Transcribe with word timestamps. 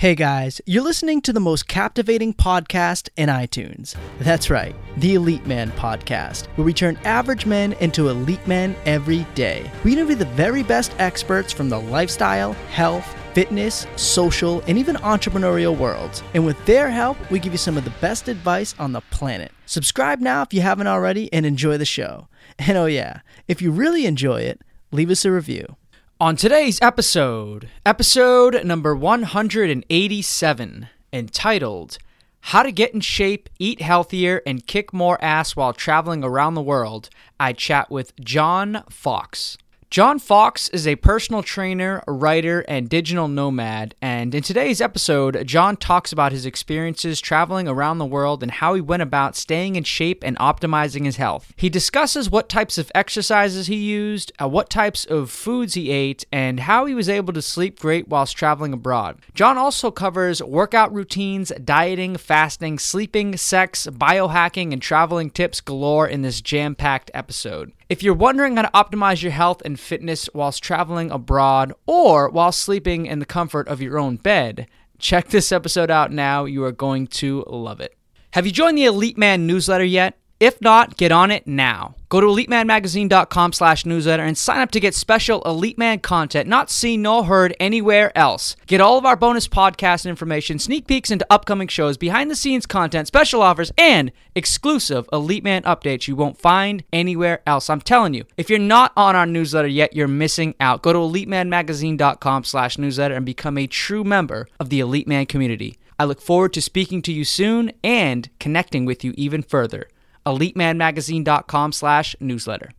Hey 0.00 0.14
guys, 0.14 0.62
you're 0.64 0.82
listening 0.82 1.20
to 1.20 1.32
the 1.34 1.40
most 1.40 1.68
captivating 1.68 2.32
podcast 2.32 3.10
in 3.18 3.28
iTunes. 3.28 3.96
That's 4.18 4.48
right, 4.48 4.74
the 4.96 5.12
Elite 5.12 5.44
Man 5.44 5.70
Podcast, 5.72 6.46
where 6.56 6.64
we 6.64 6.72
turn 6.72 6.98
average 7.04 7.44
men 7.44 7.74
into 7.80 8.08
elite 8.08 8.46
men 8.46 8.74
every 8.86 9.26
day. 9.34 9.70
We 9.84 9.92
interview 9.92 10.16
the 10.16 10.24
very 10.24 10.62
best 10.62 10.94
experts 10.98 11.52
from 11.52 11.68
the 11.68 11.78
lifestyle, 11.78 12.54
health, 12.72 13.14
fitness, 13.34 13.86
social, 13.96 14.62
and 14.66 14.78
even 14.78 14.96
entrepreneurial 14.96 15.76
worlds. 15.76 16.22
And 16.32 16.46
with 16.46 16.64
their 16.64 16.88
help, 16.88 17.18
we 17.30 17.38
give 17.38 17.52
you 17.52 17.58
some 17.58 17.76
of 17.76 17.84
the 17.84 17.92
best 18.00 18.26
advice 18.26 18.74
on 18.78 18.92
the 18.92 19.02
planet. 19.02 19.52
Subscribe 19.66 20.20
now 20.20 20.40
if 20.40 20.54
you 20.54 20.62
haven't 20.62 20.86
already 20.86 21.30
and 21.30 21.44
enjoy 21.44 21.76
the 21.76 21.84
show. 21.84 22.26
And 22.58 22.78
oh, 22.78 22.86
yeah, 22.86 23.20
if 23.48 23.60
you 23.60 23.70
really 23.70 24.06
enjoy 24.06 24.40
it, 24.40 24.62
leave 24.92 25.10
us 25.10 25.26
a 25.26 25.30
review. 25.30 25.76
On 26.20 26.36
today's 26.36 26.78
episode, 26.82 27.70
episode 27.86 28.62
number 28.62 28.94
187, 28.94 30.88
entitled 31.14 31.96
How 32.42 32.62
to 32.62 32.70
Get 32.70 32.92
in 32.92 33.00
Shape, 33.00 33.48
Eat 33.58 33.80
Healthier, 33.80 34.42
and 34.44 34.66
Kick 34.66 34.92
More 34.92 35.16
Ass 35.24 35.56
While 35.56 35.72
Traveling 35.72 36.22
Around 36.22 36.56
the 36.56 36.62
World, 36.62 37.08
I 37.40 37.54
chat 37.54 37.90
with 37.90 38.14
John 38.20 38.84
Fawkes. 38.90 39.56
John 39.90 40.20
Fawkes 40.20 40.68
is 40.68 40.86
a 40.86 40.94
personal 40.94 41.42
trainer, 41.42 42.00
writer, 42.06 42.60
and 42.68 42.88
digital 42.88 43.26
nomad. 43.26 43.96
And 44.00 44.32
in 44.36 44.44
today's 44.44 44.80
episode, 44.80 45.44
John 45.48 45.76
talks 45.76 46.12
about 46.12 46.30
his 46.30 46.46
experiences 46.46 47.20
traveling 47.20 47.66
around 47.66 47.98
the 47.98 48.06
world 48.06 48.44
and 48.44 48.52
how 48.52 48.74
he 48.74 48.80
went 48.80 49.02
about 49.02 49.34
staying 49.34 49.74
in 49.74 49.82
shape 49.82 50.22
and 50.22 50.38
optimizing 50.38 51.06
his 51.06 51.16
health. 51.16 51.52
He 51.56 51.68
discusses 51.68 52.30
what 52.30 52.48
types 52.48 52.78
of 52.78 52.92
exercises 52.94 53.66
he 53.66 53.74
used, 53.74 54.30
uh, 54.40 54.46
what 54.46 54.70
types 54.70 55.06
of 55.06 55.28
foods 55.28 55.74
he 55.74 55.90
ate, 55.90 56.24
and 56.30 56.60
how 56.60 56.84
he 56.84 56.94
was 56.94 57.08
able 57.08 57.32
to 57.32 57.42
sleep 57.42 57.80
great 57.80 58.06
whilst 58.06 58.36
traveling 58.36 58.72
abroad. 58.72 59.18
John 59.34 59.58
also 59.58 59.90
covers 59.90 60.40
workout 60.40 60.94
routines, 60.94 61.50
dieting, 61.64 62.16
fasting, 62.16 62.78
sleeping, 62.78 63.36
sex, 63.36 63.88
biohacking, 63.90 64.72
and 64.72 64.80
traveling 64.80 65.30
tips 65.30 65.60
galore 65.60 66.06
in 66.06 66.22
this 66.22 66.40
jam 66.40 66.76
packed 66.76 67.10
episode. 67.12 67.72
If 67.90 68.04
you're 68.04 68.14
wondering 68.14 68.54
how 68.54 68.62
to 68.62 68.68
optimize 68.68 69.20
your 69.20 69.32
health 69.32 69.62
and 69.64 69.78
fitness 69.78 70.28
whilst 70.32 70.62
traveling 70.62 71.10
abroad 71.10 71.72
or 71.86 72.28
while 72.28 72.52
sleeping 72.52 73.06
in 73.06 73.18
the 73.18 73.26
comfort 73.26 73.66
of 73.66 73.82
your 73.82 73.98
own 73.98 74.14
bed, 74.14 74.68
check 75.00 75.30
this 75.30 75.50
episode 75.50 75.90
out 75.90 76.12
now. 76.12 76.44
You 76.44 76.62
are 76.62 76.70
going 76.70 77.08
to 77.08 77.42
love 77.48 77.80
it. 77.80 77.96
Have 78.30 78.46
you 78.46 78.52
joined 78.52 78.78
the 78.78 78.84
Elite 78.84 79.18
Man 79.18 79.44
newsletter 79.44 79.82
yet? 79.82 80.19
If 80.40 80.58
not, 80.62 80.96
get 80.96 81.12
on 81.12 81.30
it 81.30 81.46
now. 81.46 81.96
Go 82.08 82.18
to 82.18 82.26
elitemanmagazine.com 82.26 83.52
slash 83.52 83.84
newsletter 83.84 84.22
and 84.22 84.38
sign 84.38 84.60
up 84.60 84.70
to 84.70 84.80
get 84.80 84.94
special 84.94 85.42
Elite 85.42 85.76
Man 85.76 85.98
content 85.98 86.48
not 86.48 86.70
seen 86.70 87.02
nor 87.02 87.26
heard 87.26 87.54
anywhere 87.60 88.10
else. 88.16 88.56
Get 88.66 88.80
all 88.80 88.96
of 88.96 89.04
our 89.04 89.16
bonus 89.16 89.46
podcast 89.46 90.08
information, 90.08 90.58
sneak 90.58 90.86
peeks 90.86 91.10
into 91.10 91.26
upcoming 91.28 91.68
shows, 91.68 91.98
behind 91.98 92.30
the 92.30 92.34
scenes 92.36 92.64
content, 92.64 93.06
special 93.06 93.42
offers, 93.42 93.70
and 93.76 94.12
exclusive 94.34 95.06
Elite 95.12 95.44
Man 95.44 95.62
updates 95.64 96.08
you 96.08 96.16
won't 96.16 96.38
find 96.38 96.84
anywhere 96.90 97.42
else. 97.46 97.68
I'm 97.68 97.82
telling 97.82 98.14
you, 98.14 98.24
if 98.38 98.48
you're 98.48 98.58
not 98.58 98.92
on 98.96 99.14
our 99.14 99.26
newsletter 99.26 99.68
yet, 99.68 99.94
you're 99.94 100.08
missing 100.08 100.54
out. 100.58 100.80
Go 100.80 100.94
to 100.94 100.98
elitemanmagazine.com 101.00 102.44
slash 102.44 102.78
newsletter 102.78 103.14
and 103.14 103.26
become 103.26 103.58
a 103.58 103.66
true 103.66 104.04
member 104.04 104.48
of 104.58 104.70
the 104.70 104.80
Elite 104.80 105.06
Man 105.06 105.26
community. 105.26 105.76
I 105.98 106.04
look 106.04 106.22
forward 106.22 106.54
to 106.54 106.62
speaking 106.62 107.02
to 107.02 107.12
you 107.12 107.26
soon 107.26 107.72
and 107.84 108.30
connecting 108.40 108.86
with 108.86 109.04
you 109.04 109.12
even 109.18 109.42
further 109.42 109.86
elitemanmagazine.com 110.26 111.72
slash 111.72 112.14
newsletter. 112.20 112.70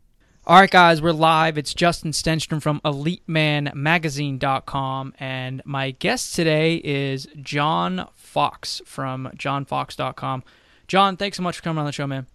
All 0.47 0.59
right, 0.59 0.71
guys, 0.71 1.03
we're 1.03 1.11
live. 1.11 1.57
It's 1.57 1.73
Justin 1.73 2.11
Stenstrom 2.11 2.61
from 2.61 2.79
EliteManMagazine.com, 2.83 5.13
and 5.19 5.61
my 5.65 5.91
guest 5.91 6.33
today 6.33 6.81
is 6.83 7.27
John 7.41 8.07
Fawkes 8.15 8.81
from 8.85 9.29
JohnFawkes.com. 9.35 10.43
John, 10.87 11.15
thanks 11.15 11.37
so 11.37 11.43
much 11.43 11.57
for 11.57 11.63
coming 11.63 11.79
on 11.79 11.85
the 11.85 11.91
show, 11.91 12.07
man. 12.07 12.25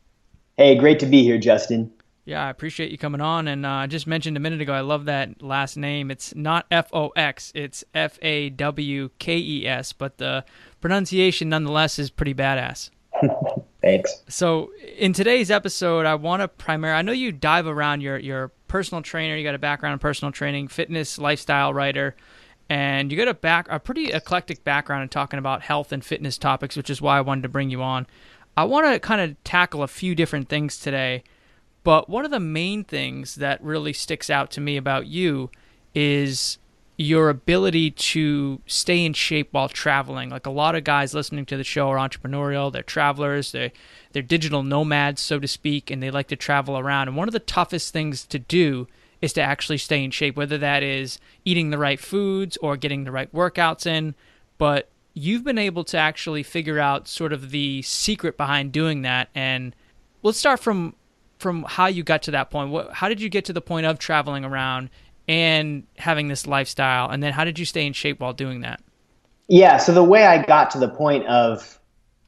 Hey, 0.57 0.77
great 0.77 1.01
to 1.01 1.07
be 1.07 1.25
here, 1.25 1.37
Justin. 1.37 1.93
Yeah, 2.25 2.45
I 2.45 2.51
appreciate 2.51 2.91
you 2.91 2.99
coming 2.99 3.21
on. 3.21 3.49
And 3.49 3.67
uh, 3.67 3.71
I 3.71 3.87
just 3.87 4.07
mentioned 4.07 4.37
a 4.37 4.41
minute 4.41 4.61
ago, 4.61 4.73
I 4.73 4.81
love 4.81 5.05
that 5.05 5.43
last 5.43 5.77
name. 5.77 6.11
It's 6.11 6.35
not 6.35 6.67
F 6.71 6.89
O 6.93 7.09
X, 7.11 7.53
it's 7.55 7.85
F 7.95 8.19
A 8.23 8.51
W 8.51 9.11
K 9.19 9.39
E 9.39 9.67
S, 9.67 9.93
but 9.93 10.19
the 10.19 10.45
pronunciation 10.81 11.49
nonetheless 11.49 11.99
is 11.99 12.11
pretty 12.11 12.35
badass. 12.35 12.91
Thanks. 13.87 14.25
So, 14.29 14.73
in 14.99 15.13
today's 15.13 15.49
episode, 15.49 16.07
I 16.07 16.17
want 16.17 16.43
to 16.43 16.49
primarily, 16.49 16.99
I 16.99 17.03
know 17.03 17.13
you 17.13 17.31
dive 17.31 17.69
around 17.69 18.01
your, 18.01 18.19
your 18.19 18.49
personal 18.67 19.01
trainer, 19.01 19.37
you 19.37 19.45
got 19.45 19.55
a 19.55 19.61
background 19.61 19.93
in 19.93 19.99
personal 20.01 20.33
training, 20.33 20.67
fitness, 20.67 21.19
lifestyle 21.19 21.73
writer, 21.73 22.17
and 22.69 23.13
you 23.13 23.17
got 23.17 23.29
a 23.29 23.35
back 23.35 23.69
a 23.71 23.79
pretty 23.79 24.11
eclectic 24.11 24.65
background 24.65 25.05
in 25.05 25.09
talking 25.09 25.39
about 25.39 25.63
health 25.63 25.93
and 25.93 26.05
fitness 26.05 26.37
topics, 26.37 26.77
which 26.77 26.91
is 26.91 27.01
why 27.01 27.19
I 27.19 27.21
wanted 27.21 27.43
to 27.43 27.49
bring 27.49 27.71
you 27.71 27.81
on. 27.81 28.09
I 28.57 28.65
want 28.65 28.93
to 28.93 28.99
kind 28.99 29.21
of 29.21 29.43
tackle 29.45 29.85
a 29.85 29.89
few 29.89 30.17
different 30.17 30.49
things 30.49 30.79
today, 30.81 31.23
but 31.85 32.09
one 32.09 32.25
of 32.25 32.33
the 32.33 32.41
main 32.41 32.83
things 32.83 33.37
that 33.37 33.63
really 33.63 33.93
sticks 33.93 34.29
out 34.29 34.51
to 34.53 34.61
me 34.61 34.77
about 34.77 35.07
you 35.07 35.49
is 35.95 36.59
your 36.97 37.29
ability 37.29 37.91
to 37.91 38.61
stay 38.67 39.05
in 39.05 39.13
shape 39.13 39.49
while 39.53 39.69
traveling. 39.69 40.31
Like 40.31 40.47
a 40.47 40.51
lot 40.51 40.75
of 40.75 40.85
guys 40.85 41.13
listening 41.13 41.45
to 41.47 41.57
the 41.57 41.65
show 41.65 41.91
are 41.91 41.97
entrepreneurial, 41.97 42.73
they're 42.73 42.83
travelers, 42.83 43.53
they're 43.53 43.73
they're 44.13 44.23
digital 44.23 44.63
nomads, 44.63 45.21
so 45.21 45.39
to 45.39 45.47
speak, 45.47 45.91
and 45.91 46.03
they 46.03 46.11
like 46.11 46.29
to 46.29 46.37
travel 46.37 46.79
around. 46.79 47.09
And 47.09 47.17
one 47.17 47.29
of 47.29 47.33
the 47.33 47.39
toughest 47.39 47.93
things 47.93 48.25
to 48.27 48.39
do 48.39 48.89
is 49.21 49.35
to 49.35 49.43
actually 49.43 49.79
stay 49.79 50.03
in 50.03 50.11
shape, 50.11 50.37
whether 50.37 50.57
that 50.59 50.83
is 50.83 51.19
eating 51.45 51.71
the 51.71 51.79
right 51.79 52.01
foods 52.01 52.57
or 52.59 52.77
getting 52.77 53.05
the 53.05 53.13
right 53.13 53.33
workouts 53.33 53.87
in. 53.87 54.15
But 54.57 54.89
you've 55.13 55.45
been 55.45 55.59
able 55.59 55.85
to 55.85 55.99
actually 55.99 56.43
figure 56.43 56.79
out 56.79 57.09
sort 57.09 57.33
of 57.33 57.51
the 57.51 57.83
secret 57.83 58.37
behind 58.37 58.73
doing 58.73 59.03
that. 59.03 59.29
And 59.35 59.75
let's 60.23 60.39
start 60.39 60.61
from 60.61 60.95
from 61.39 61.65
how 61.69 61.87
you 61.87 62.03
got 62.03 62.23
to 62.23 62.31
that 62.31 62.51
point. 62.51 62.71
What, 62.71 62.95
how 62.95 63.11
did 63.11 63.21
you 63.21 63.29
get 63.29 63.45
to 63.45 63.53
the 63.53 63.61
point 63.61 63.85
of 63.85 63.99
traveling 63.99 64.45
around 64.45 64.89
and 65.29 65.85
having 65.99 66.29
this 66.29 66.47
lifestyle? 66.47 67.11
And 67.11 67.23
then 67.23 67.33
how 67.33 67.45
did 67.45 67.59
you 67.59 67.65
stay 67.65 67.87
in 67.87 67.93
shape 67.93 68.21
while 68.21 68.33
doing 68.33 68.61
that? 68.61 68.81
Yeah, 69.49 69.77
so 69.77 69.93
the 69.93 70.05
way 70.05 70.27
I 70.27 70.43
got 70.43 70.71
to 70.73 70.79
the 70.79 70.89
point 70.89 71.27
of, 71.27 71.79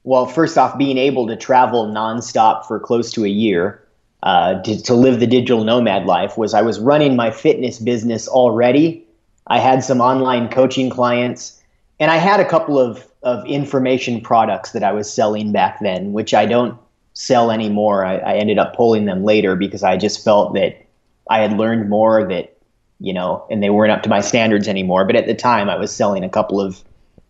well, 0.04 0.26
first 0.26 0.56
off, 0.56 0.78
being 0.78 0.98
able 0.98 1.26
to 1.26 1.36
travel 1.36 1.86
nonstop 1.86 2.66
for 2.66 2.78
close 2.78 3.10
to 3.12 3.24
a 3.24 3.28
year 3.28 3.84
uh, 4.22 4.60
to, 4.62 4.82
to 4.82 4.94
live 4.94 5.20
the 5.20 5.26
digital 5.26 5.64
nomad 5.64 6.06
life 6.06 6.36
was 6.36 6.54
I 6.54 6.62
was 6.62 6.78
running 6.78 7.16
my 7.16 7.30
fitness 7.30 7.78
business 7.78 8.28
already. 8.28 9.04
I 9.46 9.58
had 9.58 9.82
some 9.82 10.00
online 10.00 10.48
coaching 10.48 10.90
clients, 10.90 11.60
and 11.98 12.10
I 12.10 12.16
had 12.16 12.40
a 12.40 12.48
couple 12.48 12.78
of, 12.78 13.06
of 13.22 13.44
information 13.46 14.20
products 14.20 14.72
that 14.72 14.84
I 14.84 14.92
was 14.92 15.12
selling 15.12 15.52
back 15.52 15.80
then, 15.80 16.12
which 16.12 16.34
I 16.34 16.46
don't 16.46 16.78
sell 17.14 17.50
anymore. 17.50 18.04
I, 18.04 18.18
I 18.18 18.34
ended 18.36 18.58
up 18.58 18.76
pulling 18.76 19.06
them 19.06 19.24
later 19.24 19.56
because 19.56 19.82
I 19.82 19.96
just 19.96 20.22
felt 20.22 20.54
that 20.54 20.84
I 21.28 21.40
had 21.40 21.54
learned 21.54 21.88
more 21.88 22.28
that 22.28 22.57
you 23.00 23.12
know, 23.12 23.46
and 23.50 23.62
they 23.62 23.70
weren't 23.70 23.92
up 23.92 24.02
to 24.02 24.08
my 24.08 24.20
standards 24.20 24.68
anymore. 24.68 25.04
But 25.04 25.16
at 25.16 25.26
the 25.26 25.34
time, 25.34 25.68
I 25.68 25.76
was 25.76 25.94
selling 25.94 26.24
a 26.24 26.28
couple 26.28 26.60
of 26.60 26.82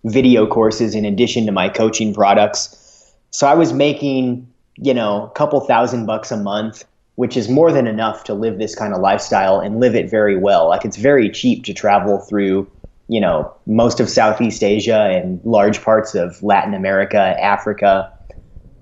video 0.04 0.46
courses 0.46 0.94
in 0.94 1.04
addition 1.04 1.46
to 1.46 1.52
my 1.52 1.68
coaching 1.68 2.14
products. 2.14 3.12
So 3.30 3.46
I 3.46 3.54
was 3.54 3.72
making, 3.72 4.46
you 4.76 4.94
know, 4.94 5.26
a 5.26 5.30
couple 5.30 5.60
thousand 5.60 6.06
bucks 6.06 6.30
a 6.30 6.36
month, 6.36 6.84
which 7.16 7.36
is 7.36 7.48
more 7.48 7.72
than 7.72 7.86
enough 7.86 8.24
to 8.24 8.34
live 8.34 8.58
this 8.58 8.74
kind 8.74 8.94
of 8.94 9.00
lifestyle 9.00 9.60
and 9.60 9.80
live 9.80 9.94
it 9.94 10.10
very 10.10 10.36
well. 10.36 10.68
Like 10.68 10.84
it's 10.84 10.96
very 10.96 11.28
cheap 11.28 11.64
to 11.64 11.74
travel 11.74 12.18
through, 12.18 12.70
you 13.08 13.20
know, 13.20 13.52
most 13.66 14.00
of 14.00 14.08
Southeast 14.08 14.62
Asia 14.62 15.10
and 15.10 15.40
large 15.44 15.82
parts 15.82 16.14
of 16.14 16.42
Latin 16.42 16.74
America, 16.74 17.18
Africa. 17.42 18.10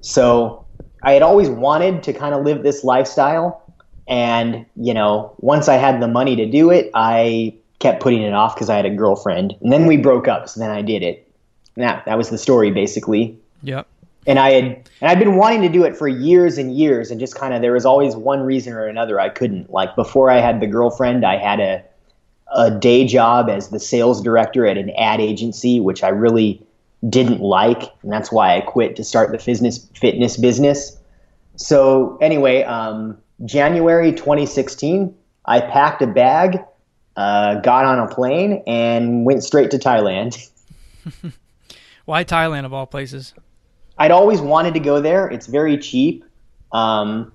So 0.02 0.64
I 1.02 1.12
had 1.12 1.22
always 1.22 1.48
wanted 1.48 2.02
to 2.04 2.12
kind 2.12 2.34
of 2.34 2.44
live 2.44 2.62
this 2.62 2.84
lifestyle 2.84 3.62
and, 4.08 4.64
you 4.76 4.94
know, 4.94 5.34
once 5.38 5.68
I 5.68 5.74
had 5.74 6.00
the 6.00 6.08
money 6.08 6.36
to 6.36 6.46
do 6.46 6.70
it, 6.70 6.90
I 6.94 7.54
kept 7.78 8.02
putting 8.02 8.22
it 8.22 8.32
off 8.32 8.54
because 8.54 8.70
I 8.70 8.76
had 8.76 8.86
a 8.86 8.90
girlfriend. 8.90 9.54
And 9.60 9.72
then 9.72 9.86
we 9.86 9.96
broke 9.96 10.28
up, 10.28 10.48
so 10.48 10.60
then 10.60 10.70
I 10.70 10.82
did 10.82 11.02
it. 11.02 11.28
And 11.74 11.84
that 11.84 12.04
that 12.06 12.16
was 12.16 12.30
the 12.30 12.38
story 12.38 12.70
basically. 12.70 13.38
Yep. 13.62 13.86
And 14.26 14.38
I 14.38 14.50
had 14.50 14.64
and 14.64 15.10
I'd 15.10 15.18
been 15.18 15.36
wanting 15.36 15.62
to 15.62 15.68
do 15.68 15.84
it 15.84 15.96
for 15.96 16.08
years 16.08 16.58
and 16.58 16.74
years 16.74 17.10
and 17.10 17.20
just 17.20 17.34
kind 17.34 17.52
of 17.52 17.60
there 17.60 17.72
was 17.72 17.84
always 17.84 18.16
one 18.16 18.40
reason 18.40 18.72
or 18.72 18.86
another 18.86 19.20
I 19.20 19.28
couldn't. 19.28 19.70
Like 19.70 19.94
before 19.94 20.30
I 20.30 20.38
had 20.38 20.60
the 20.60 20.66
girlfriend, 20.66 21.24
I 21.24 21.36
had 21.36 21.60
a 21.60 21.84
a 22.54 22.70
day 22.70 23.04
job 23.04 23.50
as 23.50 23.68
the 23.70 23.80
sales 23.80 24.22
director 24.22 24.66
at 24.66 24.78
an 24.78 24.90
ad 24.90 25.20
agency, 25.20 25.80
which 25.80 26.02
I 26.04 26.08
really 26.08 26.64
didn't 27.08 27.40
like, 27.40 27.82
and 28.02 28.12
that's 28.12 28.32
why 28.32 28.56
I 28.56 28.60
quit 28.60 28.96
to 28.96 29.04
start 29.04 29.32
the 29.32 29.38
fitness 29.38 29.86
fitness 29.94 30.36
business. 30.36 30.96
So 31.56 32.16
anyway, 32.20 32.62
um, 32.62 33.18
January 33.44 34.12
2016, 34.12 35.14
I 35.44 35.60
packed 35.60 36.02
a 36.02 36.06
bag, 36.06 36.58
uh, 37.16 37.56
got 37.60 37.84
on 37.84 37.98
a 37.98 38.08
plane, 38.08 38.62
and 38.66 39.24
went 39.24 39.44
straight 39.44 39.70
to 39.72 39.78
Thailand. 39.78 40.50
Why 42.04 42.24
Thailand 42.24 42.64
of 42.64 42.72
all 42.72 42.86
places? 42.86 43.34
I'd 43.98 44.10
always 44.10 44.40
wanted 44.40 44.74
to 44.74 44.80
go 44.80 45.00
there. 45.00 45.28
It's 45.28 45.46
very 45.46 45.78
cheap. 45.78 46.24
Um, 46.72 47.32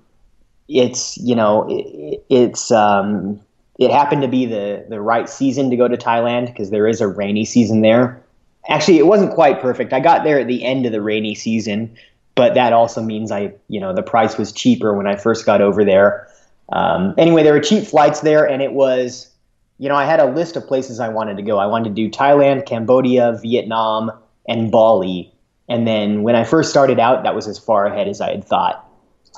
it's 0.68 1.18
you 1.18 1.34
know 1.34 1.66
it, 1.68 2.24
it's 2.28 2.70
um, 2.70 3.40
it 3.78 3.90
happened 3.90 4.22
to 4.22 4.28
be 4.28 4.46
the 4.46 4.84
the 4.88 5.00
right 5.00 5.28
season 5.28 5.70
to 5.70 5.76
go 5.76 5.88
to 5.88 5.96
Thailand 5.96 6.46
because 6.46 6.70
there 6.70 6.86
is 6.86 7.00
a 7.00 7.08
rainy 7.08 7.44
season 7.44 7.82
there. 7.82 8.22
actually 8.68 8.98
it 8.98 9.06
wasn't 9.06 9.32
quite 9.34 9.60
perfect. 9.60 9.92
I 9.92 10.00
got 10.00 10.24
there 10.24 10.38
at 10.38 10.46
the 10.46 10.64
end 10.64 10.86
of 10.86 10.92
the 10.92 11.02
rainy 11.02 11.34
season, 11.34 11.96
but 12.34 12.54
that 12.54 12.72
also 12.72 13.02
means 13.02 13.30
I, 13.30 13.52
you 13.68 13.80
know, 13.80 13.92
the 13.92 14.02
price 14.02 14.38
was 14.38 14.52
cheaper 14.52 14.96
when 14.96 15.06
I 15.06 15.16
first 15.16 15.44
got 15.44 15.60
over 15.60 15.84
there. 15.84 16.28
Um, 16.70 17.14
anyway, 17.18 17.42
there 17.42 17.52
were 17.52 17.60
cheap 17.60 17.84
flights 17.84 18.20
there, 18.20 18.48
and 18.48 18.62
it 18.62 18.72
was, 18.72 19.30
you 19.78 19.88
know, 19.88 19.94
I 19.94 20.04
had 20.04 20.20
a 20.20 20.26
list 20.26 20.56
of 20.56 20.66
places 20.66 21.00
I 21.00 21.08
wanted 21.08 21.36
to 21.36 21.42
go. 21.42 21.58
I 21.58 21.66
wanted 21.66 21.90
to 21.90 21.94
do 21.94 22.10
Thailand, 22.10 22.66
Cambodia, 22.66 23.38
Vietnam, 23.42 24.10
and 24.48 24.70
Bali. 24.70 25.32
And 25.68 25.86
then 25.86 26.22
when 26.22 26.34
I 26.34 26.44
first 26.44 26.70
started 26.70 26.98
out, 26.98 27.22
that 27.22 27.34
was 27.34 27.46
as 27.46 27.58
far 27.58 27.86
ahead 27.86 28.08
as 28.08 28.20
I 28.20 28.30
had 28.30 28.44
thought. 28.44 28.88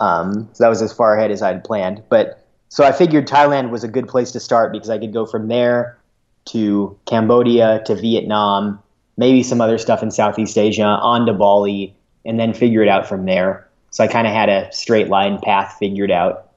Um, 0.00 0.48
so 0.52 0.64
that 0.64 0.68
was 0.68 0.82
as 0.82 0.92
far 0.92 1.16
ahead 1.16 1.30
as 1.30 1.42
I 1.42 1.48
had 1.48 1.64
planned. 1.64 2.02
But 2.08 2.46
so 2.68 2.84
I 2.84 2.92
figured 2.92 3.28
Thailand 3.28 3.70
was 3.70 3.84
a 3.84 3.88
good 3.88 4.08
place 4.08 4.32
to 4.32 4.40
start 4.40 4.72
because 4.72 4.90
I 4.90 4.98
could 4.98 5.12
go 5.12 5.26
from 5.26 5.48
there 5.48 5.98
to 6.46 6.98
Cambodia 7.06 7.82
to 7.86 7.94
Vietnam, 7.94 8.82
maybe 9.16 9.42
some 9.42 9.60
other 9.60 9.78
stuff 9.78 10.02
in 10.02 10.10
Southeast 10.10 10.58
Asia, 10.58 10.84
on 10.84 11.26
to 11.26 11.32
Bali, 11.32 11.94
and 12.24 12.38
then 12.38 12.54
figure 12.54 12.82
it 12.82 12.88
out 12.88 13.08
from 13.08 13.26
there. 13.26 13.68
So 13.90 14.02
I 14.02 14.08
kind 14.08 14.26
of 14.26 14.32
had 14.32 14.48
a 14.48 14.72
straight 14.72 15.08
line 15.08 15.38
path 15.38 15.76
figured 15.78 16.10
out. 16.10 16.50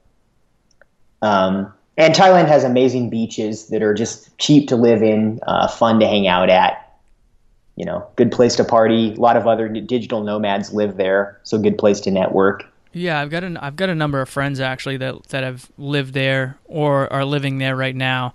Um, 1.22 1.72
and 1.96 2.14
Thailand 2.14 2.46
has 2.46 2.64
amazing 2.64 3.10
beaches 3.10 3.68
that 3.68 3.82
are 3.82 3.94
just 3.94 4.36
cheap 4.38 4.68
to 4.68 4.76
live 4.76 5.02
in, 5.02 5.40
uh, 5.46 5.68
fun 5.68 6.00
to 6.00 6.06
hang 6.06 6.26
out 6.26 6.48
at. 6.48 6.84
You 7.76 7.84
know, 7.84 8.08
good 8.16 8.32
place 8.32 8.56
to 8.56 8.64
party. 8.64 9.12
A 9.12 9.20
lot 9.20 9.36
of 9.36 9.46
other 9.46 9.68
digital 9.68 10.24
nomads 10.24 10.72
live 10.72 10.96
there, 10.96 11.38
so 11.44 11.58
good 11.58 11.78
place 11.78 12.00
to 12.00 12.10
network. 12.10 12.64
Yeah, 12.92 13.20
I've 13.20 13.30
got 13.30 13.44
an 13.44 13.56
I've 13.56 13.76
got 13.76 13.88
a 13.88 13.94
number 13.94 14.20
of 14.20 14.28
friends 14.28 14.58
actually 14.58 14.96
that 14.96 15.28
that 15.28 15.44
have 15.44 15.70
lived 15.78 16.12
there 16.14 16.58
or 16.64 17.12
are 17.12 17.24
living 17.24 17.58
there 17.58 17.76
right 17.76 17.94
now, 17.94 18.32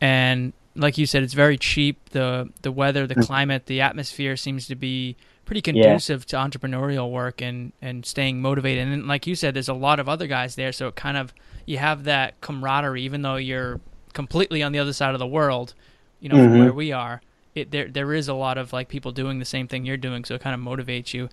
and 0.00 0.54
like 0.74 0.96
you 0.96 1.04
said, 1.04 1.22
it's 1.22 1.34
very 1.34 1.58
cheap. 1.58 2.10
the 2.10 2.50
The 2.62 2.72
weather, 2.72 3.06
the 3.06 3.16
mm. 3.16 3.26
climate, 3.26 3.66
the 3.66 3.82
atmosphere 3.82 4.34
seems 4.34 4.66
to 4.68 4.74
be 4.74 5.16
pretty 5.46 5.62
conducive 5.62 6.26
yeah. 6.28 6.44
to 6.44 6.58
entrepreneurial 6.58 7.10
work 7.10 7.40
and 7.40 7.72
and 7.80 8.04
staying 8.04 8.42
motivated. 8.42 8.86
And 8.86 9.08
like 9.08 9.26
you 9.26 9.34
said, 9.34 9.54
there's 9.54 9.68
a 9.68 9.74
lot 9.74 9.98
of 9.98 10.08
other 10.08 10.26
guys 10.26 10.56
there, 10.56 10.72
so 10.72 10.88
it 10.88 10.96
kind 10.96 11.16
of 11.16 11.32
you 11.64 11.78
have 11.78 12.04
that 12.04 12.38
camaraderie, 12.42 13.02
even 13.02 13.22
though 13.22 13.36
you're 13.36 13.80
completely 14.12 14.62
on 14.62 14.72
the 14.72 14.78
other 14.78 14.92
side 14.92 15.14
of 15.14 15.18
the 15.18 15.26
world, 15.26 15.74
you 16.20 16.28
know, 16.28 16.36
mm-hmm. 16.36 16.58
where 16.58 16.72
we 16.72 16.92
are. 16.92 17.22
It, 17.54 17.70
there 17.70 17.88
there 17.88 18.12
is 18.12 18.28
a 18.28 18.34
lot 18.34 18.58
of 18.58 18.74
like 18.74 18.88
people 18.88 19.12
doing 19.12 19.38
the 19.38 19.46
same 19.46 19.66
thing 19.66 19.86
you're 19.86 19.96
doing, 19.96 20.24
so 20.24 20.34
it 20.34 20.42
kind 20.42 20.54
of 20.54 20.60
motivates 20.60 21.14
you. 21.14 21.30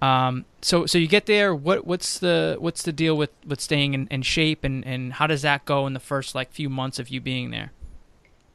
Um, 0.00 0.44
so 0.62 0.86
so 0.86 0.98
you 0.98 1.08
get 1.08 1.26
there. 1.26 1.52
What 1.52 1.84
what's 1.86 2.20
the 2.20 2.56
what's 2.60 2.84
the 2.84 2.92
deal 2.92 3.16
with, 3.16 3.30
with 3.44 3.60
staying 3.60 3.94
in, 3.94 4.06
in 4.08 4.22
shape, 4.22 4.62
and, 4.62 4.86
and 4.86 5.14
how 5.14 5.26
does 5.26 5.42
that 5.42 5.64
go 5.64 5.86
in 5.88 5.94
the 5.94 6.00
first 6.00 6.34
like 6.34 6.52
few 6.52 6.68
months 6.68 7.00
of 7.00 7.08
you 7.08 7.20
being 7.20 7.50
there? 7.50 7.72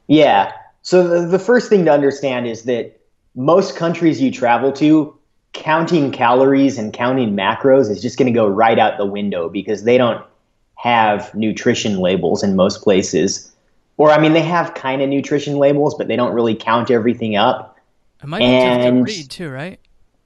Yeah. 0.06 0.52
So 0.82 1.06
the, 1.06 1.26
the 1.26 1.38
first 1.38 1.68
thing 1.68 1.84
to 1.86 1.92
understand 1.92 2.46
is 2.46 2.64
that 2.64 2.98
most 3.34 3.76
countries 3.76 4.20
you 4.20 4.30
travel 4.30 4.72
to, 4.72 5.16
counting 5.52 6.10
calories 6.10 6.78
and 6.78 6.92
counting 6.92 7.34
macros 7.34 7.90
is 7.90 8.02
just 8.02 8.18
going 8.18 8.26
to 8.26 8.36
go 8.36 8.46
right 8.46 8.78
out 8.78 8.98
the 8.98 9.06
window 9.06 9.48
because 9.48 9.84
they 9.84 9.96
don't 9.96 10.24
have 10.76 11.34
nutrition 11.34 11.98
labels 11.98 12.42
in 12.42 12.56
most 12.56 12.82
places. 12.82 13.52
Or, 13.96 14.10
I 14.10 14.20
mean, 14.20 14.32
they 14.32 14.42
have 14.42 14.74
kind 14.74 15.00
of 15.00 15.08
nutrition 15.08 15.56
labels, 15.56 15.94
but 15.94 16.08
they 16.08 16.16
don't 16.16 16.34
really 16.34 16.54
count 16.54 16.90
everything 16.90 17.36
up. 17.36 17.78
It 18.22 18.26
might 18.26 18.42
and, 18.42 19.04
be 19.04 19.12
to 19.12 19.18
read 19.18 19.30
too, 19.30 19.50
right? 19.50 19.80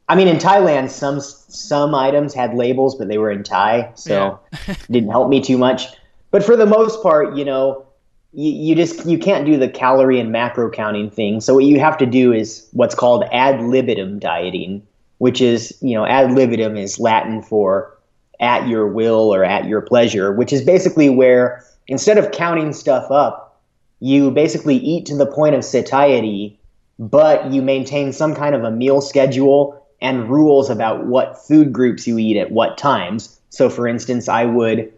I 0.08 0.14
mean, 0.14 0.28
in 0.28 0.38
Thailand, 0.38 0.88
some 0.88 1.20
some 1.20 1.94
items 1.94 2.32
had 2.32 2.54
labels, 2.54 2.96
but 2.96 3.08
they 3.08 3.18
were 3.18 3.30
in 3.30 3.42
Thai, 3.42 3.90
so 3.94 4.40
yeah. 4.66 4.74
didn't 4.90 5.10
help 5.10 5.28
me 5.28 5.42
too 5.42 5.58
much. 5.58 5.86
But 6.30 6.42
for 6.42 6.56
the 6.56 6.64
most 6.64 7.02
part, 7.02 7.36
you 7.36 7.44
know, 7.44 7.84
you, 8.32 8.74
just 8.74 9.06
you 9.06 9.18
can't 9.18 9.46
do 9.46 9.56
the 9.56 9.68
calorie 9.68 10.20
and 10.20 10.30
macro 10.30 10.70
counting 10.70 11.10
thing. 11.10 11.40
So 11.40 11.54
what 11.54 11.64
you 11.64 11.80
have 11.80 11.98
to 11.98 12.06
do 12.06 12.32
is 12.32 12.68
what's 12.72 12.94
called 12.94 13.24
ad 13.32 13.62
libitum 13.62 14.18
dieting, 14.18 14.86
which 15.18 15.40
is 15.40 15.76
you 15.80 15.94
know 15.94 16.04
ad 16.04 16.32
libitum 16.32 16.76
is 16.76 16.98
Latin 16.98 17.42
for 17.42 17.96
at 18.40 18.68
your 18.68 18.86
will 18.86 19.34
or 19.34 19.44
at 19.44 19.66
your 19.66 19.80
pleasure, 19.80 20.32
which 20.32 20.52
is 20.52 20.62
basically 20.62 21.08
where 21.08 21.64
instead 21.88 22.18
of 22.18 22.30
counting 22.30 22.72
stuff 22.72 23.10
up, 23.10 23.60
you 24.00 24.30
basically 24.30 24.76
eat 24.76 25.06
to 25.06 25.16
the 25.16 25.26
point 25.26 25.54
of 25.54 25.64
satiety, 25.64 26.58
but 26.98 27.50
you 27.50 27.62
maintain 27.62 28.12
some 28.12 28.34
kind 28.34 28.54
of 28.54 28.62
a 28.62 28.70
meal 28.70 29.00
schedule 29.00 29.84
and 30.00 30.30
rules 30.30 30.70
about 30.70 31.06
what 31.06 31.38
food 31.38 31.72
groups 31.72 32.06
you 32.06 32.18
eat 32.18 32.36
at 32.36 32.52
what 32.52 32.78
times. 32.78 33.40
So, 33.50 33.68
for 33.68 33.88
instance, 33.88 34.28
I 34.28 34.44
would 34.44 34.92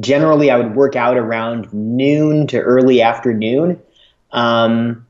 generally 0.00 0.50
I 0.50 0.56
would 0.56 0.74
work 0.74 0.96
out 0.96 1.16
around 1.16 1.72
noon 1.72 2.46
to 2.48 2.60
early 2.60 3.02
afternoon. 3.02 3.80
Um, 4.32 5.06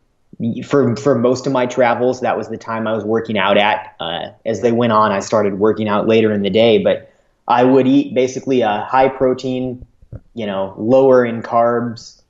for 0.65 0.97
for 0.97 1.15
most 1.15 1.47
of 1.47 1.53
my 1.53 1.67
travels, 1.67 2.21
that 2.21 2.37
was 2.37 2.49
the 2.49 2.57
time 2.57 2.87
I 2.87 2.93
was 2.93 3.05
working 3.05 3.39
out 3.39 3.57
at. 3.57 3.95
Uh, 4.01 4.31
as 4.45 4.61
they 4.61 4.73
went 4.73 4.93
on, 4.93 5.13
I 5.13 5.21
started 5.21 5.59
working 5.59 5.89
out 5.89 6.09
later 6.09 6.33
in 6.33 6.43
the 6.43 6.51
day, 6.51 6.79
but 6.79 7.13
I 7.47 7.65
would 7.65 7.87
eat 7.87 8.15
basically 8.15 8.63
a 8.63 8.81
high 8.81 9.09
protein, 9.09 9.87
you 10.35 10.47
know, 10.47 10.75
lower 10.77 11.25
in 11.25 11.43
carbs 11.43 12.23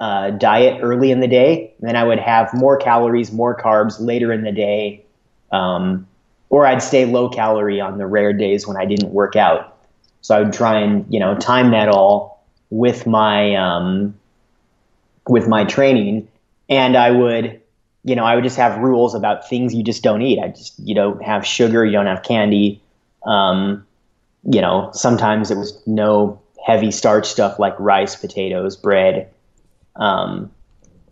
uh, 0.00 0.30
diet 0.30 0.80
early 0.82 1.12
in 1.12 1.20
the 1.20 1.28
day. 1.28 1.72
And 1.78 1.88
then 1.88 1.96
I 1.96 2.04
would 2.04 2.18
have 2.18 2.52
more 2.52 2.76
calories, 2.76 3.30
more 3.30 3.56
carbs 3.56 4.00
later 4.00 4.32
in 4.32 4.42
the 4.42 4.52
day. 4.52 5.04
Um, 5.52 6.08
or 6.48 6.66
I'd 6.66 6.82
stay 6.82 7.04
low 7.04 7.28
calorie 7.28 7.80
on 7.80 7.98
the 7.98 8.06
rare 8.06 8.32
days 8.32 8.66
when 8.66 8.76
I 8.76 8.84
didn't 8.84 9.10
work 9.10 9.36
out. 9.36 9.71
So 10.22 10.36
I 10.36 10.40
would 10.40 10.52
try 10.52 10.80
and, 10.80 11.04
you 11.12 11.20
know, 11.20 11.36
time 11.36 11.70
that 11.72 11.88
all 11.88 12.42
with 12.70 13.06
my, 13.06 13.54
um, 13.54 14.14
with 15.28 15.46
my 15.46 15.64
training. 15.64 16.28
And 16.68 16.96
I 16.96 17.10
would, 17.10 17.60
you 18.04 18.16
know, 18.16 18.24
I 18.24 18.34
would 18.34 18.44
just 18.44 18.56
have 18.56 18.78
rules 18.78 19.14
about 19.14 19.48
things 19.48 19.74
you 19.74 19.84
just 19.84 20.02
don't 20.02 20.22
eat. 20.22 20.38
I 20.38 20.48
just, 20.48 20.78
you 20.78 20.94
don't 20.94 21.22
have 21.22 21.46
sugar, 21.46 21.84
you 21.84 21.92
don't 21.92 22.06
have 22.06 22.22
candy. 22.22 22.80
Um, 23.24 23.86
you 24.44 24.60
know, 24.60 24.90
sometimes 24.92 25.50
it 25.50 25.56
was 25.56 25.80
no 25.86 26.40
heavy 26.64 26.90
starch 26.90 27.26
stuff 27.26 27.58
like 27.58 27.74
rice, 27.78 28.16
potatoes, 28.16 28.76
bread. 28.76 29.30
Um, 29.96 30.50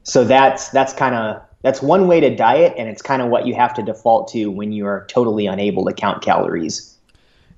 so 0.02 0.24
that's 0.24 0.70
that's 0.70 0.92
kind 0.92 1.14
of 1.14 1.42
that's 1.62 1.82
one 1.82 2.08
way 2.08 2.20
to 2.20 2.34
diet, 2.34 2.74
and 2.78 2.88
it's 2.88 3.02
kind 3.02 3.20
of 3.20 3.28
what 3.28 3.46
you 3.46 3.54
have 3.54 3.74
to 3.74 3.82
default 3.82 4.28
to 4.28 4.46
when 4.46 4.72
you 4.72 4.86
are 4.86 5.04
totally 5.08 5.46
unable 5.46 5.84
to 5.84 5.92
count 5.92 6.22
calories. 6.22 6.96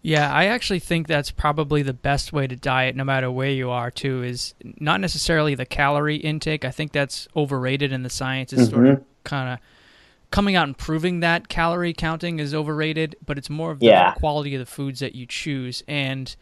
Yeah, 0.05 0.33
I 0.33 0.47
actually 0.47 0.81
think 0.81 1.07
that's 1.07 1.31
probably 1.31 1.83
the 1.83 1.93
best 1.93 2.33
way 2.33 2.49
to 2.49 2.57
diet, 2.57 2.97
no 2.97 3.05
matter 3.05 3.31
where 3.31 3.51
you 3.51 3.71
are. 3.71 3.91
Too 3.91 4.25
is 4.25 4.55
not 4.63 5.01
necessarily 5.01 5.55
the 5.55 5.65
calorie 5.65 6.17
intake. 6.17 6.65
I 6.65 6.73
think 6.73 6.91
that's 6.91 7.29
overrated, 7.37 7.93
and 7.93 8.05
the 8.05 8.11
science 8.11 8.53
is 8.53 8.69
mm-hmm. 8.69 8.75
sort 8.75 8.87
of 8.89 8.95
mm-hmm. 8.97 9.05
kind 9.23 9.53
of 9.53 9.59
coming 10.33 10.57
out 10.57 10.67
and 10.67 10.77
proving 10.77 11.21
that 11.21 11.49
calorie 11.49 11.93
counting 11.93 12.41
is 12.41 12.53
overrated, 12.53 13.15
but 13.25 13.39
it's 13.39 13.49
more 13.49 13.71
of 13.71 13.79
the 13.79 13.87
yeah. 13.87 14.13
quality 14.15 14.55
of 14.57 14.59
the 14.59 14.67
foods 14.67 14.99
that 15.01 15.15
you 15.15 15.25
choose. 15.27 15.85
And 15.87 16.35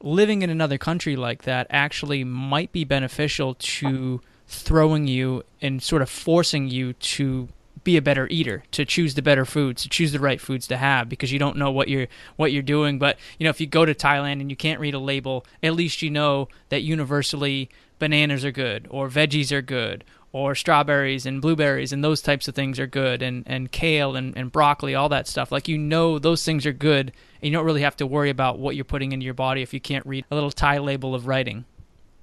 living 0.00 0.40
in 0.40 0.48
another 0.48 0.78
country 0.78 1.16
like 1.16 1.42
that 1.42 1.66
actually 1.68 2.24
might 2.24 2.72
be 2.72 2.84
beneficial 2.84 3.54
to 3.54 4.20
throwing 4.46 5.06
you 5.06 5.42
and 5.60 5.82
sort 5.82 6.02
of 6.02 6.08
forcing 6.08 6.68
you 6.68 6.94
to 6.94 7.48
be 7.84 7.96
a 7.96 8.02
better 8.02 8.28
eater, 8.30 8.62
to 8.72 8.84
choose 8.84 9.14
the 9.14 9.22
better 9.22 9.44
foods, 9.44 9.82
to 9.82 9.88
choose 9.88 10.12
the 10.12 10.20
right 10.20 10.40
foods 10.40 10.66
to 10.68 10.76
have 10.76 11.08
because 11.08 11.32
you 11.32 11.38
don't 11.38 11.56
know 11.56 11.70
what 11.70 11.88
you're 11.88 12.06
what 12.36 12.52
you're 12.52 12.62
doing. 12.62 12.98
But 12.98 13.18
you 13.38 13.44
know, 13.44 13.50
if 13.50 13.60
you 13.60 13.66
go 13.66 13.84
to 13.84 13.94
Thailand 13.94 14.40
and 14.40 14.50
you 14.50 14.56
can't 14.56 14.80
read 14.80 14.94
a 14.94 14.98
label, 14.98 15.44
at 15.62 15.74
least 15.74 16.02
you 16.02 16.10
know 16.10 16.48
that 16.68 16.82
universally 16.82 17.68
bananas 17.98 18.44
are 18.44 18.50
good 18.50 18.88
or 18.90 19.08
veggies 19.08 19.52
are 19.52 19.62
good 19.62 20.04
or 20.32 20.54
strawberries 20.54 21.26
and 21.26 21.40
blueberries 21.40 21.92
and 21.92 22.02
those 22.02 22.20
types 22.20 22.48
of 22.48 22.54
things 22.54 22.80
are 22.80 22.86
good 22.86 23.22
and, 23.22 23.44
and 23.46 23.70
kale 23.70 24.16
and, 24.16 24.36
and 24.36 24.50
broccoli 24.50 24.94
all 24.94 25.08
that 25.08 25.28
stuff 25.28 25.52
like 25.52 25.68
you 25.68 25.78
know 25.78 26.18
those 26.18 26.44
things 26.44 26.66
are 26.66 26.72
good 26.72 27.12
and 27.40 27.50
you 27.50 27.52
don't 27.52 27.64
really 27.64 27.82
have 27.82 27.96
to 27.96 28.06
worry 28.06 28.30
about 28.30 28.58
what 28.58 28.74
you're 28.74 28.84
putting 28.84 29.12
into 29.12 29.24
your 29.24 29.34
body 29.34 29.62
if 29.62 29.72
you 29.72 29.80
can't 29.80 30.04
read 30.04 30.24
a 30.30 30.34
little 30.34 30.50
Thai 30.50 30.78
label 30.78 31.14
of 31.14 31.28
writing 31.28 31.64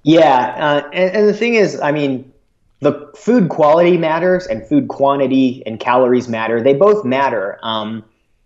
yeah 0.02 0.54
uh, 0.58 0.90
and, 0.92 1.16
and 1.16 1.28
the 1.28 1.32
thing 1.32 1.54
is 1.54 1.80
i 1.80 1.92
mean 1.92 2.30
the 2.80 3.10
food 3.16 3.48
quality 3.48 3.96
matters 3.96 4.46
and 4.46 4.66
food 4.66 4.88
quantity 4.88 5.62
and 5.66 5.80
calories 5.80 6.28
matter 6.28 6.62
they 6.62 6.74
both 6.74 7.04
matter 7.04 7.58
um, 7.62 8.04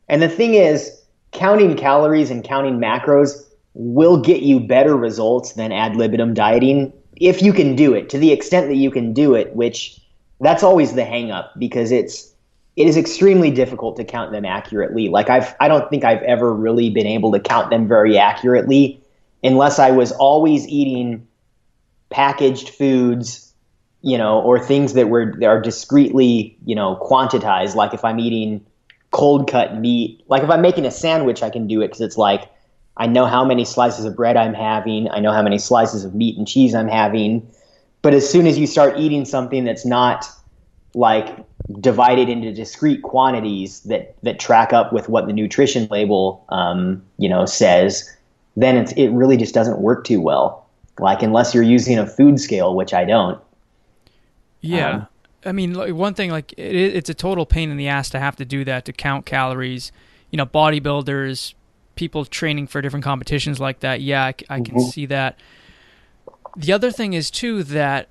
and 0.09 0.23
the 0.23 0.29
thing 0.29 0.55
is 0.55 1.03
counting 1.33 1.77
calories 1.77 2.31
and 2.31 2.45
counting 2.45 2.79
macros 2.79 3.45
will 3.75 4.21
get 4.21 4.43
you 4.43 4.61
better 4.61 4.97
results 4.97 5.53
than 5.55 5.73
ad 5.73 5.97
libitum 5.97 6.33
dieting 6.35 6.93
if 7.17 7.43
you 7.43 7.53
can 7.53 7.77
do 7.77 7.95
it 7.95 8.09
to 8.11 8.19
the 8.19 8.33
extent 8.33 8.69
that 8.69 8.77
you 8.77 8.91
can 8.91 9.13
do 9.13 9.35
it, 9.35 9.55
which 9.55 10.01
that's 10.41 10.63
always 10.63 10.95
the 10.95 11.03
hangup 11.03 11.51
because 11.59 11.93
it's 11.93 12.33
it 12.77 12.89
is 12.89 12.97
extremely 12.97 13.53
difficult 13.53 13.97
to 13.97 14.05
count 14.05 14.33
them 14.33 14.45
accurately. 14.45 15.09
Like 15.09 15.31
I've 15.31 15.55
I 15.61 15.69
don't 15.69 15.89
think 15.91 16.05
I've 16.05 16.23
ever 16.23 16.53
really 16.53 16.91
been 16.91 17.07
able 17.07 17.33
to 17.33 17.41
count 17.41 17.71
them 17.71 17.87
very 17.87 18.19
accurately 18.19 19.01
unless 19.43 19.79
I 19.79 19.91
was 19.91 20.13
always 20.13 20.67
eating 20.67 21.27
packaged 22.11 22.71
foods, 22.71 23.44
you 24.05 24.19
know, 24.19 24.43
or 24.43 24.59
things 24.59 24.93
that 24.93 25.09
were 25.09 25.35
that 25.41 25.47
are 25.47 25.61
discreetly, 25.61 26.59
you 26.67 26.75
know, 26.75 26.97
quantitized. 27.03 27.75
Like 27.75 27.95
if 27.95 28.05
I'm 28.05 28.21
eating 28.21 28.65
cold 29.13 29.51
cut 29.51 29.79
meat, 29.79 30.23
like 30.29 30.43
if 30.43 30.51
I'm 30.51 30.61
making 30.61 30.85
a 30.85 30.91
sandwich, 30.91 31.43
I 31.43 31.49
can 31.49 31.67
do 31.67 31.81
it 31.81 31.87
because 31.89 32.03
it's 32.03 32.19
like 32.19 32.51
I 32.99 33.07
know 33.07 33.25
how 33.25 33.47
many 33.47 33.65
slices 33.65 34.05
of 34.05 34.15
bread 34.15 34.37
I'm 34.37 34.53
having. 34.53 35.09
I 35.11 35.21
know 35.21 35.33
how 35.33 35.41
many 35.41 35.57
slices 35.57 36.05
of 36.05 36.15
meat 36.15 36.37
and 36.37 36.47
cheese 36.47 36.75
I'm 36.75 36.87
having. 36.87 37.51
But 38.03 38.13
as 38.13 38.29
soon 38.29 38.47
as 38.47 38.59
you 38.59 38.67
start 38.67 38.99
eating 38.99 39.25
something 39.25 39.65
that's 39.65 39.87
not 39.87 40.27
like 40.93 41.39
divided 41.81 42.29
into 42.29 42.53
discrete 42.53 43.03
quantities 43.03 43.81
that 43.85 44.15
that 44.23 44.39
track 44.39 44.75
up 44.75 44.93
with 44.93 45.09
what 45.09 45.27
the 45.27 45.33
nutrition 45.33 45.89
label 45.91 46.45
um, 46.51 47.03
you 47.17 47.31
know 47.31 47.47
says, 47.47 48.15
then 48.55 48.77
it's 48.77 48.93
it 48.93 49.09
really 49.09 49.39
just 49.39 49.55
doesn't 49.55 49.79
work 49.79 50.05
too 50.05 50.21
well. 50.21 50.69
Like 50.99 51.23
unless 51.23 51.55
you're 51.55 51.65
using 51.65 51.99
a 51.99 52.07
food 52.07 52.39
scale, 52.39 52.77
which 52.77 52.93
I 52.93 53.07
don't. 53.07 53.41
Yeah. 54.65 54.91
Um, 54.91 55.07
I 55.47 55.53
mean, 55.53 55.97
one 55.97 56.15
thing 56.15 56.31
like 56.31 56.53
it, 56.53 56.75
it's 56.75 57.11
a 57.11 57.15
total 57.15 57.47
pain 57.47 57.71
in 57.71 57.77
the 57.77 57.89
ass 57.89 58.11
to 58.11 58.19
have 58.19 58.37
to 58.37 58.45
do 58.45 58.65
that 58.65 58.85
to 58.87 58.93
count 58.93 59.27
calories. 59.27 59.93
You 60.31 60.39
know, 60.39 60.47
bodybuilders, 60.47 61.55
people 61.97 62.25
training 62.25 62.67
for 62.67 62.81
different 62.81 63.05
competitions 63.05 63.61
like 63.61 63.81
that. 63.81 64.01
Yeah, 64.01 64.25
I, 64.25 64.29
I 64.49 64.61
can 64.61 64.75
mm-hmm. 64.75 64.81
see 64.81 65.07
that. 65.07 65.39
The 66.57 66.73
other 66.73 66.91
thing 66.91 67.13
is 67.13 67.31
too 67.31 67.63
that 67.65 68.09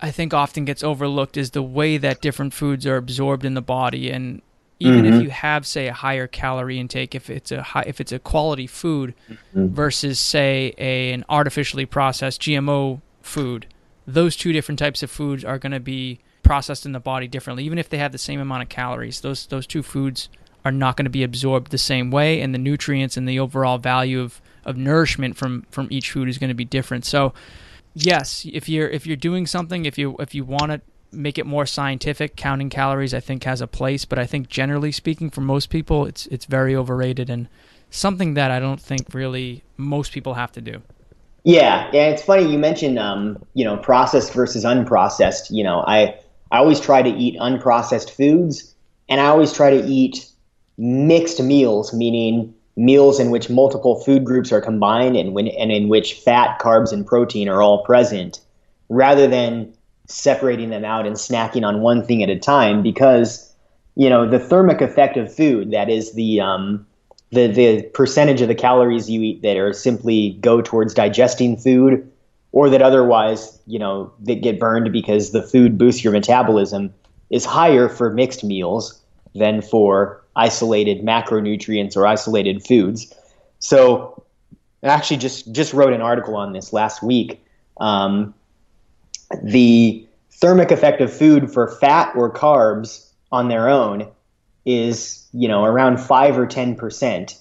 I 0.00 0.10
think 0.10 0.32
often 0.32 0.64
gets 0.64 0.82
overlooked 0.82 1.36
is 1.36 1.50
the 1.50 1.62
way 1.62 1.96
that 1.96 2.20
different 2.20 2.54
foods 2.54 2.86
are 2.86 2.96
absorbed 2.96 3.44
in 3.44 3.54
the 3.54 3.62
body 3.62 4.10
and 4.10 4.42
even 4.78 5.04
mm-hmm. 5.04 5.14
if 5.14 5.22
you 5.22 5.30
have 5.30 5.66
say 5.66 5.88
a 5.88 5.92
higher 5.92 6.26
calorie 6.26 6.78
intake 6.78 7.14
if 7.14 7.28
it's 7.28 7.52
a 7.52 7.62
high, 7.62 7.84
if 7.86 8.00
it's 8.00 8.12
a 8.12 8.18
quality 8.18 8.66
food 8.66 9.14
mm-hmm. 9.28 9.74
versus 9.74 10.18
say 10.18 10.74
a, 10.78 11.12
an 11.12 11.24
artificially 11.28 11.84
processed 11.84 12.40
GMO 12.40 13.00
food 13.20 13.66
those 14.06 14.36
two 14.36 14.52
different 14.52 14.78
types 14.78 15.02
of 15.02 15.10
foods 15.10 15.44
are 15.44 15.58
going 15.58 15.72
to 15.72 15.80
be 15.80 16.20
processed 16.42 16.86
in 16.86 16.92
the 16.92 17.00
body 17.00 17.28
differently. 17.28 17.64
Even 17.64 17.78
if 17.78 17.88
they 17.88 17.98
have 17.98 18.12
the 18.12 18.18
same 18.18 18.40
amount 18.40 18.62
of 18.62 18.68
calories 18.68 19.20
those 19.20 19.46
those 19.46 19.66
two 19.66 19.82
foods 19.82 20.28
are 20.64 20.72
not 20.72 20.96
going 20.96 21.04
to 21.04 21.10
be 21.10 21.22
absorbed 21.22 21.70
the 21.70 21.78
same 21.78 22.10
way 22.10 22.40
and 22.40 22.54
the 22.54 22.58
nutrients 22.58 23.16
and 23.16 23.28
the 23.28 23.38
overall 23.38 23.78
value 23.78 24.20
of 24.20 24.40
of 24.64 24.76
nourishment 24.76 25.36
from 25.36 25.62
from 25.70 25.88
each 25.90 26.10
food 26.10 26.28
is 26.28 26.38
going 26.38 26.48
to 26.48 26.54
be 26.54 26.64
different. 26.64 27.04
So 27.04 27.32
yes, 27.94 28.46
if 28.52 28.68
you're 28.68 28.88
if 28.88 29.06
you're 29.06 29.16
doing 29.16 29.46
something, 29.46 29.84
if 29.84 29.98
you 29.98 30.16
if 30.18 30.34
you 30.34 30.44
want 30.44 30.72
to 30.72 30.80
make 31.12 31.38
it 31.38 31.46
more 31.46 31.66
scientific, 31.66 32.36
counting 32.36 32.70
calories 32.70 33.14
I 33.14 33.20
think 33.20 33.44
has 33.44 33.60
a 33.60 33.66
place, 33.66 34.04
but 34.04 34.18
I 34.18 34.26
think 34.26 34.48
generally 34.48 34.92
speaking 34.92 35.30
for 35.30 35.40
most 35.40 35.70
people 35.70 36.06
it's 36.06 36.26
it's 36.26 36.46
very 36.46 36.74
overrated 36.74 37.30
and 37.30 37.48
something 37.90 38.34
that 38.34 38.50
I 38.50 38.60
don't 38.60 38.80
think 38.80 39.12
really 39.12 39.64
most 39.76 40.12
people 40.12 40.34
have 40.34 40.52
to 40.52 40.60
do. 40.60 40.82
Yeah, 41.44 41.88
yeah, 41.92 42.08
it's 42.08 42.22
funny 42.22 42.50
you 42.50 42.58
mentioned 42.58 42.98
um, 42.98 43.42
you 43.54 43.64
know, 43.64 43.76
processed 43.78 44.32
versus 44.32 44.64
unprocessed. 44.64 45.50
You 45.50 45.64
know, 45.64 45.82
I 45.86 46.14
I 46.50 46.58
always 46.58 46.80
try 46.80 47.02
to 47.02 47.08
eat 47.10 47.38
unprocessed 47.40 48.10
foods 48.10 48.74
and 49.08 49.20
I 49.20 49.26
always 49.26 49.52
try 49.52 49.70
to 49.70 49.84
eat 49.86 50.26
mixed 50.78 51.40
meals, 51.42 51.92
meaning 51.94 52.54
meals 52.76 53.20
in 53.20 53.30
which 53.30 53.50
multiple 53.50 54.00
food 54.00 54.24
groups 54.24 54.52
are 54.52 54.60
combined 54.60 55.16
and, 55.16 55.34
when, 55.34 55.48
and 55.48 55.70
in 55.70 55.88
which 55.88 56.14
fat, 56.14 56.58
carbs, 56.60 56.92
and 56.92 57.06
protein 57.06 57.48
are 57.48 57.60
all 57.60 57.84
present, 57.84 58.40
rather 58.88 59.26
than 59.26 59.72
separating 60.06 60.70
them 60.70 60.84
out 60.84 61.06
and 61.06 61.16
snacking 61.16 61.64
on 61.66 61.80
one 61.82 62.04
thing 62.04 62.22
at 62.22 62.30
a 62.30 62.38
time. 62.38 62.82
Because 62.82 63.52
you 63.96 64.10
know 64.10 64.28
the 64.28 64.38
thermic 64.38 64.80
effect 64.80 65.16
of 65.16 65.34
food, 65.34 65.70
that 65.70 65.88
is 65.88 66.12
the 66.12 66.40
um, 66.40 66.86
the 67.30 67.46
the 67.48 67.82
percentage 67.94 68.40
of 68.40 68.48
the 68.48 68.54
calories 68.54 69.08
you 69.08 69.22
eat 69.22 69.42
that 69.42 69.56
are 69.56 69.72
simply 69.72 70.38
go 70.40 70.60
towards 70.60 70.94
digesting 70.94 71.56
food, 71.56 72.10
or 72.52 72.68
that 72.70 72.82
otherwise 72.82 73.58
you 73.66 73.78
know 73.78 74.12
that 74.20 74.42
get 74.42 74.58
burned 74.58 74.92
because 74.92 75.30
the 75.30 75.42
food 75.42 75.78
boosts 75.78 76.02
your 76.02 76.12
metabolism, 76.12 76.92
is 77.30 77.44
higher 77.44 77.88
for 77.88 78.10
mixed 78.10 78.44
meals 78.44 79.00
than 79.34 79.62
for 79.62 80.22
isolated 80.36 81.02
macronutrients 81.02 81.96
or 81.96 82.06
isolated 82.06 82.64
foods. 82.64 83.14
So 83.60 84.24
I 84.82 84.88
actually 84.88 85.18
just 85.18 85.52
just 85.52 85.72
wrote 85.72 85.92
an 85.92 86.02
article 86.02 86.36
on 86.36 86.52
this 86.52 86.72
last 86.72 87.02
week. 87.02 87.44
Um, 87.78 88.34
the 89.42 90.06
thermic 90.32 90.70
effect 90.70 91.00
of 91.00 91.12
food 91.12 91.52
for 91.52 91.68
fat 91.68 92.14
or 92.16 92.32
carbs 92.32 93.08
on 93.30 93.48
their 93.48 93.68
own 93.68 94.08
is 94.78 95.26
you 95.32 95.48
know 95.48 95.64
around 95.64 95.98
five 95.98 96.38
or 96.38 96.46
ten 96.46 96.74
percent, 96.74 97.36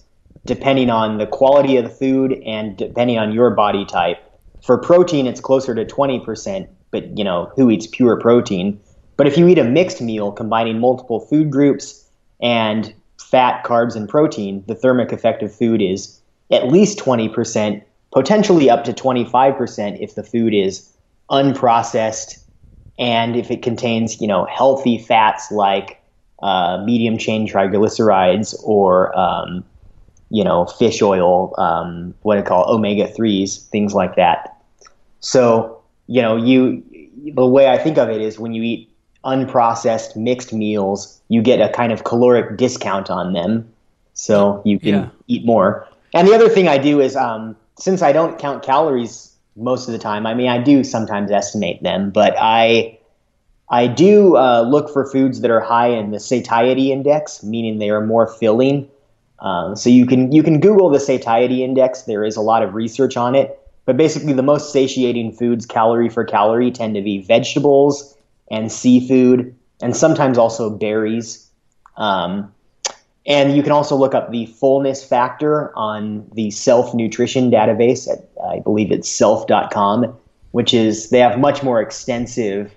depending 0.46 0.90
on 0.90 1.18
the 1.18 1.28
quality 1.28 1.78
of 1.78 1.84
the 1.84 1.90
food 1.90 2.34
and 2.46 2.78
depending 2.78 3.18
on 3.18 3.32
your 3.32 3.52
body 3.52 3.86
type. 3.86 4.18
For 4.66 4.78
protein, 4.78 5.28
it's 5.28 5.42
closer 5.42 5.74
to 5.76 5.86
twenty 5.86 6.20
percent, 6.20 6.70
but 6.92 7.18
you 7.18 7.24
know 7.24 7.52
who 7.56 7.70
eats 7.70 7.88
pure 7.88 8.20
protein? 8.20 8.80
But 9.18 9.28
if 9.28 9.38
you 9.38 9.48
eat 9.48 9.60
a 9.60 9.66
mixed 9.66 10.02
meal 10.02 10.32
combining 10.32 10.80
multiple 10.80 11.20
food 11.20 11.52
groups 11.52 12.10
and 12.42 12.94
fat, 13.20 13.66
carbs, 13.66 13.96
and 13.96 14.08
protein, 14.08 14.64
the 14.68 14.76
thermic 14.76 15.12
effect 15.12 15.44
of 15.44 15.54
food 15.54 15.82
is 15.82 16.22
at 16.52 16.72
least 16.72 17.00
20%, 17.00 17.84
potentially 18.14 18.70
up 18.70 18.86
to 18.86 18.94
25% 18.94 20.02
if 20.02 20.16
the 20.16 20.24
food 20.24 20.54
is 20.54 20.90
unprocessed 21.30 22.44
and 22.98 23.36
if 23.36 23.52
it 23.52 23.62
contains, 23.62 24.20
you 24.20 24.28
know, 24.28 24.46
healthy 24.46 24.98
fats 24.98 25.52
like 25.52 25.99
uh, 26.42 26.82
medium 26.86 27.18
chain 27.18 27.48
triglycerides 27.48 28.56
or, 28.64 29.18
um, 29.18 29.64
you 30.30 30.44
know, 30.44 30.66
fish 30.66 31.02
oil, 31.02 31.54
um, 31.60 32.14
what 32.22 32.38
I 32.38 32.42
call 32.42 32.74
omega 32.74 33.08
3s, 33.08 33.68
things 33.70 33.94
like 33.94 34.16
that. 34.16 34.58
So, 35.20 35.82
you 36.08 36.22
know, 36.22 36.38
you 36.38 36.84
the 37.34 37.46
way 37.46 37.68
I 37.68 37.78
think 37.78 37.98
of 37.98 38.10
it 38.10 38.22
is 38.22 38.40
when 38.40 38.54
you 38.54 38.64
eat 38.64 38.90
unprocessed 39.26 40.16
mixed 40.16 40.54
meals, 40.54 41.22
you 41.28 41.42
get 41.42 41.60
a 41.60 41.70
kind 41.70 41.92
of 41.92 42.04
caloric 42.04 42.58
discount 42.58 43.10
on 43.10 43.34
them, 43.34 43.70
so 44.14 44.62
you 44.66 44.80
can 44.80 44.88
yeah. 44.88 45.10
eat 45.28 45.46
more. 45.46 45.88
And 46.14 46.28
the 46.28 46.34
other 46.34 46.50
thing 46.50 46.68
I 46.68 46.78
do 46.78 47.02
is, 47.02 47.16
um, 47.16 47.56
since 47.78 48.02
I 48.02 48.12
don't 48.12 48.40
count 48.40 48.64
calories 48.64 49.36
most 49.56 49.88
of 49.88 49.92
the 49.92 50.00
time, 50.00 50.26
I 50.26 50.34
mean, 50.34 50.48
I 50.48 50.58
do 50.62 50.84
sometimes 50.84 51.32
estimate 51.32 51.84
them, 51.84 52.12
but 52.12 52.36
I 52.40 52.99
I 53.70 53.88
do 53.88 54.36
uh, 54.36 54.62
look 54.62 54.92
for 54.92 55.06
foods 55.10 55.42
that 55.42 55.52
are 55.52 55.60
high 55.60 55.90
in 55.90 56.12
the 56.12 56.20
satiety 56.20 56.92
index, 56.92 57.44
meaning 57.44 57.78
they 57.78 57.90
are 57.90 58.06
more 58.06 58.28
filling. 58.28 58.90
Um, 59.40 59.76
so 59.76 59.90
you 59.90 60.06
can 60.06 60.32
you 60.32 60.44
can 60.44 60.60
Google 60.60 60.90
the 60.90 61.00
satiety 61.00 61.64
index. 61.64 62.04
There 62.04 62.24
is 62.24 62.36
a 62.36 62.42
lot 62.42 62.64
of 62.64 62.74
research 62.74 63.16
on 63.16 63.36
it, 63.36 63.60
but 63.86 63.96
basically 63.96 64.34
the 64.34 64.44
most 64.44 64.74
satiating 64.74 65.32
foods, 65.34 65.66
calorie 65.66 66.10
for 66.10 66.26
calorie, 66.26 66.72
tend 66.72 66.96
to 66.96 67.02
be 67.02 67.22
vegetables 67.22 68.18
and 68.52 68.72
seafood, 68.72 69.56
and 69.82 69.96
sometimes 69.96 70.38
also 70.38 70.70
berries. 70.70 71.50
Um, 71.96 72.54
and 73.26 73.56
you 73.56 73.62
can 73.62 73.72
also 73.72 73.96
look 73.96 74.16
up 74.16 74.32
the 74.32 74.48
fullness 74.48 75.04
factor 75.04 75.72
on 75.78 76.28
the 76.34 76.50
self 76.50 76.94
nutrition 76.96 77.52
database 77.52 78.10
at, 78.12 78.28
I 78.44 78.60
believe 78.60 78.92
it's 78.92 79.10
self.com, 79.10 80.18
which 80.52 80.74
is, 80.74 81.12
they 81.12 81.20
have 81.20 81.38
much 81.38 81.62
more 81.62 81.80
extensive, 81.80 82.74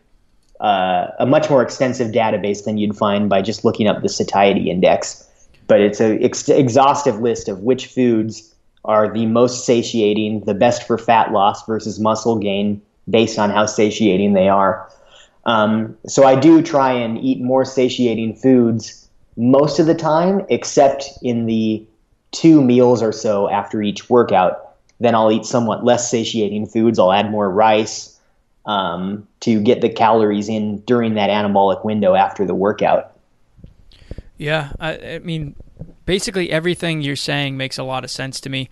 uh, 0.63 1.11
a 1.19 1.27
much 1.27 1.51
more 1.51 1.61
extensive 1.61 2.13
database 2.13 2.65
than 2.65 2.79
you'd 2.79 2.97
find 2.97 3.29
by 3.29 3.43
just 3.43 3.65
looking 3.65 3.89
up 3.89 4.01
the 4.01 4.09
satiety 4.09 4.71
index. 4.71 5.29
But 5.67 5.81
it's 5.81 6.01
an 6.01 6.23
ex- 6.23 6.49
exhaustive 6.49 7.21
list 7.21 7.49
of 7.49 7.61
which 7.61 7.87
foods 7.87 8.55
are 8.85 9.13
the 9.13 9.27
most 9.27 9.67
satiating, 9.67 10.41
the 10.45 10.55
best 10.55 10.87
for 10.87 10.97
fat 10.97 11.33
loss 11.33 11.67
versus 11.67 11.99
muscle 11.99 12.39
gain 12.39 12.81
based 13.11 13.39
on 13.39 13.51
how 13.51 13.67
satiating 13.67 14.35
they 14.35 14.49
are. 14.49 14.89
Um, 15.45 15.97
so 16.07 16.25
I 16.25 16.39
do 16.39 16.63
try 16.63 16.93
and 16.93 17.19
eat 17.19 17.41
more 17.41 17.65
satiating 17.65 18.37
foods 18.37 19.09
most 19.37 19.81
of 19.81 19.87
the 19.87 19.95
time, 19.95 20.47
except 20.49 21.09
in 21.23 21.47
the 21.47 21.85
two 22.31 22.63
meals 22.63 23.03
or 23.03 23.13
so 23.13 23.51
after 23.51 23.83
each 23.83 24.09
workout. 24.09 24.77
Then 25.01 25.17
I'll 25.17 25.33
eat 25.33 25.45
somewhat 25.45 25.85
less 25.85 26.09
satiating 26.09 26.67
foods. 26.67 27.01
I'll 27.01 27.13
add 27.13 27.33
more 27.33 27.51
rice 27.51 28.12
um, 28.65 29.27
to 29.41 29.61
get 29.61 29.81
the 29.81 29.89
calories 29.89 30.49
in 30.49 30.79
during 30.81 31.15
that 31.15 31.31
anabolic 31.31 31.85
window 31.85 32.15
after 32.15 32.45
the 32.45 32.55
workout. 32.55 33.17
Yeah, 34.37 34.73
I, 34.81 34.99
I 34.99 35.19
mean, 35.21 35.55
basically 36.05 36.51
everything 36.51 37.01
you're 37.01 37.17
saying 37.17 37.57
makes 37.57 37.79
a 37.79 37.85
lot 37.85 38.05
of 38.05 38.11
sense 38.11 38.41
to 38.41 38.51
me. 38.51 38.69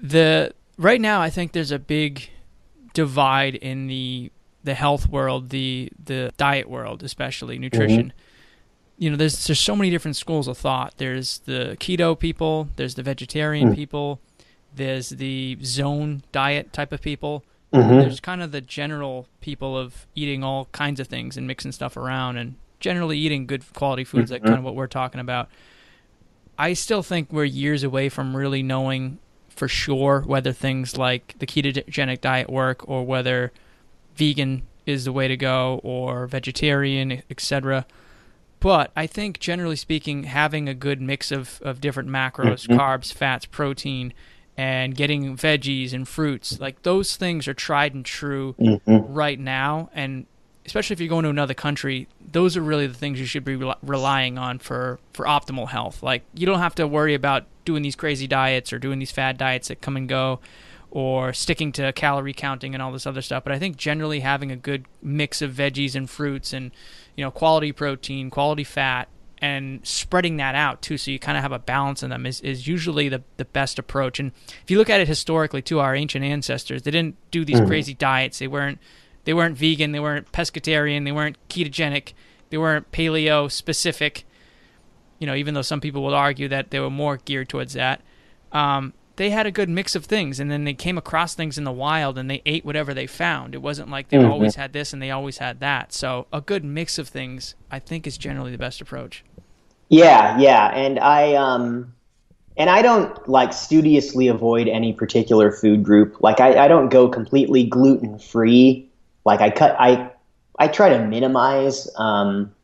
The 0.00 0.52
right 0.76 1.00
now, 1.00 1.20
I 1.20 1.30
think 1.30 1.52
there's 1.52 1.72
a 1.72 1.78
big 1.78 2.30
divide 2.94 3.54
in 3.54 3.86
the 3.86 4.30
the 4.64 4.74
health 4.74 5.08
world, 5.08 5.50
the 5.50 5.90
the 6.04 6.32
diet 6.36 6.68
world, 6.68 7.02
especially 7.02 7.58
nutrition. 7.58 8.08
Mm-hmm. 8.08 9.02
You 9.02 9.10
know, 9.10 9.16
there's 9.16 9.46
there's 9.46 9.60
so 9.60 9.76
many 9.76 9.90
different 9.90 10.16
schools 10.16 10.48
of 10.48 10.58
thought. 10.58 10.94
There's 10.96 11.38
the 11.40 11.76
keto 11.80 12.18
people, 12.18 12.68
there's 12.76 12.94
the 12.94 13.02
vegetarian 13.02 13.68
mm-hmm. 13.68 13.76
people, 13.76 14.20
there's 14.74 15.10
the 15.10 15.58
zone 15.62 16.22
diet 16.32 16.72
type 16.72 16.92
of 16.92 17.00
people. 17.00 17.44
Mm-hmm. 17.72 17.98
There's 17.98 18.20
kind 18.20 18.42
of 18.42 18.52
the 18.52 18.60
general 18.60 19.28
people 19.40 19.76
of 19.76 20.06
eating 20.14 20.42
all 20.42 20.66
kinds 20.72 21.00
of 21.00 21.06
things 21.06 21.36
and 21.36 21.46
mixing 21.46 21.72
stuff 21.72 21.96
around 21.96 22.38
and 22.38 22.54
generally 22.80 23.18
eating 23.18 23.46
good 23.46 23.62
quality 23.74 24.04
foods, 24.04 24.30
like 24.30 24.42
kind 24.42 24.58
of 24.58 24.64
what 24.64 24.74
we're 24.74 24.86
talking 24.86 25.20
about. 25.20 25.48
I 26.58 26.72
still 26.72 27.02
think 27.02 27.32
we're 27.32 27.44
years 27.44 27.82
away 27.82 28.08
from 28.08 28.36
really 28.36 28.62
knowing 28.62 29.18
for 29.48 29.68
sure 29.68 30.22
whether 30.26 30.52
things 30.52 30.96
like 30.96 31.34
the 31.38 31.46
ketogenic 31.46 32.20
diet 32.20 32.48
work 32.48 32.88
or 32.88 33.04
whether 33.04 33.52
vegan 34.16 34.62
is 34.86 35.04
the 35.04 35.12
way 35.12 35.28
to 35.28 35.36
go 35.36 35.80
or 35.82 36.26
vegetarian, 36.26 37.22
etc. 37.28 37.84
But 38.60 38.90
I 38.96 39.06
think 39.06 39.38
generally 39.38 39.76
speaking, 39.76 40.24
having 40.24 40.68
a 40.68 40.74
good 40.74 41.00
mix 41.00 41.30
of, 41.30 41.60
of 41.62 41.80
different 41.80 42.08
macros, 42.08 42.66
mm-hmm. 42.66 42.78
carbs, 42.78 43.12
fats, 43.12 43.44
protein, 43.46 44.12
and 44.58 44.96
getting 44.96 45.36
veggies 45.36 45.92
and 45.92 46.06
fruits, 46.08 46.58
like 46.58 46.82
those 46.82 47.14
things 47.14 47.46
are 47.46 47.54
tried 47.54 47.94
and 47.94 48.04
true 48.04 48.56
mm-hmm. 48.58 49.12
right 49.14 49.38
now. 49.38 49.88
And 49.94 50.26
especially 50.66 50.94
if 50.94 51.00
you're 51.00 51.08
going 51.08 51.22
to 51.22 51.30
another 51.30 51.54
country, 51.54 52.08
those 52.32 52.56
are 52.56 52.60
really 52.60 52.88
the 52.88 52.94
things 52.94 53.20
you 53.20 53.24
should 53.24 53.44
be 53.44 53.54
re- 53.54 53.76
relying 53.82 54.36
on 54.36 54.58
for 54.58 54.98
for 55.12 55.26
optimal 55.26 55.68
health. 55.68 56.02
Like 56.02 56.24
you 56.34 56.44
don't 56.44 56.58
have 56.58 56.74
to 56.74 56.88
worry 56.88 57.14
about 57.14 57.46
doing 57.64 57.84
these 57.84 57.94
crazy 57.94 58.26
diets 58.26 58.72
or 58.72 58.80
doing 58.80 58.98
these 58.98 59.12
fad 59.12 59.38
diets 59.38 59.68
that 59.68 59.80
come 59.80 59.96
and 59.96 60.08
go 60.08 60.40
or 60.90 61.32
sticking 61.32 61.70
to 61.70 61.92
calorie 61.92 62.32
counting 62.32 62.74
and 62.74 62.82
all 62.82 62.90
this 62.90 63.06
other 63.06 63.22
stuff. 63.22 63.44
But 63.44 63.52
I 63.52 63.60
think 63.60 63.76
generally 63.76 64.20
having 64.20 64.50
a 64.50 64.56
good 64.56 64.86
mix 65.00 65.40
of 65.40 65.52
veggies 65.52 65.94
and 65.94 66.10
fruits 66.10 66.52
and 66.52 66.72
you 67.14 67.24
know 67.24 67.30
quality 67.30 67.70
protein, 67.70 68.28
quality 68.28 68.64
fat, 68.64 69.08
and 69.40 69.86
spreading 69.86 70.36
that 70.38 70.54
out 70.54 70.82
too, 70.82 70.98
so 70.98 71.10
you 71.10 71.18
kind 71.18 71.36
of 71.36 71.42
have 71.42 71.52
a 71.52 71.58
balance 71.58 72.02
in 72.02 72.10
them 72.10 72.26
is, 72.26 72.40
is 72.40 72.66
usually 72.66 73.08
the 73.08 73.22
the 73.36 73.44
best 73.44 73.78
approach. 73.78 74.18
And 74.18 74.32
if 74.62 74.70
you 74.70 74.78
look 74.78 74.90
at 74.90 75.00
it 75.00 75.08
historically, 75.08 75.62
too, 75.62 75.80
our 75.80 75.94
ancient 75.94 76.24
ancestors 76.24 76.82
they 76.82 76.90
didn't 76.90 77.16
do 77.30 77.44
these 77.44 77.56
mm-hmm. 77.56 77.66
crazy 77.66 77.94
diets. 77.94 78.38
They 78.38 78.48
weren't 78.48 78.78
they 79.24 79.34
weren't 79.34 79.56
vegan, 79.56 79.92
they 79.92 80.00
weren't 80.00 80.30
pescatarian, 80.32 81.04
they 81.04 81.12
weren't 81.12 81.36
ketogenic, 81.48 82.12
they 82.50 82.58
weren't 82.58 82.90
paleo 82.92 83.50
specific. 83.50 84.24
You 85.18 85.26
know, 85.26 85.34
even 85.34 85.54
though 85.54 85.62
some 85.62 85.80
people 85.80 86.02
will 86.02 86.14
argue 86.14 86.48
that 86.48 86.70
they 86.70 86.80
were 86.80 86.90
more 86.90 87.16
geared 87.16 87.48
towards 87.48 87.72
that. 87.74 88.02
Um, 88.52 88.94
they 89.18 89.30
had 89.30 89.46
a 89.46 89.50
good 89.50 89.68
mix 89.68 89.96
of 89.96 90.04
things 90.04 90.38
and 90.38 90.48
then 90.48 90.62
they 90.62 90.72
came 90.72 90.96
across 90.96 91.34
things 91.34 91.58
in 91.58 91.64
the 91.64 91.72
wild 91.72 92.16
and 92.16 92.30
they 92.30 92.40
ate 92.46 92.64
whatever 92.64 92.94
they 92.94 93.06
found 93.06 93.52
it 93.52 93.60
wasn't 93.60 93.90
like 93.90 94.08
they 94.08 94.16
mm-hmm. 94.16 94.30
always 94.30 94.54
had 94.54 94.72
this 94.72 94.92
and 94.92 95.02
they 95.02 95.10
always 95.10 95.38
had 95.38 95.58
that 95.58 95.92
so 95.92 96.26
a 96.32 96.40
good 96.40 96.64
mix 96.64 96.98
of 96.98 97.08
things 97.08 97.56
i 97.70 97.80
think 97.80 98.06
is 98.06 98.16
generally 98.16 98.52
the 98.52 98.58
best 98.58 98.80
approach 98.80 99.24
yeah 99.88 100.38
yeah 100.38 100.68
and 100.68 100.98
i 100.98 101.34
um 101.34 101.92
and 102.56 102.70
i 102.70 102.82
don't 102.82 103.28
like 103.28 103.52
studiously 103.52 104.28
avoid 104.28 104.68
any 104.68 104.92
particular 104.92 105.50
food 105.50 105.82
group 105.82 106.20
like 106.20 106.40
i, 106.40 106.64
I 106.64 106.68
don't 106.68 106.88
go 106.88 107.08
completely 107.08 107.64
gluten 107.64 108.18
free 108.18 108.88
like 109.24 109.40
i 109.40 109.50
cut 109.50 109.76
i 109.78 110.10
i 110.58 110.68
try 110.68 110.88
to 110.90 111.06
minimize 111.06 111.88
um 111.96 112.54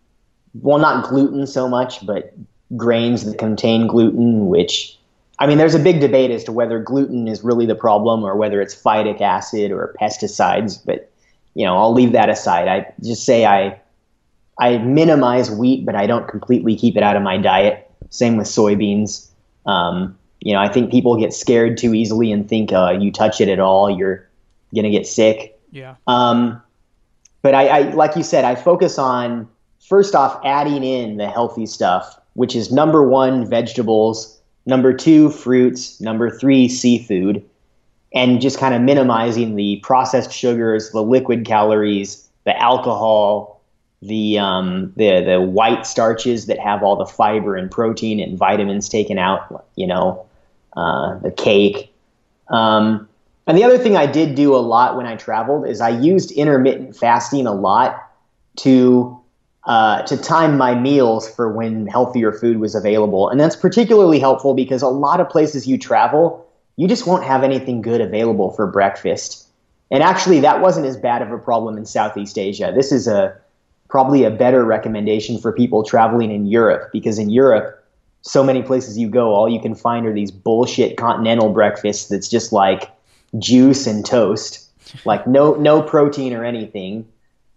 well 0.54 0.78
not 0.78 1.08
gluten 1.08 1.46
so 1.46 1.68
much 1.68 2.04
but 2.06 2.34
grains 2.76 3.24
that 3.24 3.38
contain 3.38 3.86
gluten 3.86 4.46
which 4.48 4.98
I 5.38 5.46
mean, 5.46 5.58
there's 5.58 5.74
a 5.74 5.80
big 5.80 6.00
debate 6.00 6.30
as 6.30 6.44
to 6.44 6.52
whether 6.52 6.78
gluten 6.78 7.26
is 7.26 7.42
really 7.42 7.66
the 7.66 7.74
problem 7.74 8.22
or 8.22 8.36
whether 8.36 8.60
it's 8.60 8.74
phytic 8.74 9.20
acid 9.20 9.72
or 9.72 9.94
pesticides. 10.00 10.78
But 10.84 11.10
you 11.54 11.66
know, 11.66 11.76
I'll 11.76 11.92
leave 11.92 12.12
that 12.12 12.28
aside. 12.28 12.68
I 12.68 12.92
just 13.02 13.24
say 13.24 13.44
I 13.44 13.80
I 14.58 14.78
minimize 14.78 15.50
wheat, 15.50 15.84
but 15.84 15.94
I 15.94 16.06
don't 16.06 16.28
completely 16.28 16.76
keep 16.76 16.96
it 16.96 17.02
out 17.02 17.16
of 17.16 17.22
my 17.22 17.36
diet. 17.36 17.90
Same 18.10 18.36
with 18.36 18.46
soybeans. 18.46 19.28
Um, 19.66 20.16
you 20.40 20.52
know, 20.52 20.60
I 20.60 20.68
think 20.68 20.90
people 20.90 21.16
get 21.18 21.32
scared 21.32 21.78
too 21.78 21.94
easily 21.94 22.30
and 22.30 22.48
think 22.48 22.72
uh, 22.72 22.90
you 22.98 23.10
touch 23.10 23.40
it 23.40 23.48
at 23.48 23.58
all, 23.58 23.90
you're 23.90 24.28
gonna 24.74 24.90
get 24.90 25.06
sick. 25.06 25.58
Yeah. 25.72 25.96
Um, 26.06 26.60
but 27.42 27.54
I, 27.54 27.66
I, 27.68 27.80
like 27.90 28.16
you 28.16 28.22
said, 28.22 28.44
I 28.44 28.54
focus 28.54 28.98
on 28.98 29.48
first 29.80 30.14
off 30.14 30.40
adding 30.44 30.84
in 30.84 31.16
the 31.16 31.28
healthy 31.28 31.66
stuff, 31.66 32.18
which 32.34 32.54
is 32.54 32.70
number 32.70 33.06
one, 33.06 33.48
vegetables 33.48 34.34
number 34.66 34.92
two, 34.92 35.30
fruits, 35.30 36.00
number 36.00 36.30
three, 36.30 36.68
seafood, 36.68 37.44
and 38.14 38.40
just 38.40 38.58
kind 38.58 38.74
of 38.74 38.82
minimizing 38.82 39.56
the 39.56 39.76
processed 39.82 40.32
sugars, 40.32 40.90
the 40.90 41.02
liquid 41.02 41.44
calories, 41.44 42.28
the 42.44 42.56
alcohol, 42.60 43.53
the 44.02 44.38
um, 44.38 44.92
the 44.96 45.22
the 45.22 45.40
white 45.40 45.86
starches 45.86 46.46
that 46.46 46.58
have 46.58 46.82
all 46.82 46.96
the 46.96 47.06
fiber 47.06 47.56
and 47.56 47.70
protein 47.70 48.20
and 48.20 48.38
vitamins 48.38 48.88
taken 48.88 49.18
out. 49.18 49.66
You 49.76 49.86
know, 49.86 50.26
uh, 50.76 51.18
the 51.18 51.30
cake. 51.30 51.92
Um, 52.48 53.08
and 53.46 53.58
the 53.58 53.64
other 53.64 53.78
thing 53.78 53.96
I 53.96 54.06
did 54.06 54.34
do 54.34 54.54
a 54.54 54.58
lot 54.58 54.96
when 54.96 55.06
I 55.06 55.16
traveled 55.16 55.66
is 55.66 55.80
I 55.80 55.90
used 55.90 56.30
intermittent 56.30 56.96
fasting 56.96 57.46
a 57.46 57.52
lot 57.52 58.10
to 58.56 59.20
uh, 59.66 60.02
to 60.02 60.16
time 60.16 60.58
my 60.58 60.74
meals 60.74 61.28
for 61.34 61.50
when 61.50 61.86
healthier 61.86 62.32
food 62.32 62.58
was 62.58 62.74
available. 62.74 63.30
And 63.30 63.40
that's 63.40 63.56
particularly 63.56 64.18
helpful 64.18 64.54
because 64.54 64.82
a 64.82 64.88
lot 64.88 65.20
of 65.20 65.28
places 65.30 65.66
you 65.66 65.78
travel, 65.78 66.46
you 66.76 66.86
just 66.86 67.06
won't 67.06 67.24
have 67.24 67.42
anything 67.42 67.80
good 67.80 68.00
available 68.02 68.50
for 68.50 68.66
breakfast. 68.66 69.46
And 69.90 70.02
actually, 70.02 70.40
that 70.40 70.60
wasn't 70.60 70.86
as 70.86 70.96
bad 70.96 71.22
of 71.22 71.30
a 71.30 71.38
problem 71.38 71.78
in 71.78 71.86
Southeast 71.86 72.38
Asia. 72.38 72.72
This 72.74 72.92
is 72.92 73.06
a 73.06 73.36
probably 73.94 74.24
a 74.24 74.30
better 74.30 74.64
recommendation 74.64 75.38
for 75.38 75.52
people 75.52 75.84
traveling 75.84 76.32
in 76.32 76.46
Europe 76.46 76.90
because 76.92 77.16
in 77.16 77.30
Europe, 77.30 77.80
so 78.22 78.42
many 78.42 78.60
places 78.60 78.98
you 78.98 79.08
go, 79.08 79.32
all 79.32 79.48
you 79.48 79.60
can 79.60 79.72
find 79.72 80.04
are 80.04 80.12
these 80.12 80.32
bullshit 80.32 80.96
continental 80.96 81.52
breakfasts 81.52 82.08
that's 82.08 82.28
just 82.28 82.52
like 82.52 82.90
juice 83.38 83.86
and 83.86 84.04
toast, 84.04 84.68
like 85.04 85.28
no 85.28 85.54
no 85.54 85.80
protein 85.80 86.32
or 86.32 86.44
anything 86.44 87.06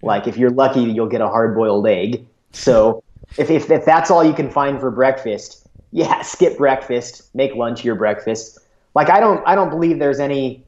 like 0.03 0.27
if 0.27 0.37
you're 0.37 0.51
lucky, 0.51 0.81
you'll 0.81 1.07
get 1.07 1.21
a 1.21 1.27
hard 1.27 1.55
boiled 1.55 1.87
egg. 1.87 2.23
So 2.51 3.03
if, 3.37 3.49
if, 3.49 3.71
if 3.71 3.83
that's 3.83 4.11
all 4.11 4.23
you 4.23 4.33
can 4.33 4.51
find 4.51 4.79
for 4.79 4.91
breakfast, 4.91 5.67
yeah, 5.91 6.21
skip 6.21 6.59
breakfast, 6.59 7.33
make 7.33 7.55
lunch 7.55 7.83
your 7.83 7.95
breakfast. 7.95 8.59
Like 8.93 9.09
I 9.09 9.19
don't 9.19 9.41
I 9.47 9.55
don't 9.55 9.71
believe 9.71 9.97
there's 9.97 10.19
any 10.19 10.63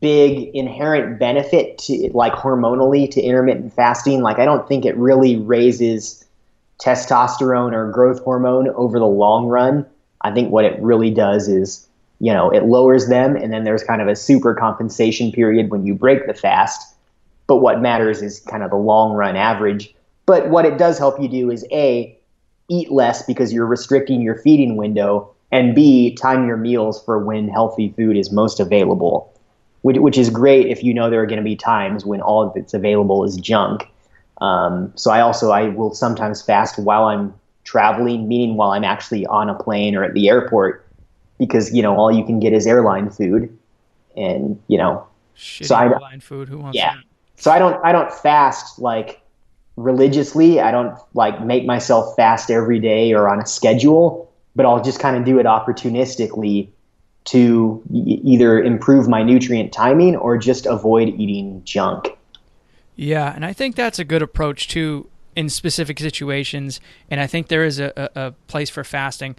big 0.00 0.50
inherent 0.54 1.18
benefit 1.18 1.78
to 1.78 2.10
like 2.14 2.32
hormonally 2.32 3.10
to 3.10 3.20
intermittent 3.20 3.72
fasting. 3.74 4.22
Like 4.22 4.38
I 4.38 4.44
don't 4.44 4.66
think 4.68 4.84
it 4.84 4.96
really 4.96 5.36
raises 5.36 6.24
testosterone 6.78 7.72
or 7.72 7.90
growth 7.90 8.22
hormone 8.22 8.68
over 8.70 8.98
the 8.98 9.06
long 9.06 9.46
run. 9.46 9.86
I 10.22 10.32
think 10.32 10.50
what 10.50 10.64
it 10.64 10.80
really 10.80 11.10
does 11.10 11.48
is, 11.48 11.86
you 12.20 12.32
know, 12.32 12.50
it 12.50 12.64
lowers 12.64 13.08
them 13.08 13.36
and 13.36 13.52
then 13.52 13.64
there's 13.64 13.84
kind 13.84 14.00
of 14.00 14.08
a 14.08 14.16
super 14.16 14.54
compensation 14.54 15.30
period 15.32 15.70
when 15.70 15.86
you 15.86 15.94
break 15.94 16.26
the 16.26 16.34
fast 16.34 16.96
but 17.46 17.56
what 17.56 17.80
matters 17.80 18.22
is 18.22 18.40
kind 18.40 18.62
of 18.62 18.70
the 18.70 18.76
long 18.76 19.12
run 19.12 19.36
average. 19.36 19.94
But 20.26 20.48
what 20.50 20.64
it 20.64 20.78
does 20.78 20.98
help 20.98 21.20
you 21.20 21.28
do 21.28 21.50
is 21.50 21.64
A, 21.72 22.18
eat 22.68 22.90
less 22.90 23.22
because 23.22 23.52
you're 23.52 23.66
restricting 23.66 24.20
your 24.20 24.36
feeding 24.36 24.76
window, 24.76 25.32
and 25.52 25.74
B, 25.74 26.14
time 26.14 26.46
your 26.46 26.56
meals 26.56 27.02
for 27.04 27.24
when 27.24 27.48
healthy 27.48 27.94
food 27.96 28.16
is 28.16 28.32
most 28.32 28.58
available, 28.58 29.32
which, 29.82 29.98
which 29.98 30.18
is 30.18 30.30
great 30.30 30.66
if 30.66 30.82
you 30.82 30.92
know 30.92 31.10
there 31.10 31.22
are 31.22 31.26
going 31.26 31.38
to 31.38 31.44
be 31.44 31.56
times 31.56 32.04
when 32.04 32.20
all 32.20 32.52
that's 32.54 32.74
available 32.74 33.24
is 33.24 33.36
junk. 33.36 33.88
Um, 34.40 34.92
so 34.96 35.10
I 35.10 35.20
also 35.20 35.50
I 35.50 35.68
will 35.68 35.94
sometimes 35.94 36.42
fast 36.42 36.78
while 36.78 37.04
I'm 37.04 37.34
traveling, 37.64 38.28
meaning 38.28 38.56
while 38.56 38.70
I'm 38.70 38.84
actually 38.84 39.26
on 39.26 39.48
a 39.48 39.54
plane 39.54 39.94
or 39.96 40.04
at 40.04 40.14
the 40.14 40.28
airport, 40.28 40.86
because 41.38 41.74
you 41.74 41.82
know 41.82 41.96
all 41.96 42.12
you 42.12 42.24
can 42.24 42.40
get 42.40 42.52
is 42.52 42.66
airline 42.66 43.10
food, 43.10 43.56
and 44.16 44.60
you 44.68 44.78
know, 44.78 45.06
Shitty 45.36 45.66
so 45.66 45.76
airline 45.76 46.18
I, 46.18 46.20
food. 46.20 46.48
Who 46.48 46.58
wants 46.58 46.76
yeah, 46.76 46.96
that? 46.96 47.04
So 47.36 47.50
I 47.50 47.58
don't 47.58 47.82
I 47.84 47.92
don't 47.92 48.12
fast 48.12 48.78
like 48.78 49.20
religiously. 49.76 50.60
I 50.60 50.70
don't 50.70 50.98
like 51.14 51.42
make 51.42 51.64
myself 51.64 52.14
fast 52.16 52.50
every 52.50 52.80
day 52.80 53.12
or 53.12 53.28
on 53.28 53.40
a 53.40 53.46
schedule, 53.46 54.30
but 54.54 54.66
I'll 54.66 54.82
just 54.82 55.00
kind 55.00 55.16
of 55.16 55.24
do 55.24 55.38
it 55.38 55.46
opportunistically 55.46 56.68
to 57.26 57.82
e- 57.92 58.20
either 58.24 58.62
improve 58.62 59.08
my 59.08 59.22
nutrient 59.22 59.72
timing 59.72 60.16
or 60.16 60.38
just 60.38 60.66
avoid 60.66 61.08
eating 61.08 61.62
junk. 61.64 62.08
Yeah, 62.96 63.32
and 63.34 63.44
I 63.44 63.52
think 63.52 63.76
that's 63.76 63.98
a 63.98 64.04
good 64.04 64.22
approach 64.22 64.68
too 64.68 65.08
in 65.36 65.50
specific 65.50 66.00
situations. 66.00 66.80
And 67.10 67.20
I 67.20 67.26
think 67.26 67.48
there 67.48 67.64
is 67.64 67.78
a, 67.78 67.92
a, 67.96 68.26
a 68.26 68.32
place 68.48 68.70
for 68.70 68.82
fasting. 68.82 69.36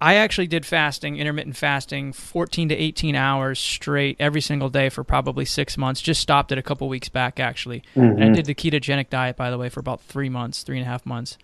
I 0.00 0.14
actually 0.14 0.46
did 0.46 0.64
fasting, 0.64 1.16
intermittent 1.16 1.56
fasting, 1.56 2.12
14 2.12 2.68
to 2.68 2.74
18 2.74 3.16
hours 3.16 3.58
straight 3.58 4.16
every 4.20 4.40
single 4.40 4.68
day 4.68 4.90
for 4.90 5.02
probably 5.02 5.44
six 5.44 5.76
months. 5.76 6.00
Just 6.00 6.20
stopped 6.20 6.52
it 6.52 6.58
a 6.58 6.62
couple 6.62 6.88
weeks 6.88 7.08
back, 7.08 7.40
actually. 7.40 7.80
Mm-hmm. 7.96 8.00
And 8.00 8.22
I 8.22 8.26
mm-hmm. 8.26 8.34
did 8.34 8.46
the 8.46 8.54
ketogenic 8.54 9.10
diet, 9.10 9.36
by 9.36 9.50
the 9.50 9.58
way, 9.58 9.68
for 9.68 9.80
about 9.80 10.00
three 10.02 10.28
months, 10.28 10.62
three 10.62 10.78
and 10.78 10.86
a 10.86 10.88
half 10.88 11.04
months. 11.04 11.36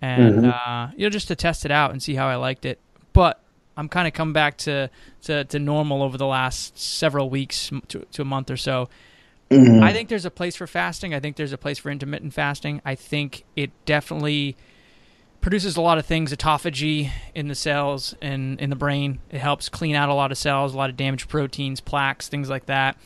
And, 0.00 0.42
mm-hmm. 0.42 0.70
uh, 0.70 0.90
you 0.96 1.06
know, 1.06 1.10
just 1.10 1.28
to 1.28 1.36
test 1.36 1.64
it 1.64 1.70
out 1.70 1.92
and 1.92 2.02
see 2.02 2.14
how 2.14 2.26
I 2.26 2.34
liked 2.34 2.64
it. 2.64 2.80
I'm 3.80 3.88
kind 3.88 4.06
of 4.06 4.14
come 4.14 4.32
back 4.32 4.58
to, 4.58 4.90
to, 5.22 5.44
to 5.44 5.58
normal 5.58 6.02
over 6.02 6.16
the 6.16 6.26
last 6.26 6.78
several 6.78 7.28
weeks 7.30 7.70
to, 7.88 8.00
to 8.12 8.22
a 8.22 8.24
month 8.24 8.50
or 8.50 8.56
so. 8.56 8.88
Mm-hmm. 9.50 9.82
I 9.82 9.92
think 9.92 10.08
there's 10.08 10.24
a 10.24 10.30
place 10.30 10.54
for 10.54 10.68
fasting. 10.68 11.12
I 11.12 11.18
think 11.18 11.34
there's 11.36 11.52
a 11.52 11.58
place 11.58 11.78
for 11.78 11.90
intermittent 11.90 12.34
fasting. 12.34 12.80
I 12.84 12.94
think 12.94 13.44
it 13.56 13.70
definitely– 13.84 14.56
produces 15.40 15.76
a 15.76 15.80
lot 15.80 15.98
of 15.98 16.06
things 16.06 16.32
autophagy 16.32 17.10
in 17.34 17.48
the 17.48 17.54
cells 17.54 18.14
and 18.20 18.60
in 18.60 18.70
the 18.70 18.76
brain 18.76 19.20
it 19.30 19.38
helps 19.38 19.68
clean 19.68 19.94
out 19.94 20.08
a 20.08 20.14
lot 20.14 20.30
of 20.30 20.38
cells 20.38 20.74
a 20.74 20.76
lot 20.76 20.90
of 20.90 20.96
damaged 20.96 21.28
proteins 21.28 21.80
plaques 21.80 22.28
things 22.28 22.50
like 22.50 22.66
that 22.66 22.96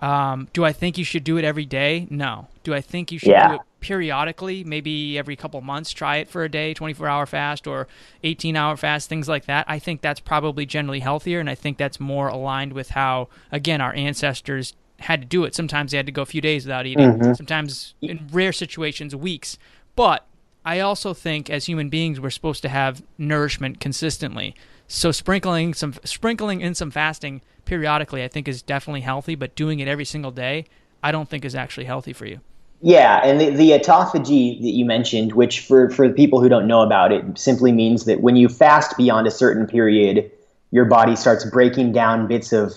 um, 0.00 0.48
do 0.52 0.64
i 0.64 0.72
think 0.72 0.98
you 0.98 1.04
should 1.04 1.24
do 1.24 1.36
it 1.36 1.44
every 1.44 1.64
day 1.64 2.06
no 2.10 2.48
do 2.62 2.74
i 2.74 2.80
think 2.80 3.12
you 3.12 3.18
should 3.18 3.30
yeah. 3.30 3.48
do 3.48 3.54
it 3.54 3.60
periodically 3.80 4.64
maybe 4.64 5.18
every 5.18 5.36
couple 5.36 5.60
months 5.60 5.92
try 5.92 6.16
it 6.16 6.28
for 6.28 6.44
a 6.44 6.48
day 6.48 6.74
24 6.74 7.06
hour 7.08 7.26
fast 7.26 7.66
or 7.66 7.86
18 8.24 8.56
hour 8.56 8.76
fast 8.76 9.08
things 9.08 9.28
like 9.28 9.44
that 9.46 9.64
i 9.68 9.78
think 9.78 10.00
that's 10.00 10.20
probably 10.20 10.66
generally 10.66 11.00
healthier 11.00 11.40
and 11.40 11.48
i 11.48 11.54
think 11.54 11.78
that's 11.78 12.00
more 12.00 12.28
aligned 12.28 12.72
with 12.72 12.90
how 12.90 13.28
again 13.52 13.80
our 13.80 13.94
ancestors 13.94 14.74
had 15.00 15.20
to 15.20 15.26
do 15.26 15.44
it 15.44 15.54
sometimes 15.54 15.90
they 15.90 15.96
had 15.96 16.06
to 16.06 16.12
go 16.12 16.22
a 16.22 16.26
few 16.26 16.40
days 16.40 16.64
without 16.64 16.86
eating 16.86 17.12
mm-hmm. 17.12 17.34
sometimes 17.34 17.94
in 18.00 18.26
rare 18.32 18.52
situations 18.52 19.14
weeks 19.14 19.58
but 19.94 20.26
I 20.66 20.80
also 20.80 21.14
think 21.14 21.48
as 21.48 21.66
human 21.66 21.88
beings 21.88 22.20
we're 22.20 22.30
supposed 22.30 22.60
to 22.62 22.68
have 22.68 23.02
nourishment 23.16 23.78
consistently. 23.78 24.56
So 24.88 25.12
sprinkling 25.12 25.74
some 25.74 25.94
sprinkling 26.04 26.60
in 26.60 26.74
some 26.74 26.90
fasting 26.90 27.42
periodically 27.64 28.22
I 28.22 28.28
think 28.28 28.46
is 28.48 28.62
definitely 28.62 29.00
healthy, 29.00 29.34
but 29.34 29.54
doing 29.54 29.80
it 29.80 29.88
every 29.88 30.04
single 30.04 30.30
day 30.30 30.66
I 31.02 31.12
don't 31.12 31.28
think 31.28 31.44
is 31.44 31.54
actually 31.54 31.86
healthy 31.86 32.12
for 32.12 32.26
you. 32.26 32.40
Yeah, 32.82 33.20
and 33.24 33.40
the, 33.40 33.50
the 33.50 33.70
autophagy 33.70 34.60
that 34.60 34.70
you 34.70 34.84
mentioned, 34.84 35.32
which 35.32 35.60
for, 35.60 35.88
for 35.90 36.08
the 36.08 36.14
people 36.14 36.42
who 36.42 36.48
don't 36.48 36.66
know 36.66 36.82
about 36.82 37.10
it, 37.10 37.38
simply 37.38 37.72
means 37.72 38.04
that 38.04 38.20
when 38.20 38.36
you 38.36 38.48
fast 38.48 38.96
beyond 38.96 39.26
a 39.26 39.30
certain 39.30 39.66
period, 39.66 40.30
your 40.72 40.84
body 40.84 41.16
starts 41.16 41.44
breaking 41.44 41.92
down 41.92 42.26
bits 42.26 42.52
of 42.52 42.74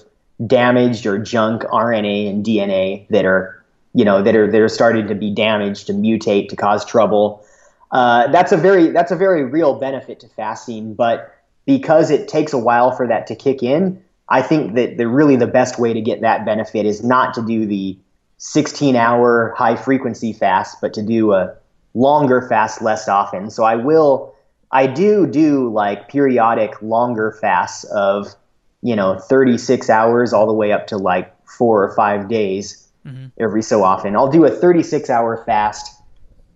damaged 0.47 1.05
or 1.05 1.17
junk 1.19 1.63
RNA 1.63 2.29
and 2.29 2.45
DNA 2.45 3.07
that 3.09 3.25
are, 3.25 3.63
you 3.93 4.05
know, 4.05 4.23
that 4.23 4.35
are 4.35 4.49
that 4.49 4.61
are 4.61 4.69
starting 4.69 5.07
to 5.07 5.15
be 5.15 5.33
damaged, 5.33 5.87
to 5.87 5.93
mutate, 5.93 6.47
to 6.49 6.55
cause 6.55 6.85
trouble. 6.85 7.43
Uh, 7.91 8.27
that's 8.27 8.51
a 8.51 8.57
very 8.57 8.91
that's 8.91 9.11
a 9.11 9.17
very 9.17 9.43
real 9.43 9.77
benefit 9.79 10.21
to 10.21 10.27
fasting, 10.29 10.93
but 10.93 11.35
because 11.69 12.09
it 12.09 12.27
takes 12.27 12.51
a 12.51 12.57
while 12.57 12.89
for 12.89 13.05
that 13.05 13.27
to 13.27 13.35
kick 13.35 13.61
in, 13.61 14.03
I 14.27 14.41
think 14.41 14.73
that 14.73 14.97
the 14.97 15.07
really 15.07 15.35
the 15.35 15.45
best 15.45 15.77
way 15.77 15.93
to 15.93 16.01
get 16.01 16.21
that 16.21 16.43
benefit 16.43 16.83
is 16.87 17.03
not 17.03 17.35
to 17.35 17.45
do 17.45 17.67
the 17.67 17.95
16 18.39 18.95
hour 18.95 19.53
high 19.55 19.75
frequency 19.75 20.33
fast, 20.33 20.81
but 20.81 20.95
to 20.95 21.03
do 21.03 21.31
a 21.31 21.53
longer 21.93 22.41
fast 22.49 22.81
less 22.81 23.07
often. 23.07 23.51
So 23.51 23.65
I 23.65 23.75
will, 23.75 24.33
I 24.71 24.87
do 24.87 25.27
do 25.27 25.71
like 25.71 26.09
periodic 26.09 26.81
longer 26.81 27.37
fasts 27.39 27.83
of, 27.83 28.33
you 28.81 28.95
know, 28.95 29.19
36 29.19 29.91
hours 29.91 30.33
all 30.33 30.47
the 30.47 30.53
way 30.53 30.71
up 30.71 30.87
to 30.87 30.97
like 30.97 31.31
four 31.45 31.83
or 31.83 31.93
five 31.95 32.27
days 32.27 32.89
mm-hmm. 33.05 33.27
every 33.39 33.61
so 33.61 33.83
often. 33.83 34.15
I'll 34.15 34.31
do 34.31 34.43
a 34.43 34.49
36 34.49 35.07
hour 35.11 35.43
fast, 35.45 36.01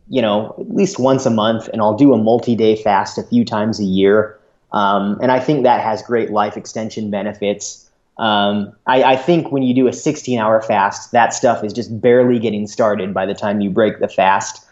you 0.10 0.24
know, 0.24 0.56
at 0.60 0.74
least 0.74 0.98
once 0.98 1.28
a 1.28 1.30
month, 1.30 1.68
and 1.68 1.84
I'll 1.84 1.98
do 1.98 2.16
a 2.16 2.18
multi 2.18 2.56
day 2.56 2.76
fast 2.76 3.20
a 3.20 3.24
few 3.24 3.46
times 3.46 3.80
a 3.80 3.86
year. 3.86 4.40
Um, 4.74 5.20
and 5.22 5.32
I 5.32 5.40
think 5.40 5.64
that 5.64 5.82
has 5.82 6.02
great 6.02 6.32
life 6.32 6.58
extension 6.58 7.12
benefits. 7.12 7.90
Um, 8.18 8.74
I, 8.86 9.04
I, 9.04 9.16
think 9.16 9.52
when 9.52 9.64
you 9.64 9.74
do 9.74 9.88
a 9.88 9.94
16 9.94 10.38
hour 10.38 10.62
fast, 10.62 11.12
that 11.14 11.34
stuff 11.34 11.64
is 11.64 11.74
just 11.74 12.00
barely 12.00 12.40
getting 12.40 12.68
started 12.68 13.14
by 13.14 13.26
the 13.26 13.34
time 13.34 13.62
you 13.62 13.72
break 13.72 14.00
the 14.00 14.08
fast. 14.08 14.64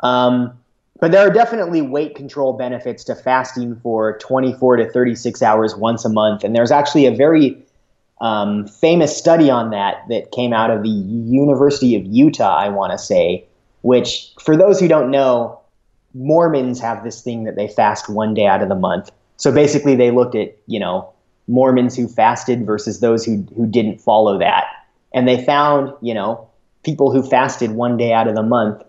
Um, 0.00 0.58
but 1.00 1.12
there 1.12 1.26
are 1.26 1.30
definitely 1.30 1.82
weight 1.82 2.14
control 2.14 2.54
benefits 2.54 3.04
to 3.04 3.14
fasting 3.14 3.76
for 3.76 4.18
24 4.18 4.76
to 4.78 4.90
36 4.90 5.42
hours 5.42 5.76
once 5.76 6.04
a 6.04 6.08
month. 6.08 6.44
And 6.44 6.56
there's 6.56 6.70
actually 6.70 7.06
a 7.06 7.14
very 7.14 7.62
um, 8.20 8.66
famous 8.66 9.16
study 9.16 9.50
on 9.50 9.70
that 9.70 10.02
that 10.08 10.32
came 10.32 10.52
out 10.52 10.70
of 10.70 10.82
the 10.82 10.88
University 10.88 11.94
of 11.94 12.04
Utah, 12.04 12.56
I 12.56 12.68
want 12.68 12.92
to 12.92 12.98
say, 12.98 13.46
which, 13.82 14.32
for 14.40 14.56
those 14.56 14.80
who 14.80 14.88
don't 14.88 15.10
know, 15.10 15.60
Mormons 16.14 16.80
have 16.80 17.04
this 17.04 17.20
thing 17.20 17.44
that 17.44 17.54
they 17.54 17.68
fast 17.68 18.08
one 18.08 18.34
day 18.34 18.46
out 18.46 18.62
of 18.62 18.68
the 18.68 18.74
month. 18.74 19.10
So 19.38 19.50
basically, 19.50 19.96
they 19.96 20.10
looked 20.10 20.34
at, 20.34 20.56
you 20.66 20.78
know, 20.78 21.10
Mormons 21.48 21.96
who 21.96 22.06
fasted 22.06 22.66
versus 22.66 23.00
those 23.00 23.24
who 23.24 23.46
who 23.56 23.66
didn't 23.66 24.00
follow 24.00 24.38
that. 24.38 24.66
And 25.14 25.26
they 25.26 25.42
found, 25.42 25.94
you 26.02 26.12
know, 26.12 26.46
people 26.82 27.10
who 27.10 27.22
fasted 27.22 27.70
one 27.70 27.96
day 27.96 28.12
out 28.12 28.28
of 28.28 28.34
the 28.34 28.42
month, 28.42 28.82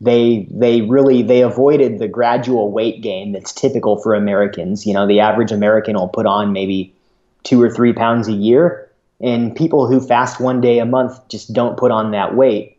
they 0.00 0.46
they 0.50 0.82
really 0.82 1.22
they 1.22 1.42
avoided 1.42 1.98
the 1.98 2.08
gradual 2.08 2.70
weight 2.70 3.02
gain 3.02 3.32
that's 3.32 3.52
typical 3.52 4.00
for 4.00 4.14
Americans. 4.14 4.86
You 4.86 4.94
know, 4.94 5.06
the 5.06 5.20
average 5.20 5.50
American 5.50 5.96
will 5.96 6.08
put 6.08 6.26
on 6.26 6.52
maybe 6.52 6.94
two 7.42 7.60
or 7.60 7.70
three 7.70 7.92
pounds 7.92 8.28
a 8.28 8.32
year, 8.32 8.90
and 9.20 9.54
people 9.54 9.86
who 9.86 10.00
fast 10.00 10.40
one 10.40 10.60
day 10.60 10.78
a 10.78 10.86
month 10.86 11.26
just 11.28 11.52
don't 11.52 11.76
put 11.76 11.90
on 11.90 12.12
that 12.12 12.36
weight, 12.36 12.78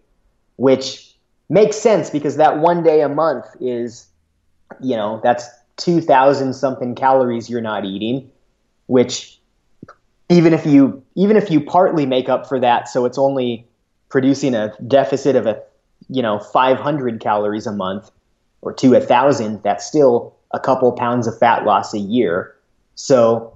which 0.56 1.14
makes 1.50 1.76
sense 1.76 2.10
because 2.10 2.38
that 2.38 2.60
one 2.60 2.82
day 2.84 3.02
a 3.02 3.10
month 3.10 3.46
is, 3.60 4.08
you 4.82 4.96
know, 4.96 5.20
that's 5.22 5.46
two 5.78 6.02
thousand 6.02 6.54
something 6.54 6.96
calories 6.96 7.50
you're 7.50 7.62
not 7.62 7.86
eating 7.86 8.30
which 8.88 9.40
even 10.32 10.54
if 10.54 10.66
you 10.66 11.04
even 11.16 11.36
if 11.36 11.52
you 11.52 11.62
partly 11.62 12.06
make 12.06 12.30
up 12.30 12.48
for 12.48 12.60
that, 12.60 12.88
so 12.88 13.06
it's 13.06 13.18
only 13.18 13.68
producing 14.10 14.56
a 14.56 14.74
deficit 14.88 15.36
of 15.36 15.46
a 15.46 15.62
you 16.10 16.22
know 16.22 16.40
500 16.40 17.20
calories 17.20 17.68
a 17.68 17.72
month 17.72 18.12
or 18.62 18.74
to 18.74 18.96
a 18.96 19.02
thousand, 19.02 19.62
that's 19.64 19.86
still 19.86 20.36
a 20.52 20.60
couple 20.60 20.92
pounds 20.94 21.28
of 21.28 21.38
fat 21.38 21.66
loss 21.66 21.94
a 21.94 22.00
year. 22.00 22.56
So 22.96 23.56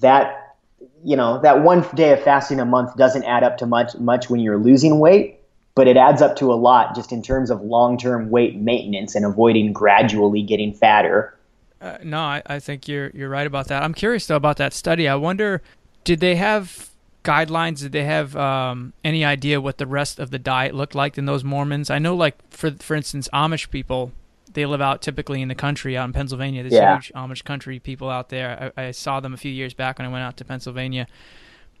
that 0.00 0.56
you 1.04 1.16
know 1.16 1.40
that 1.42 1.62
one 1.62 1.86
day 1.94 2.12
of 2.12 2.22
fasting 2.22 2.58
a 2.58 2.64
month 2.64 2.96
doesn't 2.96 3.24
add 3.24 3.44
up 3.44 3.58
to 3.58 3.66
much 3.66 3.96
much 3.96 4.28
when 4.28 4.40
you're 4.40 4.58
losing 4.58 4.98
weight, 4.98 5.40
but 5.76 5.86
it 5.86 5.96
adds 5.96 6.20
up 6.20 6.34
to 6.36 6.52
a 6.52 6.54
lot 6.54 6.96
just 6.96 7.12
in 7.12 7.22
terms 7.22 7.48
of 7.48 7.62
long-term 7.62 8.30
weight 8.30 8.56
maintenance 8.56 9.14
and 9.14 9.24
avoiding 9.24 9.72
gradually 9.72 10.42
getting 10.42 10.72
fatter. 10.72 11.37
Uh, 11.80 11.98
no, 12.02 12.18
I, 12.18 12.42
I 12.46 12.58
think 12.58 12.88
you're 12.88 13.10
you're 13.14 13.28
right 13.28 13.46
about 13.46 13.68
that. 13.68 13.82
I'm 13.82 13.94
curious 13.94 14.26
though 14.26 14.36
about 14.36 14.56
that 14.56 14.72
study. 14.72 15.06
I 15.08 15.14
wonder, 15.14 15.62
did 16.04 16.20
they 16.20 16.36
have 16.36 16.90
guidelines? 17.24 17.80
Did 17.80 17.92
they 17.92 18.04
have 18.04 18.34
um, 18.36 18.92
any 19.04 19.24
idea 19.24 19.60
what 19.60 19.78
the 19.78 19.86
rest 19.86 20.18
of 20.18 20.30
the 20.30 20.38
diet 20.38 20.74
looked 20.74 20.94
like 20.94 21.18
in 21.18 21.26
those 21.26 21.44
Mormons? 21.44 21.90
I 21.90 21.98
know, 21.98 22.14
like 22.16 22.36
for 22.50 22.72
for 22.72 22.96
instance, 22.96 23.28
Amish 23.32 23.70
people, 23.70 24.12
they 24.52 24.66
live 24.66 24.80
out 24.80 25.02
typically 25.02 25.40
in 25.40 25.48
the 25.48 25.54
country 25.54 25.96
out 25.96 26.06
in 26.06 26.12
Pennsylvania. 26.12 26.62
There's 26.62 26.74
yeah. 26.74 26.96
huge 26.96 27.12
Amish 27.14 27.44
country 27.44 27.78
people 27.78 28.10
out 28.10 28.30
there. 28.30 28.72
I, 28.76 28.86
I, 28.86 28.90
saw 28.90 29.20
them 29.20 29.32
a 29.32 29.36
few 29.36 29.52
years 29.52 29.72
back 29.72 29.98
when 29.98 30.06
I 30.06 30.10
went 30.10 30.24
out 30.24 30.36
to 30.38 30.44
Pennsylvania. 30.44 31.06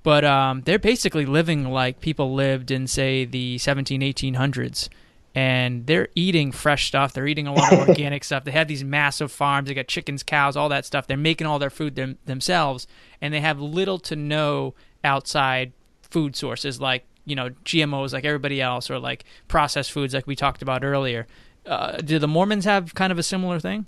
But 0.04 0.24
um, 0.24 0.62
they're 0.62 0.78
basically 0.78 1.26
living 1.26 1.64
like 1.64 2.00
people 2.00 2.32
lived 2.32 2.70
in, 2.70 2.86
say, 2.86 3.24
the 3.24 3.58
17, 3.58 4.00
1800s 4.00 4.88
and 5.34 5.86
they're 5.86 6.08
eating 6.14 6.52
fresh 6.52 6.88
stuff. 6.88 7.12
They're 7.12 7.26
eating 7.26 7.46
a 7.46 7.52
lot 7.52 7.72
of 7.72 7.88
organic 7.88 8.24
stuff. 8.24 8.44
They 8.44 8.50
have 8.52 8.68
these 8.68 8.84
massive 8.84 9.30
farms. 9.30 9.68
They 9.68 9.74
got 9.74 9.88
chickens, 9.88 10.22
cows, 10.22 10.56
all 10.56 10.68
that 10.70 10.84
stuff. 10.84 11.06
They're 11.06 11.16
making 11.16 11.46
all 11.46 11.58
their 11.58 11.70
food 11.70 11.94
them, 11.94 12.18
themselves, 12.24 12.86
and 13.20 13.32
they 13.32 13.40
have 13.40 13.60
little 13.60 13.98
to 14.00 14.16
no 14.16 14.74
outside 15.04 15.72
food 16.02 16.34
sources 16.34 16.80
like 16.80 17.04
you 17.24 17.36
know 17.36 17.50
GMOs, 17.64 18.12
like 18.12 18.24
everybody 18.24 18.60
else, 18.60 18.90
or 18.90 18.98
like 18.98 19.24
processed 19.46 19.92
foods, 19.92 20.14
like 20.14 20.26
we 20.26 20.34
talked 20.34 20.62
about 20.62 20.82
earlier. 20.84 21.26
Uh, 21.66 21.98
do 21.98 22.18
the 22.18 22.28
Mormons 22.28 22.64
have 22.64 22.94
kind 22.94 23.12
of 23.12 23.18
a 23.18 23.22
similar 23.22 23.60
thing? 23.60 23.86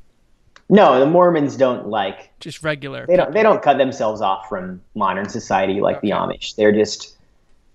No, 0.68 1.00
the 1.00 1.06
Mormons 1.06 1.56
don't 1.56 1.88
like 1.88 2.30
just 2.38 2.62
regular. 2.62 3.04
They 3.06 3.16
don't. 3.16 3.32
They 3.32 3.42
don't 3.42 3.60
cut 3.60 3.78
themselves 3.78 4.20
off 4.20 4.48
from 4.48 4.80
modern 4.94 5.28
society 5.28 5.80
like 5.80 5.96
okay. 5.96 6.08
the 6.08 6.14
Amish. 6.14 6.54
They're 6.54 6.72
just. 6.72 7.16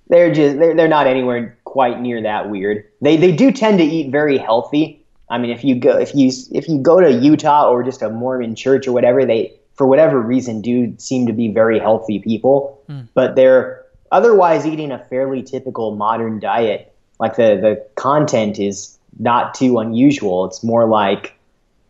They're 0.07 0.33
just. 0.33 0.57
They're, 0.57 0.75
they're 0.75 0.87
not 0.87 1.05
anywhere 1.05 1.57
quite 1.75 1.99
near 1.99 2.21
that 2.21 2.49
weird. 2.49 2.85
They 3.01 3.17
they 3.17 3.33
do 3.33 3.51
tend 3.51 3.79
to 3.79 3.83
eat 3.83 4.09
very 4.09 4.37
healthy. 4.37 5.05
I 5.29 5.37
mean, 5.37 5.51
if 5.51 5.61
you 5.61 5.75
go 5.75 5.97
if 5.97 6.15
you 6.15 6.31
if 6.53 6.69
you 6.69 6.77
go 6.77 7.01
to 7.01 7.11
Utah 7.11 7.69
or 7.69 7.83
just 7.83 8.01
a 8.01 8.09
Mormon 8.09 8.55
church 8.55 8.87
or 8.87 8.93
whatever, 8.93 9.25
they 9.25 9.53
for 9.73 9.85
whatever 9.85 10.21
reason 10.21 10.61
do 10.61 10.95
seem 10.97 11.27
to 11.27 11.33
be 11.33 11.49
very 11.49 11.77
healthy 11.77 12.19
people. 12.19 12.81
Mm. 12.89 13.09
But 13.13 13.35
they're 13.35 13.83
otherwise 14.09 14.65
eating 14.65 14.93
a 14.93 14.99
fairly 15.09 15.43
typical 15.43 15.97
modern 15.97 16.39
diet. 16.39 16.95
Like 17.19 17.35
the 17.35 17.59
the 17.61 17.85
content 17.95 18.57
is 18.57 18.97
not 19.19 19.53
too 19.53 19.79
unusual. 19.79 20.45
It's 20.45 20.63
more 20.63 20.87
like 20.87 21.37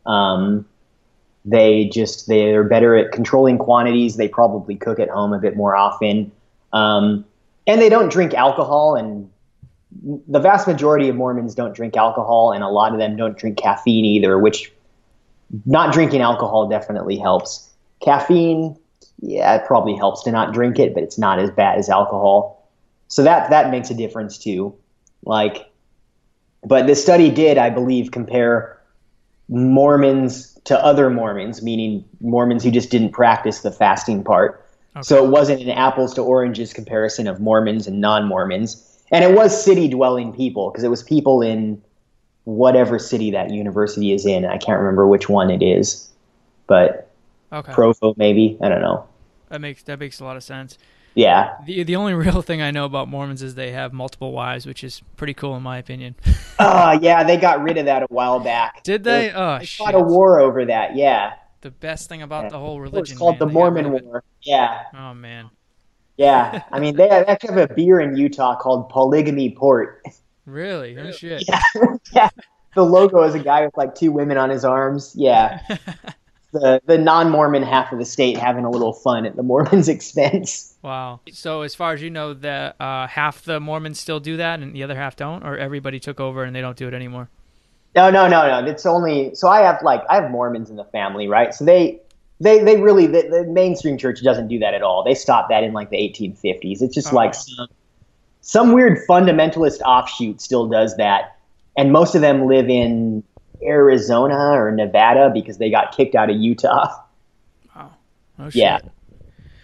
um, 0.07 0.65
they 1.45 1.89
just 1.89 2.27
they're 2.27 2.63
better 2.63 2.95
at 2.95 3.11
controlling 3.11 3.59
quantities. 3.59 4.17
They 4.17 4.29
probably 4.29 4.77
cook 4.77 4.99
at 4.99 5.09
home 5.09 5.31
a 5.31 5.37
bit 5.37 5.55
more 5.55 5.75
often. 5.75 6.31
Um, 6.73 7.23
and 7.67 7.79
they 7.79 7.89
don't 7.89 8.11
drink 8.11 8.33
alcohol 8.33 8.95
and 8.95 9.29
the 10.05 10.39
vast 10.39 10.67
majority 10.67 11.09
of 11.09 11.15
Mormons 11.15 11.55
don't 11.55 11.75
drink 11.75 11.97
alcohol, 11.97 12.51
and 12.51 12.63
a 12.63 12.69
lot 12.69 12.93
of 12.93 12.99
them 12.99 13.15
don't 13.15 13.37
drink 13.37 13.57
caffeine 13.57 14.05
either, 14.05 14.37
which 14.37 14.71
not 15.65 15.93
drinking 15.93 16.21
alcohol 16.21 16.69
definitely 16.69 17.17
helps. 17.17 17.69
Caffeine, 18.03 18.77
yeah, 19.19 19.55
it 19.55 19.65
probably 19.65 19.95
helps 19.95 20.23
to 20.23 20.31
not 20.31 20.53
drink 20.53 20.77
it, 20.77 20.93
but 20.93 21.01
it's 21.01 21.17
not 21.17 21.39
as 21.39 21.49
bad 21.49 21.79
as 21.79 21.89
alcohol. 21.89 22.69
So 23.07 23.23
that 23.23 23.49
that 23.49 23.71
makes 23.71 23.89
a 23.89 23.95
difference 23.95 24.37
too. 24.37 24.75
Like, 25.23 25.71
but 26.63 26.85
this 26.85 27.01
study 27.01 27.31
did, 27.31 27.57
I 27.57 27.71
believe, 27.71 28.11
compare 28.11 28.79
Mormons 29.49 30.53
to 30.65 30.83
other 30.83 31.09
Mormons, 31.09 31.63
meaning 31.63 32.05
Mormons 32.21 32.63
who 32.63 32.69
just 32.69 32.91
didn't 32.91 33.11
practice 33.11 33.61
the 33.61 33.71
fasting 33.71 34.23
part. 34.23 34.63
Okay. 34.95 35.03
So 35.03 35.23
it 35.23 35.29
wasn't 35.29 35.61
an 35.61 35.69
apples 35.69 36.13
to 36.13 36.21
oranges 36.21 36.73
comparison 36.73 37.27
of 37.27 37.39
Mormons 37.39 37.87
and 37.87 37.99
non-Mormons 37.99 38.94
and 39.11 39.23
it 39.23 39.35
was 39.35 39.63
city 39.63 39.87
dwelling 39.87 40.33
people 40.33 40.69
because 40.69 40.83
it 40.83 40.89
was 40.89 41.03
people 41.03 41.41
in 41.41 41.81
whatever 42.45 42.97
city 42.99 43.31
that 43.31 43.51
university 43.51 44.13
is 44.13 44.25
in. 44.25 44.45
I 44.45 44.57
can't 44.57 44.79
remember 44.79 45.07
which 45.07 45.29
one 45.29 45.49
it 45.49 45.63
is, 45.63 46.09
but 46.67 47.09
okay. 47.51 47.73
Provo 47.73 48.13
maybe. 48.17 48.57
I 48.61 48.69
don't 48.69 48.81
know. 48.81 49.07
That 49.49 49.61
makes 49.61 49.83
that 49.83 49.99
makes 49.99 50.19
a 50.19 50.25
lot 50.25 50.37
of 50.37 50.43
sense. 50.43 50.77
Yeah. 51.15 51.55
The 51.65 51.83
the 51.83 51.95
only 51.95 52.13
real 52.25 52.41
thing 52.41 52.61
I 52.61 52.71
know 52.71 52.85
about 52.85 53.07
Mormons 53.07 53.41
is 53.41 53.55
they 53.55 53.71
have 53.71 53.93
multiple 53.93 54.31
wives, 54.31 54.65
which 54.65 54.83
is 54.83 55.01
pretty 55.17 55.33
cool 55.33 55.55
in 55.55 55.63
my 55.63 55.77
opinion. 55.77 56.15
Oh 56.59 56.65
uh, 56.65 56.99
yeah, 57.01 57.23
they 57.23 57.37
got 57.37 57.61
rid 57.61 57.77
of 57.77 57.85
that 57.85 58.03
a 58.03 58.07
while 58.07 58.39
back. 58.39 58.83
Did 58.83 59.03
they? 59.03 59.31
oh, 59.33 59.59
they 59.59 59.65
fought 59.65 59.95
a 59.95 59.99
war 59.99 60.39
over 60.39 60.65
that. 60.65 60.95
Yeah. 60.95 61.33
The 61.61 61.71
best 61.71 62.09
thing 62.09 62.21
about 62.21 62.43
yeah. 62.43 62.49
the 62.49 62.59
whole 62.59 62.79
religion. 62.79 63.13
It's 63.13 63.17
called 63.17 63.39
man. 63.39 63.47
the 63.47 63.53
Mormon 63.53 63.91
War. 63.91 64.23
Yeah. 64.41 64.83
Oh 64.93 65.13
man. 65.13 65.49
Yeah, 66.17 66.63
I 66.71 66.79
mean 66.79 66.95
they 66.95 67.09
actually 67.09 67.55
have 67.55 67.71
a 67.71 67.73
beer 67.73 67.99
in 67.99 68.15
Utah 68.15 68.55
called 68.55 68.89
Polygamy 68.89 69.51
Port. 69.51 70.03
Really? 70.45 70.93
No 70.93 71.11
shit. 71.11 71.43
Yeah, 71.47 71.61
yeah. 72.13 72.29
The 72.75 72.83
logo 72.83 73.23
is 73.23 73.35
a 73.35 73.39
guy 73.39 73.65
with 73.65 73.75
like 73.75 73.95
two 73.95 74.11
women 74.11 74.37
on 74.37 74.49
his 74.49 74.63
arms. 74.63 75.13
Yeah, 75.15 75.61
the, 76.51 76.81
the 76.85 76.97
non-Mormon 76.97 77.63
half 77.63 77.91
of 77.91 77.99
the 77.99 78.05
state 78.05 78.37
having 78.37 78.65
a 78.65 78.69
little 78.69 78.93
fun 78.93 79.25
at 79.25 79.35
the 79.35 79.43
Mormons' 79.43 79.89
expense. 79.89 80.75
Wow. 80.81 81.19
So 81.31 81.61
as 81.61 81.75
far 81.75 81.93
as 81.93 82.01
you 82.01 82.09
know, 82.09 82.33
the 82.33 82.73
uh, 82.79 83.07
half 83.07 83.43
the 83.43 83.59
Mormons 83.59 83.99
still 83.99 84.19
do 84.19 84.37
that, 84.37 84.59
and 84.59 84.73
the 84.73 84.83
other 84.83 84.95
half 84.95 85.15
don't, 85.15 85.43
or 85.43 85.57
everybody 85.57 85.99
took 85.99 86.19
over 86.19 86.43
and 86.43 86.55
they 86.55 86.61
don't 86.61 86.77
do 86.77 86.87
it 86.87 86.93
anymore. 86.93 87.29
No, 87.95 88.09
no, 88.09 88.27
no, 88.27 88.61
no. 88.61 88.69
It's 88.69 88.85
only 88.85 89.33
so 89.35 89.47
I 89.47 89.61
have 89.61 89.81
like 89.81 90.03
I 90.09 90.15
have 90.15 90.31
Mormons 90.31 90.69
in 90.69 90.75
the 90.75 90.83
family, 90.85 91.27
right? 91.27 91.53
So 91.53 91.65
they 91.65 92.01
they 92.39 92.59
they 92.59 92.77
really 92.81 93.07
the, 93.07 93.27
the 93.29 93.43
mainstream 93.45 93.97
church 93.97 94.21
doesn't 94.23 94.47
do 94.47 94.59
that 94.59 94.73
at 94.73 94.81
all. 94.81 95.03
They 95.03 95.15
stopped 95.15 95.49
that 95.49 95.63
in 95.63 95.73
like 95.73 95.89
the 95.89 95.97
1850s. 95.97 96.81
It's 96.81 96.93
just 96.93 97.13
Oh. 97.13 97.15
like 97.15 97.33
some 97.33 97.67
some 98.41 98.71
weird 98.73 98.99
fundamentalist 99.07 99.81
offshoot 99.81 100.39
still 100.41 100.67
does 100.67 100.95
that, 100.97 101.37
and 101.77 101.91
most 101.91 102.13
of 102.15 102.21
them 102.21 102.45
live 102.47 102.69
in 102.69 103.23
Arizona 103.63 104.35
or 104.51 104.71
Nevada 104.71 105.31
because 105.33 105.57
they 105.57 105.69
got 105.71 105.95
kicked 105.95 106.13
out 106.15 106.29
of 106.29 106.35
Utah. 106.37 106.89
Oh, 108.37 108.49
shit. 108.49 108.55
Yeah. 108.55 108.79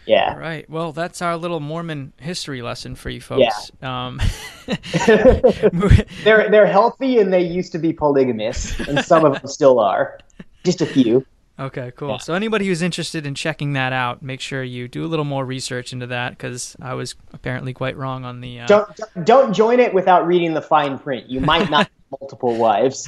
Yeah. 0.05 0.31
All 0.31 0.39
right. 0.39 0.67
Well, 0.69 0.93
that's 0.93 1.21
our 1.21 1.35
little 1.35 1.59
Mormon 1.59 2.13
history 2.15 2.61
lesson 2.61 2.95
for 2.95 3.09
you 3.09 3.19
folks. 3.19 3.69
Um, 3.81 4.21
they're 6.23 6.49
they're 6.49 6.65
healthy 6.67 7.19
and 7.19 7.33
they 7.33 7.41
used 7.41 7.71
to 7.73 7.79
be 7.79 7.93
polygamous, 7.93 8.79
and 8.87 9.03
some 9.03 9.25
of 9.25 9.33
them 9.33 9.47
still 9.47 9.79
are. 9.79 10.19
Just 10.63 10.81
a 10.81 10.85
few. 10.85 11.25
Okay, 11.59 11.91
cool. 11.95 12.09
Yeah. 12.09 12.17
So 12.17 12.33
anybody 12.33 12.67
who's 12.67 12.81
interested 12.81 13.25
in 13.25 13.35
checking 13.35 13.73
that 13.73 13.93
out, 13.93 14.21
make 14.21 14.41
sure 14.41 14.63
you 14.63 14.87
do 14.87 15.05
a 15.05 15.07
little 15.07 15.25
more 15.25 15.45
research 15.45 15.93
into 15.93 16.07
that 16.07 16.31
because 16.31 16.75
I 16.81 16.93
was 16.93 17.15
apparently 17.33 17.73
quite 17.73 17.97
wrong 17.97 18.25
on 18.25 18.41
the. 18.41 18.61
Uh, 18.61 18.67
Don't 18.67 18.99
don't 19.23 19.53
join 19.53 19.79
it 19.79 19.93
without 19.93 20.25
reading 20.27 20.53
the 20.53 20.61
fine 20.61 20.97
print. 20.97 21.29
You 21.29 21.41
might 21.41 21.69
not 21.69 21.87
have 22.11 22.19
multiple 22.19 22.55
wives, 22.55 23.07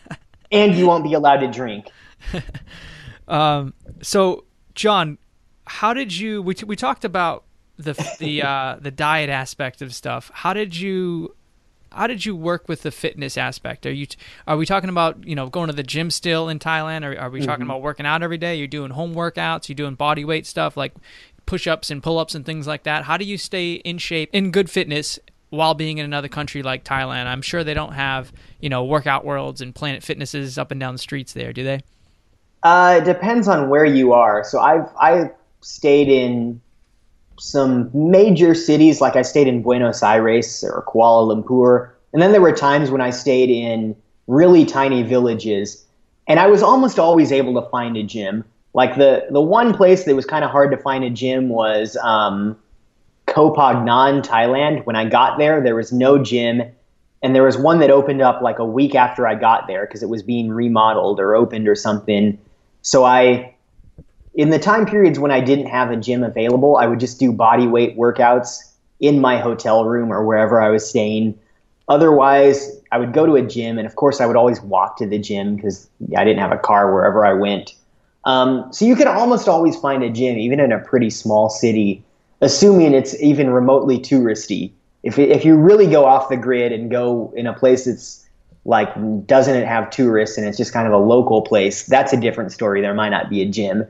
and 0.52 0.74
you 0.74 0.86
won't 0.86 1.04
be 1.04 1.14
allowed 1.14 1.38
to 1.38 1.48
drink. 1.48 1.90
Um, 3.28 3.74
so, 4.02 4.44
John, 4.74 5.18
how 5.66 5.92
did 5.94 6.16
you? 6.16 6.42
We, 6.42 6.54
we 6.66 6.76
talked 6.76 7.04
about 7.04 7.44
the 7.76 7.92
the 8.18 8.42
uh, 8.42 8.76
the 8.80 8.90
diet 8.90 9.30
aspect 9.30 9.82
of 9.82 9.94
stuff. 9.94 10.30
How 10.34 10.52
did 10.52 10.74
you? 10.74 11.34
How 11.92 12.06
did 12.06 12.24
you 12.24 12.36
work 12.36 12.68
with 12.68 12.82
the 12.82 12.90
fitness 12.90 13.36
aspect? 13.36 13.86
Are 13.86 13.92
you 13.92 14.06
are 14.46 14.56
we 14.56 14.66
talking 14.66 14.90
about 14.90 15.26
you 15.26 15.34
know 15.34 15.48
going 15.48 15.68
to 15.68 15.72
the 15.72 15.82
gym 15.82 16.10
still 16.10 16.48
in 16.48 16.58
Thailand? 16.58 17.04
Or 17.04 17.18
are 17.18 17.30
we 17.30 17.40
talking 17.40 17.64
about 17.64 17.82
working 17.82 18.06
out 18.06 18.22
every 18.22 18.38
day? 18.38 18.56
You're 18.56 18.66
doing 18.66 18.90
home 18.90 19.14
workouts. 19.14 19.68
You're 19.68 19.76
doing 19.76 19.94
body 19.94 20.24
weight 20.24 20.46
stuff 20.46 20.76
like 20.76 20.92
push 21.46 21.66
ups 21.66 21.90
and 21.90 22.02
pull 22.02 22.18
ups 22.18 22.34
and 22.34 22.44
things 22.44 22.66
like 22.66 22.82
that. 22.82 23.04
How 23.04 23.16
do 23.16 23.24
you 23.24 23.38
stay 23.38 23.74
in 23.74 23.98
shape, 23.98 24.30
in 24.32 24.50
good 24.50 24.70
fitness? 24.70 25.18
While 25.50 25.72
being 25.72 25.96
in 25.96 26.04
another 26.04 26.28
country 26.28 26.62
like 26.62 26.84
Thailand, 26.84 27.24
I'm 27.24 27.40
sure 27.40 27.64
they 27.64 27.72
don't 27.72 27.94
have, 27.94 28.34
you 28.60 28.68
know, 28.68 28.84
workout 28.84 29.24
worlds 29.24 29.62
and 29.62 29.74
Planet 29.74 30.02
Fitnesses 30.02 30.58
up 30.58 30.70
and 30.70 30.78
down 30.78 30.92
the 30.92 30.98
streets 30.98 31.32
there, 31.32 31.54
do 31.54 31.64
they? 31.64 31.80
Uh, 32.62 32.98
it 33.00 33.06
depends 33.06 33.48
on 33.48 33.70
where 33.70 33.86
you 33.86 34.12
are. 34.12 34.44
So 34.44 34.60
I've 34.60 34.90
I 35.00 35.30
stayed 35.62 36.08
in 36.08 36.60
some 37.38 37.90
major 37.94 38.54
cities, 38.54 39.00
like 39.00 39.16
I 39.16 39.22
stayed 39.22 39.48
in 39.48 39.62
Buenos 39.62 40.02
Aires 40.02 40.64
or 40.64 40.84
Kuala 40.86 41.34
Lumpur, 41.34 41.90
and 42.12 42.22
then 42.22 42.32
there 42.32 42.40
were 42.40 42.52
times 42.52 42.90
when 42.90 43.00
I 43.00 43.10
stayed 43.10 43.50
in 43.50 43.96
really 44.26 44.64
tiny 44.64 45.02
villages, 45.02 45.84
and 46.26 46.38
I 46.38 46.46
was 46.46 46.62
almost 46.62 46.98
always 46.98 47.32
able 47.32 47.60
to 47.60 47.68
find 47.70 47.96
a 47.96 48.02
gym. 48.02 48.44
Like 48.74 48.96
the 48.96 49.26
the 49.30 49.40
one 49.40 49.74
place 49.74 50.04
that 50.04 50.14
was 50.14 50.26
kind 50.26 50.44
of 50.44 50.50
hard 50.50 50.70
to 50.70 50.76
find 50.76 51.04
a 51.04 51.10
gym 51.10 51.48
was 51.48 51.96
um, 52.02 52.56
Koh 53.26 53.52
Phangan, 53.54 54.22
Thailand. 54.22 54.84
When 54.84 54.96
I 54.96 55.08
got 55.08 55.38
there, 55.38 55.60
there 55.60 55.74
was 55.74 55.92
no 55.92 56.18
gym, 56.22 56.62
and 57.22 57.34
there 57.34 57.42
was 57.42 57.58
one 57.58 57.78
that 57.80 57.90
opened 57.90 58.22
up 58.22 58.42
like 58.42 58.58
a 58.58 58.64
week 58.64 58.94
after 58.94 59.26
I 59.26 59.34
got 59.34 59.66
there 59.66 59.86
because 59.86 60.02
it 60.02 60.08
was 60.08 60.22
being 60.22 60.50
remodeled 60.50 61.18
or 61.20 61.34
opened 61.34 61.68
or 61.68 61.74
something. 61.74 62.38
So 62.82 63.04
I, 63.04 63.54
in 64.38 64.50
the 64.50 64.58
time 64.58 64.86
periods 64.86 65.18
when 65.18 65.32
I 65.32 65.40
didn't 65.40 65.66
have 65.66 65.90
a 65.90 65.96
gym 65.96 66.22
available, 66.22 66.76
I 66.76 66.86
would 66.86 67.00
just 67.00 67.18
do 67.18 67.32
body 67.32 67.66
weight 67.66 67.98
workouts 67.98 68.72
in 69.00 69.20
my 69.20 69.36
hotel 69.36 69.84
room 69.84 70.12
or 70.12 70.24
wherever 70.24 70.62
I 70.62 70.70
was 70.70 70.88
staying. 70.88 71.36
Otherwise, 71.88 72.80
I 72.92 72.98
would 72.98 73.12
go 73.12 73.26
to 73.26 73.34
a 73.34 73.42
gym, 73.42 73.78
and 73.78 73.86
of 73.86 73.96
course, 73.96 74.20
I 74.20 74.26
would 74.26 74.36
always 74.36 74.60
walk 74.60 74.96
to 74.98 75.06
the 75.06 75.18
gym 75.18 75.56
because 75.56 75.90
I 76.16 76.22
didn't 76.22 76.38
have 76.38 76.52
a 76.52 76.56
car 76.58 76.94
wherever 76.94 77.26
I 77.26 77.32
went. 77.32 77.74
Um, 78.26 78.72
so 78.72 78.84
you 78.84 78.94
can 78.94 79.08
almost 79.08 79.48
always 79.48 79.76
find 79.76 80.04
a 80.04 80.10
gym, 80.10 80.38
even 80.38 80.60
in 80.60 80.70
a 80.70 80.78
pretty 80.78 81.10
small 81.10 81.50
city, 81.50 82.04
assuming 82.40 82.94
it's 82.94 83.20
even 83.20 83.50
remotely 83.50 83.98
touristy. 83.98 84.70
If 85.02 85.18
if 85.18 85.44
you 85.44 85.56
really 85.56 85.88
go 85.88 86.04
off 86.04 86.28
the 86.28 86.36
grid 86.36 86.70
and 86.70 86.92
go 86.92 87.32
in 87.34 87.48
a 87.48 87.54
place 87.54 87.86
that's 87.86 88.24
like 88.64 88.88
doesn't 89.26 89.56
it 89.56 89.66
have 89.66 89.90
tourists 89.90 90.38
and 90.38 90.46
it's 90.46 90.58
just 90.58 90.72
kind 90.72 90.86
of 90.86 90.92
a 90.92 90.98
local 90.98 91.42
place, 91.42 91.86
that's 91.86 92.12
a 92.12 92.16
different 92.20 92.52
story. 92.52 92.80
There 92.80 92.94
might 92.94 93.08
not 93.08 93.30
be 93.30 93.42
a 93.42 93.46
gym. 93.46 93.84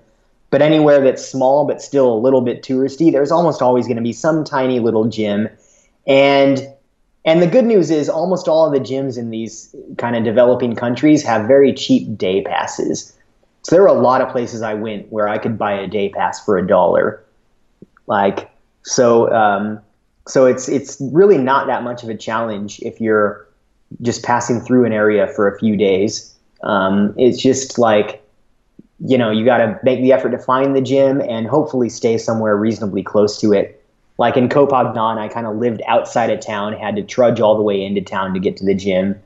But 0.50 0.62
anywhere 0.62 1.00
that's 1.02 1.26
small 1.26 1.66
but 1.66 1.82
still 1.82 2.12
a 2.12 2.18
little 2.18 2.40
bit 2.40 2.62
touristy, 2.62 3.12
there's 3.12 3.30
almost 3.30 3.60
always 3.60 3.86
going 3.86 3.96
to 3.96 4.02
be 4.02 4.12
some 4.12 4.44
tiny 4.44 4.80
little 4.80 5.04
gym. 5.04 5.48
And 6.06 6.66
and 7.24 7.42
the 7.42 7.46
good 7.46 7.66
news 7.66 7.90
is 7.90 8.08
almost 8.08 8.48
all 8.48 8.66
of 8.66 8.72
the 8.72 8.80
gyms 8.80 9.18
in 9.18 9.30
these 9.30 9.74
kind 9.98 10.16
of 10.16 10.24
developing 10.24 10.74
countries 10.74 11.22
have 11.24 11.46
very 11.46 11.74
cheap 11.74 12.16
day 12.16 12.42
passes. 12.42 13.14
So 13.62 13.74
there 13.74 13.82
were 13.82 13.88
a 13.88 13.92
lot 13.92 14.22
of 14.22 14.30
places 14.30 14.62
I 14.62 14.72
went 14.72 15.12
where 15.12 15.28
I 15.28 15.36
could 15.36 15.58
buy 15.58 15.72
a 15.72 15.86
day 15.86 16.08
pass 16.08 16.42
for 16.42 16.56
a 16.56 16.66
dollar. 16.66 17.22
Like 18.06 18.50
so 18.82 19.30
um, 19.32 19.80
so 20.26 20.46
it's 20.46 20.68
it's 20.68 20.96
really 21.12 21.38
not 21.38 21.66
that 21.66 21.82
much 21.82 22.02
of 22.02 22.08
a 22.08 22.16
challenge 22.16 22.80
if 22.80 23.00
you're 23.00 23.46
just 24.02 24.22
passing 24.22 24.60
through 24.60 24.84
an 24.84 24.92
area 24.92 25.26
for 25.26 25.48
a 25.48 25.58
few 25.58 25.76
days. 25.76 26.34
Um, 26.62 27.14
it's 27.16 27.40
just 27.40 27.78
like 27.78 28.22
you 29.00 29.16
know 29.16 29.30
you 29.30 29.44
got 29.44 29.58
to 29.58 29.78
make 29.82 30.00
the 30.00 30.12
effort 30.12 30.30
to 30.30 30.38
find 30.38 30.74
the 30.74 30.80
gym 30.80 31.20
and 31.20 31.46
hopefully 31.46 31.88
stay 31.88 32.18
somewhere 32.18 32.56
reasonably 32.56 33.02
close 33.02 33.40
to 33.40 33.52
it. 33.52 33.84
Like 34.18 34.36
in 34.36 34.48
Phangan, 34.48 35.18
I 35.18 35.28
kind 35.28 35.46
of 35.46 35.56
lived 35.56 35.80
outside 35.86 36.30
of 36.30 36.40
town, 36.40 36.72
had 36.72 36.96
to 36.96 37.02
trudge 37.02 37.40
all 37.40 37.56
the 37.56 37.62
way 37.62 37.84
into 37.84 38.00
town 38.00 38.34
to 38.34 38.40
get 38.40 38.56
to 38.56 38.64
the 38.64 38.74
gym. 38.74 39.20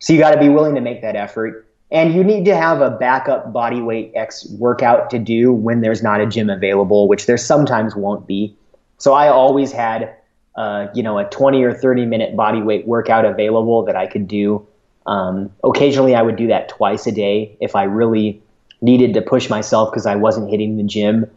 So 0.00 0.12
you 0.12 0.18
got 0.18 0.32
to 0.32 0.40
be 0.40 0.48
willing 0.48 0.74
to 0.74 0.80
make 0.80 1.00
that 1.02 1.14
effort. 1.14 1.64
And 1.92 2.14
you 2.14 2.24
need 2.24 2.46
to 2.46 2.56
have 2.56 2.80
a 2.80 2.90
backup 2.90 3.52
body 3.52 3.80
weight 3.80 4.12
X 4.16 4.50
workout 4.58 5.10
to 5.10 5.18
do 5.18 5.52
when 5.52 5.82
there's 5.82 6.02
not 6.02 6.20
a 6.20 6.26
gym 6.26 6.50
available, 6.50 7.06
which 7.06 7.26
there 7.26 7.36
sometimes 7.36 7.94
won't 7.94 8.26
be. 8.26 8.56
So 8.98 9.12
I 9.12 9.28
always 9.28 9.70
had, 9.70 10.12
uh, 10.56 10.86
you 10.94 11.02
know, 11.02 11.18
a 11.18 11.24
20 11.26 11.62
or 11.62 11.74
30 11.74 12.06
minute 12.06 12.34
body 12.34 12.62
weight 12.62 12.86
workout 12.86 13.24
available 13.24 13.84
that 13.84 13.94
I 13.94 14.06
could 14.06 14.26
do. 14.26 14.66
Um, 15.06 15.52
occasionally, 15.62 16.14
I 16.16 16.22
would 16.22 16.36
do 16.36 16.46
that 16.48 16.68
twice 16.68 17.06
a 17.06 17.12
day 17.12 17.56
if 17.60 17.76
I 17.76 17.84
really 17.84 18.42
needed 18.82 19.14
to 19.14 19.22
push 19.22 19.48
myself 19.48 19.90
because 19.90 20.06
I 20.06 20.16
wasn't 20.16 20.50
hitting 20.50 20.76
the 20.76 20.82
gym. 20.82 21.30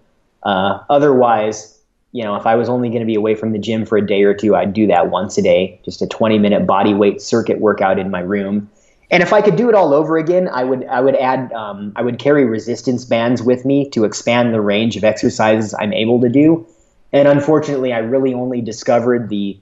Uh, 0.44 0.80
otherwise, 0.90 1.80
you 2.12 2.24
know, 2.24 2.36
if 2.36 2.46
I 2.46 2.56
was 2.56 2.70
only 2.70 2.90
going 2.90 3.02
to 3.02 3.06
be 3.06 3.16
away 3.16 3.36
from 3.36 3.52
the 3.52 3.60
gym 3.60 3.86
for 3.86 3.98
a 3.98 4.06
day 4.06 4.24
or 4.24 4.34
two, 4.34 4.56
I'd 4.56 4.74
do 4.74 4.88
that 4.88 5.10
once 5.10 5.38
a 5.38 5.42
day, 5.42 5.80
just 5.86 6.02
a 6.02 6.08
20 6.08 6.40
minute 6.40 6.66
body 6.66 6.94
weight 6.94 7.22
circuit 7.22 7.60
workout 7.60 8.00
in 8.00 8.10
my 8.10 8.22
room. 8.22 8.70
And 9.12 9.22
if 9.22 9.34
I 9.34 9.42
could 9.42 9.56
do 9.56 9.70
it 9.70 9.76
all 9.76 9.94
over 9.94 10.18
again, 10.18 10.48
I 10.48 10.64
would 10.64 10.86
I 10.86 11.00
would 11.00 11.16
add 11.16 11.52
um, 11.54 11.94
I 11.96 12.02
would 12.02 12.18
carry 12.18 12.46
resistance 12.46 13.06
bands 13.06 13.44
with 13.44 13.64
me 13.64 13.90
to 13.92 14.04
expand 14.04 14.54
the 14.54 14.62
range 14.62 14.98
of 14.98 15.04
exercises 15.04 15.76
I'm 15.78 15.94
able 15.94 16.22
to 16.22 16.30
do. 16.30 16.66
And 17.14 17.28
unfortunately, 17.28 17.94
I 17.94 18.00
really 18.00 18.34
only 18.34 18.62
discovered 18.62 19.30
the 19.30 19.58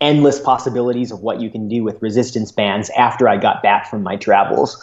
endless 0.00 0.40
possibilities 0.40 1.12
of 1.12 1.20
what 1.20 1.40
you 1.40 1.48
can 1.48 1.68
do 1.68 1.82
with 1.82 2.02
resistance 2.02 2.52
bands 2.52 2.90
after 2.90 3.28
I 3.28 3.36
got 3.36 3.62
back 3.62 3.88
from 3.88 4.02
my 4.02 4.16
travels. 4.16 4.76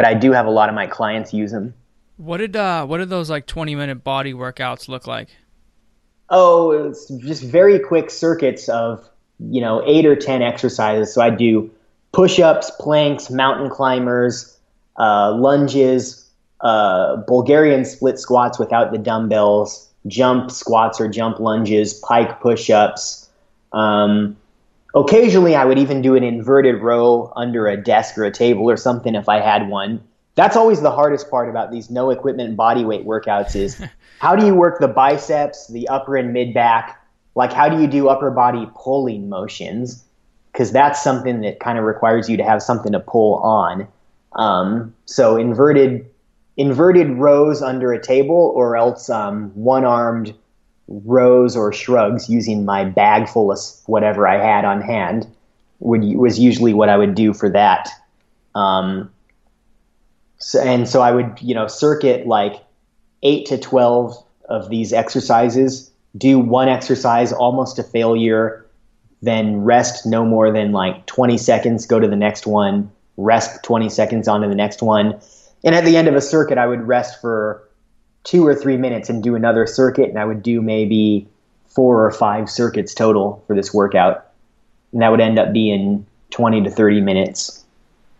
But 0.00 0.06
I 0.06 0.14
do 0.14 0.32
have 0.32 0.46
a 0.46 0.50
lot 0.50 0.70
of 0.70 0.74
my 0.74 0.86
clients 0.86 1.34
use 1.34 1.52
them. 1.52 1.74
What 2.16 2.38
did 2.38 2.56
uh 2.56 2.86
what 2.86 2.96
did 2.96 3.10
those 3.10 3.28
like 3.28 3.44
20 3.44 3.74
minute 3.74 4.02
body 4.02 4.32
workouts 4.32 4.88
look 4.88 5.06
like? 5.06 5.28
Oh, 6.30 6.70
it's 6.70 7.08
just 7.08 7.42
very 7.42 7.78
quick 7.78 8.08
circuits 8.08 8.70
of 8.70 9.06
you 9.38 9.60
know 9.60 9.82
eight 9.84 10.06
or 10.06 10.16
ten 10.16 10.40
exercises. 10.40 11.12
So 11.12 11.20
I 11.20 11.28
do 11.28 11.70
push-ups, 12.12 12.72
planks, 12.80 13.28
mountain 13.28 13.68
climbers, 13.68 14.58
uh, 14.98 15.34
lunges, 15.34 16.26
uh, 16.62 17.16
Bulgarian 17.16 17.84
split 17.84 18.18
squats 18.18 18.58
without 18.58 18.92
the 18.92 18.98
dumbbells, 18.98 19.86
jump 20.06 20.50
squats 20.50 20.98
or 20.98 21.08
jump 21.08 21.40
lunges, 21.40 21.92
pike 21.92 22.40
push-ups. 22.40 23.28
Um, 23.74 24.38
occasionally, 24.94 25.54
I 25.54 25.64
would 25.64 25.78
even 25.78 26.02
do 26.02 26.14
an 26.16 26.22
inverted 26.22 26.82
row 26.82 27.32
under 27.36 27.66
a 27.66 27.76
desk 27.76 28.16
or 28.18 28.24
a 28.24 28.30
table 28.30 28.68
or 28.68 28.76
something 28.76 29.14
if 29.14 29.28
I 29.28 29.40
had 29.40 29.68
one. 29.68 30.02
That's 30.34 30.56
always 30.56 30.80
the 30.80 30.90
hardest 30.90 31.30
part 31.30 31.48
about 31.48 31.70
these 31.70 31.90
no 31.90 32.10
equipment 32.10 32.56
body 32.56 32.84
weight 32.84 33.04
workouts 33.04 33.54
is 33.56 33.82
how 34.18 34.36
do 34.36 34.46
you 34.46 34.54
work 34.54 34.80
the 34.80 34.88
biceps, 34.88 35.68
the 35.68 35.88
upper 35.88 36.16
and 36.16 36.32
mid 36.32 36.54
back? 36.54 37.02
Like 37.34 37.52
how 37.52 37.68
do 37.68 37.80
you 37.80 37.86
do 37.86 38.08
upper 38.08 38.30
body 38.30 38.68
pulling 38.74 39.28
motions? 39.28 40.04
Because 40.52 40.72
that's 40.72 41.02
something 41.02 41.42
that 41.42 41.60
kind 41.60 41.78
of 41.78 41.84
requires 41.84 42.28
you 42.28 42.36
to 42.36 42.44
have 42.44 42.62
something 42.62 42.92
to 42.92 43.00
pull 43.00 43.36
on. 43.36 43.86
Um, 44.32 44.94
so 45.06 45.36
inverted 45.36 46.08
inverted 46.56 47.08
rows 47.10 47.62
under 47.62 47.92
a 47.92 48.02
table, 48.02 48.52
or 48.54 48.76
else 48.76 49.08
um, 49.08 49.50
one 49.54 49.84
armed 49.84 50.34
rows 50.90 51.56
or 51.56 51.72
shrugs 51.72 52.28
using 52.28 52.64
my 52.64 52.84
bag 52.84 53.28
full 53.28 53.50
of 53.50 53.58
whatever 53.86 54.28
I 54.28 54.36
had 54.36 54.64
on 54.64 54.82
hand 54.82 55.26
would 55.78 56.04
was 56.16 56.38
usually 56.38 56.74
what 56.74 56.88
I 56.88 56.98
would 56.98 57.14
do 57.14 57.32
for 57.32 57.48
that. 57.50 57.88
Um, 58.54 59.10
So, 60.42 60.58
and 60.60 60.88
so 60.88 61.02
I 61.02 61.12
would, 61.12 61.38
you 61.40 61.54
know, 61.54 61.66
circuit 61.68 62.26
like 62.26 62.64
eight 63.22 63.46
to 63.46 63.58
12 63.58 64.16
of 64.48 64.70
these 64.70 64.92
exercises, 64.92 65.90
do 66.16 66.38
one 66.38 66.68
exercise 66.68 67.30
almost 67.32 67.76
to 67.76 67.82
failure, 67.82 68.64
then 69.22 69.62
rest 69.62 70.06
no 70.06 70.24
more 70.24 70.50
than 70.50 70.72
like 70.72 71.04
20 71.06 71.36
seconds, 71.36 71.86
go 71.86 72.00
to 72.00 72.08
the 72.08 72.16
next 72.16 72.46
one, 72.46 72.90
rest 73.18 73.62
20 73.62 73.90
seconds 73.90 74.28
onto 74.28 74.48
the 74.48 74.54
next 74.54 74.82
one. 74.82 75.20
And 75.62 75.74
at 75.74 75.84
the 75.84 75.96
end 75.96 76.08
of 76.08 76.14
a 76.14 76.22
circuit, 76.22 76.56
I 76.56 76.66
would 76.66 76.88
rest 76.88 77.20
for 77.20 77.62
two 78.24 78.46
or 78.46 78.54
three 78.54 78.76
minutes 78.76 79.08
and 79.08 79.22
do 79.22 79.34
another 79.34 79.66
circuit. 79.66 80.08
And 80.08 80.18
I 80.18 80.24
would 80.24 80.42
do 80.42 80.60
maybe 80.60 81.26
four 81.66 82.04
or 82.04 82.10
five 82.10 82.50
circuits 82.50 82.94
total 82.94 83.42
for 83.46 83.56
this 83.56 83.72
workout. 83.72 84.26
And 84.92 85.02
that 85.02 85.10
would 85.10 85.20
end 85.20 85.38
up 85.38 85.52
being 85.52 86.06
20 86.30 86.62
to 86.64 86.70
30 86.70 87.00
minutes. 87.00 87.64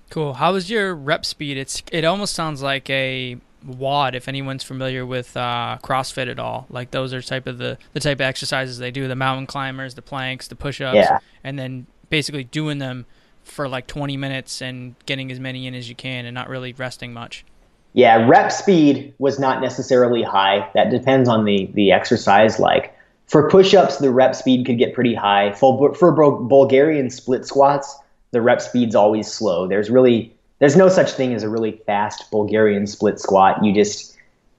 Cool. 0.08 0.34
How 0.34 0.52
was 0.52 0.70
your 0.70 0.94
rep 0.94 1.24
speed? 1.24 1.56
It's 1.56 1.82
it 1.92 2.04
almost 2.04 2.34
sounds 2.34 2.62
like 2.62 2.90
a 2.90 3.36
WOD 3.64 4.14
if 4.14 4.26
anyone's 4.26 4.64
familiar 4.64 5.04
with 5.06 5.36
uh, 5.36 5.78
CrossFit 5.82 6.28
at 6.28 6.38
all. 6.38 6.66
Like 6.68 6.90
those 6.90 7.12
are 7.14 7.22
type 7.22 7.46
of 7.46 7.58
the 7.58 7.78
the 7.92 8.00
type 8.00 8.16
of 8.16 8.22
exercises 8.22 8.78
they 8.78 8.90
do: 8.90 9.06
the 9.06 9.14
mountain 9.14 9.46
climbers, 9.46 9.94
the 9.94 10.02
planks, 10.02 10.48
the 10.48 10.56
push-ups, 10.56 10.96
Yeah. 10.96 11.18
and 11.44 11.58
then 11.58 11.86
basically 12.08 12.42
doing 12.42 12.78
them 12.78 13.06
for 13.44 13.68
like 13.68 13.86
20 13.86 14.16
minutes 14.16 14.60
and 14.60 14.96
getting 15.06 15.30
as 15.30 15.38
many 15.38 15.66
in 15.66 15.74
as 15.74 15.88
you 15.88 15.94
can 15.94 16.24
and 16.24 16.34
not 16.34 16.48
really 16.48 16.72
resting 16.72 17.12
much. 17.12 17.44
Yeah, 17.92 18.26
rep 18.28 18.52
speed 18.52 19.14
was 19.18 19.38
not 19.38 19.60
necessarily 19.60 20.22
high. 20.22 20.68
That 20.74 20.90
depends 20.90 21.28
on 21.28 21.44
the 21.44 21.68
the 21.74 21.92
exercise. 21.92 22.58
Like 22.58 22.94
for 23.26 23.48
push-ups, 23.48 23.98
the 23.98 24.10
rep 24.10 24.34
speed 24.34 24.66
could 24.66 24.78
get 24.78 24.94
pretty 24.94 25.14
high. 25.14 25.52
For 25.52 25.94
for 25.94 26.12
Bulgarian 26.12 27.10
split 27.10 27.46
squats, 27.46 27.96
the 28.30 28.40
rep 28.40 28.60
speed's 28.60 28.94
always 28.94 29.30
slow. 29.30 29.66
There's 29.66 29.90
really 29.90 30.32
there's 30.60 30.76
no 30.76 30.88
such 30.88 31.12
thing 31.12 31.34
as 31.34 31.42
a 31.42 31.48
really 31.48 31.72
fast 31.86 32.30
Bulgarian 32.30 32.86
split 32.86 33.18
squat. 33.18 33.64
You 33.64 33.74
just 33.74 34.16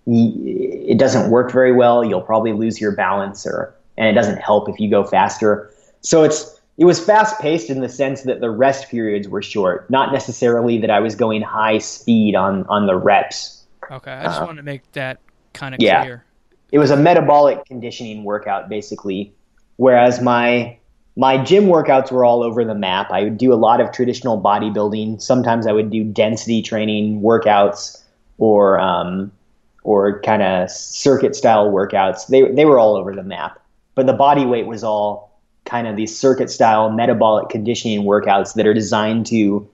it 0.07 0.97
doesn't 0.97 1.29
work 1.29 1.51
very 1.51 1.71
well. 1.71 2.03
You'll 2.03 2.21
probably 2.21 2.53
lose 2.53 2.81
your 2.81 2.91
balance, 2.91 3.45
or 3.45 3.73
and 3.97 4.07
it 4.07 4.13
doesn't 4.13 4.37
help 4.37 4.67
if 4.67 4.79
you 4.79 4.89
go 4.89 5.03
faster. 5.03 5.71
So 6.01 6.23
it's 6.23 6.59
it 6.81 6.85
was 6.85 6.99
fast 6.99 7.39
paced 7.39 7.69
in 7.69 7.79
the 7.81 7.87
sense 7.87 8.23
that 8.23 8.39
the 8.39 8.49
rest 8.49 8.89
periods 8.89 9.27
were 9.27 9.43
short, 9.43 9.87
not 9.91 10.11
necessarily 10.11 10.79
that 10.79 10.89
I 10.89 10.99
was 10.99 11.13
going 11.13 11.43
high 11.43 11.77
speed 11.77 12.33
on 12.35 12.65
on 12.69 12.87
the 12.87 12.95
reps. 12.95 13.67
Okay, 13.91 14.11
I 14.11 14.23
just 14.23 14.41
Uh, 14.41 14.45
wanted 14.47 14.57
to 14.57 14.63
make 14.63 14.91
that 14.93 15.19
kind 15.53 15.75
of 15.75 15.79
yeah. 15.79 16.01
clear. 16.01 16.25
It 16.71 16.79
was 16.79 16.89
a 16.89 16.97
metabolic 16.97 17.65
conditioning 17.65 18.23
workout 18.23 18.67
basically, 18.67 19.31
whereas 19.77 20.23
my 20.23 20.75
my 21.15 21.37
gym 21.37 21.65
workouts 21.65 22.11
were 22.11 22.25
all 22.25 22.41
over 22.41 22.65
the 22.65 22.73
map. 22.73 23.11
I 23.11 23.25
would 23.25 23.37
do 23.37 23.53
a 23.53 23.59
lot 23.67 23.79
of 23.79 23.91
traditional 23.91 24.41
bodybuilding. 24.41 25.21
Sometimes 25.21 25.67
I 25.67 25.73
would 25.73 25.91
do 25.91 26.03
density 26.03 26.63
training 26.63 27.21
workouts 27.21 28.01
or 28.39 28.79
um, 28.79 29.31
or 29.83 30.19
kind 30.21 30.41
of 30.41 30.71
circuit 30.71 31.35
style 31.35 31.69
workouts. 31.71 32.25
They 32.25 32.51
they 32.51 32.65
were 32.65 32.79
all 32.79 32.95
over 32.95 33.13
the 33.13 33.21
map. 33.21 33.59
But 33.93 34.07
the 34.07 34.13
body 34.13 34.47
weight 34.47 34.65
was 34.65 34.83
all 34.83 35.30
kind 35.71 35.87
of 35.87 35.95
these 35.95 36.15
circuit 36.15 36.51
style 36.51 36.91
metabolic 36.91 37.47
conditioning 37.47 38.03
workouts 38.03 38.55
that 38.55 38.67
are 38.67 38.73
designed 38.73 39.25
to 39.25 39.67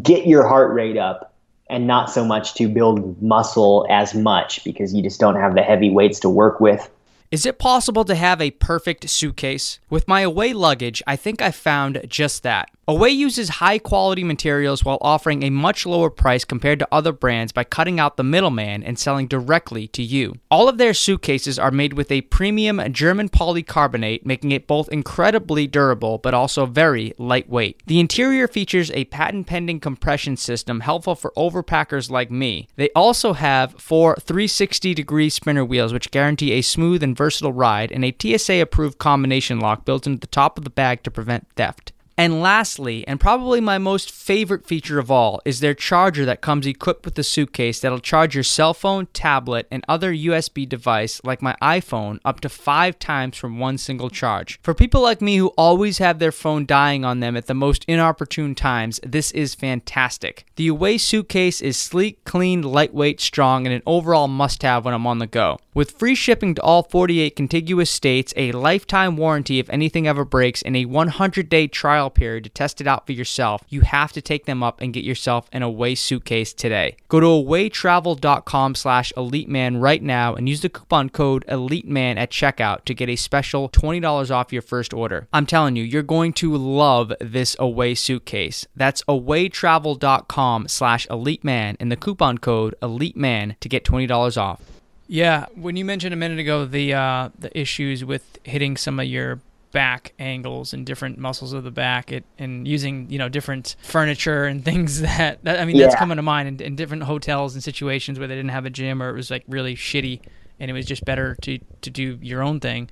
get 0.00 0.24
your 0.24 0.46
heart 0.46 0.72
rate 0.72 0.96
up 0.96 1.34
and 1.68 1.88
not 1.88 2.08
so 2.08 2.24
much 2.24 2.54
to 2.54 2.68
build 2.68 3.20
muscle 3.20 3.84
as 3.90 4.14
much 4.14 4.62
because 4.62 4.94
you 4.94 5.02
just 5.02 5.18
don't 5.18 5.34
have 5.34 5.56
the 5.56 5.62
heavy 5.62 5.90
weights 5.90 6.20
to 6.20 6.28
work 6.28 6.60
with. 6.60 6.88
Is 7.32 7.46
it 7.46 7.58
possible 7.58 8.04
to 8.04 8.14
have 8.14 8.42
a 8.42 8.50
perfect 8.50 9.08
suitcase? 9.08 9.80
With 9.88 10.06
my 10.06 10.20
Away 10.20 10.52
luggage, 10.52 11.02
I 11.06 11.16
think 11.16 11.40
I 11.40 11.50
found 11.50 12.02
just 12.06 12.42
that. 12.42 12.68
Away 12.88 13.10
uses 13.10 13.48
high 13.48 13.78
quality 13.78 14.22
materials 14.22 14.84
while 14.84 14.98
offering 15.00 15.42
a 15.42 15.50
much 15.50 15.86
lower 15.86 16.10
price 16.10 16.44
compared 16.44 16.80
to 16.80 16.88
other 16.92 17.12
brands 17.12 17.52
by 17.52 17.62
cutting 17.64 17.98
out 17.98 18.16
the 18.16 18.24
middleman 18.24 18.82
and 18.82 18.98
selling 18.98 19.28
directly 19.28 19.86
to 19.88 20.02
you. 20.02 20.34
All 20.50 20.68
of 20.68 20.76
their 20.76 20.92
suitcases 20.92 21.60
are 21.60 21.70
made 21.70 21.94
with 21.94 22.10
a 22.10 22.22
premium 22.22 22.82
German 22.92 23.30
polycarbonate, 23.30 24.26
making 24.26 24.50
it 24.50 24.66
both 24.66 24.90
incredibly 24.90 25.66
durable 25.66 26.18
but 26.18 26.34
also 26.34 26.66
very 26.66 27.14
lightweight. 27.16 27.82
The 27.86 28.00
interior 28.00 28.48
features 28.48 28.90
a 28.90 29.04
patent 29.06 29.46
pending 29.46 29.80
compression 29.80 30.36
system 30.36 30.80
helpful 30.80 31.14
for 31.14 31.32
overpackers 31.34 32.10
like 32.10 32.30
me. 32.30 32.68
They 32.76 32.90
also 32.96 33.32
have 33.32 33.80
four 33.80 34.16
360 34.16 34.92
degree 34.92 35.30
spinner 35.30 35.64
wheels, 35.64 35.92
which 35.94 36.10
guarantee 36.10 36.52
a 36.52 36.62
smooth 36.62 37.02
and 37.02 37.16
versatile 37.22 37.52
ride, 37.52 37.92
and 37.92 38.04
a 38.04 38.16
TSA 38.20 38.60
approved 38.60 38.98
combination 38.98 39.60
lock 39.60 39.84
built 39.84 40.08
into 40.08 40.18
the 40.18 40.26
top 40.26 40.58
of 40.58 40.64
the 40.64 40.70
bag 40.70 41.04
to 41.04 41.10
prevent 41.10 41.46
theft. 41.54 41.92
And 42.18 42.42
lastly, 42.42 43.06
and 43.08 43.18
probably 43.18 43.60
my 43.60 43.78
most 43.78 44.10
favorite 44.10 44.66
feature 44.66 44.98
of 44.98 45.10
all, 45.10 45.40
is 45.44 45.60
their 45.60 45.74
charger 45.74 46.24
that 46.26 46.40
comes 46.40 46.66
equipped 46.66 47.04
with 47.04 47.14
the 47.14 47.24
suitcase 47.24 47.80
that'll 47.80 48.00
charge 48.00 48.34
your 48.34 48.44
cell 48.44 48.74
phone, 48.74 49.06
tablet, 49.14 49.66
and 49.70 49.84
other 49.88 50.12
USB 50.12 50.68
device 50.68 51.20
like 51.24 51.40
my 51.40 51.56
iPhone 51.62 52.18
up 52.24 52.40
to 52.40 52.48
five 52.48 52.98
times 52.98 53.36
from 53.36 53.58
one 53.58 53.78
single 53.78 54.10
charge. 54.10 54.60
For 54.62 54.74
people 54.74 55.00
like 55.00 55.22
me 55.22 55.36
who 55.36 55.48
always 55.56 55.98
have 55.98 56.18
their 56.18 56.32
phone 56.32 56.66
dying 56.66 57.04
on 57.04 57.20
them 57.20 57.36
at 57.36 57.46
the 57.46 57.54
most 57.54 57.84
inopportune 57.88 58.54
times, 58.54 59.00
this 59.02 59.30
is 59.32 59.54
fantastic. 59.54 60.44
The 60.56 60.68
Away 60.68 60.98
suitcase 60.98 61.60
is 61.60 61.76
sleek, 61.76 62.22
clean, 62.24 62.62
lightweight, 62.62 63.20
strong, 63.20 63.66
and 63.66 63.74
an 63.74 63.82
overall 63.86 64.28
must 64.28 64.62
have 64.62 64.84
when 64.84 64.94
I'm 64.94 65.06
on 65.06 65.18
the 65.18 65.26
go. 65.26 65.58
With 65.74 65.92
free 65.92 66.14
shipping 66.14 66.54
to 66.56 66.60
all 66.60 66.82
48 66.82 67.34
contiguous 67.34 67.90
states, 67.90 68.34
a 68.36 68.52
lifetime 68.52 69.16
warranty 69.16 69.58
if 69.58 69.70
anything 69.70 70.06
ever 70.06 70.22
breaks, 70.22 70.60
and 70.60 70.76
a 70.76 70.84
100 70.84 71.48
day 71.48 71.66
trial 71.66 72.10
period 72.10 72.44
to 72.44 72.50
test 72.50 72.82
it 72.82 72.86
out 72.86 73.06
for 73.06 73.12
yourself, 73.12 73.64
you 73.70 73.80
have 73.80 74.12
to 74.12 74.20
take 74.20 74.44
them 74.44 74.62
up 74.62 74.82
and 74.82 74.92
get 74.92 75.02
yourself 75.02 75.48
an 75.50 75.62
Away 75.62 75.94
suitcase 75.94 76.52
today. 76.52 76.96
Go 77.08 77.20
to 77.20 77.26
awaytravel.com 77.26 78.74
slash 78.74 79.14
eliteman 79.16 79.80
right 79.80 80.02
now 80.02 80.34
and 80.34 80.46
use 80.46 80.60
the 80.60 80.68
coupon 80.68 81.08
code 81.08 81.42
eliteman 81.48 82.18
at 82.18 82.30
checkout 82.30 82.84
to 82.84 82.92
get 82.92 83.08
a 83.08 83.16
special 83.16 83.70
$20 83.70 84.30
off 84.30 84.52
your 84.52 84.60
first 84.60 84.92
order. 84.92 85.26
I'm 85.32 85.46
telling 85.46 85.76
you, 85.76 85.84
you're 85.84 86.02
going 86.02 86.34
to 86.34 86.54
love 86.54 87.14
this 87.18 87.56
Away 87.58 87.94
suitcase. 87.94 88.66
That's 88.76 89.02
awaytravel.com 89.04 90.68
slash 90.68 91.06
eliteman 91.06 91.76
and 91.80 91.90
the 91.90 91.96
coupon 91.96 92.36
code 92.36 92.74
eliteman 92.82 93.58
to 93.60 93.68
get 93.70 93.86
$20 93.86 94.36
off. 94.36 94.60
Yeah, 95.06 95.46
when 95.54 95.76
you 95.76 95.84
mentioned 95.84 96.14
a 96.14 96.16
minute 96.16 96.38
ago 96.38 96.64
the 96.64 96.94
uh, 96.94 97.28
the 97.38 97.56
issues 97.58 98.04
with 98.04 98.38
hitting 98.44 98.76
some 98.76 98.98
of 98.98 99.06
your 99.06 99.40
back 99.72 100.12
angles 100.18 100.74
and 100.74 100.84
different 100.84 101.16
muscles 101.18 101.52
of 101.54 101.64
the 101.64 101.70
back 101.70 102.12
it, 102.12 102.24
and 102.38 102.68
using 102.68 103.08
you 103.10 103.18
know 103.18 103.28
different 103.28 103.76
furniture 103.82 104.44
and 104.44 104.64
things 104.70 105.00
that, 105.00 105.42
that 105.44 105.60
I 105.60 105.64
mean 105.64 105.76
that's 105.76 105.94
Yeah. 105.94 105.98
coming 105.98 106.16
to 106.16 106.22
mind 106.22 106.48
in, 106.60 106.66
in 106.66 106.76
different 106.76 107.02
hotels 107.04 107.54
and 107.54 107.62
situations 107.62 108.18
where 108.18 108.28
they 108.28 108.34
didn't 108.36 108.50
have 108.50 108.66
a 108.66 108.70
gym 108.70 109.02
or 109.02 109.08
it 109.10 109.14
was 109.14 109.30
like 109.30 109.44
really 109.48 109.74
shitty 109.74 110.20
and 110.60 110.70
it 110.70 110.74
was 110.74 110.86
just 110.86 111.04
better 111.04 111.36
to 111.42 111.58
to 111.82 111.90
do 111.90 112.18
your 112.22 112.42
own 112.42 112.60
thing. 112.60 112.88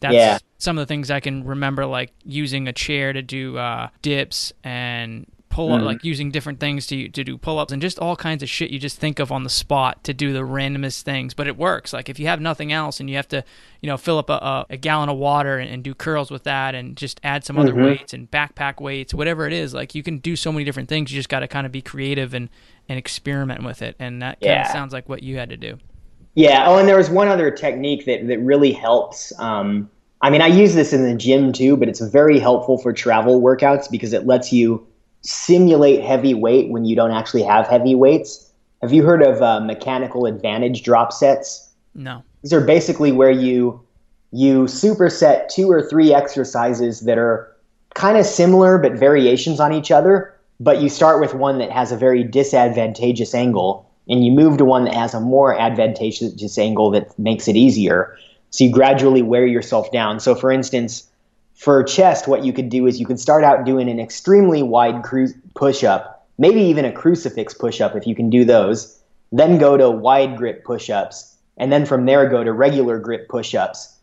That's 0.00 0.14
Yeah. 0.16 0.38
some 0.58 0.78
of 0.78 0.82
the 0.82 0.86
things 0.86 1.10
I 1.10 1.20
can 1.20 1.44
remember 1.44 1.86
like 1.86 2.12
using 2.24 2.66
a 2.66 2.72
chair 2.72 3.12
to 3.12 3.22
do 3.22 3.56
uh, 3.58 3.88
dips 4.02 4.52
and 4.64 5.26
pull 5.52 5.72
up 5.72 5.82
Mhm. 5.82 5.84
like 5.84 6.02
using 6.02 6.30
different 6.30 6.58
things 6.60 6.86
to 6.86 7.08
to 7.10 7.22
do 7.22 7.36
pull 7.36 7.58
ups 7.58 7.72
and 7.72 7.80
just 7.82 7.98
all 7.98 8.16
kinds 8.16 8.42
of 8.42 8.48
shit 8.48 8.70
you 8.70 8.78
just 8.78 8.98
think 8.98 9.18
of 9.18 9.30
on 9.30 9.44
the 9.44 9.50
spot 9.50 10.02
to 10.02 10.14
do 10.14 10.32
the 10.32 10.40
randomest 10.40 11.02
things 11.02 11.34
but 11.34 11.46
it 11.46 11.58
works 11.58 11.92
like 11.92 12.08
if 12.08 12.18
you 12.18 12.26
have 12.26 12.40
nothing 12.40 12.72
else 12.72 12.98
and 13.00 13.10
you 13.10 13.16
have 13.16 13.28
to 13.28 13.44
you 13.82 13.86
know 13.86 13.98
fill 13.98 14.16
up 14.16 14.30
a, 14.30 14.32
a, 14.32 14.66
a 14.70 14.76
gallon 14.78 15.10
of 15.10 15.18
water 15.18 15.58
and, 15.58 15.70
and 15.70 15.84
do 15.84 15.94
curls 15.94 16.30
with 16.30 16.44
that 16.44 16.74
and 16.74 16.96
just 16.96 17.20
add 17.22 17.44
some 17.44 17.58
other 17.58 17.74
Mhm. 17.74 17.84
weights 17.84 18.14
and 18.14 18.30
backpack 18.30 18.80
weights 18.80 19.12
whatever 19.12 19.46
it 19.46 19.52
is 19.52 19.74
like 19.74 19.94
you 19.94 20.02
can 20.02 20.16
do 20.18 20.34
so 20.36 20.50
many 20.50 20.64
different 20.64 20.88
things 20.88 21.12
you 21.12 21.18
just 21.18 21.28
got 21.28 21.40
to 21.40 21.48
kind 21.48 21.66
of 21.66 21.70
be 21.72 21.82
creative 21.82 22.32
and 22.32 22.48
and 22.88 22.98
experiment 22.98 23.62
with 23.62 23.82
it 23.82 23.94
and 23.98 24.22
that 24.22 24.40
kind 24.40 24.60
of 24.62 24.66
sounds 24.68 24.92
like 24.94 25.06
what 25.08 25.22
you 25.22 25.36
had 25.36 25.50
to 25.50 25.56
do 25.58 25.78
Yeah. 26.34 26.64
Oh, 26.66 26.78
and 26.78 26.88
there 26.88 26.96
was 26.96 27.10
one 27.10 27.28
other 27.28 27.50
technique 27.50 28.06
that, 28.06 28.26
that 28.26 28.38
really 28.40 28.72
helps. 28.72 29.38
Um, 29.38 29.90
I 30.22 30.30
mean, 30.30 30.40
I 30.40 30.46
use 30.46 30.74
this 30.74 30.94
in 30.94 31.02
the 31.02 31.14
gym 31.14 31.52
too, 31.52 31.76
but 31.76 31.88
it's 31.90 32.00
very 32.00 32.38
helpful 32.38 32.78
for 32.78 32.90
travel 32.92 33.42
workouts 33.42 33.90
because 33.90 34.14
it 34.14 34.24
lets 34.26 34.50
you 34.50 34.86
simulate 35.22 36.02
heavy 36.02 36.34
weight 36.34 36.70
when 36.70 36.84
you 36.84 36.94
don't 36.96 37.12
actually 37.12 37.42
have 37.42 37.66
heavy 37.66 37.94
weights. 37.94 38.52
Have 38.82 38.92
you 38.92 39.04
heard 39.04 39.22
of 39.22 39.40
uh, 39.40 39.60
mechanical 39.60 40.26
advantage 40.26 40.82
drop 40.82 41.12
sets? 41.12 41.70
no 41.94 42.22
These 42.42 42.52
are 42.52 42.60
basically 42.60 43.12
where 43.12 43.30
you 43.30 43.80
you 44.32 44.64
superset 44.64 45.48
two 45.48 45.70
or 45.70 45.82
three 45.82 46.12
exercises 46.14 47.00
that 47.00 47.18
are 47.18 47.54
kind 47.94 48.16
of 48.16 48.26
similar 48.26 48.78
but 48.78 48.92
variations 48.92 49.60
on 49.60 49.72
each 49.72 49.90
other, 49.90 50.34
but 50.58 50.80
you 50.80 50.88
start 50.88 51.20
with 51.20 51.34
one 51.34 51.58
that 51.58 51.70
has 51.70 51.92
a 51.92 51.96
very 51.96 52.24
disadvantageous 52.24 53.34
angle 53.34 53.88
and 54.08 54.24
you 54.24 54.32
move 54.32 54.56
to 54.58 54.64
one 54.64 54.84
that 54.84 54.94
has 54.94 55.14
a 55.14 55.20
more 55.20 55.58
advantageous 55.58 56.58
angle 56.58 56.90
that 56.90 57.16
makes 57.18 57.46
it 57.46 57.56
easier. 57.56 58.16
So 58.50 58.64
you 58.64 58.72
gradually 58.72 59.22
wear 59.22 59.46
yourself 59.46 59.92
down. 59.92 60.18
So 60.18 60.34
for 60.34 60.50
instance, 60.50 61.08
for 61.54 61.82
chest, 61.82 62.26
what 62.26 62.44
you 62.44 62.52
could 62.52 62.68
do 62.68 62.86
is 62.86 62.98
you 62.98 63.06
could 63.06 63.20
start 63.20 63.44
out 63.44 63.64
doing 63.64 63.88
an 63.88 64.00
extremely 64.00 64.62
wide 64.62 65.02
cru- 65.02 65.34
push 65.54 65.84
up, 65.84 66.26
maybe 66.38 66.60
even 66.60 66.84
a 66.84 66.92
crucifix 66.92 67.54
push 67.54 67.80
up 67.80 67.94
if 67.94 68.06
you 68.06 68.14
can 68.14 68.30
do 68.30 68.44
those, 68.44 69.00
then 69.30 69.58
go 69.58 69.76
to 69.76 69.90
wide 69.90 70.36
grip 70.36 70.64
push 70.64 70.90
ups, 70.90 71.36
and 71.56 71.72
then 71.72 71.86
from 71.86 72.04
there 72.04 72.28
go 72.28 72.42
to 72.42 72.52
regular 72.52 72.98
grip 72.98 73.28
push 73.28 73.54
ups. 73.54 73.96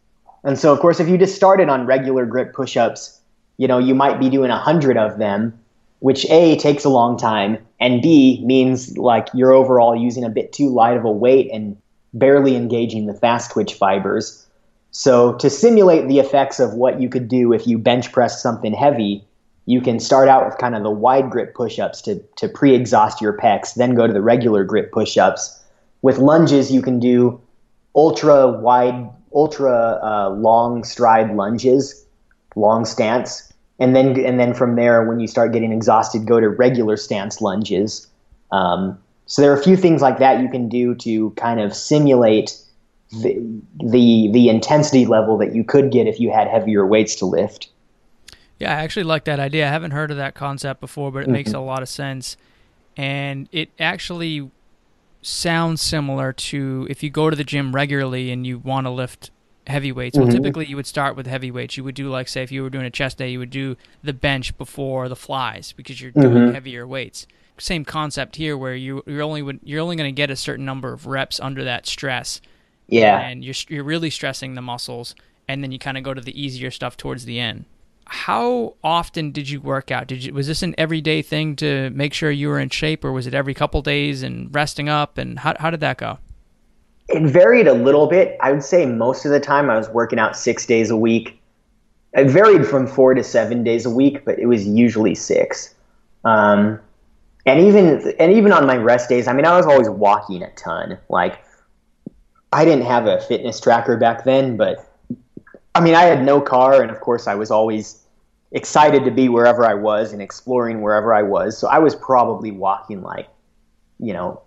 And 0.44 0.58
so, 0.58 0.72
of 0.72 0.80
course, 0.80 1.00
if 1.00 1.10
you 1.10 1.18
just 1.18 1.36
started 1.36 1.70
on 1.70 1.86
regular 1.86 2.26
grip 2.26 2.54
push 2.54 2.78
ups, 2.78 3.20
you 3.58 3.68
know, 3.68 3.78
you 3.78 3.94
might 3.94 4.20
be 4.20 4.30
doing 4.30 4.52
a 4.52 4.58
hundred 4.58 4.98
of 4.98 5.18
them, 5.18 5.60
which 6.00 6.26
A 6.30 6.58
takes 6.58 6.86
a 6.86 6.90
long 6.90 7.18
time, 7.18 7.58
and 7.80 8.02
B 8.02 8.42
means 8.46 8.98
like 8.98 9.28
you're 9.34 9.52
overall 9.52 9.96
using 9.96 10.24
a 10.24 10.30
bit 10.30 10.54
too 10.54 10.70
light 10.70 10.96
of 10.96 11.04
a 11.04 11.12
weight 11.12 11.50
and 11.52 11.76
barely 12.14 12.56
engaging 12.56 13.06
the 13.06 13.14
fast 13.14 13.52
twitch 13.52 13.74
fibers. 13.74 14.48
So 14.92 15.34
to 15.34 15.50
simulate 15.50 16.08
the 16.08 16.20
effects 16.20 16.60
of 16.60 16.74
what 16.74 17.00
you 17.00 17.10
could 17.10 17.28
do 17.28 17.54
if 17.54 17.68
you 17.68 17.78
bench 17.78 18.12
press 18.12 18.42
something 18.42 18.74
heavy, 18.74 19.24
you 19.66 19.82
can 19.82 20.00
start 20.00 20.28
out 20.28 20.46
with 20.46 20.58
kind 20.58 20.76
of 20.76 20.82
the 20.82 20.90
wide 20.90 21.30
grip 21.30 21.54
push-ups 21.54 22.02
to, 22.02 22.20
to 22.38 22.50
pre-exhaust 22.50 23.22
your 23.22 23.38
pecs, 23.38 23.76
then 23.76 23.94
go 23.94 24.08
to 24.08 24.14
the 24.14 24.22
regular 24.22 24.64
grip 24.64 24.92
push-ups. 24.92 25.64
With 26.02 26.18
lunges, 26.18 26.72
you 26.72 26.82
can 26.82 27.00
do 27.00 27.40
ultra 27.96 28.50
wide, 28.50 29.10
ultra 29.34 30.00
uh, 30.02 30.30
long 30.32 30.84
stride 30.84 31.36
lunges, 31.36 32.04
long 32.56 32.84
stance, 32.86 33.54
and 33.80 33.96
then 33.96 34.20
and 34.26 34.40
then 34.40 34.54
from 34.54 34.76
there, 34.76 35.08
when 35.08 35.20
you 35.20 35.28
start 35.28 35.54
getting 35.54 35.72
exhausted, 35.72 36.26
go 36.26 36.40
to 36.40 36.50
regular 36.50 36.98
stance 36.98 37.40
lunges. 37.40 38.08
Um, 38.52 38.98
so 39.28 39.42
there 39.42 39.52
are 39.52 39.60
a 39.60 39.64
few 39.64 39.78
things 39.78 40.02
like 40.02 40.18
that 40.18 40.42
you 40.42 40.50
can 40.50 40.68
do 40.68 40.96
to 40.96 41.30
kind 41.32 41.60
of 41.60 41.76
simulate 41.76 42.58
the, 43.12 43.42
the 43.78 44.30
the 44.32 44.50
intensity 44.50 45.06
level 45.06 45.38
that 45.38 45.56
you 45.56 45.64
could 45.64 45.92
get 45.92 46.08
if 46.08 46.20
you 46.20 46.32
had 46.32 46.48
heavier 46.48 46.86
weights 46.86 47.16
to 47.16 47.26
lift. 47.26 47.70
Yeah, 48.60 48.72
I 48.72 48.82
actually 48.82 49.04
like 49.04 49.24
that 49.24 49.40
idea. 49.40 49.66
I 49.66 49.72
haven't 49.72 49.92
heard 49.92 50.12
of 50.12 50.18
that 50.18 50.36
concept 50.36 50.82
before, 50.82 51.12
but 51.12 51.20
it 51.20 51.24
mm-hmm. 51.24 51.34
makes 51.34 51.54
a 51.54 51.60
lot 51.60 51.82
of 51.82 51.90
sense. 51.90 52.38
And 52.98 53.48
it 53.52 53.70
actually 53.80 54.52
sounds 55.22 55.82
similar 55.82 56.34
to 56.34 56.88
if 56.90 57.02
you 57.02 57.10
go 57.10 57.30
to 57.30 57.36
the 57.36 57.44
gym 57.44 57.74
regularly 57.74 58.32
and 58.32 58.46
you 58.46 58.60
want 58.60 58.86
to 58.86 58.92
lift 58.92 59.32
heavy 59.68 59.92
weights. 59.92 60.18
Mm-hmm. 60.18 60.28
Well, 60.28 60.36
typically 60.36 60.66
you 60.66 60.76
would 60.76 60.88
start 60.88 61.16
with 61.16 61.26
heavy 61.26 61.52
weights. 61.52 61.78
You 61.78 61.84
would 61.86 61.96
do 61.96 62.10
like 62.10 62.28
say 62.28 62.44
if 62.44 62.52
you 62.52 62.62
were 62.62 62.70
doing 62.70 62.86
a 62.86 62.90
chest 62.90 63.18
day, 63.18 63.30
you 63.30 63.40
would 63.40 63.50
do 63.50 63.78
the 64.04 64.14
bench 64.14 64.58
before 64.58 65.08
the 65.08 65.16
flies 65.16 65.74
because 65.74 66.02
you're 66.02 66.12
mm-hmm. 66.12 66.34
doing 66.34 66.54
heavier 66.54 66.86
weights. 66.86 67.28
Same 67.58 67.84
concept 67.84 68.38
here, 68.38 68.58
where 68.58 68.76
you 68.76 69.04
you're 69.06 69.22
only 69.22 69.60
you're 69.64 69.82
only 69.82 69.98
going 69.98 70.08
to 70.08 70.16
get 70.16 70.30
a 70.30 70.36
certain 70.36 70.66
number 70.66 70.94
of 70.94 71.08
reps 71.08 71.40
under 71.42 71.64
that 71.66 71.86
stress. 71.86 72.40
Yeah, 72.90 73.20
and 73.20 73.44
you're 73.44 73.56
you're 73.68 73.84
really 73.84 74.10
stressing 74.10 74.56
the 74.56 74.62
muscles, 74.62 75.16
and 75.48 75.64
then 75.64 75.72
you 75.72 75.80
kind 75.80 75.98
of 75.98 76.04
go 76.04 76.14
to 76.14 76.22
the 76.22 76.40
easier 76.40 76.72
stuff 76.72 76.98
towards 76.98 77.26
the 77.26 77.40
end 77.40 77.66
how 78.10 78.76
often 78.84 79.32
did 79.32 79.50
you 79.50 79.62
work 79.62 79.92
out? 79.92 80.08
Did 80.08 80.26
you 80.26 80.34
was 80.34 80.48
this 80.48 80.64
an 80.64 80.74
everyday 80.78 81.22
thing 81.22 81.56
to 81.58 81.92
make 81.92 82.14
sure 82.14 82.32
you 82.32 82.50
were 82.50 82.60
in 82.60 82.70
shape, 82.70 83.06
or 83.06 83.12
was 83.12 83.28
it 83.28 83.36
every 83.36 83.54
couple 83.54 83.82
days 83.84 84.24
and 84.24 84.54
resting 84.54 84.90
up? 84.90 85.18
And 85.18 85.40
how 85.40 85.54
how 85.60 85.70
did 85.70 85.80
that 85.82 85.98
go? 85.98 86.18
It 87.08 87.22
varied 87.24 87.68
a 87.68 87.74
little 87.74 88.08
bit. 88.08 88.36
I 88.42 88.52
would 88.52 88.64
say 88.64 88.86
most 88.86 89.26
of 89.26 89.32
the 89.32 89.40
time 89.40 89.70
I 89.70 89.78
was 89.78 89.90
working 89.90 90.20
out 90.20 90.36
six 90.36 90.66
days 90.66 90.90
a 90.90 90.98
week. 90.98 91.40
It 92.14 92.26
varied 92.26 92.66
from 92.66 92.88
four 92.88 93.14
to 93.14 93.24
seven 93.24 93.64
days 93.64 93.86
a 93.86 93.90
week, 93.90 94.26
but 94.26 94.40
it 94.40 94.48
was 94.48 94.68
usually 94.68 95.14
six. 95.14 95.76
Um, 96.26 96.80
and 97.46 97.60
even 97.60 98.14
and 98.20 98.34
even 98.34 98.52
on 98.52 98.66
my 98.66 98.78
rest 98.78 99.08
days, 99.08 99.28
I 99.28 99.34
mean, 99.34 99.46
I 99.46 99.56
was 99.56 99.68
always 99.68 99.88
walking 99.88 100.42
a 100.42 100.50
ton. 100.52 100.98
Like 101.10 101.40
I 102.52 102.66
didn't 102.66 102.86
have 102.86 103.06
a 103.06 103.22
fitness 103.22 103.60
tracker 103.60 103.98
back 103.98 104.24
then, 104.24 104.58
but 104.58 104.86
I 105.76 105.82
mean, 105.82 105.96
I 105.96 106.04
had 106.04 106.24
no 106.24 106.42
car, 106.42 106.82
and 106.82 106.90
of 106.90 107.00
course, 107.00 107.28
I 107.28 107.36
was 107.36 107.52
always 107.52 108.04
excited 108.52 109.06
to 109.06 109.12
be 109.12 109.30
wherever 109.30 109.64
I 109.64 109.76
was 109.76 110.12
and 110.12 110.22
exploring 110.22 110.82
wherever 110.82 111.14
I 111.14 111.22
was. 111.22 111.58
So 111.58 111.68
I 111.68 111.80
was 111.80 111.96
probably 111.96 112.52
walking 112.52 113.04
like, 113.04 113.28
you 114.00 114.14
know, 114.14 114.42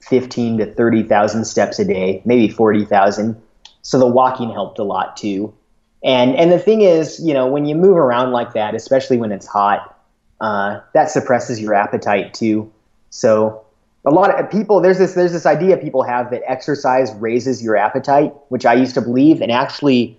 15 0.00 0.58
to 0.58 0.74
30,000 0.74 1.44
steps 1.44 1.78
a 1.78 1.84
day, 1.84 2.20
maybe 2.24 2.48
40,000. 2.48 3.40
So 3.82 3.98
the 3.98 4.06
walking 4.06 4.50
helped 4.50 4.78
a 4.78 4.84
lot 4.84 5.16
too. 5.16 5.54
And 6.02 6.36
and 6.36 6.52
the 6.52 6.58
thing 6.58 6.82
is, 6.82 7.18
you 7.18 7.32
know, 7.32 7.46
when 7.46 7.64
you 7.64 7.74
move 7.74 7.96
around 7.96 8.32
like 8.32 8.52
that, 8.52 8.74
especially 8.74 9.16
when 9.16 9.32
it's 9.32 9.46
hot, 9.46 9.98
uh, 10.40 10.80
that 10.92 11.10
suppresses 11.10 11.60
your 11.60 11.72
appetite 11.72 12.34
too. 12.34 12.70
So 13.08 13.63
a 14.04 14.10
lot 14.10 14.38
of 14.38 14.50
people 14.50 14.80
there's 14.80 14.98
this 14.98 15.14
there's 15.14 15.32
this 15.32 15.46
idea 15.46 15.76
people 15.76 16.02
have 16.02 16.30
that 16.30 16.42
exercise 16.46 17.12
raises 17.14 17.62
your 17.62 17.76
appetite, 17.76 18.32
which 18.48 18.66
I 18.66 18.74
used 18.74 18.94
to 18.94 19.00
believe, 19.00 19.40
and 19.40 19.50
actually 19.50 20.18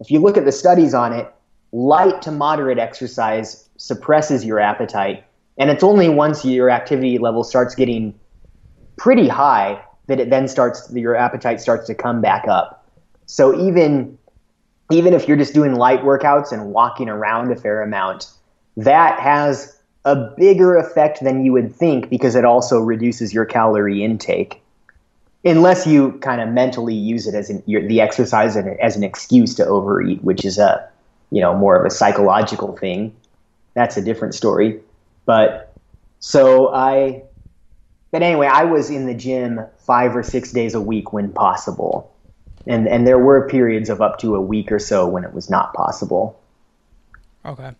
if 0.00 0.10
you 0.10 0.20
look 0.20 0.36
at 0.36 0.44
the 0.44 0.52
studies 0.52 0.94
on 0.94 1.12
it, 1.12 1.32
light 1.72 2.22
to 2.22 2.30
moderate 2.30 2.78
exercise 2.78 3.68
suppresses 3.76 4.44
your 4.44 4.60
appetite. 4.60 5.24
And 5.58 5.70
it's 5.70 5.82
only 5.82 6.08
once 6.08 6.44
your 6.44 6.70
activity 6.70 7.18
level 7.18 7.44
starts 7.44 7.74
getting 7.74 8.14
pretty 8.96 9.28
high 9.28 9.82
that 10.06 10.20
it 10.20 10.30
then 10.30 10.48
starts 10.48 10.90
your 10.92 11.16
appetite 11.16 11.60
starts 11.60 11.86
to 11.86 11.94
come 11.94 12.20
back 12.20 12.46
up. 12.48 12.88
So 13.26 13.58
even 13.58 14.16
even 14.90 15.14
if 15.14 15.26
you're 15.26 15.36
just 15.36 15.52
doing 15.52 15.74
light 15.74 16.02
workouts 16.02 16.52
and 16.52 16.72
walking 16.72 17.08
around 17.08 17.50
a 17.50 17.56
fair 17.56 17.82
amount, 17.82 18.30
that 18.76 19.18
has 19.18 19.75
a 20.06 20.14
bigger 20.14 20.76
effect 20.76 21.22
than 21.22 21.44
you 21.44 21.52
would 21.52 21.74
think 21.74 22.08
because 22.08 22.36
it 22.36 22.44
also 22.44 22.80
reduces 22.80 23.34
your 23.34 23.44
calorie 23.44 24.04
intake 24.04 24.62
unless 25.44 25.86
you 25.86 26.12
kind 26.18 26.40
of 26.40 26.48
mentally 26.48 26.94
use 26.94 27.26
it 27.26 27.34
as 27.34 27.50
an, 27.50 27.62
your, 27.66 27.86
the 27.86 28.00
exercise 28.00 28.56
and 28.56 28.78
as 28.80 28.96
an 28.96 29.04
excuse 29.04 29.54
to 29.56 29.66
overeat, 29.66 30.22
which 30.22 30.44
is 30.44 30.58
a 30.58 30.88
you 31.30 31.40
know 31.40 31.54
more 31.54 31.76
of 31.76 31.84
a 31.84 31.90
psychological 31.90 32.76
thing. 32.76 33.14
That's 33.74 33.96
a 33.96 34.02
different 34.02 34.34
story. 34.34 34.80
But 35.24 35.74
so 36.20 36.72
I, 36.72 37.24
but 38.12 38.22
anyway, 38.22 38.46
I 38.46 38.64
was 38.64 38.90
in 38.90 39.06
the 39.06 39.14
gym 39.14 39.60
five 39.78 40.16
or 40.16 40.22
six 40.22 40.52
days 40.52 40.74
a 40.74 40.80
week 40.80 41.12
when 41.12 41.32
possible, 41.32 42.14
and 42.64 42.86
and 42.88 43.06
there 43.06 43.18
were 43.18 43.48
periods 43.48 43.90
of 43.90 44.00
up 44.00 44.20
to 44.20 44.36
a 44.36 44.40
week 44.40 44.70
or 44.70 44.78
so 44.78 45.08
when 45.08 45.24
it 45.24 45.34
was 45.34 45.50
not 45.50 45.74
possible. 45.74 46.40
Okay. 47.44 47.72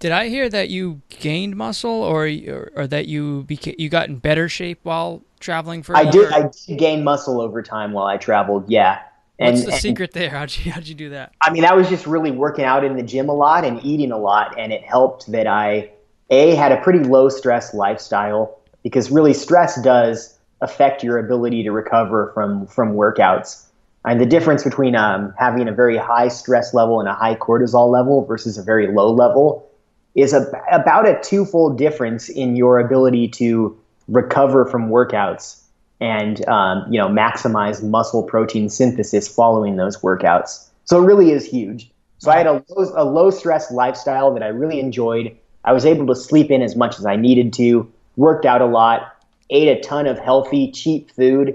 Did 0.00 0.12
I 0.12 0.28
hear 0.28 0.48
that 0.48 0.70
you 0.70 1.02
gained 1.10 1.56
muscle, 1.56 1.90
or 1.90 2.26
or, 2.26 2.72
or 2.74 2.86
that 2.86 3.06
you 3.06 3.44
became 3.44 3.74
you 3.78 3.90
got 3.90 4.08
in 4.08 4.16
better 4.16 4.48
shape 4.48 4.80
while 4.82 5.22
traveling 5.40 5.82
for? 5.82 5.94
I 5.94 6.10
did. 6.10 6.32
I 6.32 6.48
did 6.66 6.78
gain 6.78 7.04
muscle 7.04 7.38
over 7.38 7.62
time 7.62 7.92
while 7.92 8.06
I 8.06 8.16
traveled. 8.16 8.68
Yeah. 8.70 9.00
And, 9.38 9.54
What's 9.54 9.66
the 9.66 9.72
and, 9.72 9.80
secret 9.80 10.12
there? 10.12 10.30
How'd 10.36 10.56
you 10.56 10.72
how'd 10.72 10.86
you 10.86 10.94
do 10.94 11.10
that? 11.10 11.34
I 11.42 11.50
mean, 11.50 11.66
I 11.66 11.74
was 11.74 11.88
just 11.90 12.06
really 12.06 12.30
working 12.30 12.64
out 12.64 12.82
in 12.82 12.96
the 12.96 13.02
gym 13.02 13.28
a 13.28 13.34
lot 13.34 13.64
and 13.64 13.84
eating 13.84 14.10
a 14.10 14.18
lot, 14.18 14.58
and 14.58 14.72
it 14.72 14.82
helped 14.82 15.30
that 15.32 15.46
I 15.46 15.90
a 16.30 16.54
had 16.54 16.72
a 16.72 16.80
pretty 16.80 17.00
low 17.00 17.28
stress 17.28 17.74
lifestyle 17.74 18.58
because 18.82 19.10
really 19.10 19.34
stress 19.34 19.80
does 19.82 20.38
affect 20.62 21.04
your 21.04 21.18
ability 21.18 21.62
to 21.64 21.72
recover 21.72 22.30
from 22.32 22.66
from 22.66 22.94
workouts. 22.94 23.66
And 24.06 24.18
the 24.18 24.24
difference 24.24 24.64
between 24.64 24.96
um, 24.96 25.34
having 25.38 25.68
a 25.68 25.72
very 25.72 25.98
high 25.98 26.28
stress 26.28 26.72
level 26.72 27.00
and 27.00 27.08
a 27.08 27.12
high 27.12 27.34
cortisol 27.34 27.90
level 27.90 28.24
versus 28.24 28.56
a 28.56 28.62
very 28.62 28.90
low 28.90 29.12
level 29.12 29.69
is 30.14 30.32
a, 30.32 30.50
about 30.72 31.08
a 31.08 31.20
twofold 31.20 31.78
difference 31.78 32.28
in 32.28 32.56
your 32.56 32.78
ability 32.78 33.28
to 33.28 33.76
recover 34.08 34.66
from 34.66 34.88
workouts 34.88 35.62
and 36.00 36.46
um, 36.48 36.84
you 36.90 36.98
know 36.98 37.08
maximize 37.08 37.82
muscle 37.82 38.22
protein 38.22 38.68
synthesis 38.68 39.28
following 39.28 39.76
those 39.76 39.98
workouts. 39.98 40.66
So 40.84 41.02
it 41.02 41.06
really 41.06 41.30
is 41.30 41.44
huge. 41.44 41.90
So 42.18 42.30
I 42.30 42.36
had 42.36 42.46
a 42.46 42.64
low, 42.68 42.92
a 42.96 43.04
low 43.04 43.30
stress 43.30 43.70
lifestyle 43.70 44.32
that 44.34 44.42
I 44.42 44.48
really 44.48 44.80
enjoyed. 44.80 45.36
I 45.64 45.72
was 45.72 45.86
able 45.86 46.06
to 46.06 46.14
sleep 46.14 46.50
in 46.50 46.62
as 46.62 46.76
much 46.76 46.98
as 46.98 47.06
I 47.06 47.16
needed 47.16 47.52
to. 47.54 47.90
Worked 48.16 48.44
out 48.44 48.60
a 48.60 48.66
lot. 48.66 49.16
Ate 49.50 49.68
a 49.68 49.80
ton 49.80 50.06
of 50.06 50.18
healthy, 50.18 50.70
cheap 50.70 51.10
food. 51.10 51.54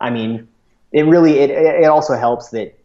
I 0.00 0.10
mean, 0.10 0.46
it 0.92 1.02
really 1.02 1.38
it 1.38 1.50
it 1.50 1.86
also 1.86 2.16
helps 2.16 2.50
that 2.50 2.78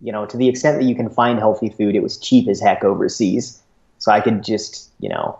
you 0.00 0.12
know 0.12 0.26
to 0.26 0.36
the 0.36 0.48
extent 0.48 0.78
that 0.78 0.86
you 0.86 0.94
can 0.94 1.08
find 1.08 1.38
healthy 1.38 1.70
food, 1.70 1.94
it 1.94 2.02
was 2.02 2.18
cheap 2.18 2.48
as 2.48 2.60
heck 2.60 2.84
overseas. 2.84 3.62
So 3.98 4.12
I 4.12 4.20
could 4.20 4.44
just, 4.44 4.90
you 5.00 5.08
know, 5.08 5.38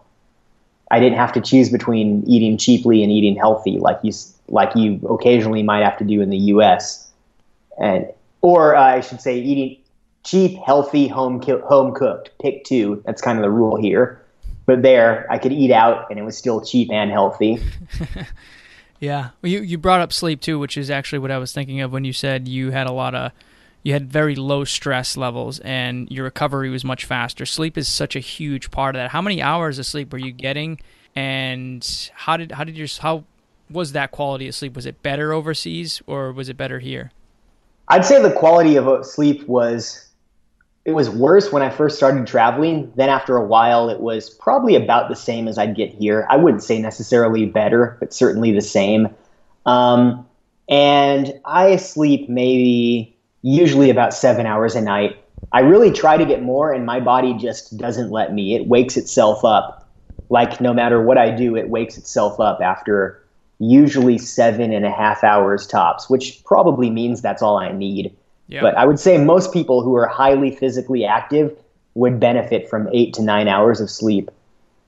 I 0.90 1.00
didn't 1.00 1.18
have 1.18 1.32
to 1.32 1.40
choose 1.40 1.70
between 1.70 2.22
eating 2.26 2.56
cheaply 2.58 3.02
and 3.02 3.10
eating 3.10 3.36
healthy, 3.36 3.78
like 3.78 3.98
you 4.02 4.12
like 4.48 4.74
you 4.76 5.00
occasionally 5.10 5.62
might 5.62 5.82
have 5.82 5.98
to 5.98 6.04
do 6.04 6.20
in 6.20 6.30
the 6.30 6.38
U.S. 6.38 7.10
and 7.78 8.06
or 8.40 8.76
uh, 8.76 8.82
I 8.82 9.00
should 9.00 9.20
say 9.20 9.38
eating 9.38 9.78
cheap, 10.24 10.58
healthy, 10.64 11.08
home 11.08 11.40
home 11.42 11.94
cooked. 11.94 12.30
Pick 12.40 12.64
two. 12.64 13.02
That's 13.04 13.20
kind 13.20 13.38
of 13.38 13.42
the 13.42 13.50
rule 13.50 13.80
here. 13.80 14.22
But 14.66 14.82
there, 14.82 15.26
I 15.30 15.38
could 15.38 15.52
eat 15.52 15.70
out, 15.70 16.10
and 16.10 16.18
it 16.18 16.22
was 16.22 16.36
still 16.36 16.60
cheap 16.60 16.90
and 16.90 17.10
healthy. 17.10 17.62
yeah, 19.00 19.30
well, 19.42 19.50
you 19.50 19.60
you 19.60 19.78
brought 19.78 20.00
up 20.00 20.12
sleep 20.12 20.40
too, 20.40 20.58
which 20.58 20.76
is 20.76 20.90
actually 20.90 21.20
what 21.20 21.30
I 21.30 21.38
was 21.38 21.52
thinking 21.52 21.80
of 21.80 21.92
when 21.92 22.04
you 22.04 22.12
said 22.12 22.46
you 22.46 22.70
had 22.70 22.86
a 22.86 22.92
lot 22.92 23.14
of 23.14 23.32
you 23.86 23.92
had 23.92 24.10
very 24.10 24.34
low 24.34 24.64
stress 24.64 25.16
levels 25.16 25.60
and 25.60 26.10
your 26.10 26.24
recovery 26.24 26.70
was 26.70 26.84
much 26.84 27.04
faster. 27.04 27.46
Sleep 27.46 27.78
is 27.78 27.86
such 27.86 28.16
a 28.16 28.18
huge 28.18 28.72
part 28.72 28.96
of 28.96 28.98
that. 28.98 29.10
How 29.10 29.22
many 29.22 29.40
hours 29.40 29.78
of 29.78 29.86
sleep 29.86 30.12
were 30.12 30.18
you 30.18 30.32
getting 30.32 30.80
and 31.14 32.10
how 32.12 32.36
did 32.36 32.50
how 32.50 32.64
did 32.64 32.76
your 32.76 32.88
how 32.98 33.22
was 33.70 33.92
that 33.92 34.10
quality 34.10 34.48
of 34.48 34.56
sleep? 34.56 34.74
Was 34.74 34.86
it 34.86 35.04
better 35.04 35.32
overseas 35.32 36.02
or 36.08 36.32
was 36.32 36.48
it 36.48 36.56
better 36.56 36.80
here? 36.80 37.12
I'd 37.86 38.04
say 38.04 38.20
the 38.20 38.32
quality 38.32 38.74
of 38.74 39.06
sleep 39.06 39.46
was 39.46 40.08
it 40.84 40.90
was 40.90 41.08
worse 41.08 41.52
when 41.52 41.62
I 41.62 41.70
first 41.70 41.96
started 41.96 42.26
traveling. 42.26 42.92
Then 42.96 43.08
after 43.08 43.36
a 43.36 43.46
while 43.46 43.88
it 43.88 44.00
was 44.00 44.30
probably 44.30 44.74
about 44.74 45.08
the 45.08 45.14
same 45.14 45.46
as 45.46 45.58
I'd 45.58 45.76
get 45.76 45.90
here. 45.94 46.26
I 46.28 46.38
wouldn't 46.38 46.64
say 46.64 46.80
necessarily 46.80 47.46
better, 47.46 47.96
but 48.00 48.12
certainly 48.12 48.50
the 48.50 48.62
same. 48.62 49.14
Um, 49.64 50.26
and 50.68 51.34
I 51.44 51.76
sleep 51.76 52.28
maybe 52.28 53.15
usually 53.54 53.90
about 53.90 54.12
seven 54.12 54.46
hours 54.46 54.74
a 54.74 54.80
night. 54.80 55.16
I 55.52 55.60
really 55.60 55.92
try 55.92 56.16
to 56.16 56.24
get 56.24 56.42
more, 56.42 56.72
and 56.72 56.84
my 56.84 57.00
body 57.00 57.34
just 57.34 57.76
doesn't 57.76 58.10
let 58.10 58.32
me. 58.32 58.56
It 58.56 58.66
wakes 58.66 58.96
itself 58.96 59.44
up 59.44 59.86
like 60.28 60.60
no 60.60 60.74
matter 60.74 61.00
what 61.00 61.18
I 61.18 61.30
do, 61.30 61.56
it 61.56 61.68
wakes 61.68 61.96
itself 61.96 62.40
up 62.40 62.60
after 62.60 63.22
usually 63.58 64.18
seven 64.18 64.72
and 64.72 64.84
a 64.84 64.90
half 64.90 65.24
hours 65.24 65.66
tops, 65.66 66.10
which 66.10 66.42
probably 66.44 66.90
means 66.90 67.22
that's 67.22 67.42
all 67.42 67.56
I 67.56 67.72
need. 67.72 68.14
Yeah. 68.48 68.60
But 68.60 68.76
I 68.76 68.84
would 68.84 69.00
say 69.00 69.18
most 69.18 69.52
people 69.52 69.82
who 69.82 69.94
are 69.94 70.06
highly 70.06 70.54
physically 70.54 71.04
active 71.04 71.56
would 71.94 72.20
benefit 72.20 72.68
from 72.68 72.88
eight 72.92 73.14
to 73.14 73.22
nine 73.22 73.48
hours 73.48 73.80
of 73.80 73.90
sleep. 73.90 74.30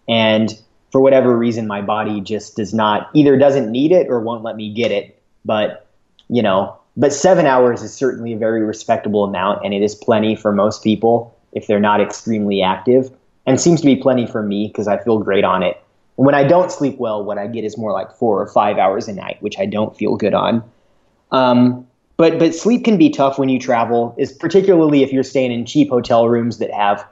And 0.09 0.61
for 0.91 1.01
whatever 1.01 1.37
reason, 1.37 1.67
my 1.67 1.83
body 1.83 2.21
just 2.21 2.57
does 2.57 2.75
not 2.75 3.11
either 3.15 3.39
doesn't 3.39 3.71
need 3.71 3.93
it 3.93 4.09
or 4.09 4.21
won't 4.21 4.43
let 4.43 4.57
me 4.57 4.73
get 4.73 4.91
it. 4.91 5.21
But, 5.45 5.87
you 6.29 6.43
know, 6.43 6.78
but 6.99 7.13
seven 7.13 7.47
hours 7.47 7.81
is 7.83 7.95
certainly 7.95 8.33
a 8.33 8.37
very 8.37 8.63
respectable 8.63 9.23
amount, 9.23 9.65
and 9.65 9.73
it 9.73 9.83
is 9.83 9.95
plenty 9.95 10.35
for 10.35 10.53
most 10.53 10.83
people 10.83 11.35
if 11.53 11.69
they're 11.69 11.81
not 11.81 12.01
extremely 12.01 12.61
active, 12.61 13.11
and 13.47 13.61
seems 13.61 13.81
to 13.81 13.87
be 13.87 13.97
plenty 13.97 14.27
for 14.27 14.43
me 14.43 14.67
because 14.67 14.89
I 14.89 14.99
feel 14.99 15.19
great 15.21 15.45
on 15.45 15.63
it. 15.63 15.81
When 16.17 16.35
I 16.35 16.43
don't 16.43 16.73
sleep 16.73 16.99
well, 16.99 17.23
what 17.25 17.39
I 17.39 17.47
get 17.47 17.63
is 17.65 17.79
more 17.79 17.93
like 17.93 18.13
four 18.13 18.43
or 18.43 18.49
five 18.49 18.79
hours 18.79 19.07
a 19.07 19.13
night, 19.13 19.41
which 19.41 19.61
I 19.61 19.65
don't 19.65 19.97
feel 19.97 20.17
good 20.17 20.35
on. 20.35 20.63
Um, 21.31 21.87
but 22.17 22.41
but 22.41 22.53
sleep 22.53 22.85
can 22.85 22.99
be 22.99 23.11
tough 23.11 23.39
when 23.39 23.49
you 23.49 23.61
travel, 23.61 24.15
is 24.19 24.33
particularly 24.33 25.05
if 25.05 25.13
you're 25.13 25.23
staying 25.23 25.53
in 25.53 25.65
cheap 25.65 25.91
hotel 25.91 26.29
rooms 26.29 26.59
that 26.59 26.73
have 26.73 27.07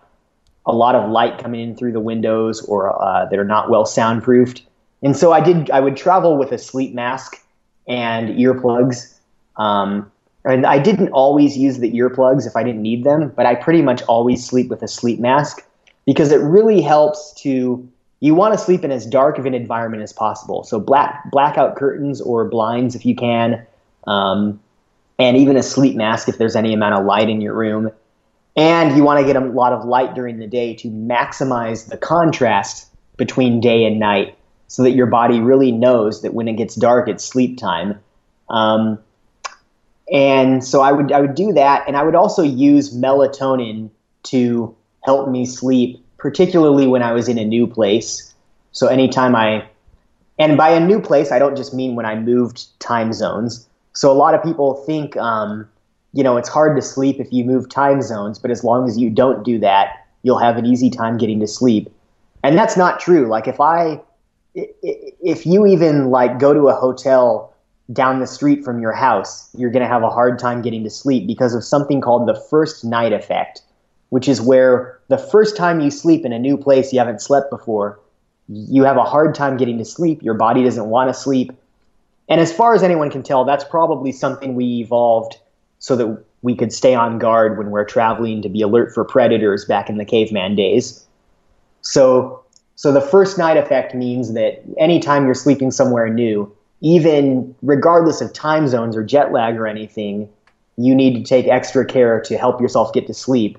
a 0.66 0.72
lot 0.72 0.97
of 0.97 1.09
light 1.09 1.39
coming 1.39 1.61
in 1.61 1.76
through 1.76 1.93
the 1.93 2.01
windows 2.01 2.61
or 2.62 3.01
uh, 3.01 3.26
that 3.26 3.39
are 3.39 3.45
not 3.45 3.70
well 3.70 3.84
soundproofed. 3.84 4.62
And 5.03 5.16
so 5.16 5.32
I 5.32 5.41
did. 5.41 5.70
I 5.70 5.78
would 5.78 5.97
travel 5.97 6.37
with 6.37 6.51
a 6.51 6.59
sleep 6.59 6.93
mask 6.93 7.41
and 7.87 8.30
earplugs. 8.30 9.16
Um, 9.57 10.11
and 10.45 10.65
I 10.65 10.79
didn't 10.79 11.09
always 11.09 11.57
use 11.57 11.79
the 11.79 11.93
earplugs 11.93 12.47
if 12.47 12.55
I 12.57 12.63
didn't 12.63 12.83
need 12.83 13.05
them, 13.05 13.33
but 13.35 13.47
I 13.47 13.57
pretty 13.57 13.83
much 13.83 14.03
always 14.03 14.47
sleep 14.47 14.69
with 14.69 14.83
a 14.83 14.89
sleep 14.89 15.19
mask 15.19 15.65
because 16.07 16.31
it 16.31 16.41
really 16.41 16.81
helps 16.81 17.33
to. 17.43 17.87
You 18.21 18.35
want 18.35 18.55
to 18.55 18.59
sleep 18.59 18.83
in 18.83 18.91
as 18.91 19.05
dark 19.05 19.37
of 19.37 19.45
an 19.45 19.53
environment 19.53 20.03
as 20.03 20.11
possible. 20.11 20.65
So 20.65 20.81
black 20.81 21.31
blackout 21.31 21.77
curtains 21.77 22.21
or 22.21 22.47
blinds 22.49 22.95
if 22.95 23.05
you 23.05 23.15
can, 23.15 23.67
um, 24.07 24.59
and 25.19 25.37
even 25.37 25.57
a 25.57 25.63
sleep 25.63 25.97
mask 25.97 26.29
if 26.29 26.39
there's 26.39 26.57
any 26.57 26.73
amount 26.73 26.95
of 26.95 27.05
light 27.05 27.29
in 27.29 27.43
your 27.43 27.55
room. 27.55 27.91
And 28.57 28.97
you 28.97 29.05
want 29.05 29.21
to 29.21 29.27
get 29.27 29.37
a 29.37 29.45
lot 29.45 29.75
of 29.75 29.85
light 29.85 30.15
during 30.15 30.39
the 30.39 30.47
day 30.47 30.75
to 30.77 30.89
maximize 30.89 31.91
the 31.91 31.99
contrast 31.99 32.89
between 33.19 33.61
day 33.61 33.85
and 33.85 33.99
night 34.01 34.37
so 34.69 34.83
that 34.83 34.93
your 34.93 35.07
body 35.07 35.41
really 35.41 35.73
knows 35.73 36.23
that 36.23 36.33
when 36.33 36.49
it 36.49 36.55
gets 36.55 36.75
dark, 36.75 37.09
it's 37.09 37.23
sleep 37.25 37.59
time. 37.59 38.01
Um, 38.49 38.99
and 40.13 40.65
so 40.65 40.83
I 40.83 40.93
would 40.93 41.13
I 41.13 41.21
would 41.21 41.35
do 41.35 41.53
that, 41.53 41.85
and 41.87 41.97
I 41.97 42.03
would 42.03 42.15
also 42.15 42.43
use 42.43 42.95
melatonin 42.95 43.91
to 44.25 44.75
help 45.05 45.29
me 45.29 45.47
sleep, 45.47 46.05
particularly 46.19 46.87
when 46.87 47.03
I 47.03 47.13
was 47.13 47.29
in 47.29 47.39
a 47.39 47.45
new 47.45 47.67
place. 47.67 48.35
So 48.73 48.89
anytime 48.89 49.35
I, 49.35 49.67
and 50.39 50.57
by 50.57 50.69
a 50.71 50.81
new 50.81 51.01
place, 51.01 51.33
I 51.33 51.39
don't 51.39 51.57
just 51.57 51.73
mean 51.73 51.95
when 51.95 52.05
I 52.05 52.15
moved 52.15 52.79
time 52.81 53.13
zones. 53.13 53.67
So 53.95 54.13
a 54.13 54.15
lot 54.15 54.35
of 54.35 54.43
people 54.43 54.75
think, 54.85 55.17
um, 55.17 55.67
you 56.13 56.23
know, 56.23 56.37
it's 56.37 56.49
hard 56.49 56.77
to 56.77 56.83
sleep 56.83 57.19
if 57.19 57.33
you 57.33 57.45
move 57.45 57.69
time 57.71 58.03
zones, 58.03 58.39
but 58.39 58.51
as 58.51 58.63
long 58.63 58.87
as 58.87 58.99
you 58.99 59.09
don't 59.09 59.45
do 59.45 59.59
that, 59.61 60.07
you'll 60.23 60.39
have 60.39 60.57
an 60.57 60.67
easy 60.67 60.91
time 60.91 61.17
getting 61.17 61.41
to 61.41 61.47
sleep. 61.47 61.91
And 62.43 62.59
that's 62.59 62.77
not 62.77 63.01
true. 63.01 63.27
Like 63.29 63.49
if 63.49 63.61
I, 63.61 64.01
if 64.55 65.47
you 65.47 65.67
even 65.67 66.11
like 66.11 66.39
go 66.39 66.53
to 66.53 66.69
a 66.69 66.75
hotel 66.75 67.55
down 67.93 68.20
the 68.20 68.26
street 68.26 68.64
from 68.64 68.80
your 68.80 68.93
house, 68.93 69.49
you're 69.57 69.70
going 69.70 69.82
to 69.82 69.89
have 69.89 70.03
a 70.03 70.11
hard 70.11 70.39
time 70.39 70.62
getting 70.62 70.82
to 70.84 70.91
sleep 70.91 71.26
because 71.26 71.55
of 71.55 71.62
something 71.62 72.01
called 72.01 72.26
the 72.26 72.34
first 72.34 72.84
night 72.84 73.12
effect, 73.12 73.62
which 74.09 74.28
is 74.28 74.41
where 74.41 74.99
the 75.09 75.18
first 75.18 75.57
time 75.57 75.80
you 75.80 75.91
sleep 75.91 76.24
in 76.24 76.32
a 76.32 76.39
new 76.39 76.57
place 76.57 76.93
you 76.93 76.99
haven't 76.99 77.20
slept 77.20 77.51
before, 77.51 78.01
you 78.49 78.84
have 78.84 78.97
a 78.97 79.05
hard 79.05 79.34
time 79.34 79.57
getting 79.57 79.78
to 79.78 79.84
sleep. 79.84 80.22
Your 80.22 80.34
body 80.34 80.62
doesn't 80.64 80.87
want 80.87 81.09
to 81.11 81.14
sleep. 81.14 81.53
And 82.28 82.41
as 82.41 82.53
far 82.53 82.74
as 82.74 82.82
anyone 82.82 83.11
can 83.11 83.22
tell, 83.22 83.45
that's 83.45 83.64
probably 83.64 84.12
something 84.12 84.55
we 84.55 84.80
evolved 84.80 85.37
so 85.78 85.95
that 85.97 86.24
we 86.43 86.55
could 86.55 86.72
stay 86.72 86.95
on 86.95 87.18
guard 87.18 87.59
when 87.59 87.70
we're 87.70 87.84
traveling 87.84 88.43
to 88.43 88.49
be 88.49 88.62
alert 88.62 88.93
for 88.93 89.05
predators 89.05 89.64
back 89.64 89.89
in 89.89 89.97
the 89.97 90.05
caveman 90.05 90.57
days. 90.57 91.05
So, 91.82 92.43
so 92.74 92.93
the 92.93 93.01
first 93.01 93.39
night 93.39 93.57
effect 93.57 93.95
means 93.95 94.32
that 94.34 94.62
anytime 94.78 95.24
you're 95.24 95.34
sleeping 95.34 95.70
somewhere 95.70 96.09
new, 96.09 96.53
even 96.81 97.55
regardless 97.62 98.20
of 98.20 98.33
time 98.33 98.68
zones 98.68 98.97
or 98.97 99.03
jet 99.03 99.33
lag 99.33 99.57
or 99.57 99.66
anything, 99.66 100.29
you 100.77 100.95
need 100.95 101.14
to 101.14 101.22
take 101.22 101.47
extra 101.47 101.85
care 101.85 102.20
to 102.20 102.37
help 102.37 102.61
yourself 102.61 102.93
get 102.93 103.07
to 103.07 103.14
sleep. 103.14 103.59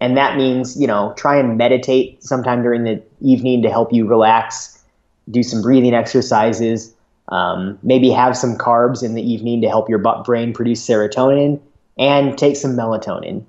And 0.00 0.16
that 0.16 0.36
means, 0.36 0.80
you 0.80 0.86
know, 0.86 1.14
try 1.16 1.36
and 1.36 1.56
meditate 1.56 2.22
sometime 2.22 2.62
during 2.62 2.84
the 2.84 3.02
evening 3.20 3.62
to 3.62 3.70
help 3.70 3.92
you 3.92 4.06
relax, 4.06 4.82
do 5.30 5.42
some 5.42 5.62
breathing 5.62 5.94
exercises, 5.94 6.94
um, 7.28 7.78
maybe 7.82 8.10
have 8.10 8.36
some 8.36 8.56
carbs 8.56 9.02
in 9.02 9.14
the 9.14 9.22
evening 9.22 9.60
to 9.62 9.68
help 9.68 9.88
your 9.88 9.98
brain 9.98 10.52
produce 10.52 10.86
serotonin, 10.86 11.60
and 11.98 12.36
take 12.36 12.56
some 12.56 12.72
melatonin. 12.72 13.44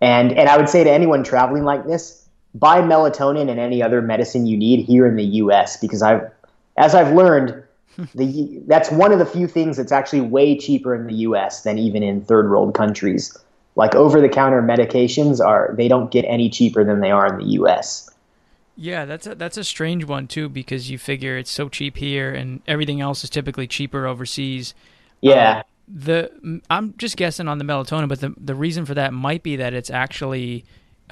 And, 0.00 0.32
and 0.32 0.48
I 0.48 0.56
would 0.56 0.68
say 0.68 0.84
to 0.84 0.90
anyone 0.90 1.24
traveling 1.24 1.64
like 1.64 1.86
this, 1.86 2.28
buy 2.54 2.80
melatonin 2.80 3.48
and 3.50 3.58
any 3.58 3.82
other 3.82 4.02
medicine 4.02 4.46
you 4.46 4.56
need 4.56 4.84
here 4.84 5.06
in 5.06 5.16
the 5.16 5.24
US 5.24 5.76
because 5.76 6.02
I've, 6.02 6.30
as 6.76 6.94
I've 6.94 7.14
learned, 7.14 7.63
the 8.14 8.62
that's 8.66 8.90
one 8.90 9.12
of 9.12 9.18
the 9.18 9.26
few 9.26 9.46
things 9.46 9.76
that's 9.76 9.92
actually 9.92 10.20
way 10.20 10.56
cheaper 10.56 10.94
in 10.94 11.06
the 11.06 11.14
U.S. 11.14 11.62
than 11.62 11.78
even 11.78 12.02
in 12.02 12.22
third 12.22 12.50
world 12.50 12.74
countries. 12.74 13.36
Like 13.76 13.94
over 13.94 14.20
the 14.20 14.28
counter 14.28 14.62
medications 14.62 15.44
are 15.44 15.74
they 15.76 15.88
don't 15.88 16.10
get 16.10 16.24
any 16.26 16.48
cheaper 16.48 16.84
than 16.84 17.00
they 17.00 17.10
are 17.10 17.26
in 17.26 17.38
the 17.38 17.52
U.S. 17.54 18.08
Yeah, 18.76 19.04
that's 19.04 19.26
a, 19.26 19.34
that's 19.34 19.56
a 19.56 19.64
strange 19.64 20.04
one 20.04 20.26
too 20.26 20.48
because 20.48 20.90
you 20.90 20.98
figure 20.98 21.36
it's 21.36 21.50
so 21.50 21.68
cheap 21.68 21.96
here 21.96 22.32
and 22.32 22.60
everything 22.66 23.00
else 23.00 23.22
is 23.24 23.30
typically 23.30 23.66
cheaper 23.66 24.06
overseas. 24.06 24.74
Yeah. 25.20 25.58
Uh, 25.58 25.62
the 25.86 26.60
I'm 26.70 26.94
just 26.96 27.16
guessing 27.16 27.46
on 27.46 27.58
the 27.58 27.64
melatonin, 27.64 28.08
but 28.08 28.20
the 28.20 28.34
the 28.38 28.54
reason 28.54 28.84
for 28.84 28.94
that 28.94 29.12
might 29.12 29.42
be 29.42 29.56
that 29.56 29.74
it's 29.74 29.90
actually 29.90 30.64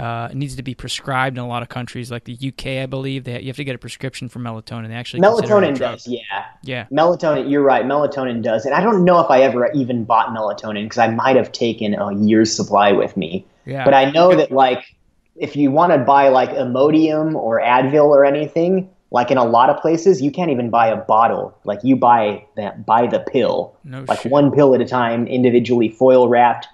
uh, 0.02 0.26
it 0.32 0.36
needs 0.36 0.56
to 0.56 0.64
be 0.64 0.74
prescribed 0.74 1.38
in 1.38 1.44
a 1.44 1.46
lot 1.46 1.62
of 1.62 1.68
countries, 1.68 2.10
like 2.10 2.24
the 2.24 2.36
UK, 2.36 2.82
I 2.82 2.86
believe. 2.86 3.22
That 3.22 3.44
you 3.44 3.50
have 3.50 3.56
to 3.56 3.62
get 3.62 3.76
a 3.76 3.78
prescription 3.78 4.28
for 4.28 4.40
melatonin. 4.40 4.88
They 4.88 4.94
actually 4.94 5.20
melatonin 5.20 5.78
does, 5.78 6.08
yeah, 6.08 6.18
yeah. 6.64 6.86
Melatonin, 6.90 7.48
you're 7.48 7.62
right. 7.62 7.84
Melatonin 7.84 8.42
does, 8.42 8.64
and 8.66 8.74
I 8.74 8.80
don't 8.80 9.04
know 9.04 9.20
if 9.20 9.30
I 9.30 9.42
ever 9.42 9.70
even 9.74 10.02
bought 10.02 10.30
melatonin 10.30 10.86
because 10.86 10.98
I 10.98 11.06
might 11.06 11.36
have 11.36 11.52
taken 11.52 11.94
a 11.94 12.12
year's 12.16 12.52
supply 12.52 12.90
with 12.90 13.16
me. 13.16 13.46
Yeah. 13.64 13.84
But 13.84 13.94
I 13.94 14.10
know 14.10 14.34
that 14.34 14.50
like 14.50 14.96
if 15.36 15.54
you 15.54 15.70
want 15.70 15.92
to 15.92 15.98
buy 15.98 16.30
like 16.30 16.50
Imodium 16.50 17.36
or 17.36 17.60
Advil 17.60 18.06
or 18.06 18.24
anything, 18.24 18.90
like 19.12 19.30
in 19.30 19.38
a 19.38 19.44
lot 19.44 19.70
of 19.70 19.80
places, 19.80 20.20
you 20.20 20.32
can't 20.32 20.50
even 20.50 20.68
buy 20.68 20.88
a 20.88 20.96
bottle. 20.96 21.56
Like 21.62 21.78
you 21.84 21.94
buy 21.94 22.44
that 22.56 22.84
buy 22.84 23.06
the 23.06 23.20
pill, 23.20 23.76
no 23.84 24.04
like 24.08 24.22
shit. 24.22 24.32
one 24.32 24.50
pill 24.50 24.74
at 24.74 24.80
a 24.80 24.84
time, 24.84 25.28
individually 25.28 25.90
foil 25.90 26.28
wrapped 26.28 26.66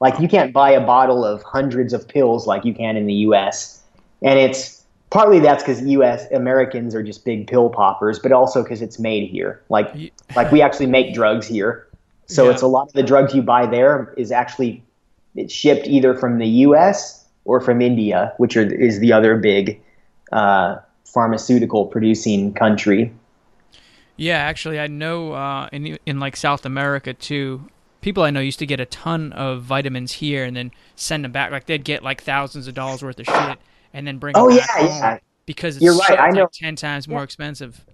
like 0.00 0.18
you 0.20 0.28
can't 0.28 0.52
buy 0.52 0.70
a 0.70 0.84
bottle 0.84 1.24
of 1.24 1.42
hundreds 1.42 1.92
of 1.92 2.06
pills 2.06 2.46
like 2.46 2.64
you 2.64 2.74
can 2.74 2.96
in 2.96 3.06
the 3.06 3.14
U.S. 3.14 3.82
And 4.22 4.38
it's 4.38 4.84
partly 5.10 5.40
that's 5.40 5.62
because 5.62 5.80
U.S. 5.82 6.30
Americans 6.32 6.94
are 6.94 7.02
just 7.02 7.24
big 7.24 7.46
pill 7.46 7.70
poppers, 7.70 8.18
but 8.18 8.32
also 8.32 8.62
because 8.62 8.82
it's 8.82 8.98
made 8.98 9.28
here. 9.30 9.62
Like 9.68 9.92
like 10.36 10.50
we 10.52 10.60
actually 10.62 10.86
make 10.86 11.14
drugs 11.14 11.46
here, 11.46 11.86
so 12.26 12.44
Yeah. 12.44 12.50
it's 12.52 12.62
a 12.62 12.66
lot 12.66 12.88
of 12.88 12.92
the 12.92 13.02
drugs 13.02 13.34
you 13.34 13.42
buy 13.42 13.66
there 13.66 14.12
is 14.16 14.30
actually 14.32 14.82
it's 15.34 15.52
shipped 15.52 15.86
either 15.86 16.14
from 16.14 16.38
the 16.38 16.46
U.S. 16.66 17.24
or 17.44 17.60
from 17.60 17.82
India, 17.82 18.32
which 18.38 18.56
are, 18.56 18.62
is 18.62 19.00
the 19.00 19.12
other 19.12 19.36
big 19.36 19.80
uh, 20.32 20.76
pharmaceutical 21.04 21.86
producing 21.86 22.52
country. 22.54 23.12
Yeah, 24.16 24.38
actually, 24.38 24.80
I 24.80 24.86
know 24.86 25.32
uh, 25.32 25.68
in 25.72 25.98
in 26.06 26.20
like 26.20 26.36
South 26.36 26.64
America 26.66 27.12
too. 27.14 27.68
People 28.00 28.22
I 28.22 28.30
know 28.30 28.40
used 28.40 28.58
to 28.60 28.66
get 28.66 28.78
a 28.80 28.86
ton 28.86 29.32
of 29.32 29.62
vitamins 29.62 30.12
here 30.12 30.44
and 30.44 30.56
then 30.56 30.70
send 30.94 31.24
them 31.24 31.32
back. 31.32 31.50
Like 31.50 31.66
they'd 31.66 31.84
get 31.84 32.02
like 32.02 32.22
thousands 32.22 32.68
of 32.68 32.74
dollars 32.74 33.02
worth 33.02 33.18
of 33.18 33.26
shit 33.26 33.58
and 33.92 34.06
then 34.06 34.18
bring 34.18 34.34
Oh 34.36 34.48
them 34.48 34.58
yeah, 34.58 34.66
back 34.66 34.76
home 34.78 34.88
yeah. 34.88 35.18
because 35.46 35.76
it's 35.76 35.84
You're 35.84 35.96
right, 35.96 36.18
I 36.18 36.30
know. 36.30 36.42
like 36.42 36.52
ten 36.52 36.76
times 36.76 37.08
more 37.08 37.22
expensive. 37.24 37.84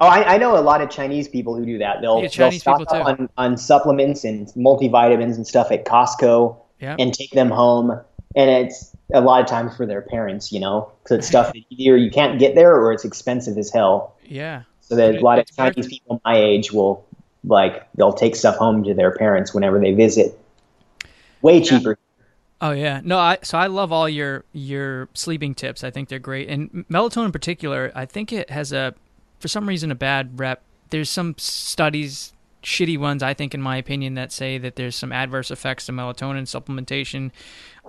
Oh, 0.00 0.06
I, 0.06 0.34
I 0.34 0.38
know 0.38 0.56
a 0.56 0.60
lot 0.62 0.80
of 0.80 0.90
Chinese 0.90 1.28
people 1.28 1.54
who 1.54 1.64
do 1.66 1.78
that. 1.78 2.00
They'll, 2.00 2.22
Yeah, 2.22 2.28
they'll 2.34 2.50
stock 2.52 2.78
people 2.80 2.96
up 2.96 3.06
on, 3.06 3.28
on 3.36 3.56
supplements 3.56 4.24
and 4.24 4.46
multivitamins 4.48 5.36
and 5.36 5.46
stuff 5.46 5.70
at 5.70 5.84
Costco 5.84 6.56
Yeah. 6.80 6.96
and 6.98 7.12
take 7.12 7.30
them 7.30 7.50
home. 7.50 7.90
And 8.34 8.50
it's 8.50 8.96
a 9.12 9.20
lot 9.20 9.42
of 9.42 9.46
times 9.46 9.76
for 9.76 9.84
their 9.86 10.00
parents, 10.02 10.50
you 10.50 10.58
know, 10.60 10.90
because 11.02 11.18
it's 11.18 11.26
stuff 11.28 11.52
that 11.52 11.62
either 11.70 11.96
you 11.98 12.10
can't 12.10 12.38
get 12.38 12.54
there 12.54 12.74
or 12.74 12.92
it's 12.92 13.04
expensive 13.04 13.58
as 13.58 13.70
hell. 13.70 14.16
Yeah. 14.24 14.62
So 14.80 14.96
that 14.96 15.16
a 15.16 15.20
lot 15.20 15.38
of 15.38 15.46
Chinese 15.54 15.86
it. 15.86 15.90
people 15.90 16.20
my 16.24 16.36
age 16.36 16.72
will 16.72 17.06
like 17.44 17.86
they'll 17.94 18.12
take 18.12 18.36
stuff 18.36 18.56
home 18.56 18.84
to 18.84 18.94
their 18.94 19.12
parents 19.12 19.54
whenever 19.54 19.78
they 19.78 19.92
visit. 19.92 20.38
Way 21.40 21.62
cheaper. 21.62 21.98
Oh 22.60 22.70
yeah, 22.70 23.00
no. 23.02 23.18
I 23.18 23.38
so 23.42 23.58
I 23.58 23.66
love 23.66 23.90
all 23.90 24.08
your 24.08 24.44
your 24.52 25.08
sleeping 25.14 25.54
tips. 25.54 25.82
I 25.82 25.90
think 25.90 26.08
they're 26.08 26.20
great, 26.20 26.48
and 26.48 26.86
melatonin 26.88 27.26
in 27.26 27.32
particular. 27.32 27.90
I 27.94 28.06
think 28.06 28.32
it 28.32 28.50
has 28.50 28.72
a, 28.72 28.94
for 29.40 29.48
some 29.48 29.68
reason, 29.68 29.90
a 29.90 29.96
bad 29.96 30.38
rep. 30.38 30.62
There's 30.90 31.10
some 31.10 31.34
studies 31.38 32.32
shitty 32.62 32.98
ones, 32.98 33.22
I 33.22 33.34
think, 33.34 33.54
in 33.54 33.60
my 33.60 33.76
opinion, 33.76 34.14
that 34.14 34.32
say 34.32 34.58
that 34.58 34.76
there's 34.76 34.96
some 34.96 35.12
adverse 35.12 35.50
effects 35.50 35.86
to 35.86 35.92
melatonin 35.92 36.44
supplementation. 36.44 37.30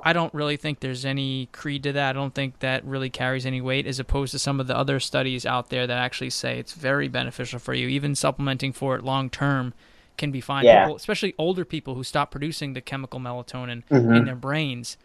I 0.05 0.11
don't 0.13 0.33
really 0.33 0.57
think 0.57 0.81
there's 0.81 1.05
any 1.05 1.47
creed 1.53 1.83
to 1.83 1.93
that. 1.93 2.09
I 2.09 2.13
don't 2.13 2.35
think 2.35 2.59
that 2.59 2.83
really 2.83 3.09
carries 3.09 3.45
any 3.45 3.61
weight 3.61 3.87
as 3.87 3.99
opposed 3.99 4.31
to 4.33 4.39
some 4.39 4.59
of 4.59 4.67
the 4.67 4.77
other 4.77 4.99
studies 4.99 5.45
out 5.45 5.69
there 5.69 5.87
that 5.87 5.97
actually 5.97 6.29
say 6.31 6.59
it's 6.59 6.73
very 6.73 7.07
beneficial 7.07 7.57
for 7.57 7.73
you. 7.73 7.87
Even 7.87 8.13
supplementing 8.13 8.73
for 8.73 8.95
it 8.95 9.03
long 9.03 9.29
term 9.29 9.73
can 10.17 10.29
be 10.29 10.41
fine. 10.41 10.65
Yeah. 10.65 10.83
People, 10.83 10.97
especially 10.97 11.33
older 11.37 11.63
people 11.65 11.95
who 11.95 12.03
stop 12.03 12.31
producing 12.31 12.73
the 12.73 12.81
chemical 12.81 13.19
melatonin 13.19 13.83
Mm-hmm. 13.89 14.13
in 14.13 14.25
their 14.25 14.35
brains. 14.35 14.97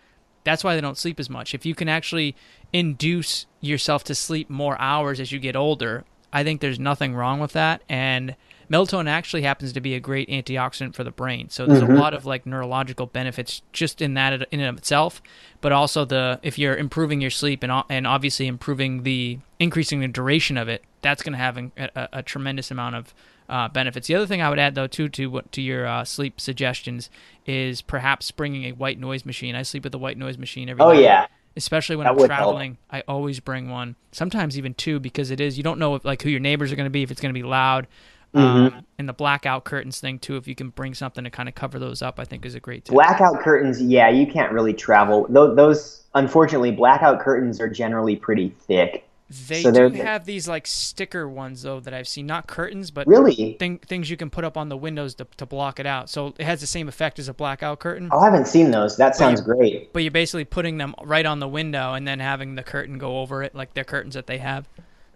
That's 0.45 0.65
why 0.65 0.75
they 0.75 0.81
don't 0.81 0.99
sleep 0.99 1.21
as 1.21 1.31
much. 1.31 1.55
If 1.55 1.65
you 1.65 1.75
can 1.75 1.89
actually 1.89 2.35
induce 2.73 3.47
yourself 3.61 4.05
to 4.05 4.15
sleep 4.15 4.51
more 4.51 4.81
hours 4.81 5.21
as 5.21 5.31
you 5.33 5.39
get 5.39 5.57
older, 5.57 6.05
I 6.33 6.43
think 6.45 6.61
there's 6.61 6.79
nothing 6.79 7.15
wrong 7.15 7.41
with 7.41 7.53
that. 7.53 7.83
And 7.89 8.35
melatonin 8.71 9.09
actually 9.09 9.43
happens 9.43 9.73
to 9.73 9.81
be 9.81 9.95
a 9.95 10.01
great 10.01 10.29
antioxidant 10.29 10.95
for 10.95 11.05
the 11.05 11.11
brain. 11.11 11.49
So 11.51 11.67
there's 11.67 11.83
a 11.83 11.87
lot 11.87 12.15
of 12.15 12.27
like 12.27 12.47
neurological 12.47 13.07
benefits 13.07 13.63
just 13.73 14.01
in 14.03 14.15
that 14.15 14.33
in 14.51 14.61
and 14.61 14.69
of 14.69 14.77
itself, 14.79 15.23
but 15.61 15.73
also 15.73 16.05
the 16.05 16.39
if 16.43 16.59
you're 16.59 16.77
improving 16.77 17.21
your 17.21 17.31
sleep 17.31 17.63
and 17.63 17.73
and 17.89 18.07
obviously 18.07 18.47
improving 18.47 19.03
the 19.03 19.39
increasing 19.59 20.01
the 20.01 20.09
duration 20.09 20.57
of 20.57 20.69
it, 20.69 20.83
that's 21.03 21.23
going 21.23 21.33
to 21.33 21.39
have 21.39 21.57
a, 21.59 21.71
a, 21.77 22.09
a 22.15 22.23
tremendous 22.23 22.71
amount 22.71 22.95
of 22.97 23.15
uh, 23.49 23.67
benefits. 23.69 24.07
The 24.09 24.15
other 24.15 24.27
thing 24.27 24.43
I 24.43 24.51
would 24.51 24.59
add 24.59 24.75
though 24.75 24.87
too 24.87 25.09
to 25.09 25.31
what 25.31 25.51
to 25.53 25.63
your 25.63 25.87
uh, 25.87 26.05
sleep 26.05 26.41
suggestions 26.41 27.09
is 27.47 27.81
perhaps 27.81 28.31
bringing 28.31 28.65
a 28.65 28.73
white 28.73 28.99
noise 29.01 29.25
machine. 29.25 29.55
I 29.55 29.63
sleep 29.63 29.85
with 29.85 29.95
a 29.95 29.99
white 29.99 30.19
noise 30.19 30.37
machine 30.37 30.69
every 30.69 30.83
Oh 30.83 30.93
night 30.93 31.03
yeah. 31.03 31.27
especially 31.57 31.97
when 31.97 32.05
That 32.05 32.11
I'm 32.11 32.17
would 32.17 32.31
help. 32.31 32.41
traveling. 32.41 32.77
I 32.91 33.03
always 33.09 33.41
bring 33.41 33.71
one. 33.71 33.97
Sometimes 34.13 34.59
even 34.59 34.75
two 34.75 35.01
because 35.01 35.31
it 35.31 35.41
is 35.41 35.57
you 35.57 35.63
don't 35.65 35.79
know 35.79 35.95
if, 35.95 36.05
like 36.05 36.21
who 36.23 36.29
your 36.29 36.41
neighbors 36.41 36.71
are 36.73 36.77
going 36.77 36.85
to 36.85 36.91
be 36.91 37.03
if 37.03 37.11
it's 37.11 37.23
going 37.23 37.33
to 37.35 37.41
be 37.41 37.47
loud. 37.47 37.87
Mm-hmm. 38.35 38.77
Um, 38.77 38.87
and 38.99 39.09
the 39.09 39.13
blackout 39.13 39.65
curtains 39.65 40.01
thing 40.01 40.19
too. 40.19 40.37
If 40.37 40.47
you 40.47 40.55
can 40.55 40.71
bring 40.71 40.95
something 40.95 41.25
to 41.25 41.31
kind 41.31 41.49
of 41.49 41.55
cover 41.55 41.79
those 41.79 42.03
up, 42.03 42.19
I 42.19 42.25
think 42.25 42.45
is 42.45 42.55
a 42.55 42.61
great 42.61 42.85
tip. 42.85 42.95
Blackout 42.95 43.41
curtains, 43.41 43.81
yeah, 43.83 44.11
you 44.11 44.27
can't 44.27 44.53
really 44.53 44.75
travel. 44.75 45.27
Those, 45.29 45.57
those 45.57 46.03
unfortunately, 46.15 46.73
blackout 46.73 47.21
curtains 47.21 47.61
are 47.61 47.69
generally 47.69 48.17
pretty 48.17 48.51
thick. 48.51 49.05
They 49.47 49.63
so 49.63 49.71
do 49.71 49.91
have 49.91 50.25
these 50.25 50.49
like 50.49 50.67
sticker 50.67 51.29
ones 51.29 51.61
though 51.61 51.81
that 51.81 51.93
I've 51.93 52.09
seen, 52.09 52.27
not 52.27 52.47
curtains, 52.47 52.91
but 52.91 53.07
Really? 53.07 53.57
thing, 53.59 53.79
things 53.79 54.09
you 54.09 54.17
can 54.17 54.31
put 54.31 54.43
up 54.43 54.57
on 54.57 54.71
the 54.71 54.77
windows 54.77 55.15
to, 55.17 55.27
to 55.37 55.45
block 55.45 55.79
it 55.79 55.85
out. 55.85 56.09
So 56.09 56.35
it 56.39 56.45
has 56.45 56.63
the 56.63 56.67
same 56.67 56.89
effect 56.89 57.19
as 57.19 57.29
a 57.29 57.35
blackout 57.35 57.79
curtain. 57.79 58.09
Oh, 58.11 58.21
I 58.21 58.25
haven't 58.25 58.47
seen 58.47 58.71
those. 58.71 58.97
That 58.97 59.17
sounds 59.17 59.43
great. 59.43 59.93
But 59.93 60.03
you're 60.03 60.13
basically 60.13 60.47
putting 60.47 60.79
them 60.79 60.95
right 61.03 61.27
on 61.27 61.41
the 61.41 61.49
window 61.49 61.93
and 61.93 62.09
then 62.09 62.21
having 62.21 62.55
the 62.55 62.63
curtain 62.63 62.97
go 62.97 63.19
over 63.19 63.43
it, 63.43 63.55
like 63.55 63.75
their 63.75 63.85
curtains 63.85 64.15
that 64.15 64.27
they 64.27 64.39
have. 64.39 64.67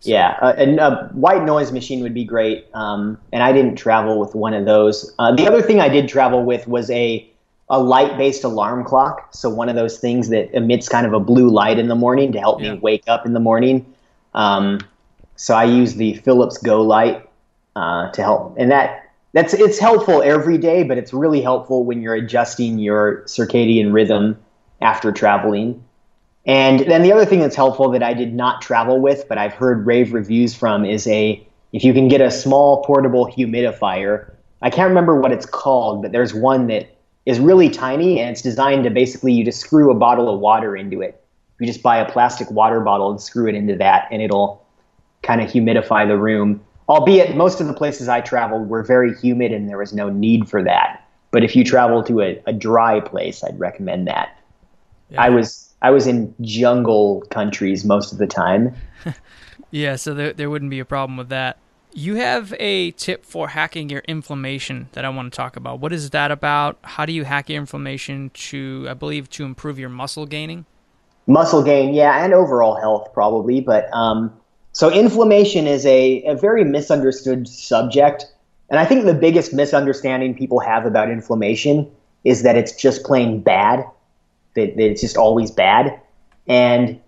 Yeah, 0.04 0.36
uh, 0.42 0.54
and 0.56 0.80
a 0.80 1.08
white 1.12 1.44
noise 1.44 1.72
machine 1.72 2.02
would 2.02 2.14
be 2.14 2.24
great. 2.24 2.66
Um, 2.74 3.18
and 3.32 3.42
I 3.42 3.52
didn't 3.52 3.76
travel 3.76 4.18
with 4.18 4.34
one 4.34 4.54
of 4.54 4.64
those. 4.64 5.14
Uh, 5.18 5.34
the 5.34 5.46
other 5.46 5.62
thing 5.62 5.80
I 5.80 5.88
did 5.88 6.08
travel 6.08 6.42
with 6.44 6.66
was 6.66 6.90
a 6.90 7.28
a 7.70 7.80
light 7.80 8.18
based 8.18 8.44
alarm 8.44 8.84
clock. 8.84 9.28
So 9.32 9.48
one 9.48 9.68
of 9.68 9.76
those 9.76 9.98
things 9.98 10.28
that 10.28 10.54
emits 10.54 10.88
kind 10.88 11.06
of 11.06 11.14
a 11.14 11.20
blue 11.20 11.48
light 11.48 11.78
in 11.78 11.88
the 11.88 11.94
morning 11.94 12.32
to 12.32 12.38
help 12.38 12.60
Yeah. 12.60 12.74
me 12.74 12.78
wake 12.80 13.04
up 13.08 13.24
in 13.24 13.32
the 13.32 13.40
morning. 13.40 13.86
Um, 14.34 14.80
so 15.36 15.54
I 15.54 15.64
use 15.64 15.94
the 15.94 16.14
Philips 16.14 16.58
goLITE 16.58 17.22
uh, 17.74 18.10
to 18.10 18.22
help, 18.22 18.56
and 18.58 18.70
that 18.70 19.10
that's 19.32 19.54
it's 19.54 19.78
helpful 19.78 20.22
every 20.22 20.58
day, 20.58 20.82
but 20.82 20.98
it's 20.98 21.14
really 21.14 21.40
helpful 21.40 21.84
when 21.84 22.02
you're 22.02 22.14
adjusting 22.14 22.78
your 22.78 23.22
circadian 23.22 23.92
rhythm 23.92 24.36
after 24.80 25.10
traveling. 25.10 25.82
And 26.44 26.80
then 26.80 27.02
the 27.02 27.12
other 27.12 27.24
thing 27.24 27.40
that's 27.40 27.54
helpful 27.54 27.90
that 27.90 28.02
I 28.02 28.14
did 28.14 28.34
not 28.34 28.62
travel 28.62 29.00
with, 29.00 29.28
but 29.28 29.38
I've 29.38 29.52
heard 29.52 29.86
rave 29.86 30.12
reviews 30.12 30.54
from, 30.54 30.84
is 30.84 31.06
a 31.06 31.46
if 31.72 31.84
you 31.84 31.92
can 31.92 32.08
get 32.08 32.20
a 32.20 32.30
small 32.30 32.84
portable 32.84 33.26
humidifier. 33.26 34.32
I 34.60 34.70
can't 34.70 34.88
remember 34.88 35.20
what 35.20 35.32
it's 35.32 35.46
called, 35.46 36.02
but 36.02 36.12
there's 36.12 36.34
one 36.34 36.66
that 36.66 36.96
is 37.24 37.38
really 37.38 37.70
tiny 37.70 38.20
and 38.20 38.30
it's 38.30 38.42
designed 38.42 38.84
to 38.84 38.90
basically 38.90 39.32
you 39.32 39.44
just 39.44 39.60
screw 39.60 39.90
a 39.90 39.94
bottle 39.94 40.32
of 40.32 40.40
water 40.40 40.76
into 40.76 41.00
it. 41.00 41.24
You 41.60 41.66
just 41.66 41.82
buy 41.82 41.98
a 41.98 42.10
plastic 42.10 42.50
water 42.50 42.80
bottle 42.80 43.10
and 43.10 43.20
screw 43.20 43.48
it 43.48 43.54
into 43.54 43.76
that, 43.76 44.08
and 44.10 44.20
it'll 44.20 44.66
kind 45.22 45.40
of 45.40 45.48
humidify 45.48 46.08
the 46.08 46.18
room. 46.18 46.60
Albeit 46.88 47.36
most 47.36 47.60
of 47.60 47.68
the 47.68 47.72
places 47.72 48.08
I 48.08 48.20
traveled 48.20 48.68
were 48.68 48.82
very 48.82 49.14
humid 49.14 49.52
and 49.52 49.68
there 49.68 49.78
was 49.78 49.92
no 49.92 50.10
need 50.10 50.48
for 50.50 50.62
that. 50.64 51.08
But 51.30 51.44
if 51.44 51.54
you 51.54 51.62
travel 51.64 52.02
to 52.02 52.20
a, 52.20 52.42
a 52.46 52.52
dry 52.52 53.00
place, 53.00 53.44
I'd 53.44 53.58
recommend 53.58 54.08
that. 54.08 54.36
I 55.16 55.30
was 55.30 55.71
I 55.82 55.90
was 55.90 56.06
in 56.06 56.34
jungle 56.40 57.22
countries 57.30 57.84
most 57.84 58.12
of 58.12 58.18
the 58.18 58.26
time. 58.26 58.74
Yeah, 59.72 59.96
so 59.96 60.12
there, 60.12 60.34
there 60.34 60.50
wouldn't 60.50 60.70
be 60.70 60.78
a 60.78 60.84
problem 60.84 61.16
with 61.16 61.30
that. 61.30 61.56
You 61.94 62.16
have 62.16 62.54
a 62.60 62.90
tip 62.92 63.24
for 63.24 63.48
hacking 63.48 63.88
your 63.88 64.02
inflammation 64.06 64.88
that 64.92 65.04
I 65.04 65.08
want 65.08 65.32
to 65.32 65.36
talk 65.36 65.56
about. 65.56 65.80
What 65.80 65.94
is 65.94 66.10
that 66.10 66.30
about? 66.30 66.78
How 66.82 67.06
do 67.06 67.12
you 67.12 67.24
hack 67.24 67.48
your 67.48 67.58
inflammation 67.58 68.30
to, 68.34 68.86
I 68.88 68.94
believe, 68.94 69.30
to 69.30 69.44
improve 69.44 69.78
your 69.78 69.88
muscle 69.88 70.26
gaining? 70.26 70.66
Muscle 71.26 71.62
gain, 71.62 71.94
yeah, 71.94 72.22
and 72.22 72.34
overall 72.34 72.74
health 72.74 73.12
probably. 73.14 73.62
But 73.62 73.92
um, 73.94 74.32
so 74.72 74.90
inflammation 74.90 75.66
is 75.66 75.86
a, 75.86 76.22
a 76.24 76.34
very 76.34 76.64
misunderstood 76.64 77.48
subject. 77.48 78.26
And 78.68 78.78
I 78.78 78.84
think 78.84 79.06
the 79.06 79.14
biggest 79.14 79.54
misunderstanding 79.54 80.34
people 80.34 80.60
have 80.60 80.84
about 80.84 81.10
inflammation 81.10 81.90
is 82.24 82.42
that 82.42 82.56
it's 82.56 82.72
just 82.72 83.04
plain 83.04 83.40
bad, 83.40 83.84
that, 84.54 84.76
that 84.76 84.82
it's 84.82 85.00
just 85.00 85.16
always 85.16 85.50
bad. 85.50 85.98
And, 86.46 87.00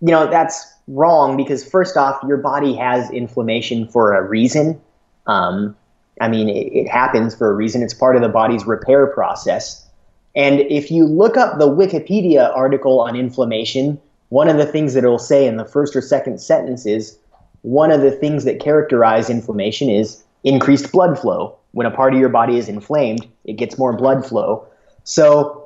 you 0.00 0.10
know, 0.10 0.30
that's 0.30 0.66
wrong 0.88 1.36
because, 1.36 1.68
first 1.68 1.96
off, 1.96 2.22
your 2.26 2.38
body 2.38 2.74
has 2.74 3.10
inflammation 3.10 3.86
for 3.88 4.14
a 4.14 4.26
reason. 4.26 4.80
Um, 5.26 5.76
I 6.20 6.28
mean, 6.28 6.48
it, 6.48 6.72
it 6.72 6.88
happens 6.88 7.34
for 7.34 7.50
a 7.50 7.54
reason, 7.54 7.82
it's 7.82 7.94
part 7.94 8.16
of 8.16 8.22
the 8.22 8.28
body's 8.28 8.66
repair 8.66 9.06
process. 9.06 9.86
And 10.34 10.60
if 10.60 10.90
you 10.90 11.06
look 11.06 11.36
up 11.36 11.58
the 11.58 11.68
Wikipedia 11.68 12.54
article 12.56 13.00
on 13.00 13.16
inflammation, 13.16 14.00
one 14.28 14.48
of 14.48 14.58
the 14.58 14.66
things 14.66 14.94
that 14.94 15.04
it'll 15.04 15.18
say 15.18 15.46
in 15.46 15.56
the 15.56 15.64
first 15.64 15.96
or 15.96 16.00
second 16.00 16.40
sentence 16.40 16.86
is 16.86 17.18
one 17.62 17.90
of 17.90 18.00
the 18.00 18.12
things 18.12 18.44
that 18.44 18.60
characterize 18.60 19.28
inflammation 19.28 19.90
is 19.90 20.22
increased 20.44 20.92
blood 20.92 21.18
flow. 21.18 21.56
When 21.72 21.86
a 21.86 21.90
part 21.90 22.14
of 22.14 22.20
your 22.20 22.28
body 22.28 22.56
is 22.56 22.68
inflamed, 22.68 23.26
it 23.44 23.54
gets 23.54 23.76
more 23.78 23.92
blood 23.92 24.24
flow. 24.24 24.66
So, 25.04 25.59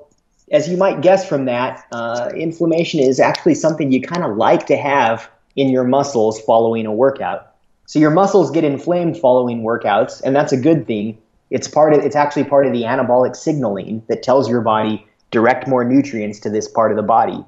as 0.54 0.68
you 0.68 0.76
might 0.76 1.00
guess 1.00 1.28
from 1.28 1.46
that, 1.46 1.84
uh, 1.90 2.30
inflammation 2.36 3.00
is 3.00 3.18
actually 3.18 3.56
something 3.56 3.90
you 3.90 4.00
kind 4.00 4.22
of 4.22 4.36
like 4.36 4.66
to 4.66 4.76
have 4.76 5.28
in 5.56 5.68
your 5.68 5.82
muscles 5.82 6.40
following 6.42 6.86
a 6.86 6.92
workout. 6.92 7.52
So 7.86 7.98
your 7.98 8.12
muscles 8.12 8.52
get 8.52 8.62
inflamed 8.62 9.18
following 9.18 9.62
workouts, 9.62 10.22
and 10.22 10.34
that's 10.34 10.52
a 10.52 10.56
good 10.56 10.86
thing. 10.86 11.18
It's 11.50 11.66
part 11.66 11.92
of 11.92 12.04
it's 12.04 12.14
actually 12.14 12.44
part 12.44 12.66
of 12.66 12.72
the 12.72 12.82
anabolic 12.82 13.34
signaling 13.34 14.02
that 14.08 14.22
tells 14.22 14.48
your 14.48 14.60
body 14.60 15.04
direct 15.32 15.66
more 15.66 15.84
nutrients 15.84 16.38
to 16.40 16.50
this 16.50 16.68
part 16.68 16.92
of 16.92 16.96
the 16.96 17.02
body. 17.02 17.44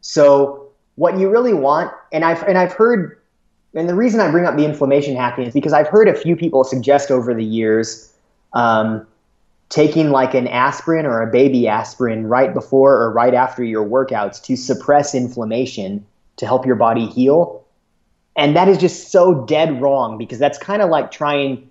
So 0.00 0.68
what 0.96 1.18
you 1.18 1.30
really 1.30 1.54
want, 1.54 1.92
and 2.12 2.24
I've 2.24 2.42
and 2.42 2.58
I've 2.58 2.72
heard, 2.72 3.18
and 3.72 3.88
the 3.88 3.94
reason 3.94 4.18
I 4.18 4.30
bring 4.32 4.46
up 4.46 4.56
the 4.56 4.64
inflammation 4.64 5.14
hacking 5.14 5.44
is 5.44 5.54
because 5.54 5.72
I've 5.72 5.88
heard 5.88 6.08
a 6.08 6.14
few 6.14 6.34
people 6.34 6.64
suggest 6.64 7.12
over 7.12 7.32
the 7.32 7.44
years 7.44 8.12
um, 8.52 9.06
taking 9.68 10.10
like 10.10 10.34
an 10.34 10.46
aspirin 10.46 11.06
or 11.06 11.22
a 11.22 11.30
baby 11.30 11.66
aspirin 11.66 12.26
right 12.26 12.54
before 12.54 12.94
or 12.94 13.12
right 13.12 13.34
after 13.34 13.64
your 13.64 13.86
workouts 13.86 14.42
to 14.44 14.56
suppress 14.56 15.14
inflammation 15.14 16.04
to 16.36 16.46
help 16.46 16.64
your 16.64 16.76
body 16.76 17.06
heal. 17.06 17.64
And 18.36 18.54
that 18.54 18.68
is 18.68 18.78
just 18.78 19.10
so 19.10 19.44
dead 19.46 19.80
wrong 19.80 20.18
because 20.18 20.38
that's 20.38 20.58
kind 20.58 20.82
of 20.82 20.90
like 20.90 21.10
trying 21.10 21.68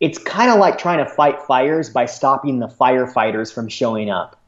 it's 0.00 0.18
kind 0.18 0.50
of 0.50 0.58
like 0.58 0.78
trying 0.78 0.98
to 0.98 1.10
fight 1.10 1.42
fires 1.42 1.90
by 1.90 2.06
stopping 2.06 2.60
the 2.60 2.68
firefighters 2.68 3.52
from 3.52 3.68
showing 3.68 4.10
up. 4.10 4.40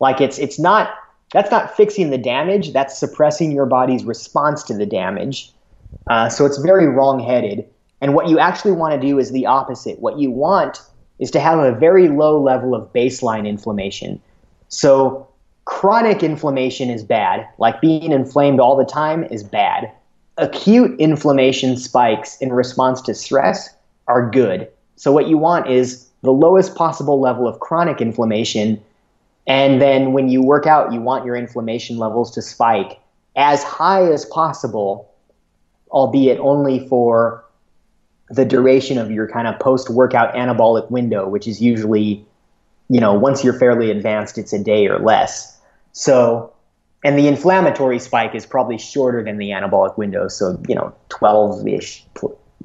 Like 0.00 0.20
it's 0.20 0.38
it's 0.38 0.58
not 0.58 0.94
that's 1.32 1.50
not 1.50 1.76
fixing 1.76 2.10
the 2.10 2.18
damage, 2.18 2.72
that's 2.72 2.98
suppressing 2.98 3.52
your 3.52 3.66
body's 3.66 4.04
response 4.04 4.62
to 4.64 4.74
the 4.74 4.86
damage. 4.86 5.52
Uh, 6.08 6.28
so 6.28 6.46
it's 6.46 6.58
very 6.58 6.86
wrong-headed. 6.86 7.64
And 8.00 8.14
what 8.14 8.28
you 8.28 8.38
actually 8.38 8.72
want 8.72 8.94
to 8.94 9.00
do 9.00 9.18
is 9.18 9.32
the 9.32 9.46
opposite. 9.46 9.98
What 9.98 10.18
you 10.18 10.30
want 10.30 10.80
is 11.18 11.30
to 11.30 11.40
have 11.40 11.58
a 11.58 11.72
very 11.72 12.08
low 12.08 12.40
level 12.40 12.74
of 12.74 12.92
baseline 12.92 13.46
inflammation. 13.46 14.20
So 14.68 15.26
chronic 15.64 16.22
inflammation 16.22 16.90
is 16.90 17.02
bad. 17.04 17.46
Like 17.58 17.80
being 17.80 18.12
inflamed 18.12 18.60
all 18.60 18.76
the 18.76 18.84
time 18.84 19.24
is 19.24 19.42
bad. 19.42 19.90
Acute 20.38 20.98
inflammation 21.00 21.76
spikes 21.76 22.36
in 22.38 22.52
response 22.52 23.00
to 23.02 23.14
stress 23.14 23.74
are 24.06 24.28
good. 24.28 24.68
So 24.96 25.12
what 25.12 25.28
you 25.28 25.38
want 25.38 25.68
is 25.68 26.08
the 26.22 26.32
lowest 26.32 26.74
possible 26.74 27.20
level 27.20 27.48
of 27.48 27.60
chronic 27.60 28.00
inflammation. 28.00 28.82
And 29.46 29.80
then 29.80 30.12
when 30.12 30.28
you 30.28 30.42
work 30.42 30.66
out, 30.66 30.92
you 30.92 31.00
want 31.00 31.24
your 31.24 31.36
inflammation 31.36 31.98
levels 31.98 32.30
to 32.32 32.42
spike 32.42 32.98
as 33.36 33.62
high 33.62 34.10
as 34.10 34.24
possible, 34.26 35.10
albeit 35.90 36.38
only 36.40 36.86
for 36.88 37.44
the 38.30 38.44
duration 38.44 38.98
of 38.98 39.10
your 39.10 39.28
kind 39.28 39.46
of 39.46 39.58
post 39.58 39.90
workout 39.90 40.34
anabolic 40.34 40.90
window, 40.90 41.28
which 41.28 41.46
is 41.46 41.60
usually, 41.60 42.24
you 42.88 43.00
know, 43.00 43.14
once 43.14 43.44
you're 43.44 43.58
fairly 43.58 43.90
advanced, 43.90 44.38
it's 44.38 44.52
a 44.52 44.62
day 44.62 44.86
or 44.88 44.98
less. 44.98 45.58
So, 45.92 46.52
and 47.04 47.18
the 47.18 47.28
inflammatory 47.28 47.98
spike 47.98 48.34
is 48.34 48.44
probably 48.44 48.78
shorter 48.78 49.22
than 49.22 49.38
the 49.38 49.50
anabolic 49.50 49.96
window. 49.96 50.28
So, 50.28 50.60
you 50.68 50.74
know, 50.74 50.94
12 51.08 51.66
ish 51.68 52.04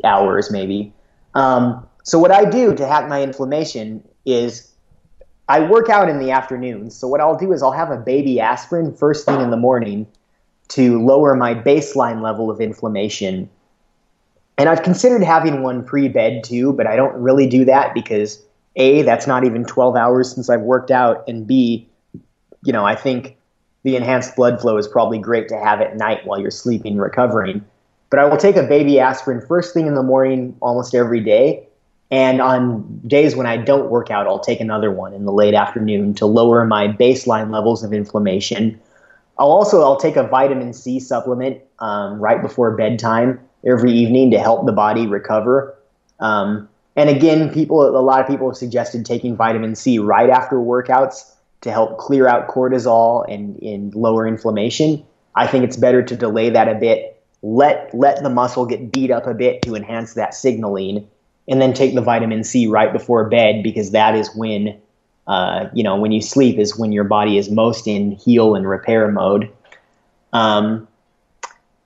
hours 0.03 0.51
maybe. 0.51 0.91
Um, 1.33 1.87
So 2.03 2.17
what 2.17 2.31
I 2.31 2.45
do 2.45 2.75
to 2.75 2.87
hack 2.87 3.07
my 3.07 3.21
inflammation 3.21 4.03
is 4.25 4.71
I 5.47 5.59
work 5.59 5.89
out 5.89 6.09
in 6.09 6.19
the 6.19 6.31
afternoon. 6.31 6.89
So 6.89 7.07
what 7.07 7.21
I'll 7.21 7.37
do 7.37 7.51
is 7.53 7.61
I'll 7.61 7.71
have 7.71 7.91
a 7.91 7.97
baby 7.97 8.39
aspirin 8.39 8.93
first 8.95 9.25
thing 9.25 9.39
in 9.41 9.51
the 9.51 9.57
morning 9.57 10.07
to 10.69 11.03
lower 11.03 11.35
my 11.35 11.53
baseline 11.53 12.21
level 12.21 12.49
of 12.49 12.59
inflammation. 12.61 13.49
And 14.57 14.69
I've 14.69 14.83
considered 14.83 15.23
having 15.23 15.63
one 15.63 15.83
pre-bed 15.83 16.43
too, 16.43 16.73
but 16.73 16.87
I 16.87 16.95
don't 16.95 17.15
really 17.15 17.47
do 17.47 17.65
that 17.65 17.93
because 17.93 18.43
A, 18.75 19.01
that's 19.03 19.27
not 19.27 19.43
even 19.43 19.65
12 19.65 19.95
hours 19.95 20.33
since 20.33 20.49
I've 20.49 20.61
worked 20.61 20.91
out, 20.91 21.27
and 21.27 21.47
B, 21.47 21.87
you 22.63 22.73
know, 22.73 22.85
I 22.85 22.95
think 22.95 23.37
the 23.83 23.95
enhanced 23.95 24.35
blood 24.35 24.61
flow 24.61 24.77
is 24.77 24.87
probably 24.87 25.17
great 25.17 25.47
to 25.49 25.57
have 25.57 25.81
at 25.81 25.97
night 25.97 26.25
while 26.25 26.39
you're 26.39 26.51
sleeping 26.51 26.97
recovering. 26.97 27.65
But 28.09 28.19
I 28.19 28.25
will 28.25 28.37
take 28.37 28.55
a 28.57 28.63
baby 28.63 28.99
aspirin 28.99 29.41
first 29.47 29.73
thing 29.73 29.87
in 29.87 29.95
the 29.95 30.03
morning 30.03 30.55
almost 30.61 30.93
every 30.93 31.21
day. 31.21 31.65
And 32.11 32.41
on 32.41 33.01
days 33.07 33.37
when 33.37 33.47
I 33.47 33.55
don't 33.55 33.89
work 33.89 34.11
out, 34.11 34.27
I'll 34.27 34.39
take 34.39 34.59
another 34.59 34.91
one 34.91 35.13
in 35.13 35.25
the 35.25 35.31
late 35.31 35.53
afternoon 35.53 36.13
to 36.15 36.25
lower 36.25 36.65
my 36.65 36.89
baseline 36.89 37.51
levels 37.51 37.83
of 37.83 37.93
inflammation. 37.93 38.79
I'll 39.39 39.49
also 39.49 39.81
I'll 39.81 39.97
take 39.97 40.17
a 40.17 40.27
vitamin 40.27 40.73
C 40.73 40.99
supplement 40.99 41.61
um, 41.79 42.19
right 42.19 42.41
before 42.41 42.75
bedtime 42.75 43.39
every 43.65 43.91
evening 43.91 44.31
to 44.31 44.39
help 44.39 44.65
the 44.65 44.71
body 44.71 45.07
recover. 45.07 45.77
Um, 46.19 46.67
and 46.95 47.09
again, 47.09 47.51
people 47.53 47.85
a 47.85 48.01
lot 48.01 48.19
of 48.19 48.27
people 48.27 48.49
have 48.49 48.57
suggested 48.57 49.05
taking 49.05 49.35
vitamin 49.35 49.75
C 49.75 49.99
right 49.99 50.29
after 50.29 50.57
workouts 50.57 51.31
to 51.61 51.71
help 51.71 51.97
clear 51.97 52.27
out 52.27 52.47
cortisol 52.47 53.25
and, 53.31 53.61
and 53.61 53.93
lower 53.95 54.27
inflammation. 54.27 55.03
I 55.35 55.47
think 55.47 55.63
it's 55.63 55.77
better 55.77 56.03
to 56.03 56.15
delay 56.15 56.49
that 56.49 56.67
a 56.67 56.75
bit, 56.75 57.21
let 57.41 57.93
let 57.93 58.21
the 58.23 58.29
muscle 58.29 58.65
get 58.65 58.91
beat 58.91 59.11
up 59.11 59.25
a 59.25 59.33
bit 59.33 59.61
to 59.63 59.75
enhance 59.75 60.13
that 60.13 60.33
signaling, 60.33 61.07
and 61.47 61.61
then 61.61 61.73
take 61.73 61.95
the 61.95 62.01
vitamin 62.01 62.43
C 62.43 62.67
right 62.67 62.91
before 62.91 63.29
bed 63.29 63.63
because 63.63 63.91
that 63.91 64.15
is 64.15 64.29
when 64.35 64.79
uh, 65.27 65.69
you 65.73 65.83
know 65.83 65.95
when 65.95 66.11
you 66.11 66.21
sleep 66.21 66.59
is 66.59 66.77
when 66.77 66.91
your 66.91 67.05
body 67.05 67.37
is 67.37 67.49
most 67.49 67.87
in 67.87 68.11
heal 68.11 68.55
and 68.55 68.67
repair 68.67 69.09
mode. 69.09 69.49
Um, 70.33 70.87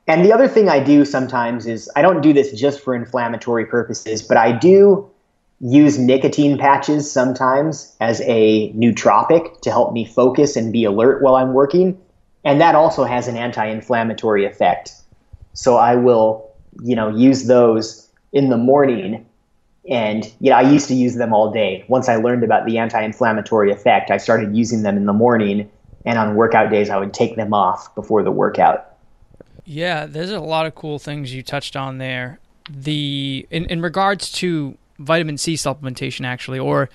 and 0.07 0.23
the 0.23 0.33
other 0.33 0.47
thing 0.47 0.69
I 0.69 0.79
do 0.79 1.03
sometimes 1.05 1.65
is 1.65 1.89
I 1.95 2.01
don't 2.01 2.21
do 2.21 2.33
this 2.33 2.51
just 2.51 2.81
for 2.81 2.93
inflammatory 2.93 3.65
purposes, 3.65 4.21
but 4.21 4.37
I 4.37 4.51
do 4.51 5.09
use 5.59 5.97
nicotine 5.97 6.57
patches 6.57 7.11
sometimes 7.11 7.95
as 7.99 8.21
a 8.21 8.71
nootropic 8.73 9.61
to 9.61 9.71
help 9.71 9.93
me 9.93 10.05
focus 10.05 10.55
and 10.55 10.71
be 10.71 10.83
alert 10.83 11.23
while 11.23 11.35
I'm 11.35 11.53
working. 11.53 11.99
And 12.43 12.61
that 12.61 12.75
also 12.75 13.03
has 13.03 13.27
an 13.27 13.35
anti 13.35 13.65
inflammatory 13.65 14.45
effect. 14.45 14.93
So 15.53 15.77
I 15.77 15.95
will, 15.95 16.51
you 16.83 16.95
know, 16.95 17.09
use 17.09 17.45
those 17.45 18.07
in 18.31 18.49
the 18.49 18.57
morning. 18.57 19.25
And, 19.89 20.31
you 20.39 20.51
know, 20.51 20.57
I 20.57 20.61
used 20.61 20.87
to 20.89 20.95
use 20.95 21.15
them 21.15 21.33
all 21.33 21.51
day. 21.51 21.85
Once 21.87 22.09
I 22.09 22.17
learned 22.17 22.43
about 22.43 22.65
the 22.65 22.77
anti 22.77 23.01
inflammatory 23.01 23.71
effect, 23.71 24.11
I 24.11 24.17
started 24.17 24.55
using 24.55 24.83
them 24.83 24.97
in 24.97 25.05
the 25.05 25.13
morning. 25.13 25.69
And 26.05 26.19
on 26.19 26.35
workout 26.35 26.69
days, 26.69 26.91
I 26.91 26.97
would 26.97 27.13
take 27.13 27.35
them 27.35 27.53
off 27.53 27.95
before 27.95 28.21
the 28.21 28.31
workout. 28.31 28.94
Yeah, 29.65 30.05
there's 30.05 30.31
a 30.31 30.39
lot 30.39 30.67
of 30.67 30.75
cool 30.75 30.99
things 30.99 31.33
you 31.33 31.41
touched 31.41 31.75
on 31.75 31.97
there. 31.97 32.39
The 32.69 33.47
in, 33.49 33.65
in 33.65 33.81
regards 33.81 34.31
to 34.33 34.77
vitamin 34.99 35.37
C 35.37 35.55
supplementation 35.55 36.25
actually, 36.25 36.59
or 36.59 36.89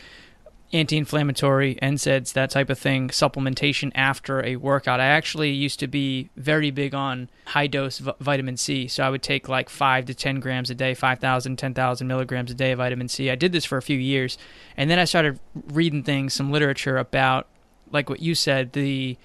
anti-inflammatory 0.72 1.74
NSAIDs, 1.82 2.32
that 2.32 2.50
type 2.50 2.70
of 2.70 2.78
thing, 2.78 3.08
supplementation 3.08 3.90
after 3.94 4.44
a 4.44 4.56
workout. 4.56 5.00
I 5.00 5.06
actually 5.06 5.50
used 5.50 5.80
to 5.80 5.88
be 5.88 6.30
very 6.36 6.70
big 6.70 6.94
on 6.94 7.28
high 7.46 7.66
dose 7.66 7.98
v- 7.98 8.12
vitamin 8.20 8.56
C. 8.56 8.86
So 8.86 9.02
I 9.02 9.10
would 9.10 9.22
take 9.22 9.48
like 9.48 9.68
5 9.68 10.06
to 10.06 10.14
10 10.14 10.38
grams 10.38 10.70
a 10.70 10.74
day, 10.74 10.94
5,000, 10.94 11.56
10,000 11.56 12.06
milligrams 12.06 12.52
a 12.52 12.54
day 12.54 12.70
of 12.72 12.78
vitamin 12.78 13.08
C. 13.08 13.30
I 13.30 13.34
did 13.34 13.50
this 13.52 13.64
for 13.64 13.78
a 13.78 13.82
few 13.82 13.98
years. 13.98 14.38
And 14.76 14.88
then 14.88 15.00
I 15.00 15.04
started 15.04 15.40
reading 15.66 16.04
things, 16.04 16.34
some 16.34 16.52
literature 16.52 16.98
about, 16.98 17.48
like 17.90 18.08
what 18.08 18.20
you 18.20 18.36
said, 18.36 18.72
the 18.72 19.16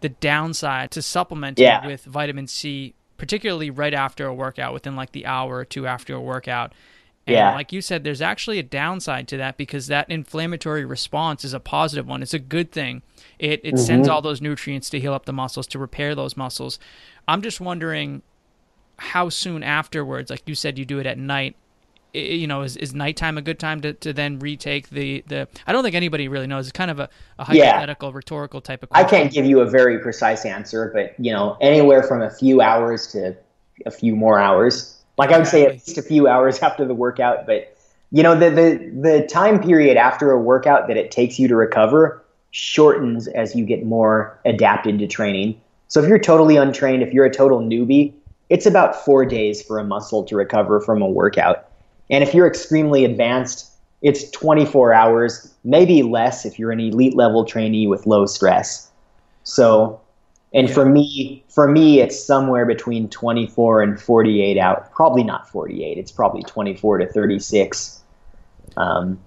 the 0.00 0.08
downside 0.08 0.90
to 0.92 1.02
supplementing 1.02 1.64
yeah. 1.64 1.86
with 1.86 2.04
vitamin 2.04 2.46
C, 2.46 2.94
particularly 3.16 3.70
right 3.70 3.94
after 3.94 4.26
a 4.26 4.34
workout, 4.34 4.72
within 4.72 4.96
like 4.96 5.12
the 5.12 5.26
hour 5.26 5.56
or 5.56 5.64
two 5.64 5.86
after 5.86 6.14
a 6.14 6.20
workout. 6.20 6.72
And 7.26 7.34
yeah. 7.34 7.54
like 7.54 7.72
you 7.72 7.80
said, 7.80 8.04
there's 8.04 8.22
actually 8.22 8.60
a 8.60 8.62
downside 8.62 9.26
to 9.28 9.36
that 9.38 9.56
because 9.56 9.88
that 9.88 10.08
inflammatory 10.08 10.84
response 10.84 11.44
is 11.44 11.52
a 11.52 11.58
positive 11.58 12.06
one. 12.06 12.22
It's 12.22 12.34
a 12.34 12.38
good 12.38 12.70
thing. 12.70 13.02
It 13.38 13.60
it 13.64 13.74
mm-hmm. 13.74 13.84
sends 13.84 14.08
all 14.08 14.22
those 14.22 14.40
nutrients 14.40 14.88
to 14.90 15.00
heal 15.00 15.12
up 15.12 15.26
the 15.26 15.32
muscles, 15.32 15.66
to 15.68 15.78
repair 15.78 16.14
those 16.14 16.36
muscles. 16.36 16.78
I'm 17.26 17.42
just 17.42 17.60
wondering 17.60 18.22
how 18.98 19.28
soon 19.28 19.62
afterwards, 19.62 20.30
like 20.30 20.42
you 20.46 20.54
said, 20.54 20.78
you 20.78 20.84
do 20.84 20.98
it 20.98 21.06
at 21.06 21.18
night. 21.18 21.56
You 22.16 22.46
know, 22.46 22.62
is, 22.62 22.76
is 22.76 22.94
nighttime 22.94 23.36
a 23.38 23.42
good 23.42 23.58
time 23.58 23.80
to, 23.82 23.92
to 23.92 24.12
then 24.12 24.38
retake 24.38 24.88
the, 24.90 25.22
the 25.26 25.48
I 25.66 25.72
don't 25.72 25.82
think 25.82 25.94
anybody 25.94 26.28
really 26.28 26.46
knows. 26.46 26.66
It's 26.66 26.72
kind 26.72 26.90
of 26.90 26.98
a, 26.98 27.08
a 27.38 27.44
hypothetical, 27.44 28.08
yeah. 28.08 28.16
rhetorical 28.16 28.60
type 28.60 28.82
of 28.82 28.88
question. 28.88 29.06
I 29.06 29.08
can't 29.08 29.32
give 29.32 29.44
you 29.44 29.60
a 29.60 29.66
very 29.66 29.98
precise 29.98 30.44
answer, 30.44 30.90
but 30.94 31.14
you 31.24 31.32
know, 31.32 31.56
anywhere 31.60 32.02
from 32.02 32.22
a 32.22 32.30
few 32.30 32.60
hours 32.60 33.06
to 33.08 33.36
a 33.84 33.90
few 33.90 34.16
more 34.16 34.38
hours. 34.38 34.96
Like 35.18 35.30
I 35.30 35.38
would 35.38 35.46
say 35.46 35.66
at 35.66 35.72
least 35.72 35.98
a 35.98 36.02
few 36.02 36.28
hours 36.28 36.58
after 36.62 36.84
the 36.84 36.94
workout, 36.94 37.46
but 37.46 37.76
you 38.12 38.22
know 38.22 38.38
the 38.38 38.50
the 38.50 38.90
the 39.00 39.26
time 39.26 39.60
period 39.62 39.96
after 39.96 40.30
a 40.30 40.40
workout 40.40 40.88
that 40.88 40.96
it 40.96 41.10
takes 41.10 41.38
you 41.38 41.48
to 41.48 41.56
recover 41.56 42.24
shortens 42.52 43.28
as 43.28 43.54
you 43.54 43.66
get 43.66 43.84
more 43.84 44.38
adapted 44.46 44.98
to 44.98 45.06
training. 45.06 45.60
So 45.88 46.02
if 46.02 46.08
you're 46.08 46.18
totally 46.18 46.56
untrained, 46.56 47.02
if 47.02 47.12
you're 47.12 47.26
a 47.26 47.32
total 47.32 47.60
newbie, 47.60 48.14
it's 48.48 48.64
about 48.64 49.04
4 49.04 49.26
days 49.26 49.62
for 49.62 49.78
a 49.78 49.84
muscle 49.84 50.24
to 50.24 50.36
recover 50.36 50.80
from 50.80 51.02
a 51.02 51.06
workout. 51.06 51.68
And 52.10 52.22
if 52.22 52.34
you're 52.34 52.46
extremely 52.46 53.04
advanced, 53.04 53.70
it's 54.02 54.30
24 54.30 54.92
hours, 54.92 55.52
maybe 55.64 56.02
less 56.02 56.44
if 56.44 56.58
you're 56.58 56.70
an 56.70 56.80
elite 56.80 57.16
level 57.16 57.44
trainee 57.44 57.86
with 57.86 58.06
low 58.06 58.26
stress. 58.26 58.90
So 59.44 60.00
and 60.54 60.68
yeah. 60.68 60.74
for 60.74 60.86
me, 60.86 61.44
for 61.48 61.68
me, 61.68 62.00
it's 62.00 62.18
somewhere 62.18 62.64
between 62.64 63.08
24 63.08 63.82
and 63.82 64.00
48 64.00 64.56
out. 64.58 64.90
Probably 64.92 65.22
not 65.22 65.48
48. 65.48 65.98
It's 65.98 66.12
probably 66.12 66.42
24 66.44 66.98
to 66.98 67.06
36. 67.06 68.00
Um, 68.76 69.18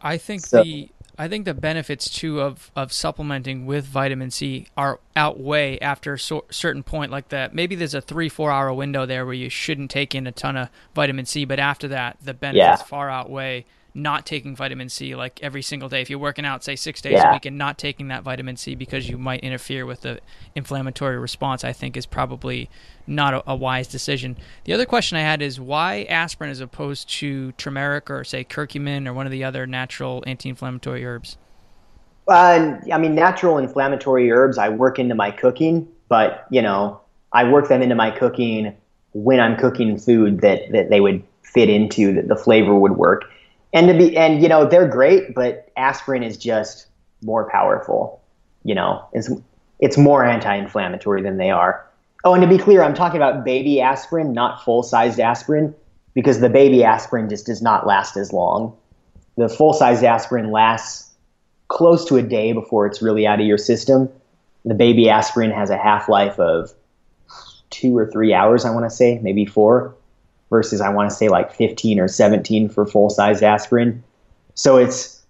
I 0.00 0.16
think 0.16 0.46
so, 0.46 0.62
the 0.62 0.90
I 1.18 1.28
think 1.28 1.44
the 1.44 1.54
benefits 1.54 2.10
too 2.10 2.40
of, 2.40 2.70
of 2.74 2.92
supplementing 2.92 3.66
with 3.66 3.84
vitamin 3.84 4.30
C 4.30 4.66
are 4.76 5.00
outweigh 5.14 5.78
after 5.78 6.14
a 6.14 6.18
so, 6.18 6.44
certain 6.50 6.82
point 6.82 7.12
like 7.12 7.28
that. 7.28 7.54
Maybe 7.54 7.76
there's 7.76 7.94
a 7.94 8.00
three 8.00 8.28
four 8.28 8.50
hour 8.50 8.72
window 8.72 9.06
there 9.06 9.24
where 9.24 9.34
you 9.34 9.48
shouldn't 9.48 9.90
take 9.90 10.14
in 10.14 10.26
a 10.26 10.32
ton 10.32 10.56
of 10.56 10.68
vitamin 10.94 11.26
C, 11.26 11.44
but 11.44 11.58
after 11.58 11.88
that, 11.88 12.16
the 12.22 12.34
benefits 12.34 12.80
yeah. 12.80 12.86
far 12.86 13.10
outweigh 13.10 13.64
not 13.94 14.26
taking 14.26 14.56
vitamin 14.56 14.88
C 14.88 15.14
like 15.14 15.40
every 15.42 15.62
single 15.62 15.88
day. 15.88 16.02
If 16.02 16.10
you're 16.10 16.18
working 16.18 16.44
out, 16.44 16.64
say 16.64 16.74
six 16.74 17.00
days 17.00 17.12
yeah. 17.12 17.30
a 17.30 17.32
week, 17.32 17.46
and 17.46 17.56
not 17.56 17.78
taking 17.78 18.08
that 18.08 18.24
vitamin 18.24 18.56
C 18.56 18.74
because 18.74 19.08
you 19.08 19.16
might 19.16 19.40
interfere 19.40 19.86
with 19.86 20.00
the 20.00 20.20
inflammatory 20.54 21.16
response, 21.16 21.62
I 21.62 21.72
think 21.72 21.96
is 21.96 22.04
probably 22.04 22.68
not 23.06 23.34
a, 23.34 23.50
a 23.50 23.54
wise 23.54 23.86
decision. 23.86 24.36
The 24.64 24.72
other 24.72 24.84
question 24.84 25.16
I 25.16 25.20
had 25.20 25.40
is 25.40 25.60
why 25.60 26.06
aspirin 26.08 26.50
as 26.50 26.60
opposed 26.60 27.08
to 27.20 27.52
turmeric 27.52 28.10
or 28.10 28.24
say 28.24 28.42
curcumin 28.42 29.06
or 29.06 29.14
one 29.14 29.26
of 29.26 29.32
the 29.32 29.44
other 29.44 29.66
natural 29.66 30.24
anti-inflammatory 30.26 31.04
herbs. 31.04 31.36
Uh, 32.26 32.78
I 32.92 32.98
mean, 32.98 33.14
natural 33.14 33.58
inflammatory 33.58 34.32
herbs 34.32 34.58
I 34.58 34.70
work 34.70 34.98
into 34.98 35.14
my 35.14 35.30
cooking, 35.30 35.86
but 36.08 36.46
you 36.50 36.62
know, 36.62 37.00
I 37.32 37.44
work 37.48 37.68
them 37.68 37.82
into 37.82 37.94
my 37.94 38.10
cooking 38.10 38.74
when 39.12 39.38
I'm 39.38 39.56
cooking 39.56 39.98
food 39.98 40.40
that 40.40 40.72
that 40.72 40.90
they 40.90 41.00
would 41.00 41.22
fit 41.42 41.68
into 41.68 42.12
that 42.14 42.26
the 42.26 42.34
flavor 42.34 42.74
would 42.74 42.96
work 42.96 43.26
and 43.74 43.88
to 43.88 43.94
be 43.94 44.16
and 44.16 44.40
you 44.40 44.48
know 44.48 44.66
they're 44.66 44.88
great, 44.88 45.34
but 45.34 45.70
aspirin 45.76 46.22
is 46.22 46.38
just 46.38 46.86
more 47.22 47.50
powerful. 47.50 48.22
You 48.62 48.74
know, 48.74 49.06
it's 49.12 49.30
it's 49.80 49.98
more 49.98 50.24
anti-inflammatory 50.24 51.20
than 51.20 51.36
they 51.36 51.50
are. 51.50 51.84
Oh, 52.24 52.32
and 52.32 52.42
to 52.42 52.48
be 52.48 52.56
clear, 52.56 52.82
I'm 52.82 52.94
talking 52.94 53.20
about 53.20 53.44
baby 53.44 53.82
aspirin, 53.82 54.32
not 54.32 54.64
full-sized 54.64 55.20
aspirin, 55.20 55.74
because 56.14 56.40
the 56.40 56.48
baby 56.48 56.82
aspirin 56.82 57.28
just 57.28 57.44
does 57.44 57.60
not 57.60 57.86
last 57.86 58.16
as 58.16 58.32
long. 58.32 58.74
The 59.36 59.48
full-sized 59.48 60.04
aspirin 60.04 60.50
lasts 60.50 61.10
close 61.68 62.06
to 62.06 62.16
a 62.16 62.22
day 62.22 62.52
before 62.52 62.86
it's 62.86 63.02
really 63.02 63.26
out 63.26 63.40
of 63.40 63.46
your 63.46 63.58
system. 63.58 64.08
The 64.64 64.74
baby 64.74 65.10
aspirin 65.10 65.50
has 65.50 65.68
a 65.68 65.76
half-life 65.76 66.38
of 66.38 66.72
two 67.68 67.98
or 67.98 68.10
three 68.10 68.32
hours, 68.32 68.64
I 68.64 68.70
want 68.70 68.86
to 68.86 68.90
say, 68.90 69.18
maybe 69.18 69.44
four 69.44 69.94
versus 70.54 70.80
I 70.80 70.88
want 70.88 71.10
to 71.10 71.16
say 71.16 71.28
like 71.28 71.52
15 71.52 71.98
or 71.98 72.06
17 72.06 72.68
for 72.68 72.86
full 72.86 73.10
size 73.10 73.42
aspirin. 73.42 74.04
So 74.54 74.76
it's 74.76 75.20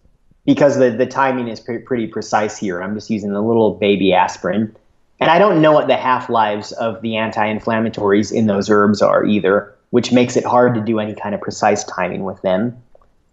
because 0.44 0.76
the, 0.76 0.90
the 0.90 1.06
timing 1.06 1.48
is 1.48 1.60
pre- 1.60 1.78
pretty 1.78 2.08
precise 2.08 2.58
here. 2.58 2.82
I'm 2.82 2.94
just 2.94 3.08
using 3.08 3.30
a 3.32 3.40
little 3.40 3.72
baby 3.72 4.12
aspirin. 4.12 4.76
And 5.20 5.30
I 5.30 5.38
don't 5.38 5.62
know 5.62 5.72
what 5.72 5.86
the 5.86 5.96
half 5.96 6.28
lives 6.28 6.72
of 6.72 7.00
the 7.00 7.16
anti 7.16 7.42
inflammatories 7.42 8.30
in 8.30 8.48
those 8.48 8.68
herbs 8.68 9.00
are 9.00 9.24
either, 9.24 9.74
which 9.88 10.12
makes 10.12 10.36
it 10.36 10.44
hard 10.44 10.74
to 10.74 10.82
do 10.82 10.98
any 10.98 11.14
kind 11.14 11.34
of 11.34 11.40
precise 11.40 11.84
timing 11.84 12.24
with 12.24 12.42
them. 12.42 12.76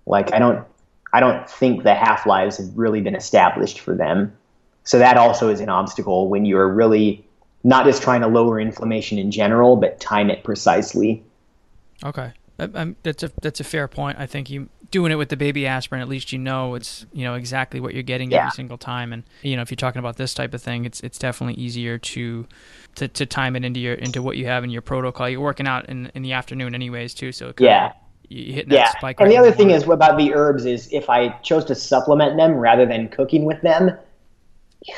Like 0.06 0.32
I 0.32 0.40
don't 0.40 0.66
I 1.12 1.20
don't 1.20 1.50
think 1.50 1.84
the 1.84 1.94
half 1.94 2.26
lives 2.26 2.56
have 2.56 2.70
really 2.78 3.02
been 3.02 3.16
established 3.16 3.82
for 3.82 3.94
them. 3.94 4.32
So 4.86 4.98
that 4.98 5.18
also 5.18 5.50
is 5.50 5.60
an 5.60 5.68
obstacle 5.68 6.30
when 6.30 6.46
you're 6.46 6.70
really 6.70 7.26
not 7.66 7.84
just 7.84 8.02
trying 8.02 8.22
to 8.22 8.28
lower 8.28 8.62
inflammation 8.62 9.18
in 9.18 9.30
general, 9.30 9.76
but 9.76 10.00
time 10.00 10.30
it 10.30 10.46
precisely. 10.46 11.22
Okay. 12.04 12.32
I, 12.60 12.96
that's 13.02 13.24
a 13.24 13.32
that's 13.42 13.60
a 13.60 13.64
fair 13.64 13.88
point. 13.88 14.20
I 14.20 14.28
think 14.28 14.50
you 14.50 14.70
doing 14.92 15.12
it 15.12 15.16
with 15.16 15.30
the 15.30 15.38
baby 15.38 15.66
aspirin, 15.66 16.02
at 16.02 16.08
least 16.08 16.32
you 16.32 16.38
know 16.38 16.76
it's 16.76 17.06
you 17.12 17.24
know 17.24 17.34
exactly 17.34 17.80
what 17.80 17.94
you're 17.94 18.04
getting 18.04 18.30
Yeah. 18.30 18.40
every 18.40 18.52
single 18.52 18.78
time. 18.78 19.14
And 19.14 19.24
you 19.42 19.56
know 19.56 19.64
if 19.64 19.72
you're 19.72 19.78
talking 19.78 20.00
about 20.00 20.18
this 20.18 20.34
type 20.34 20.54
of 20.54 20.62
thing, 20.62 20.86
it's 20.86 21.00
it's 21.02 21.18
definitely 21.18 21.62
easier 21.62 21.98
to 21.98 22.46
to, 22.96 23.08
to 23.08 23.26
time 23.26 23.56
it 23.56 23.66
into 23.66 23.80
your 23.80 23.96
into 23.96 24.22
what 24.22 24.38
you 24.38 24.46
have 24.46 24.64
in 24.64 24.70
your 24.70 24.82
protocol. 24.84 25.28
You're 25.28 25.42
working 25.42 25.68
out 25.68 25.88
in 25.90 26.12
in 26.14 26.22
the 26.22 26.34
afternoon 26.34 26.76
anyways 26.76 27.16
too, 27.16 27.32
so 27.32 27.54
Yeah. 27.58 27.94
you 28.30 28.54
hitting 28.54 28.70
that 28.70 28.76
Yeah. 28.76 28.90
spike. 28.92 29.20
And 29.20 29.28
right 29.30 29.34
the 29.34 29.40
other 29.40 29.52
thing 29.52 29.72
is 29.72 29.88
about 29.88 30.18
the 30.18 30.34
herbs 30.36 30.66
is 30.66 30.88
if 30.92 31.10
I 31.10 31.30
chose 31.42 31.66
to 31.66 31.74
supplement 31.76 32.38
them 32.38 32.54
rather 32.54 32.86
than 32.86 33.08
cooking 33.08 33.44
with 33.46 33.62
them, 33.62 33.92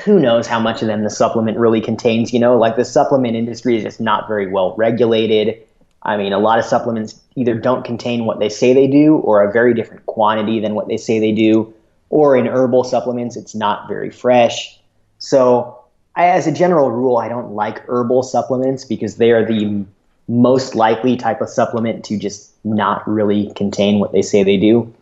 who 0.04 0.20
knows 0.20 0.48
how 0.48 0.60
much 0.60 0.82
of 0.82 0.88
them 0.88 1.04
the 1.04 1.10
supplement 1.10 1.58
really 1.58 1.82
contains, 1.82 2.34
you 2.34 2.40
know? 2.40 2.58
Like 2.58 2.76
the 2.76 2.86
supplement 2.86 3.36
industry 3.36 3.78
is 3.78 3.84
just 3.84 4.00
not 4.02 4.28
very 4.28 4.48
well 4.48 4.76
regulated. 4.78 5.62
I 6.04 6.18
mean, 6.18 6.34
a 6.34 6.40
lot 6.40 6.60
of 6.60 6.66
supplements 6.66 7.20
either 7.36 7.56
don't 7.56 7.86
contain 7.86 8.26
what 8.26 8.40
they 8.40 8.50
say 8.50 8.74
they 8.74 8.88
do 8.88 9.16
or 9.18 9.42
a 9.42 9.52
very 9.52 9.74
different 9.74 10.06
quantity 10.06 10.60
than 10.60 10.76
what 10.76 10.88
they 10.88 10.98
say 10.98 11.20
they 11.20 11.32
do, 11.32 11.74
or 12.10 12.36
in 12.36 12.46
herbal 12.46 12.84
supplements 12.84 13.36
it's 13.36 13.56
not 13.56 13.88
very 13.88 14.10
fresh. 14.10 14.80
So, 15.18 15.80
I, 16.16 16.26
as 16.26 16.46
a 16.46 16.52
general 16.52 16.92
rule, 16.92 17.18
I 17.18 17.28
don't 17.28 17.54
like 17.54 17.88
herbal 17.88 18.24
supplements 18.24 18.86
because 18.86 19.16
they 19.16 19.32
are 19.32 19.46
the 19.46 19.84
most 20.28 20.76
likely 20.76 21.18
type 21.18 21.42
of 21.42 21.50
supplement 21.50 22.06
to 22.06 22.18
just 22.18 22.54
not 22.64 23.08
really 23.08 23.52
contain 23.56 24.00
what 24.00 24.12
they 24.12 24.22
say 24.22 24.44
they 24.44 24.58
do. 24.58 24.94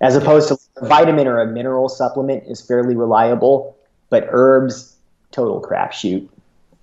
As 0.00 0.16
opposed 0.16 0.48
to 0.48 0.58
a 0.78 0.86
vitamin 0.86 1.26
or 1.26 1.40
a 1.40 1.46
mineral 1.46 1.88
supplement 1.88 2.44
is 2.46 2.60
fairly 2.60 2.94
reliable, 2.94 3.76
but 4.08 4.26
herbs, 4.30 4.94
total 5.30 5.60
crapshoot. 5.60 6.28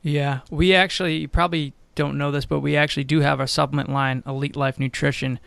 Yeah, 0.01 0.39
we 0.49 0.73
actually 0.73 1.27
probably 1.27 1.73
don't 1.95 2.17
know 2.17 2.31
this, 2.31 2.45
but 2.45 2.59
we 2.59 2.75
actually 2.75 3.03
do 3.03 3.21
have 3.21 3.39
our 3.39 3.47
supplement 3.47 3.89
line, 3.89 4.23
Elite 4.25 4.55
Life 4.55 4.79
Nutrition, 4.79 5.39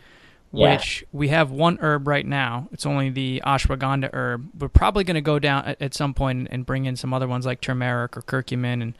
Yeah. 0.51 0.73
which 0.75 1.03
we 1.11 1.27
have 1.29 1.51
one 1.51 1.77
herb 1.81 2.07
right 2.07 2.25
now. 2.25 2.67
It's 2.71 2.85
only 2.85 3.09
the 3.09 3.41
ashwagandha 3.45 4.09
herb. 4.13 4.49
We're 4.59 4.69
probably 4.69 5.03
going 5.03 5.15
to 5.15 5.21
go 5.21 5.39
down 5.39 5.65
at, 5.65 5.81
at 5.81 5.93
some 5.93 6.13
point 6.13 6.47
and 6.51 6.65
bring 6.65 6.85
in 6.85 6.95
some 6.95 7.13
other 7.13 7.27
ones 7.27 7.45
like 7.45 7.61
turmeric 7.61 8.15
or 8.17 8.21
curcumin 8.21 8.81
and 8.81 8.93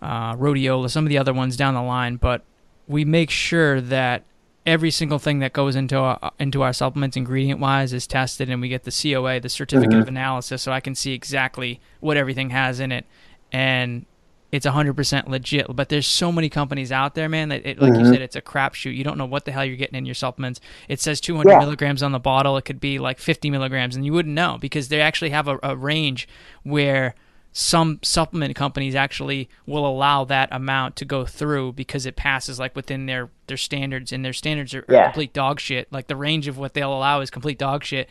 uh, 0.00 0.34
rhodiola, 0.36 0.88
some 0.90 1.04
of 1.04 1.08
the 1.08 1.18
other 1.18 1.34
ones 1.34 1.56
down 1.56 1.74
the 1.74 1.82
line. 1.82 2.16
But 2.16 2.42
we 2.86 3.04
make 3.04 3.30
sure 3.30 3.80
that 3.80 4.22
every 4.64 4.90
single 4.90 5.18
thing 5.18 5.38
that 5.40 5.52
goes 5.52 5.74
into 5.74 5.96
our, 5.96 6.30
into 6.38 6.62
our 6.62 6.72
supplements 6.72 7.16
ingredient 7.16 7.58
wise 7.58 7.92
is 7.92 8.06
tested 8.06 8.50
and 8.50 8.60
we 8.60 8.68
get 8.68 8.84
the 8.84 8.90
COA, 8.92 9.40
the 9.40 9.48
certificate 9.48 9.98
of 9.98 10.08
analysis, 10.08 10.62
so 10.62 10.70
I 10.72 10.80
can 10.80 10.94
see 10.94 11.12
exactly 11.14 11.80
what 12.00 12.16
everything 12.16 12.50
has 12.50 12.78
in 12.78 12.92
it. 12.92 13.06
And 13.50 14.04
it's 14.50 14.66
100% 14.66 15.28
legit. 15.28 15.66
But 15.74 15.88
there's 15.88 16.06
so 16.06 16.32
many 16.32 16.48
companies 16.48 16.90
out 16.90 17.14
there, 17.14 17.28
man, 17.28 17.50
that 17.50 17.66
it, 17.66 17.80
like 17.80 17.92
you 17.92 18.00
mm-hmm. 18.00 18.12
said, 18.12 18.22
it's 18.22 18.36
a 18.36 18.42
crapshoot. 18.42 18.96
You 18.96 19.04
don't 19.04 19.18
know 19.18 19.26
what 19.26 19.44
the 19.44 19.52
hell 19.52 19.64
you're 19.64 19.76
getting 19.76 19.96
in 19.96 20.06
your 20.06 20.14
supplements. 20.14 20.60
It 20.88 21.00
says 21.00 21.20
200 21.20 21.50
Yeah. 21.50 21.58
milligrams 21.58 22.02
on 22.02 22.12
the 22.12 22.18
bottle. 22.18 22.56
It 22.56 22.64
could 22.64 22.80
be 22.80 22.98
like 22.98 23.18
50 23.18 23.50
milligrams, 23.50 23.94
and 23.94 24.06
you 24.06 24.12
wouldn't 24.12 24.34
know 24.34 24.58
because 24.60 24.88
they 24.88 25.00
actually 25.00 25.30
have 25.30 25.48
a, 25.48 25.58
a 25.62 25.76
range 25.76 26.28
where 26.62 27.14
some 27.52 27.98
supplement 28.02 28.54
companies 28.54 28.94
actually 28.94 29.48
will 29.66 29.86
allow 29.86 30.22
that 30.24 30.48
amount 30.52 30.96
to 30.96 31.04
go 31.04 31.24
through 31.24 31.72
because 31.72 32.06
it 32.06 32.14
passes 32.14 32.58
like 32.58 32.76
within 32.76 33.06
their 33.06 33.30
their 33.46 33.56
standards 33.56 34.12
and 34.12 34.24
their 34.24 34.34
standards 34.34 34.74
are, 34.74 34.84
are 34.88 34.94
Yeah. 34.94 35.04
complete 35.04 35.32
dog 35.32 35.58
shit 35.58 35.90
like 35.90 36.06
the 36.06 36.16
range 36.16 36.46
of 36.46 36.58
what 36.58 36.74
they'll 36.74 36.92
allow 36.92 37.20
is 37.20 37.30
complete 37.30 37.58
dog 37.58 37.82
shit 37.82 38.08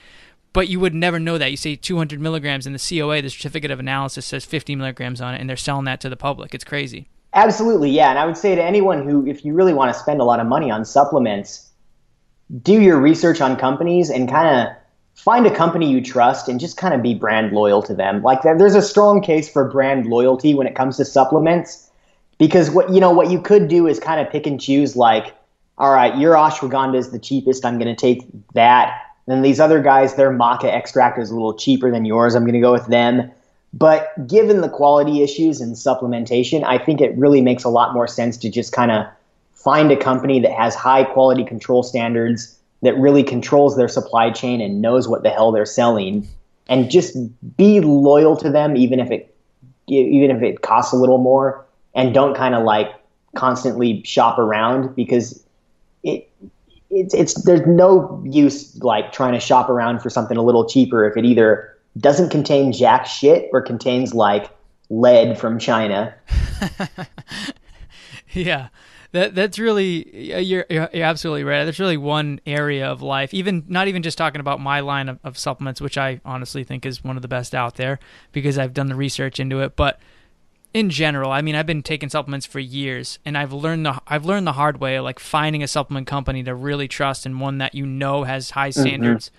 but 0.57 0.69
you 0.69 0.79
would 0.79 0.95
never 0.95 1.19
know 1.19 1.37
that 1.37 1.51
you 1.51 1.57
say 1.57 1.75
200 1.75 2.19
milligrams 2.19 2.65
in 2.65 2.73
the 2.73 2.79
coa 2.79 3.21
the 3.21 3.29
certificate 3.29 3.69
of 3.69 3.79
analysis 3.79 4.25
says 4.25 4.43
50 4.43 4.75
milligrams 4.75 5.21
on 5.21 5.35
it 5.35 5.39
and 5.39 5.47
they're 5.47 5.55
selling 5.55 5.85
that 5.85 6.01
to 6.01 6.09
the 6.09 6.17
public 6.17 6.55
it's 6.55 6.63
crazy 6.63 7.07
Absolutely, 7.33 7.91
yeah. 7.91 8.09
And 8.09 8.17
I 8.17 8.25
would 8.25 8.37
say 8.37 8.55
to 8.55 8.63
anyone 8.63 9.07
who, 9.07 9.27
if 9.27 9.45
you 9.45 9.53
really 9.53 9.73
want 9.73 9.93
to 9.93 9.99
spend 9.99 10.21
a 10.21 10.23
lot 10.23 10.39
of 10.39 10.47
money 10.47 10.71
on 10.71 10.85
supplements, 10.85 11.69
do 12.63 12.81
your 12.81 12.99
research 12.99 13.41
on 13.41 13.55
companies 13.57 14.09
and 14.09 14.29
kind 14.29 14.59
of 14.59 14.75
find 15.13 15.45
a 15.45 15.53
company 15.53 15.87
you 15.87 16.01
trust 16.01 16.47
and 16.47 16.59
just 16.59 16.77
kind 16.77 16.93
of 16.93 17.03
be 17.03 17.13
brand 17.13 17.51
loyal 17.51 17.83
to 17.83 17.93
them. 17.93 18.23
Like 18.23 18.41
there's 18.41 18.75
a 18.75 18.81
strong 18.81 19.21
case 19.21 19.47
for 19.47 19.69
brand 19.69 20.07
loyalty 20.07 20.55
when 20.55 20.65
it 20.65 20.75
comes 20.75 20.97
to 20.97 21.05
supplements 21.05 21.91
because 22.39 22.71
what 22.71 22.89
you 22.91 22.99
know 22.99 23.11
what 23.11 23.29
you 23.29 23.41
could 23.41 23.67
do 23.67 23.87
is 23.87 23.99
kind 23.99 24.19
of 24.19 24.31
pick 24.31 24.47
and 24.47 24.59
choose 24.59 24.95
like 24.95 25.35
all 25.77 25.93
right, 25.93 26.17
your 26.17 26.33
ashwagandha 26.33 26.95
is 26.95 27.11
the 27.11 27.19
cheapest, 27.19 27.63
I'm 27.63 27.77
going 27.77 27.95
to 27.95 27.99
take 27.99 28.25
that. 28.55 28.99
Then 29.27 29.41
these 29.41 29.59
other 29.59 29.81
guys 29.81 30.15
their 30.15 30.31
maca 30.31 30.65
extract 30.65 31.19
is 31.19 31.29
a 31.29 31.33
little 31.33 31.53
cheaper 31.53 31.91
than 31.91 32.05
yours, 32.05 32.33
I'm 32.33 32.43
going 32.43 32.53
to 32.53 32.59
go 32.59 32.71
with 32.71 32.87
them. 32.87 33.29
But 33.73 34.27
given 34.27 34.61
the 34.61 34.69
quality 34.69 35.21
issues 35.21 35.61
and 35.61 35.75
supplementation, 35.75 36.63
I 36.63 36.77
think 36.77 37.01
it 37.01 37.15
really 37.17 37.41
makes 37.41 37.63
a 37.63 37.69
lot 37.69 37.93
more 37.93 38.07
sense 38.07 38.37
to 38.37 38.49
just 38.49 38.71
kind 38.71 38.91
of 38.91 39.05
find 39.53 39.91
a 39.91 39.97
company 39.97 40.39
that 40.39 40.51
has 40.51 40.73
high 40.73 41.03
quality 41.03 41.43
control 41.43 41.83
standards, 41.83 42.57
that 42.81 42.97
really 42.97 43.23
controls 43.23 43.75
their 43.75 43.89
supply 43.89 44.31
chain 44.31 44.61
and 44.61 44.81
knows 44.81 45.07
what 45.07 45.23
the 45.23 45.29
hell 45.29 45.51
they're 45.51 45.65
selling, 45.65 46.27
and 46.69 46.89
just 46.89 47.17
be 47.57 47.81
loyal 47.81 48.37
to 48.37 48.49
them, 48.49 48.77
even 48.77 48.99
if 48.99 49.11
it 49.11 49.33
even 49.89 50.35
if 50.35 50.43
it 50.43 50.61
costs 50.61 50.93
a 50.93 50.97
little 50.97 51.17
more, 51.17 51.65
and 51.93 52.13
don't 52.13 52.35
kind 52.35 52.55
of 52.55 52.63
like 52.63 52.93
constantly 53.35 54.01
shop 54.03 54.37
around 54.37 54.95
because 54.95 55.43
it 56.03 56.29
it's 56.89 57.13
it's 57.13 57.43
there's 57.43 57.65
no 57.67 58.23
use 58.25 58.77
like 58.81 59.11
trying 59.11 59.33
to 59.33 59.39
shop 59.39 59.69
around 59.69 60.01
for 60.01 60.09
something 60.09 60.37
a 60.37 60.41
little 60.41 60.67
cheaper 60.67 61.05
if 61.05 61.17
it 61.17 61.25
either 61.25 61.77
doesn't 61.97 62.29
contain 62.29 62.71
jack 62.71 63.05
shit 63.05 63.49
or 63.51 63.61
contains 63.61 64.13
like 64.13 64.49
lead 64.89 65.37
from 65.37 65.59
China. 65.59 66.13
yeah. 68.33 68.69
That 69.13 69.35
that's 69.35 69.57
really 69.57 70.33
you're, 70.41 70.65
you're 70.69 70.89
absolutely 70.93 71.43
right. 71.45 71.63
That's 71.63 71.79
really 71.79 71.97
one 71.97 72.41
area 72.45 72.87
of 72.87 73.01
life. 73.01 73.33
Even 73.33 73.63
not 73.67 73.87
even 73.87 74.03
just 74.03 74.17
talking 74.17 74.41
about 74.41 74.59
my 74.59 74.81
line 74.81 75.07
of, 75.07 75.19
of 75.23 75.37
supplements 75.37 75.79
which 75.79 75.97
i 75.97 76.19
honestly 76.25 76.63
think 76.63 76.85
is 76.85 77.03
one 77.03 77.15
of 77.15 77.21
the 77.21 77.27
best 77.27 77.55
out 77.55 77.75
there 77.75 77.99
because 78.33 78.57
i've 78.57 78.73
done 78.73 78.87
the 78.87 78.95
research 78.95 79.39
into 79.39 79.61
it. 79.61 79.75
But 79.75 79.99
in 80.77 80.91
general 80.91 81.31
i 81.31 81.41
mean 81.41 81.55
i've 81.55 81.65
been 81.65 81.81
taking 81.81 82.07
supplements 82.07 82.45
for 82.45 82.59
years 82.59 83.17
and 83.25 83.35
i've 83.35 83.51
learned 83.51 83.83
the 83.83 83.99
i've 84.05 84.25
learned 84.25 84.45
the 84.45 84.51
hard 84.51 84.79
way 84.79 84.99
like 84.99 85.17
finding 85.17 85.63
a 85.63 85.67
supplement 85.67 86.05
company 86.05 86.43
to 86.43 86.53
really 86.53 86.87
trust 86.87 87.25
and 87.25 87.41
one 87.41 87.57
that 87.57 87.73
you 87.73 87.83
know 87.83 88.25
has 88.25 88.51
high 88.51 88.69
mm-hmm. 88.69 88.81
standards. 88.81 89.31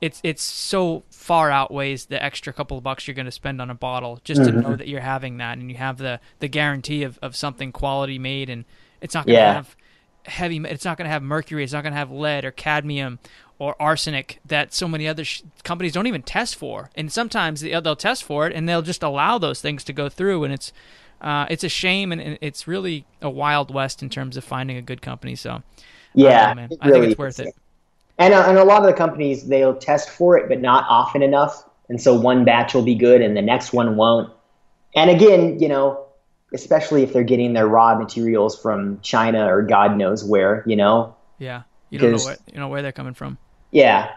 It's 0.00 0.18
it's 0.24 0.42
so 0.42 1.04
far 1.10 1.50
outweighs 1.50 2.06
the 2.06 2.20
extra 2.20 2.52
couple 2.52 2.78
of 2.78 2.82
bucks 2.82 3.06
you're 3.06 3.14
going 3.14 3.26
to 3.26 3.30
spend 3.30 3.60
on 3.60 3.70
a 3.70 3.74
bottle 3.74 4.18
just 4.24 4.42
to 4.44 4.50
know 4.50 4.60
mm-hmm. 4.62 4.76
that 4.76 4.88
you're 4.88 5.00
having 5.00 5.36
that 5.36 5.58
and 5.58 5.70
you 5.70 5.76
have 5.76 5.98
the 5.98 6.18
the 6.38 6.48
guarantee 6.48 7.02
of, 7.02 7.18
of 7.20 7.36
something 7.36 7.70
quality 7.70 8.18
made 8.18 8.48
and 8.50 8.64
it's 9.00 9.14
not 9.14 9.26
going 9.26 9.36
to 9.36 9.42
Yeah. 9.42 9.52
have 9.52 9.76
heavy 10.24 10.56
it's 10.56 10.86
not 10.86 10.96
going 10.96 11.04
to 11.04 11.10
have 11.10 11.22
mercury 11.22 11.62
it's 11.62 11.72
not 11.72 11.82
going 11.82 11.92
to 11.92 11.98
have 11.98 12.10
lead 12.10 12.44
or 12.44 12.50
cadmium 12.50 13.18
or 13.60 13.76
arsenic 13.80 14.40
that 14.44 14.72
so 14.74 14.88
many 14.88 15.06
other 15.06 15.22
sh- 15.22 15.42
companies 15.62 15.92
don't 15.92 16.06
even 16.08 16.22
test 16.22 16.56
for 16.56 16.90
and 16.96 17.12
sometimes 17.12 17.60
they- 17.60 17.78
they'll 17.80 17.94
test 17.94 18.24
for 18.24 18.46
it 18.48 18.56
and 18.56 18.68
they'll 18.68 18.82
just 18.82 19.02
allow 19.02 19.38
those 19.38 19.60
things 19.60 19.84
to 19.84 19.92
go 19.92 20.08
through 20.08 20.42
and 20.42 20.52
it's 20.52 20.72
uh, 21.20 21.44
it's 21.50 21.62
a 21.62 21.68
shame 21.68 22.10
and 22.12 22.38
it's 22.40 22.66
really 22.66 23.04
a 23.20 23.28
wild 23.28 23.72
west 23.72 24.02
in 24.02 24.08
terms 24.08 24.36
of 24.38 24.42
finding 24.42 24.76
a 24.78 24.82
good 24.82 25.02
company 25.02 25.34
so 25.36 25.62
Yeah, 26.14 26.48
know, 26.48 26.54
man. 26.54 26.68
it 26.72 26.78
I 26.80 26.90
think 26.90 27.04
it's 27.04 27.18
worth 27.18 27.38
it. 27.38 27.54
And 28.18 28.34
uh, 28.34 28.44
and 28.48 28.58
a 28.58 28.64
lot 28.64 28.80
of 28.80 28.86
the 28.86 28.94
companies 28.94 29.46
they'll 29.46 29.76
test 29.76 30.10
for 30.10 30.36
it, 30.38 30.48
but 30.48 30.60
not 30.60 30.84
often 30.88 31.22
enough, 31.22 31.64
and 31.90 32.00
so 32.00 32.18
one 32.18 32.44
batch 32.44 32.72
will 32.74 32.82
be 32.82 32.94
good 32.94 33.20
and 33.20 33.36
the 33.36 33.42
next 33.42 33.72
one 33.72 33.96
won't. 33.96 34.32
And 34.96 35.10
again, 35.10 35.58
you 35.60 35.68
know, 35.68 36.06
especially 36.54 37.02
if 37.02 37.12
they're 37.12 37.22
getting 37.22 37.52
their 37.52 37.68
raw 37.68 37.94
materials 37.98 38.58
from 38.60 39.00
China 39.02 39.46
or 39.52 39.62
God 39.62 39.96
knows 39.96 40.24
where, 40.24 40.64
you 40.66 40.76
know. 40.76 41.14
yeah 41.38 41.62
you 41.90 41.98
don't 41.98 42.12
know 42.12 42.18
what 42.18 42.38
you 42.52 42.58
know 42.58 42.68
where 42.68 42.82
they're 42.82 42.92
coming 42.92 43.14
from 43.14 43.36
Yeah, 43.70 44.12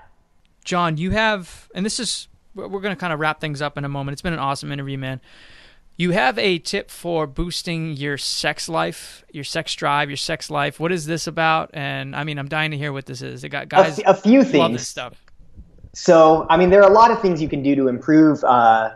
John, 0.64 0.98
you 0.98 1.12
have, 1.12 1.70
and 1.76 1.86
this 1.86 2.00
is, 2.00 2.28
we're 2.56 2.68
going 2.68 2.96
to 2.96 3.00
kind 3.00 3.14
of 3.14 3.20
wrap 3.20 3.42
things 3.42 3.62
up 3.62 3.78
in 3.78 3.86
a 3.86 3.90
moment. 3.90 4.14
It's 4.14 4.22
been 4.22 4.34
an 4.34 4.40
awesome 4.40 4.72
interview, 4.72 4.98
man. 4.98 5.22
You 5.96 6.12
have 6.12 6.40
a 6.40 6.58
tip 6.58 6.90
for 6.90 7.28
boosting 7.28 7.94
your 7.94 8.18
sex 8.18 8.68
life, 8.68 9.24
your 9.32 9.44
sex 9.44 9.76
drive, 9.76 10.10
your 10.10 10.18
sex 10.18 10.50
life. 10.50 10.80
What 10.80 10.92
is 10.92 11.06
this 11.06 11.28
about? 11.28 11.70
And 11.74 12.16
I 12.16 12.24
mean, 12.24 12.40
I'm 12.40 12.48
dying 12.48 12.72
to 12.72 12.78
hear 12.78 12.92
what 12.92 13.06
this 13.06 13.22
is. 13.22 13.44
They 13.44 13.50
got 13.50 13.64
a, 13.64 13.66
guys 13.68 14.00
f- 14.00 14.06
a 14.08 14.14
few 14.16 14.40
love 14.40 14.52
this 14.52 14.52
things. 14.52 14.88
stuff. 14.88 15.24
So, 15.94 16.48
I 16.50 16.58
mean, 16.58 16.72
there 16.72 16.82
are 16.82 16.90
a 16.90 16.94
lot 16.94 17.12
of 17.12 17.22
things 17.22 17.42
you 17.42 17.48
can 17.48 17.62
do 17.62 17.76
to 17.76 17.88
improve 17.88 18.44
uh, 18.44 18.96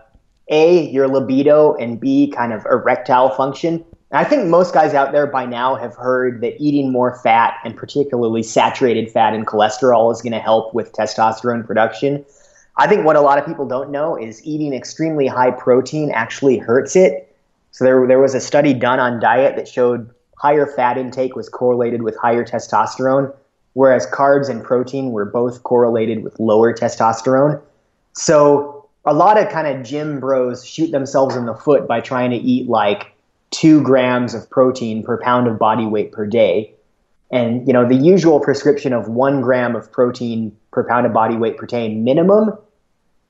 A, 0.49 0.89
your 0.89 1.07
libido, 1.07 1.75
and 1.75 1.99
B, 1.99 2.33
kind 2.35 2.51
of 2.51 2.65
erectile 2.65 3.29
function. 3.29 3.85
I 4.11 4.23
think 4.23 4.47
most 4.47 4.73
guys 4.73 4.93
out 4.93 5.11
there 5.11 5.27
by 5.27 5.45
now 5.45 5.75
have 5.75 5.95
heard 5.95 6.41
that 6.41 6.55
eating 6.61 6.91
more 6.91 7.19
fat, 7.19 7.55
and 7.65 7.75
particularly 7.75 8.41
saturated 8.41 9.11
fat 9.11 9.33
and 9.33 9.45
cholesterol, 9.45 10.11
is 10.13 10.21
going 10.21 10.33
to 10.33 10.39
help 10.39 10.73
with 10.73 10.93
testosterone 10.93 11.65
production. 11.65 12.25
I 12.77 12.87
think 12.87 13.05
what 13.05 13.15
a 13.15 13.21
lot 13.21 13.37
of 13.37 13.45
people 13.45 13.67
don't 13.67 13.89
know 13.89 14.15
is 14.15 14.45
eating 14.45 14.73
extremely 14.73 15.27
high 15.27 15.51
protein 15.51 16.11
actually 16.11 16.57
hurts 16.57 16.95
it. 16.95 17.35
So, 17.71 17.83
there, 17.83 18.07
there 18.07 18.19
was 18.19 18.33
a 18.33 18.39
study 18.39 18.73
done 18.73 18.99
on 18.99 19.19
diet 19.19 19.55
that 19.57 19.67
showed 19.67 20.09
higher 20.37 20.65
fat 20.65 20.97
intake 20.97 21.35
was 21.35 21.49
correlated 21.49 22.01
with 22.01 22.15
higher 22.17 22.45
testosterone 22.45 23.33
whereas 23.77 24.07
carbs 24.07 24.49
and 24.49 24.63
protein 24.63 25.11
were 25.11 25.23
both 25.23 25.61
correlated 25.61 26.23
with 26.23 26.39
lower 26.39 26.73
testosterone. 26.73 27.61
So 28.13 28.89
a 29.05 29.13
lot 29.13 29.37
of 29.37 29.49
kind 29.49 29.67
of 29.67 29.85
gym 29.85 30.19
bros 30.19 30.65
shoot 30.65 30.89
themselves 30.89 31.35
in 31.35 31.45
the 31.45 31.53
foot 31.53 31.87
by 31.87 32.01
trying 32.01 32.31
to 32.31 32.37
eat 32.37 32.67
like 32.67 33.13
two 33.51 33.81
grams 33.81 34.33
of 34.33 34.49
protein 34.49 35.03
per 35.03 35.19
pound 35.21 35.47
of 35.47 35.57
body 35.57 35.85
weight 35.85 36.11
per 36.11 36.25
day. 36.25 36.73
And 37.31 37.67
you 37.67 37.73
know, 37.73 37.87
the 37.87 37.95
usual 37.95 38.39
prescription 38.39 38.93
of 38.93 39.09
one 39.09 39.41
gram 39.41 39.75
of 39.75 39.91
protein 39.91 40.55
per 40.71 40.83
pound 40.87 41.05
of 41.05 41.13
body 41.13 41.35
weight 41.35 41.57
per 41.57 41.65
day 41.65 41.93
minimum, 41.93 42.57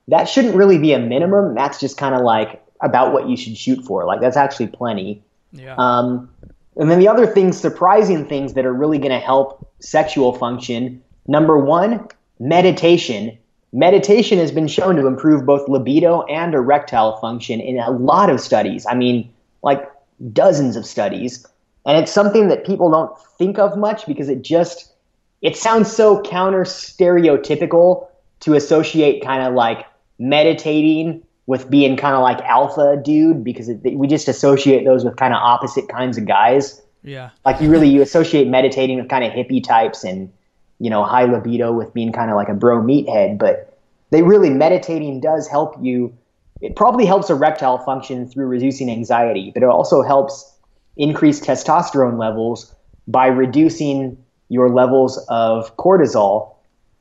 that 0.08 0.24
shouldn't 0.28 0.54
really 0.54 0.78
be 0.78 0.92
a 0.92 0.98
minimum. 0.98 1.54
That's 1.54 1.80
just 1.80 1.96
kind 1.96 2.14
of 2.14 2.22
like 2.22 2.62
about 2.80 3.12
what 3.12 3.28
you 3.28 3.36
should 3.36 3.56
shoot 3.56 3.84
for. 3.84 4.04
Like 4.04 4.20
that's 4.20 4.36
actually 4.36 4.68
plenty. 4.68 5.22
Yeah. 5.52 5.74
Um, 5.76 6.30
and 6.76 6.90
then 6.90 7.00
the 7.00 7.08
other 7.08 7.26
things, 7.26 7.58
surprising 7.58 8.26
things 8.26 8.54
that 8.54 8.64
are 8.64 8.72
really 8.72 8.98
going 8.98 9.10
to 9.10 9.18
help 9.18 9.72
sexual 9.80 10.32
function. 10.32 11.02
Number 11.26 11.58
one, 11.58 12.06
meditation. 12.38 13.36
Meditation 13.72 14.38
has 14.38 14.52
been 14.52 14.68
shown 14.68 14.96
to 14.96 15.06
improve 15.06 15.44
both 15.44 15.68
libido 15.68 16.22
and 16.22 16.54
erectile 16.54 17.16
function 17.16 17.60
in 17.60 17.78
a 17.78 17.90
lot 17.90 18.30
of 18.30 18.40
studies. 18.40 18.86
I 18.88 18.94
mean, 18.94 19.30
like 19.62 19.90
dozens 20.32 20.76
of 20.76 20.86
studies. 20.86 21.46
And 21.86 21.96
it's 21.96 22.12
something 22.12 22.48
that 22.48 22.66
people 22.66 22.90
don't 22.90 23.18
think 23.38 23.58
of 23.58 23.76
much 23.76 24.06
because 24.06 24.28
it 24.28 24.42
just 24.42 24.92
it 25.40 25.56
sounds 25.56 25.90
so 25.90 26.20
counter 26.22 26.64
stereotypical 26.64 28.08
to 28.40 28.54
associate 28.54 29.24
kind 29.24 29.46
of 29.46 29.54
like 29.54 29.86
meditating 30.18 31.22
with 31.46 31.70
being 31.70 31.96
kind 31.96 32.14
of 32.14 32.22
like 32.22 32.40
alpha 32.42 33.00
dude 33.02 33.42
because 33.42 33.68
it, 33.68 33.80
we 33.94 34.06
just 34.06 34.28
associate 34.28 34.84
those 34.84 35.04
with 35.04 35.16
kind 35.16 35.32
of 35.32 35.40
opposite 35.42 35.88
kinds 35.88 36.18
of 36.18 36.26
guys. 36.26 36.82
Yeah. 37.02 37.30
Like 37.44 37.60
you 37.60 37.70
really 37.70 37.88
you 37.88 38.02
associate 38.02 38.48
meditating 38.48 38.98
with 38.98 39.08
kind 39.08 39.24
of 39.24 39.32
hippie 39.32 39.64
types 39.64 40.04
and 40.04 40.30
you 40.78 40.90
know 40.90 41.04
high 41.04 41.24
libido 41.24 41.72
with 41.72 41.94
being 41.94 42.12
kind 42.12 42.30
of 42.30 42.36
like 42.36 42.48
a 42.48 42.54
bro 42.54 42.82
meathead, 42.82 43.38
but 43.38 43.78
they 44.10 44.22
really 44.22 44.50
meditating 44.50 45.20
does 45.20 45.48
help 45.48 45.74
you. 45.80 46.12
It 46.60 46.76
probably 46.76 47.06
helps 47.06 47.30
erectile 47.30 47.78
function 47.78 48.26
through 48.28 48.46
reducing 48.46 48.90
anxiety, 48.90 49.52
but 49.54 49.62
it 49.62 49.68
also 49.68 50.02
helps 50.02 50.56
increase 50.96 51.40
testosterone 51.40 52.18
levels 52.18 52.74
by 53.06 53.26
reducing 53.26 54.16
your 54.48 54.70
levels 54.70 55.18
of 55.28 55.76
cortisol 55.76 56.54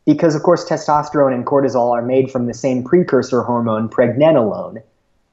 because 0.05 0.35
of 0.35 0.43
course 0.43 0.67
testosterone 0.67 1.33
and 1.33 1.45
cortisol 1.45 1.91
are 1.91 2.01
made 2.01 2.31
from 2.31 2.45
the 2.45 2.53
same 2.53 2.83
precursor 2.83 3.41
hormone 3.43 3.89
pregnenolone. 3.89 4.81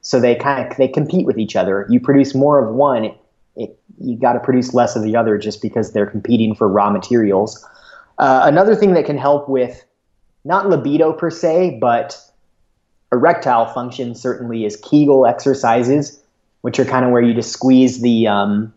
So 0.01 0.19
they 0.19 0.35
kind 0.35 0.69
of 0.69 0.77
they 0.77 0.87
compete 0.87 1.25
with 1.25 1.37
each 1.37 1.55
other. 1.55 1.87
You 1.89 1.99
produce 1.99 2.35
more 2.35 2.63
of 2.63 2.75
one 2.75 3.05
it, 3.05 3.17
it, 3.55 3.79
you 3.99 4.17
got 4.17 4.33
to 4.33 4.39
produce 4.39 4.73
less 4.73 4.95
of 4.95 5.03
the 5.03 5.15
other 5.15 5.37
just 5.37 5.61
because 5.61 5.93
they're 5.93 6.05
competing 6.05 6.53
for 6.53 6.67
raw 6.67 6.89
materials. 6.89 7.65
Uh, 8.17 8.41
another 8.43 8.75
thing 8.75 8.93
that 8.93 9.05
can 9.05 9.17
help 9.17 9.47
with 9.47 9.85
not 10.43 10.69
libido 10.69 11.13
per 11.13 11.31
se 11.31 11.77
but 11.79 12.19
erectile 13.15 13.65
function 13.73 14.15
certainly 14.15 14.65
is 14.65 14.77
kegel 14.77 15.25
exercises 15.25 16.21
which 16.65 16.79
are 16.79 16.85
kind 16.85 17.05
of 17.05 17.11
where 17.11 17.21
you 17.21 17.31
just 17.31 17.51
squeeze 17.51 18.01
the 18.01 18.25
um, 18.25 18.73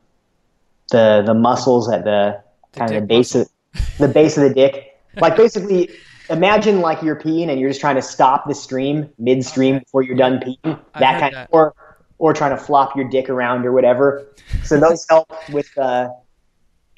the 0.90 1.22
the 1.24 1.32
muscles 1.32 1.88
at 1.88 2.04
the, 2.04 2.38
the 2.72 2.78
kind 2.78 2.94
of 2.94 3.00
the 3.00 3.06
base 3.06 3.34
muscle. 3.34 3.50
of 3.74 3.98
the 3.98 4.08
base 4.08 4.36
of 4.36 4.42
the 4.42 4.54
dick. 4.54 4.84
Like 5.16 5.36
basically, 5.36 5.88
imagine 6.30 6.80
like 6.80 7.02
you're 7.02 7.16
peeing 7.16 7.48
and 7.48 7.58
you're 7.58 7.70
just 7.70 7.80
trying 7.80 7.96
to 7.96 8.02
stop 8.02 8.46
the 8.46 8.54
stream 8.54 9.10
midstream 9.18 9.76
okay. 9.76 9.84
before 9.84 10.02
you're 10.02 10.18
done 10.18 10.38
peeing. 10.38 10.78
That 11.00 11.18
kind 11.18 11.34
that. 11.34 11.44
of 11.44 11.48
or 11.50 11.74
or 12.18 12.34
trying 12.34 12.50
to 12.50 12.62
flop 12.62 12.94
your 12.94 13.08
dick 13.08 13.30
around 13.30 13.64
or 13.64 13.72
whatever. 13.72 14.28
So 14.64 14.78
those 14.80 15.06
help 15.08 15.32
with. 15.50 15.76
Uh, 15.76 16.10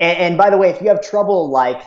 and, 0.00 0.18
and 0.18 0.36
by 0.36 0.50
the 0.50 0.58
way, 0.58 0.70
if 0.70 0.82
you 0.82 0.88
have 0.88 1.00
trouble 1.00 1.48
like 1.48 1.80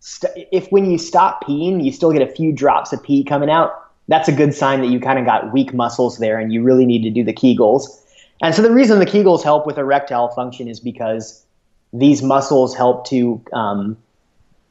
st- 0.00 0.46
if 0.52 0.68
when 0.68 0.88
you 0.88 0.98
stop 0.98 1.42
peeing, 1.42 1.82
you 1.82 1.90
still 1.90 2.12
get 2.12 2.20
a 2.20 2.30
few 2.30 2.52
drops 2.52 2.92
of 2.92 3.02
pee 3.02 3.24
coming 3.24 3.48
out, 3.48 3.81
that's 4.12 4.28
a 4.28 4.32
good 4.32 4.54
sign 4.54 4.82
that 4.82 4.88
you 4.88 5.00
kind 5.00 5.18
of 5.18 5.24
got 5.24 5.54
weak 5.54 5.72
muscles 5.72 6.18
there 6.18 6.38
and 6.38 6.52
you 6.52 6.62
really 6.62 6.84
need 6.84 7.02
to 7.02 7.08
do 7.08 7.24
the 7.24 7.32
Kegels. 7.32 7.98
And 8.42 8.54
so 8.54 8.60
the 8.60 8.70
reason 8.70 8.98
the 8.98 9.06
Kegels 9.06 9.42
help 9.42 9.66
with 9.66 9.78
erectile 9.78 10.28
function 10.28 10.68
is 10.68 10.80
because 10.80 11.42
these 11.94 12.22
muscles 12.22 12.76
help 12.76 13.06
to 13.06 13.42
um, 13.54 13.96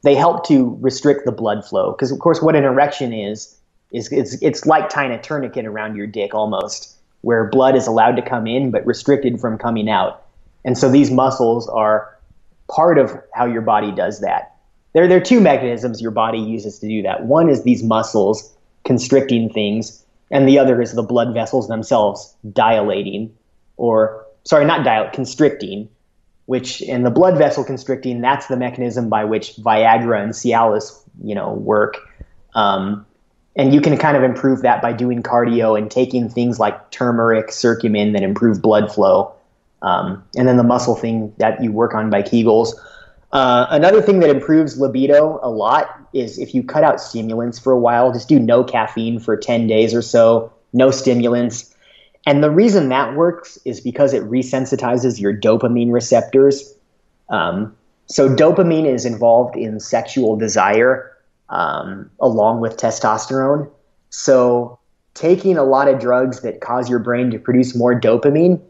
they 0.02 0.14
help 0.14 0.46
to 0.46 0.78
restrict 0.80 1.24
the 1.24 1.32
blood 1.32 1.64
flow. 1.64 1.90
Because 1.90 2.12
of 2.12 2.20
course, 2.20 2.40
what 2.40 2.54
an 2.54 2.62
erection 2.62 3.12
is 3.12 3.56
is 3.90 4.12
it's 4.12 4.40
it's 4.42 4.64
like 4.64 4.88
tying 4.88 5.10
a 5.10 5.20
tourniquet 5.20 5.66
around 5.66 5.96
your 5.96 6.06
dick 6.06 6.34
almost, 6.34 6.96
where 7.22 7.48
blood 7.48 7.74
is 7.74 7.88
allowed 7.88 8.14
to 8.14 8.22
come 8.22 8.46
in 8.46 8.70
but 8.70 8.86
restricted 8.86 9.40
from 9.40 9.58
coming 9.58 9.90
out. 9.90 10.24
And 10.64 10.78
so 10.78 10.88
these 10.88 11.10
muscles 11.10 11.68
are 11.68 12.16
part 12.70 12.96
of 12.96 13.12
how 13.34 13.46
your 13.46 13.62
body 13.62 13.90
does 13.90 14.20
that. 14.20 14.54
There, 14.92 15.08
there 15.08 15.18
are 15.18 15.24
two 15.24 15.40
mechanisms 15.40 16.00
your 16.00 16.12
body 16.12 16.38
uses 16.38 16.78
to 16.78 16.86
do 16.86 17.02
that. 17.02 17.24
One 17.24 17.48
is 17.48 17.64
these 17.64 17.82
muscles 17.82 18.52
constricting 18.84 19.50
things, 19.50 20.04
and 20.30 20.48
the 20.48 20.58
other 20.58 20.80
is 20.80 20.92
the 20.92 21.02
blood 21.02 21.34
vessels 21.34 21.68
themselves 21.68 22.34
dilating 22.52 23.34
or 23.76 24.24
sorry, 24.44 24.64
not 24.64 24.84
dilate, 24.84 25.12
constricting, 25.12 25.88
which 26.46 26.82
in 26.82 27.02
the 27.02 27.10
blood 27.10 27.38
vessel 27.38 27.64
constricting, 27.64 28.20
that's 28.20 28.46
the 28.46 28.56
mechanism 28.56 29.08
by 29.08 29.24
which 29.24 29.56
Viagra 29.56 30.22
and 30.22 30.32
Cialis, 30.32 31.00
you 31.22 31.34
know, 31.34 31.52
work. 31.52 31.96
Um, 32.54 33.06
and 33.54 33.74
you 33.74 33.80
can 33.80 33.96
kind 33.98 34.16
of 34.16 34.22
improve 34.22 34.62
that 34.62 34.82
by 34.82 34.92
doing 34.92 35.22
cardio 35.22 35.78
and 35.78 35.90
taking 35.90 36.28
things 36.28 36.58
like 36.58 36.90
turmeric, 36.90 37.48
curcumin 37.48 38.12
that 38.14 38.22
improve 38.22 38.62
blood 38.62 38.92
flow. 38.92 39.34
Um, 39.82 40.24
and 40.36 40.48
then 40.48 40.56
the 40.56 40.64
muscle 40.64 40.94
thing 40.94 41.34
that 41.38 41.62
you 41.62 41.72
work 41.72 41.94
on 41.94 42.08
by 42.08 42.22
Kegels. 42.22 42.74
Uh, 43.32 43.66
another 43.70 44.02
thing 44.02 44.20
that 44.20 44.28
improves 44.28 44.78
libido 44.78 45.40
a 45.42 45.48
lot 45.48 45.98
is 46.12 46.38
if 46.38 46.54
you 46.54 46.62
cut 46.62 46.84
out 46.84 47.00
stimulants 47.00 47.58
for 47.58 47.72
a 47.72 47.78
while, 47.78 48.12
just 48.12 48.28
do 48.28 48.38
no 48.38 48.62
caffeine 48.62 49.18
for 49.18 49.36
10 49.36 49.66
days 49.66 49.94
or 49.94 50.02
so, 50.02 50.52
no 50.74 50.90
stimulants. 50.90 51.74
And 52.26 52.44
the 52.44 52.50
reason 52.50 52.90
that 52.90 53.16
works 53.16 53.58
is 53.64 53.80
because 53.80 54.12
it 54.12 54.22
resensitizes 54.24 55.18
your 55.18 55.34
dopamine 55.34 55.92
receptors. 55.92 56.74
Um, 57.30 57.74
so, 58.06 58.28
dopamine 58.28 58.86
is 58.86 59.06
involved 59.06 59.56
in 59.56 59.80
sexual 59.80 60.36
desire 60.36 61.16
um, 61.48 62.10
along 62.20 62.60
with 62.60 62.76
testosterone. 62.76 63.70
So, 64.10 64.78
taking 65.14 65.56
a 65.56 65.64
lot 65.64 65.88
of 65.88 65.98
drugs 65.98 66.40
that 66.42 66.60
cause 66.60 66.90
your 66.90 66.98
brain 66.98 67.30
to 67.30 67.38
produce 67.38 67.74
more 67.74 67.98
dopamine 67.98 68.60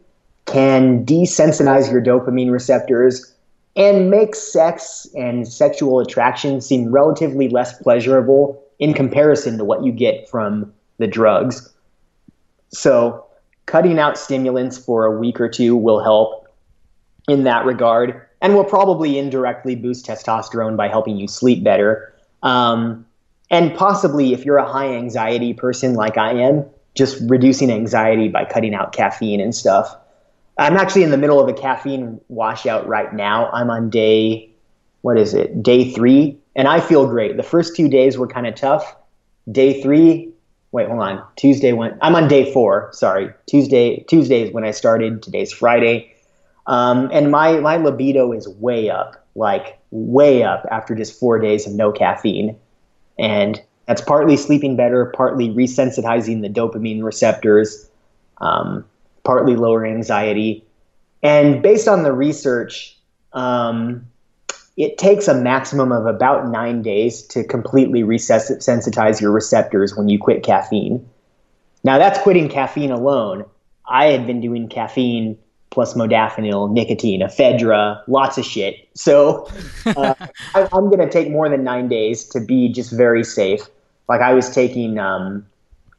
can 0.46 1.04
desensitize 1.04 1.90
your 1.90 2.02
dopamine 2.02 2.50
receptors 2.50 3.31
and 3.76 4.10
make 4.10 4.34
sex 4.34 5.06
and 5.14 5.48
sexual 5.48 6.00
attraction 6.00 6.60
seem 6.60 6.90
relatively 6.90 7.48
less 7.48 7.80
pleasurable 7.80 8.62
in 8.78 8.92
comparison 8.92 9.58
to 9.58 9.64
what 9.64 9.84
you 9.84 9.92
get 9.92 10.28
from 10.28 10.72
the 10.98 11.06
drugs. 11.06 11.72
So, 12.68 13.26
cutting 13.66 13.98
out 13.98 14.18
stimulants 14.18 14.76
for 14.76 15.06
a 15.06 15.18
week 15.18 15.40
or 15.40 15.48
two 15.48 15.76
will 15.76 16.02
help 16.02 16.48
in 17.28 17.44
that 17.44 17.64
regard 17.64 18.20
and 18.40 18.54
will 18.54 18.64
probably 18.64 19.18
indirectly 19.18 19.76
boost 19.76 20.04
testosterone 20.04 20.76
by 20.76 20.88
helping 20.88 21.16
you 21.16 21.28
sleep 21.28 21.62
better. 21.62 22.12
Um, 22.42 23.06
and 23.50 23.74
possibly, 23.74 24.32
if 24.32 24.44
you're 24.44 24.56
a 24.56 24.70
high 24.70 24.92
anxiety 24.94 25.54
person 25.54 25.94
like 25.94 26.18
I 26.18 26.32
am, 26.32 26.64
just 26.94 27.18
reducing 27.28 27.70
anxiety 27.70 28.28
by 28.28 28.44
cutting 28.44 28.74
out 28.74 28.92
caffeine 28.92 29.40
and 29.40 29.54
stuff. 29.54 29.94
I'm 30.59 30.76
actually 30.76 31.03
in 31.03 31.11
the 31.11 31.18
middle 31.18 31.40
of 31.40 31.48
a 31.48 31.53
caffeine 31.53 32.20
washout 32.28 32.86
right 32.86 33.12
now. 33.12 33.50
I'm 33.50 33.70
on 33.70 33.90
day, 33.90 34.50
what 35.00 35.18
is 35.18 35.34
it, 35.34 35.62
day 35.62 35.90
three, 35.92 36.38
and 36.55 36.68
I 36.68 36.80
feel 36.80 37.07
great. 37.07 37.36
The 37.36 37.42
first 37.42 37.74
two 37.74 37.88
days 37.88 38.18
were 38.18 38.26
kind 38.26 38.46
of 38.46 38.55
tough. 38.55 38.96
Day 39.50 39.80
three, 39.82 40.32
wait, 40.70 40.88
hold 40.88 41.00
on. 41.00 41.24
Tuesday 41.36 41.72
went. 41.72 41.96
I'm 42.00 42.14
on 42.14 42.28
day 42.28 42.53
four. 42.53 42.90
Sorry, 42.92 43.30
Tuesday. 43.46 44.05
Tuesday 44.09 44.42
is 44.42 44.53
when 44.53 44.64
I 44.64 44.70
started. 44.72 45.22
Today's 45.22 45.53
Friday, 45.53 46.12
um, 46.66 47.09
and 47.12 47.30
my 47.30 47.59
my 47.61 47.76
libido 47.76 48.32
is 48.32 48.48
way 48.48 48.90
up, 48.90 49.26
like 49.34 49.78
way 49.90 50.42
up 50.42 50.66
after 50.70 50.94
just 50.94 51.18
four 51.18 51.38
days 51.38 51.66
of 51.66 51.72
no 51.72 51.92
caffeine, 51.92 52.57
and 53.18 53.61
that's 53.86 54.03
partly 54.03 54.36
sleeping 54.36 54.76
better, 54.76 55.12
partly 55.16 55.48
resensitizing 55.48 56.42
the 56.42 56.48
dopamine 56.48 57.03
receptors, 57.03 57.88
um, 58.38 58.84
partly 59.24 59.56
lower 59.56 59.86
anxiety, 59.86 60.64
and 61.22 61.62
based 61.62 61.88
on 61.88 62.02
the 62.02 62.12
research. 62.12 62.96
Um, 63.32 64.06
it 64.76 64.96
takes 64.96 65.28
a 65.28 65.34
maximum 65.34 65.92
of 65.92 66.06
about 66.06 66.48
nine 66.48 66.80
days 66.80 67.22
to 67.24 67.44
completely 67.44 68.02
resensitize 68.02 69.20
your 69.20 69.30
receptors 69.30 69.94
when 69.94 70.08
you 70.08 70.18
quit 70.18 70.42
caffeine. 70.42 71.06
Now, 71.84 71.98
that's 71.98 72.18
quitting 72.20 72.48
caffeine 72.48 72.90
alone. 72.90 73.44
I 73.86 74.06
had 74.06 74.26
been 74.26 74.40
doing 74.40 74.68
caffeine 74.68 75.36
plus 75.70 75.94
modafinil, 75.94 76.70
nicotine, 76.70 77.20
ephedra, 77.20 78.02
lots 78.06 78.38
of 78.38 78.44
shit. 78.44 78.88
So 78.94 79.48
uh, 79.86 80.14
I, 80.54 80.60
am 80.60 80.90
going 80.90 80.98
to 80.98 81.08
take 81.08 81.30
more 81.30 81.48
than 81.48 81.64
nine 81.64 81.88
days 81.88 82.24
to 82.28 82.40
be 82.40 82.68
just 82.68 82.92
very 82.92 83.24
safe. 83.24 83.62
Like 84.08 84.20
I 84.20 84.34
was 84.34 84.50
taking, 84.50 84.98
um, 84.98 85.46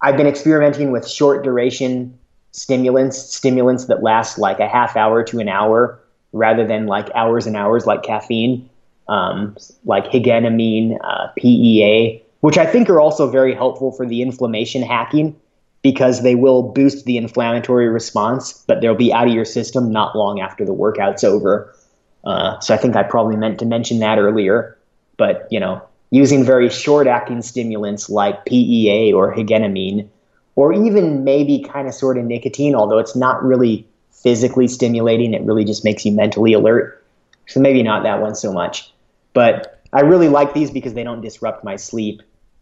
I've 0.01 0.15
been 0.15 0.28
experimenting 0.28 0.91
with 0.91 1.09
short 1.09 1.43
duration 1.43 2.17
stimulants, 2.54 3.18
stimulants 3.18 3.86
that 3.86 4.01
last 4.01 4.38
like 4.38 4.60
a 4.60 4.68
half 4.68 4.95
hour 4.95 5.24
to 5.24 5.39
an 5.39 5.49
hour 5.49 5.99
rather 6.32 6.66
than 6.66 6.88
like 6.88 7.10
hours 7.14 7.45
and 7.45 7.56
hours 7.56 7.86
like 7.86 8.04
caffeine, 8.04 8.70
um, 9.08 9.56
like 9.86 10.06
higenamine, 10.06 10.97
uh, 11.04 11.28
PEA, 11.38 12.24
which 12.39 12.58
I 12.58 12.66
think 12.66 12.89
are 12.89 12.99
also 12.99 13.30
very 13.30 13.54
helpful 13.54 13.91
for 13.91 14.06
the 14.06 14.22
inflammation 14.22 14.82
hacking 14.82 15.36
because 15.82 16.24
they 16.24 16.36
will 16.36 16.64
boost 16.64 17.06
the 17.06 17.18
inflammatory 17.18 17.89
response, 17.89 18.64
but 18.68 18.82
they'll 18.82 18.95
be 18.95 19.12
out 19.14 19.28
of 19.28 19.34
your 19.34 19.45
system 19.45 19.91
not 19.91 20.16
long 20.16 20.39
after 20.39 20.66
the 20.66 20.74
workout's 20.74 21.24
over. 21.24 21.76
Uh, 22.24 22.58
so 22.60 22.74
I 22.74 22.78
think 22.78 22.95
I 22.95 23.04
probably 23.04 23.36
meant 23.36 23.60
to 23.60 23.66
mention 23.66 23.99
that 23.99 24.18
earlier. 24.18 24.78
But 25.18 25.47
you 25.51 25.60
know, 25.60 25.82
using 26.10 26.43
very 26.43 26.70
short-acting 26.70 27.41
stimulants 27.41 28.10
like 28.10 28.45
PEA 28.45 29.12
or 29.14 29.36
higenamine, 29.36 30.08
or 30.56 30.74
even 30.74 31.24
maybe 31.24 31.60
kind 31.60 31.88
of 31.88 31.93
sort 31.93 32.18
of 32.18 32.26
nicotine, 32.26 32.76
although 32.76 32.99
it's 32.99 33.16
not 33.16 33.43
really 33.43 33.88
physically 34.12 34.68
stimulating, 34.68 35.34
it 35.34 35.41
really 35.43 35.66
just 35.66 35.84
makes 35.84 36.06
you 36.06 36.12
mentally 36.12 36.54
alert. 36.54 37.04
So 37.47 37.60
maybe 37.60 37.84
not 37.84 38.04
that 38.04 38.22
one 38.22 38.36
so 38.36 38.54
much. 38.54 38.91
But 39.34 39.82
I 39.91 40.01
really 40.01 40.30
like 40.30 40.54
these 40.54 40.72
because 40.72 40.93
they 40.93 41.04
don't 41.04 41.22
disrupt 41.22 41.64
my 41.64 41.76
sleep. 41.76 42.22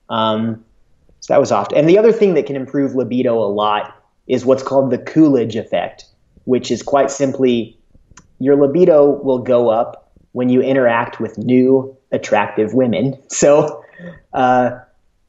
Um, 0.09 0.63
so 1.19 1.33
that 1.33 1.39
was 1.39 1.51
off. 1.51 1.67
And 1.75 1.87
the 1.87 1.97
other 1.97 2.11
thing 2.11 2.33
that 2.33 2.45
can 2.45 2.55
improve 2.55 2.95
libido 2.95 3.37
a 3.37 3.47
lot 3.47 3.95
is 4.27 4.45
what's 4.45 4.63
called 4.63 4.91
the 4.91 4.97
Coolidge 4.97 5.55
effect, 5.55 6.05
which 6.45 6.71
is 6.71 6.81
quite 6.81 7.11
simply 7.11 7.77
your 8.39 8.55
libido 8.55 9.21
will 9.21 9.39
go 9.39 9.69
up 9.69 10.11
when 10.31 10.49
you 10.49 10.61
interact 10.61 11.19
with 11.19 11.37
new 11.37 11.95
attractive 12.11 12.73
women. 12.73 13.17
So, 13.29 13.83
uh, 14.33 14.79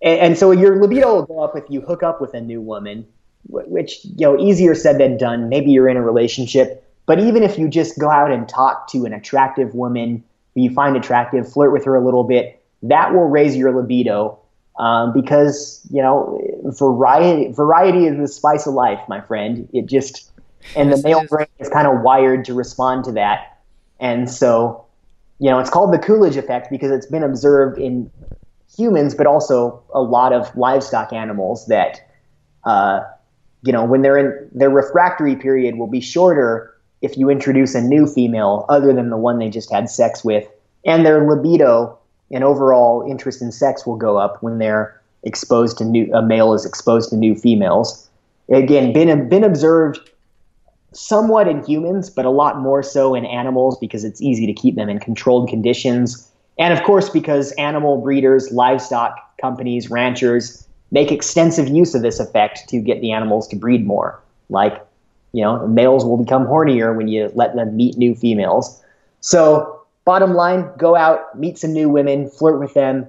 and, 0.03 0.21
and, 0.21 0.39
so 0.39 0.51
your 0.51 0.81
libido 0.81 1.15
will 1.15 1.27
go 1.27 1.41
up 1.41 1.57
if 1.57 1.65
you 1.69 1.81
hook 1.81 2.03
up 2.03 2.21
with 2.21 2.35
a 2.35 2.41
new 2.41 2.61
woman, 2.61 3.07
which 3.49 4.05
you 4.05 4.27
know 4.27 4.39
easier 4.39 4.75
said 4.75 4.99
than 4.99 5.17
done. 5.17 5.49
Maybe 5.49 5.71
you're 5.71 5.89
in 5.89 5.97
a 5.97 6.03
relationship, 6.03 6.85
but 7.07 7.19
even 7.21 7.43
if 7.43 7.59
you 7.59 7.69
just 7.69 7.99
go 7.99 8.11
out 8.11 8.31
and 8.31 8.49
talk 8.49 8.89
to 8.89 9.05
an 9.05 9.13
attractive 9.13 9.75
woman 9.75 10.25
who 10.55 10.63
you 10.63 10.71
find 10.71 10.97
attractive, 10.97 11.51
flirt 11.51 11.73
with 11.73 11.85
her 11.85 11.95
a 11.95 12.05
little 12.05 12.25
bit, 12.25 12.63
that 12.83 13.13
will 13.13 13.29
raise 13.29 13.57
your 13.57 13.75
libido 13.75 14.39
um, 14.79 15.13
because 15.13 15.87
you 15.91 16.03
know 16.03 16.41
variety 16.65 17.53
variety 17.53 18.07
is 18.07 18.17
the 18.19 18.29
spice 18.29 18.67
of 18.67 18.75
life, 18.75 19.01
my 19.09 19.21
friend. 19.21 19.69
It 19.73 19.87
just 19.87 20.31
and 20.77 20.93
the 20.93 21.01
male 21.03 21.25
brain 21.27 21.49
is 21.59 21.69
kind 21.69 21.87
of 21.87 22.03
wired 22.03 22.45
to 22.47 22.55
respond 22.55 23.05
to 23.05 23.13
that, 23.13 23.59
and 24.01 24.31
so 24.31 24.85
you 25.39 25.51
know 25.51 25.59
it's 25.59 25.71
called 25.71 25.93
the 25.93 25.99
Coolidge 25.99 26.37
effect 26.37 26.71
because 26.71 26.91
it's 26.91 27.07
been 27.07 27.23
observed 27.23 27.79
in 27.79 28.11
humans, 28.77 29.15
but 29.15 29.27
also 29.27 29.83
a 29.95 30.01
lot 30.01 30.33
of 30.33 30.55
livestock 30.57 31.13
animals 31.13 31.67
that 31.67 32.01
uh, 32.65 33.01
you 33.63 33.73
know 33.73 33.85
when 33.85 34.03
they're 34.03 34.19
in 34.19 34.49
their 34.53 34.71
refractory 34.71 35.37
period 35.37 35.77
will 35.77 35.87
be 35.87 36.01
shorter 36.01 36.75
if 37.01 37.17
you 37.17 37.29
introduce 37.29 37.75
a 37.75 37.81
new 37.81 38.07
female 38.07 38.65
other 38.69 38.93
than 38.93 39.11
the 39.11 39.17
one 39.17 39.39
they 39.39 39.51
just 39.51 39.71
had 39.73 39.91
sex 39.91 40.25
with, 40.25 40.47
and 40.85 41.05
their 41.05 41.29
libido 41.29 41.99
and 42.31 42.45
overall 42.45 43.05
interest 43.09 43.43
in 43.43 43.53
sex 43.53 43.87
will 43.87 43.97
go 43.97 44.17
up 44.17 44.43
when 44.43 44.59
they're 44.59 45.01
exposed 45.25 45.79
to 45.79 45.85
new 45.85 46.13
a 46.15 46.23
male 46.23 46.55
is 46.55 46.65
exposed 46.65 47.11
to 47.11 47.17
new 47.17 47.35
females. 47.35 48.09
Again, 48.51 48.93
been 48.93 49.29
been 49.29 49.45
observed 49.45 50.11
somewhat 50.93 51.49
in 51.49 51.65
humans, 51.65 52.11
but 52.11 52.25
a 52.25 52.31
lot 52.31 52.61
more 52.61 52.83
so 52.83 53.15
in 53.15 53.25
animals 53.25 53.79
because 53.79 54.05
it's 54.05 54.21
easy 54.21 54.47
to 54.47 54.53
keep 54.53 54.77
them 54.77 54.89
in 54.89 54.99
controlled 54.99 55.49
conditions. 55.49 56.31
And 56.59 56.73
of 56.73 56.85
course, 56.85 57.09
because 57.09 57.53
animal 57.53 58.01
breeders, 58.01 58.51
livestock 58.53 59.17
companies, 59.41 59.91
ranchers 59.91 60.67
make 60.91 61.11
extensive 61.11 61.69
use 61.69 61.95
of 61.95 62.03
this 62.03 62.21
effect 62.21 62.69
to 62.69 62.79
get 62.81 63.01
the 63.01 63.13
animals 63.13 63.49
to 63.49 63.57
breed 63.57 63.87
more. 63.87 64.21
Like 64.49 64.87
you 65.33 65.43
know, 65.43 65.67
males 65.67 66.05
will 66.05 66.19
become 66.19 66.47
hornier 66.47 66.95
when 66.95 67.09
you 67.09 67.31
let 67.35 67.55
them 67.55 67.75
meet 67.75 67.97
new 67.97 68.15
females. 68.15 68.83
So, 69.21 69.81
bottom 70.05 70.35
line, 70.35 70.71
go 70.77 70.95
out, 70.95 71.39
meet 71.39 71.59
some 71.59 71.73
new 71.73 71.89
women, 71.89 72.29
flirt 72.29 72.61
with 72.61 72.75
them, 72.75 73.07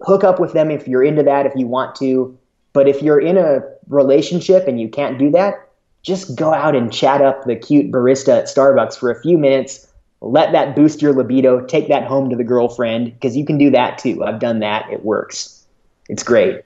hook 0.00 0.24
up 0.24 0.40
with 0.40 0.52
them 0.52 0.70
if 0.70 0.88
you're 0.88 1.04
into 1.04 1.22
that, 1.22 1.46
if 1.46 1.52
you 1.54 1.66
want 1.66 1.94
to. 1.96 2.36
But 2.72 2.88
if 2.88 3.02
you're 3.02 3.20
in 3.20 3.36
a 3.36 3.60
relationship 3.88 4.66
and 4.66 4.80
you 4.80 4.88
can't 4.88 5.18
do 5.18 5.30
that, 5.30 5.68
just 6.02 6.34
go 6.36 6.52
out 6.52 6.74
and 6.74 6.92
chat 6.92 7.22
up 7.22 7.44
the 7.44 7.54
cute 7.54 7.92
barista 7.92 8.38
at 8.38 8.44
Starbucks 8.46 8.98
for 8.98 9.10
a 9.10 9.20
few 9.20 9.38
minutes. 9.38 9.86
Let 10.24 10.52
that 10.52 10.76
boost 10.76 11.02
your 11.02 11.12
libido. 11.12 11.60
Take 11.66 11.88
that 11.88 12.04
home 12.04 12.30
to 12.30 12.36
the 12.36 12.44
girlfriend 12.44 13.12
because 13.12 13.36
you 13.36 13.44
can 13.44 13.58
do 13.58 13.70
that 13.70 13.98
too. 13.98 14.24
I've 14.24 14.38
done 14.38 14.60
that. 14.60 14.90
It 14.90 15.04
works. 15.04 15.66
It's 16.08 16.22
great. 16.22 16.62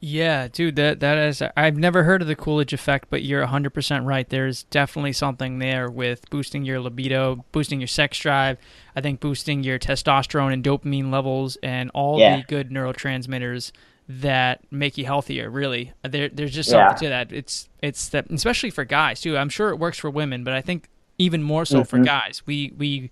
Yeah, 0.00 0.48
dude, 0.48 0.76
that 0.76 1.00
that 1.00 1.18
is. 1.18 1.42
I've 1.56 1.76
never 1.76 2.04
heard 2.04 2.22
of 2.22 2.28
the 2.28 2.36
Coolidge 2.36 2.72
effect, 2.72 3.08
but 3.10 3.22
you're 3.22 3.46
100% 3.46 4.06
right. 4.06 4.28
There's 4.28 4.62
definitely 4.64 5.12
something 5.12 5.58
there 5.58 5.90
with 5.90 6.28
boosting 6.30 6.64
your 6.64 6.80
libido, 6.80 7.44
boosting 7.52 7.80
your 7.80 7.86
sex 7.86 8.18
drive. 8.18 8.58
I 8.94 9.00
think 9.00 9.20
boosting 9.20 9.62
your 9.62 9.78
testosterone 9.78 10.52
and 10.52 10.62
dopamine 10.62 11.10
levels 11.10 11.56
and 11.62 11.90
all 11.92 12.18
yeah. 12.18 12.36
the 12.36 12.42
good 12.44 12.70
neurotransmitters 12.70 13.72
that 14.08 14.60
make 14.70 14.96
you 14.96 15.04
healthier. 15.04 15.50
Really, 15.50 15.92
there, 16.02 16.28
there's 16.28 16.54
just 16.54 16.70
something 16.70 16.92
yeah. 16.92 16.94
to 16.96 17.08
that. 17.08 17.32
It's 17.32 17.68
it's 17.82 18.08
that, 18.10 18.30
especially 18.30 18.70
for 18.70 18.84
guys 18.84 19.20
too. 19.20 19.36
I'm 19.36 19.48
sure 19.48 19.70
it 19.70 19.76
works 19.76 19.98
for 19.98 20.10
women, 20.10 20.44
but 20.44 20.54
I 20.54 20.60
think 20.60 20.88
even 21.18 21.42
more 21.42 21.64
so 21.64 21.80
mm-hmm. 21.80 21.84
for 21.84 21.98
guys. 21.98 22.42
We 22.46 22.72
we 22.76 23.10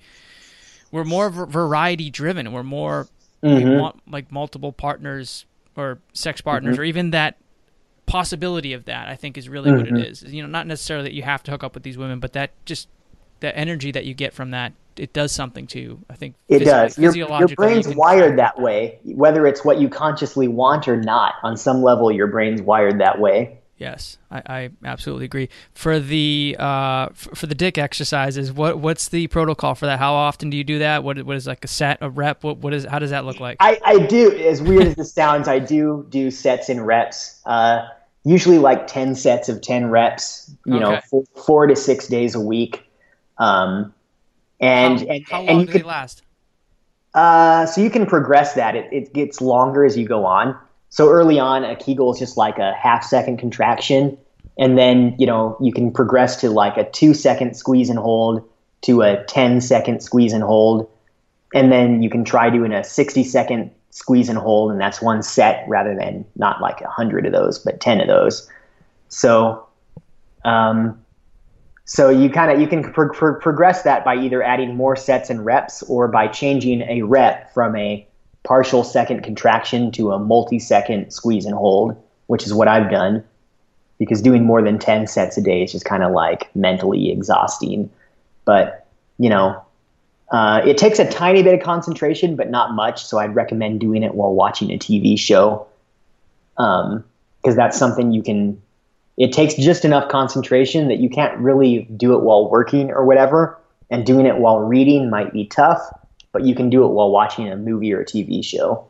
we're 0.90 1.04
more 1.04 1.30
variety 1.30 2.10
driven. 2.10 2.52
We're 2.52 2.62
more 2.62 3.08
mm-hmm. 3.44 3.68
we 3.68 3.76
want 3.76 4.00
like 4.10 4.32
multiple 4.32 4.72
partners 4.72 5.44
or 5.76 5.98
sex 6.12 6.40
partners 6.40 6.74
mm-hmm. 6.74 6.82
or 6.82 6.84
even 6.84 7.10
that 7.10 7.36
possibility 8.06 8.74
of 8.74 8.84
that 8.84 9.08
i 9.08 9.16
think 9.16 9.38
is 9.38 9.48
really 9.48 9.70
mm-hmm. 9.70 9.94
what 9.94 10.04
it 10.04 10.12
mm-hmm. 10.12 10.34
you 10.34 10.42
know 10.42 10.48
not 10.48 10.66
necessarily 10.66 11.04
that 11.04 11.14
you 11.14 11.22
have 11.22 11.42
to 11.42 11.50
hook 11.50 11.64
up 11.64 11.74
with 11.74 11.82
these 11.82 11.96
women 11.96 12.20
but 12.20 12.32
that 12.34 12.50
just 12.66 12.88
the 13.40 13.56
energy 13.56 13.90
that 13.90 14.04
you 14.04 14.14
get 14.14 14.32
from 14.32 14.50
that 14.50 14.72
it 14.96 15.12
does 15.12 15.32
something 15.32 15.66
to 15.66 15.98
i 16.10 16.14
think 16.14 16.34
it 16.48 16.60
does 16.60 16.98
your, 16.98 17.14
your 17.16 17.48
brain's 17.56 17.88
you 17.88 17.94
wired 17.96 18.38
that 18.38 18.60
way 18.60 18.98
whether 19.04 19.46
it's 19.46 19.64
what 19.64 19.80
you 19.80 19.88
consciously 19.88 20.48
want 20.48 20.86
or 20.86 20.96
not 20.96 21.34
on 21.42 21.56
some 21.56 21.82
level 21.82 22.12
your 22.12 22.26
brain's 22.26 22.60
wired 22.60 23.00
that 23.00 23.18
way 23.18 23.58
Yes, 23.76 24.18
I, 24.30 24.42
I, 24.46 24.70
absolutely 24.84 25.24
agree. 25.24 25.48
For 25.74 25.98
the 25.98 26.54
uh, 26.60 27.08
for 27.12 27.48
the 27.48 27.56
dick 27.56 27.76
exercises, 27.76 28.52
what 28.52 28.78
what's 28.78 29.08
the 29.08 29.26
protocol 29.26 29.74
for 29.74 29.86
that? 29.86 29.98
How 29.98 30.14
often 30.14 30.48
do 30.48 30.56
you 30.56 30.62
do 30.62 30.78
that? 30.78 31.02
What 31.02 31.20
what 31.24 31.36
is 31.36 31.48
like 31.48 31.64
a 31.64 31.68
set, 31.68 31.98
a 32.00 32.08
rep? 32.08 32.44
What 32.44 32.58
what 32.58 32.72
is 32.72 32.84
how 32.84 33.00
does 33.00 33.10
that 33.10 33.24
look 33.24 33.40
like? 33.40 33.56
I, 33.58 33.80
I 33.84 33.98
do. 33.98 34.32
As 34.38 34.62
weird 34.62 34.84
as 34.86 34.94
this 34.94 35.12
sounds, 35.12 35.48
I 35.48 35.58
do 35.58 36.06
do 36.08 36.30
sets 36.30 36.68
and 36.68 36.86
reps. 36.86 37.40
Uh, 37.46 37.88
usually 38.22 38.58
like 38.58 38.86
ten 38.86 39.16
sets 39.16 39.48
of 39.48 39.60
ten 39.60 39.90
reps. 39.90 40.54
You 40.66 40.74
okay. 40.74 40.84
know, 40.84 41.00
four, 41.10 41.24
four, 41.44 41.66
to 41.66 41.74
six 41.74 42.06
days 42.06 42.36
a 42.36 42.40
week. 42.40 42.80
Um, 43.38 43.92
and 44.60 45.00
how, 45.00 45.06
and 45.06 45.26
how 45.26 45.38
long 45.38 45.48
and 45.48 45.60
you 45.60 45.66
do 45.66 45.72
can, 45.72 45.80
they 45.80 45.88
last? 45.88 46.22
Uh, 47.12 47.66
so 47.66 47.80
you 47.80 47.90
can 47.90 48.06
progress 48.06 48.54
that. 48.54 48.76
It 48.76 48.88
it 48.92 49.12
gets 49.14 49.40
longer 49.40 49.84
as 49.84 49.98
you 49.98 50.06
go 50.06 50.24
on. 50.24 50.56
So 50.94 51.10
early 51.10 51.40
on, 51.40 51.64
a 51.64 51.74
Kegel 51.74 52.12
is 52.12 52.20
just 52.20 52.36
like 52.36 52.60
a 52.60 52.72
half 52.72 53.02
second 53.02 53.38
contraction. 53.38 54.16
And 54.56 54.78
then, 54.78 55.16
you 55.18 55.26
know, 55.26 55.56
you 55.60 55.72
can 55.72 55.90
progress 55.90 56.36
to 56.36 56.50
like 56.50 56.76
a 56.76 56.88
two 56.88 57.14
second 57.14 57.56
squeeze 57.56 57.90
and 57.90 57.98
hold 57.98 58.48
to 58.82 59.02
a 59.02 59.24
10 59.24 59.60
second 59.60 60.04
squeeze 60.04 60.32
and 60.32 60.44
hold. 60.44 60.88
And 61.52 61.72
then 61.72 62.00
you 62.00 62.08
can 62.08 62.24
try 62.24 62.48
doing 62.48 62.72
a 62.72 62.84
60 62.84 63.24
second 63.24 63.72
squeeze 63.90 64.28
and 64.28 64.38
hold. 64.38 64.70
And 64.70 64.80
that's 64.80 65.02
one 65.02 65.24
set 65.24 65.64
rather 65.66 65.96
than 65.96 66.24
not 66.36 66.60
like 66.60 66.80
a 66.80 66.88
hundred 66.88 67.26
of 67.26 67.32
those, 67.32 67.58
but 67.58 67.80
10 67.80 68.00
of 68.00 68.06
those. 68.06 68.48
So, 69.08 69.66
um, 70.44 71.04
so 71.86 72.08
you 72.08 72.30
kind 72.30 72.52
of 72.52 72.60
you 72.60 72.68
can 72.68 72.92
pro- 72.92 73.12
pro- 73.12 73.40
progress 73.40 73.82
that 73.82 74.04
by 74.04 74.14
either 74.14 74.44
adding 74.44 74.76
more 74.76 74.94
sets 74.94 75.28
and 75.28 75.44
reps 75.44 75.82
or 75.82 76.06
by 76.06 76.28
changing 76.28 76.82
a 76.82 77.02
rep 77.02 77.52
from 77.52 77.74
a 77.74 78.06
partial 78.44 78.84
second 78.84 79.22
contraction 79.22 79.90
to 79.92 80.12
a 80.12 80.18
multi 80.18 80.58
second 80.58 81.10
squeeze 81.10 81.46
and 81.46 81.54
hold, 81.54 82.00
which 82.26 82.46
is 82.46 82.54
what 82.54 82.68
I've 82.68 82.90
done 82.90 83.24
because 83.98 84.20
doing 84.20 84.44
more 84.44 84.62
than 84.62 84.78
10 84.78 85.06
sets 85.06 85.36
a 85.36 85.42
day 85.42 85.62
is 85.62 85.72
just 85.72 85.84
kind 85.84 86.02
of 86.02 86.12
like 86.12 86.54
mentally 86.54 87.10
exhausting. 87.10 87.90
But, 88.44 88.86
you 89.18 89.30
know, 89.30 89.62
uh, 90.30 90.62
it 90.64 90.78
takes 90.78 90.98
a 90.98 91.08
tiny 91.08 91.42
bit 91.42 91.54
of 91.54 91.62
concentration, 91.62 92.36
but 92.36 92.50
not 92.50 92.74
much. 92.74 93.04
So 93.04 93.18
I'd 93.18 93.34
recommend 93.34 93.80
doing 93.80 94.02
it 94.02 94.14
while 94.14 94.34
watching 94.34 94.70
a 94.70 94.78
TV 94.78 95.18
show 95.18 95.66
because 96.56 96.92
um, 96.92 97.04
that's 97.56 97.78
something 97.78 98.12
you 98.12 98.22
can. 98.22 98.60
It 99.16 99.32
takes 99.32 99.54
just 99.54 99.84
enough 99.84 100.08
concentration 100.08 100.88
that 100.88 100.98
you 100.98 101.08
can't 101.08 101.38
really 101.38 101.82
do 101.96 102.14
it 102.14 102.22
while 102.22 102.50
working 102.50 102.90
or 102.90 103.04
whatever. 103.04 103.58
And 103.90 104.04
doing 104.04 104.26
it 104.26 104.38
while 104.38 104.58
reading 104.58 105.08
might 105.08 105.32
be 105.32 105.46
tough 105.46 105.80
but 106.34 106.44
you 106.44 106.54
can 106.54 106.68
do 106.68 106.84
it 106.84 106.88
while 106.88 107.10
watching 107.10 107.48
a 107.48 107.56
movie 107.56 107.94
or 107.94 108.00
a 108.00 108.04
TV 108.04 108.44
show. 108.44 108.86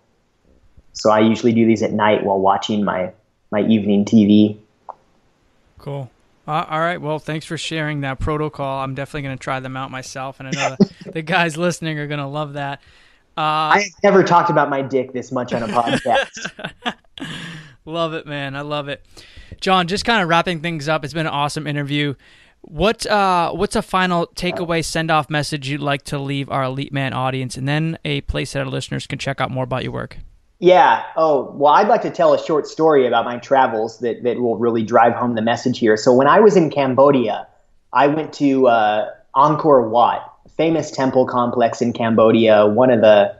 So 0.94 1.10
I 1.10 1.20
usually 1.20 1.52
do 1.52 1.66
these 1.66 1.82
at 1.82 1.92
night 1.92 2.24
while 2.24 2.40
watching 2.40 2.84
my 2.84 3.12
my 3.52 3.60
evening 3.60 4.06
TV. 4.06 4.56
Cool. 5.78 6.10
Uh, 6.48 6.64
all 6.68 6.80
right. 6.80 7.00
Well, 7.00 7.18
thanks 7.18 7.44
for 7.46 7.58
sharing 7.58 8.00
that 8.00 8.18
protocol. 8.18 8.80
I'm 8.82 8.94
definitely 8.94 9.22
going 9.22 9.36
to 9.36 9.42
try 9.42 9.60
them 9.60 9.76
out 9.76 9.90
myself, 9.90 10.40
and 10.40 10.48
I 10.48 10.50
know 10.52 10.76
the, 10.78 11.12
the 11.12 11.22
guys 11.22 11.56
listening 11.56 11.98
are 11.98 12.06
going 12.06 12.20
to 12.20 12.26
love 12.26 12.54
that. 12.54 12.80
Uh, 13.36 13.40
I 13.40 13.90
never 14.02 14.22
talked 14.22 14.50
about 14.50 14.70
my 14.70 14.80
dick 14.80 15.12
this 15.12 15.30
much 15.30 15.52
on 15.52 15.62
a 15.62 15.68
podcast. 15.68 16.94
love 17.84 18.14
it, 18.14 18.26
man. 18.26 18.56
I 18.56 18.62
love 18.62 18.88
it. 18.88 19.04
John, 19.60 19.86
just 19.86 20.04
kind 20.04 20.22
of 20.22 20.28
wrapping 20.28 20.60
things 20.60 20.88
up. 20.88 21.04
It's 21.04 21.14
been 21.14 21.26
an 21.26 21.32
awesome 21.32 21.66
interview. 21.66 22.14
What 22.66 23.06
uh, 23.06 23.52
what's 23.52 23.76
a 23.76 23.82
final 23.82 24.26
takeaway 24.28 24.84
send 24.84 25.10
off 25.10 25.28
message 25.28 25.68
you'd 25.68 25.80
like 25.80 26.02
to 26.04 26.18
leave 26.18 26.50
our 26.50 26.64
Elite 26.64 26.92
Man 26.92 27.12
audience, 27.12 27.56
and 27.56 27.68
then 27.68 27.98
a 28.04 28.22
place 28.22 28.52
that 28.52 28.60
our 28.60 28.66
listeners 28.66 29.06
can 29.06 29.18
check 29.18 29.40
out 29.40 29.50
more 29.50 29.64
about 29.64 29.82
your 29.82 29.92
work? 29.92 30.18
Yeah. 30.60 31.04
Oh, 31.16 31.52
well, 31.56 31.74
I'd 31.74 31.88
like 31.88 32.02
to 32.02 32.10
tell 32.10 32.32
a 32.32 32.42
short 32.42 32.66
story 32.66 33.06
about 33.06 33.26
my 33.26 33.36
travels 33.38 33.98
that 33.98 34.22
that 34.22 34.40
will 34.40 34.56
really 34.56 34.82
drive 34.82 35.12
home 35.12 35.34
the 35.34 35.42
message 35.42 35.78
here. 35.78 35.96
So 35.96 36.12
when 36.12 36.26
I 36.26 36.40
was 36.40 36.56
in 36.56 36.70
Cambodia, 36.70 37.46
I 37.92 38.06
went 38.06 38.32
to 38.34 38.68
uh, 38.68 39.10
Angkor 39.36 39.90
Wat 39.90 40.30
famous 40.56 40.90
temple 40.90 41.26
complex 41.26 41.80
in 41.82 41.92
Cambodia, 41.92 42.66
one 42.66 42.90
of 42.90 43.00
the 43.00 43.34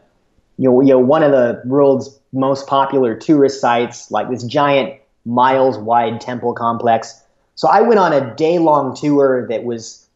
you 0.58 0.70
know, 0.70 0.80
you 0.80 0.88
know 0.88 0.98
one 0.98 1.22
of 1.22 1.32
the 1.32 1.60
world's 1.64 2.18
most 2.32 2.66
popular 2.66 3.16
tourist 3.16 3.60
sites, 3.60 4.10
like 4.10 4.30
this 4.30 4.44
giant 4.44 5.00
miles 5.24 5.78
wide 5.78 6.20
temple 6.20 6.54
complex. 6.54 7.20
So 7.54 7.68
I 7.68 7.82
went 7.82 8.00
on 8.00 8.12
a 8.12 8.34
day 8.34 8.58
long 8.58 8.96
tour 8.96 9.46
that 9.48 9.64
was 9.64 10.06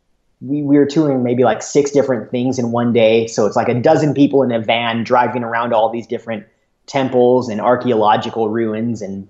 we, 0.40 0.62
we 0.62 0.76
were 0.76 0.86
touring 0.86 1.22
maybe 1.22 1.44
like 1.44 1.62
six 1.62 1.90
different 1.90 2.30
things 2.30 2.58
in 2.58 2.70
one 2.70 2.92
day. 2.92 3.26
So 3.26 3.46
it's 3.46 3.56
like 3.56 3.68
a 3.68 3.74
dozen 3.74 4.14
people 4.14 4.42
in 4.42 4.52
a 4.52 4.60
van 4.60 5.04
driving 5.04 5.42
around 5.42 5.72
all 5.72 5.90
these 5.90 6.06
different 6.06 6.46
temples 6.86 7.48
and 7.48 7.60
archaeological 7.60 8.48
ruins 8.48 9.02
and 9.02 9.28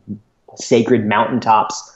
sacred 0.57 1.07
mountaintops. 1.07 1.95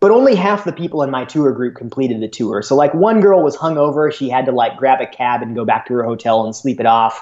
But 0.00 0.10
only 0.10 0.34
half 0.34 0.64
the 0.64 0.72
people 0.72 1.02
in 1.02 1.10
my 1.10 1.24
tour 1.24 1.52
group 1.52 1.74
completed 1.74 2.20
the 2.20 2.28
tour. 2.28 2.62
So 2.62 2.76
like 2.76 2.92
one 2.92 3.20
girl 3.20 3.42
was 3.42 3.56
hungover, 3.56 4.12
she 4.12 4.28
had 4.28 4.44
to 4.46 4.52
like 4.52 4.76
grab 4.76 5.00
a 5.00 5.06
cab 5.06 5.42
and 5.42 5.54
go 5.54 5.64
back 5.64 5.86
to 5.86 5.94
her 5.94 6.04
hotel 6.04 6.44
and 6.44 6.54
sleep 6.54 6.80
it 6.80 6.86
off. 6.86 7.20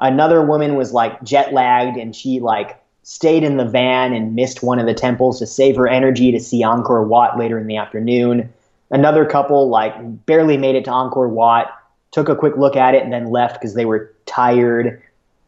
Another 0.00 0.44
woman 0.44 0.74
was 0.74 0.92
like 0.92 1.22
jet 1.22 1.52
lagged 1.52 1.96
and 1.96 2.16
she 2.16 2.40
like 2.40 2.80
stayed 3.08 3.44
in 3.44 3.56
the 3.56 3.64
van 3.64 4.12
and 4.12 4.34
missed 4.34 4.64
one 4.64 4.80
of 4.80 4.86
the 4.86 4.92
temples 4.92 5.38
to 5.38 5.46
save 5.46 5.76
her 5.76 5.86
energy 5.86 6.32
to 6.32 6.40
see 6.40 6.64
Angkor 6.64 7.06
Wat 7.06 7.38
later 7.38 7.56
in 7.56 7.68
the 7.68 7.76
afternoon. 7.76 8.52
Another 8.90 9.24
couple 9.24 9.68
like 9.68 9.94
barely 10.26 10.56
made 10.56 10.74
it 10.74 10.84
to 10.86 10.90
Angkor 10.90 11.30
Wat, 11.30 11.72
took 12.10 12.28
a 12.28 12.34
quick 12.34 12.56
look 12.56 12.74
at 12.74 12.96
it 12.96 13.04
and 13.04 13.12
then 13.12 13.30
left 13.30 13.60
because 13.60 13.74
they 13.74 13.84
were 13.84 14.12
tired 14.26 15.00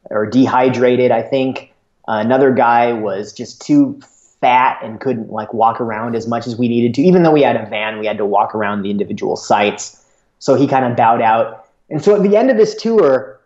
or 0.08 0.24
dehydrated, 0.24 1.10
I 1.10 1.20
think. 1.20 1.74
Uh, 2.06 2.22
another 2.24 2.52
guy 2.52 2.92
was 2.92 3.32
just 3.32 3.60
too 3.60 4.00
fat 4.40 4.78
and 4.80 5.00
couldn't 5.00 5.32
like 5.32 5.52
walk 5.52 5.80
around 5.80 6.14
as 6.14 6.28
much 6.28 6.46
as 6.46 6.56
we 6.56 6.68
needed 6.68 6.94
to. 6.94 7.02
Even 7.02 7.24
though 7.24 7.32
we 7.32 7.42
had 7.42 7.56
a 7.56 7.66
van, 7.66 7.98
we 7.98 8.06
had 8.06 8.18
to 8.18 8.24
walk 8.24 8.54
around 8.54 8.82
the 8.82 8.90
individual 8.92 9.34
sites. 9.34 10.00
So 10.38 10.54
he 10.54 10.68
kind 10.68 10.84
of 10.84 10.96
bowed 10.96 11.22
out. 11.22 11.66
And 11.90 12.04
so 12.04 12.14
at 12.14 12.22
the 12.22 12.36
end 12.36 12.52
of 12.52 12.56
this 12.56 12.76
tour, 12.76 13.40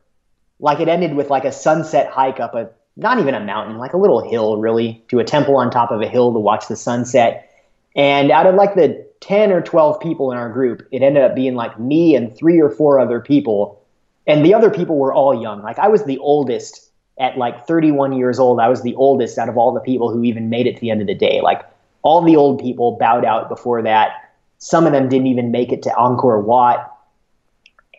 like 0.61 0.81
it 0.81 0.89
ended 0.89 1.15
with 1.15 1.31
like 1.31 1.47
a 1.47 1.53
sunset 1.53 2.09
hike 2.09 2.39
up 2.39 2.55
a 2.55 2.69
not 2.97 3.19
even 3.19 3.35
a 3.35 3.41
mountain, 3.41 3.79
like 3.79 3.93
a 3.93 3.97
little 3.97 4.29
hill 4.29 4.59
really, 4.59 5.03
to 5.09 5.19
a 5.19 5.25
temple 5.25 5.57
on 5.57 5.71
top 5.71 5.91
of 5.91 6.01
a 6.01 6.09
hill 6.09 6.33
to 6.33 6.39
watch 6.39 6.69
the 6.69 6.77
sunset. 6.77 7.49
And 7.97 8.31
out 8.31 8.47
of 8.47 8.55
like 8.55 8.75
the 8.75 9.07
10 9.21 9.53
or 9.53 9.63
12 9.63 10.01
people 10.01 10.33
in 10.33 10.39
our 10.39 10.51
group, 10.51 10.87
it 10.91 11.03
ended 11.03 11.23
up 11.23 11.35
being 11.35 11.55
like 11.55 11.79
me 11.79 12.15
and 12.15 12.35
three 12.37 12.61
or 12.61 12.71
four 12.71 12.99
other 12.99 13.21
people. 13.21 13.83
And 14.27 14.45
the 14.45 14.55
other 14.55 14.71
people 14.71 14.99
were 14.99 15.13
all 15.13 15.41
young. 15.41 15.63
Like 15.63 15.79
I 15.79 15.89
was 15.89 16.05
the 16.05 16.19
oldest 16.19 16.91
at 17.19 17.37
like 17.37 17.67
31 17.67 18.13
years 18.13 18.39
old, 18.39 18.59
I 18.61 18.69
was 18.69 18.83
the 18.83 18.95
oldest 18.97 19.39
out 19.39 19.49
of 19.49 19.57
all 19.57 19.73
the 19.73 19.81
people 19.81 20.11
who 20.11 20.25
even 20.25 20.49
made 20.49 20.67
it 20.67 20.77
to 20.77 20.81
the 20.81 20.91
end 20.91 21.01
of 21.01 21.07
the 21.07 21.15
day. 21.15 21.41
Like 21.43 21.63
all 22.03 22.23
the 22.23 22.37
old 22.37 22.61
people 22.61 22.93
bowed 22.99 23.25
out 23.25 23.49
before 23.49 23.83
that. 23.83 24.31
Some 24.59 24.87
of 24.87 24.93
them 24.93 25.09
didn't 25.09 25.27
even 25.27 25.51
make 25.51 25.73
it 25.73 25.83
to 25.83 25.91
Angkor 25.91 26.43
Wat. 26.43 26.91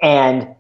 And 0.01 0.55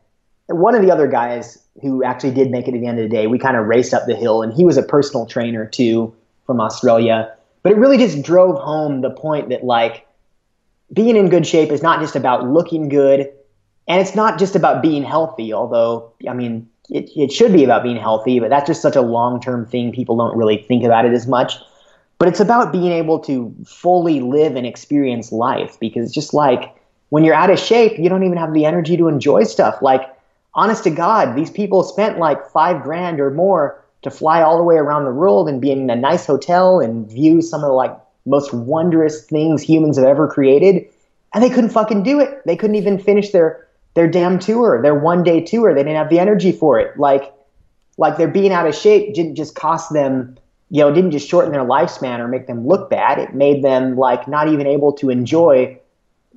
one 0.47 0.75
of 0.75 0.81
the 0.81 0.91
other 0.91 1.07
guys 1.07 1.62
who 1.81 2.03
actually 2.03 2.31
did 2.31 2.51
make 2.51 2.67
it 2.67 2.75
at 2.75 2.79
the 2.79 2.87
end 2.87 2.99
of 2.99 3.03
the 3.03 3.15
day, 3.15 3.27
we 3.27 3.39
kind 3.39 3.57
of 3.57 3.65
raced 3.65 3.93
up 3.93 4.05
the 4.05 4.15
hill, 4.15 4.41
and 4.41 4.53
he 4.53 4.63
was 4.63 4.77
a 4.77 4.83
personal 4.83 5.25
trainer 5.25 5.65
too 5.65 6.13
from 6.45 6.61
Australia. 6.61 7.33
But 7.63 7.71
it 7.71 7.77
really 7.77 7.97
just 7.97 8.21
drove 8.21 8.59
home 8.59 9.01
the 9.01 9.09
point 9.09 9.49
that 9.49 9.63
like 9.63 10.05
being 10.91 11.15
in 11.15 11.29
good 11.29 11.47
shape 11.47 11.71
is 11.71 11.81
not 11.81 11.99
just 11.99 12.15
about 12.15 12.47
looking 12.47 12.89
good, 12.89 13.31
and 13.87 14.01
it's 14.01 14.15
not 14.15 14.37
just 14.37 14.55
about 14.55 14.81
being 14.81 15.03
healthy. 15.03 15.53
Although 15.53 16.13
I 16.27 16.33
mean, 16.33 16.69
it, 16.89 17.09
it 17.15 17.31
should 17.31 17.53
be 17.53 17.63
about 17.63 17.83
being 17.83 17.97
healthy, 17.97 18.39
but 18.39 18.49
that's 18.49 18.67
just 18.67 18.81
such 18.81 18.95
a 18.95 19.01
long 19.01 19.41
term 19.41 19.65
thing. 19.65 19.91
People 19.91 20.17
don't 20.17 20.37
really 20.37 20.57
think 20.57 20.83
about 20.83 21.05
it 21.05 21.13
as 21.13 21.27
much. 21.27 21.55
But 22.19 22.27
it's 22.27 22.39
about 22.39 22.71
being 22.71 22.91
able 22.91 23.19
to 23.19 23.53
fully 23.65 24.21
live 24.21 24.55
and 24.55 24.65
experience 24.65 25.31
life 25.31 25.77
because 25.79 26.11
just 26.11 26.33
like 26.33 26.73
when 27.09 27.23
you're 27.23 27.35
out 27.35 27.49
of 27.49 27.59
shape, 27.59 27.99
you 27.99 28.09
don't 28.09 28.23
even 28.23 28.37
have 28.37 28.53
the 28.53 28.65
energy 28.65 28.95
to 28.97 29.07
enjoy 29.07 29.43
stuff. 29.43 29.81
Like, 29.81 30.01
honest 30.55 30.83
to 30.83 30.89
God, 30.89 31.35
these 31.35 31.49
people 31.49 31.83
spent 31.83 32.19
like 32.19 32.49
five 32.49 32.83
grand 32.83 33.19
or 33.19 33.31
more 33.31 33.83
to 34.03 34.11
fly 34.11 34.41
all 34.41 34.57
the 34.57 34.63
way 34.63 34.75
around 34.75 35.05
the 35.05 35.11
world 35.11 35.47
and 35.47 35.61
be 35.61 35.71
in 35.71 35.89
a 35.89 35.95
nice 35.95 36.25
hotel 36.25 36.79
and 36.79 37.09
view 37.09 37.41
some 37.41 37.63
of 37.63 37.67
the 37.67 37.73
like 37.73 37.95
most 38.25 38.53
wondrous 38.53 39.25
things 39.25 39.61
humans 39.61 39.97
have 39.97 40.05
ever 40.05 40.27
created. 40.27 40.87
And 41.33 41.43
they 41.43 41.49
couldn't 41.49 41.71
fucking 41.71 42.03
do 42.03 42.19
it. 42.19 42.41
They 42.45 42.55
couldn't 42.55 42.75
even 42.75 42.99
finish 42.99 43.31
their 43.31 43.67
their 43.95 44.07
damn 44.07 44.39
tour, 44.39 44.81
their 44.81 44.95
one 44.95 45.23
day 45.23 45.41
tour. 45.41 45.73
They 45.73 45.81
didn't 45.81 45.97
have 45.97 46.09
the 46.09 46.19
energy 46.19 46.51
for 46.51 46.79
it. 46.79 46.97
Like, 46.97 47.31
like 47.97 48.17
their 48.17 48.27
being 48.27 48.51
out 48.51 48.67
of 48.67 48.75
shape 48.75 49.13
didn't 49.13 49.35
just 49.35 49.55
cost 49.55 49.93
them, 49.93 50.37
you 50.69 50.81
know, 50.81 50.91
didn't 50.91 51.11
just 51.11 51.29
shorten 51.29 51.51
their 51.51 51.63
lifespan 51.63 52.19
or 52.19 52.27
make 52.27 52.47
them 52.47 52.67
look 52.67 52.89
bad. 52.89 53.19
It 53.19 53.35
made 53.35 53.63
them 53.63 53.95
like 53.95 54.27
not 54.27 54.47
even 54.47 54.65
able 54.65 54.93
to 54.93 55.09
enjoy 55.09 55.79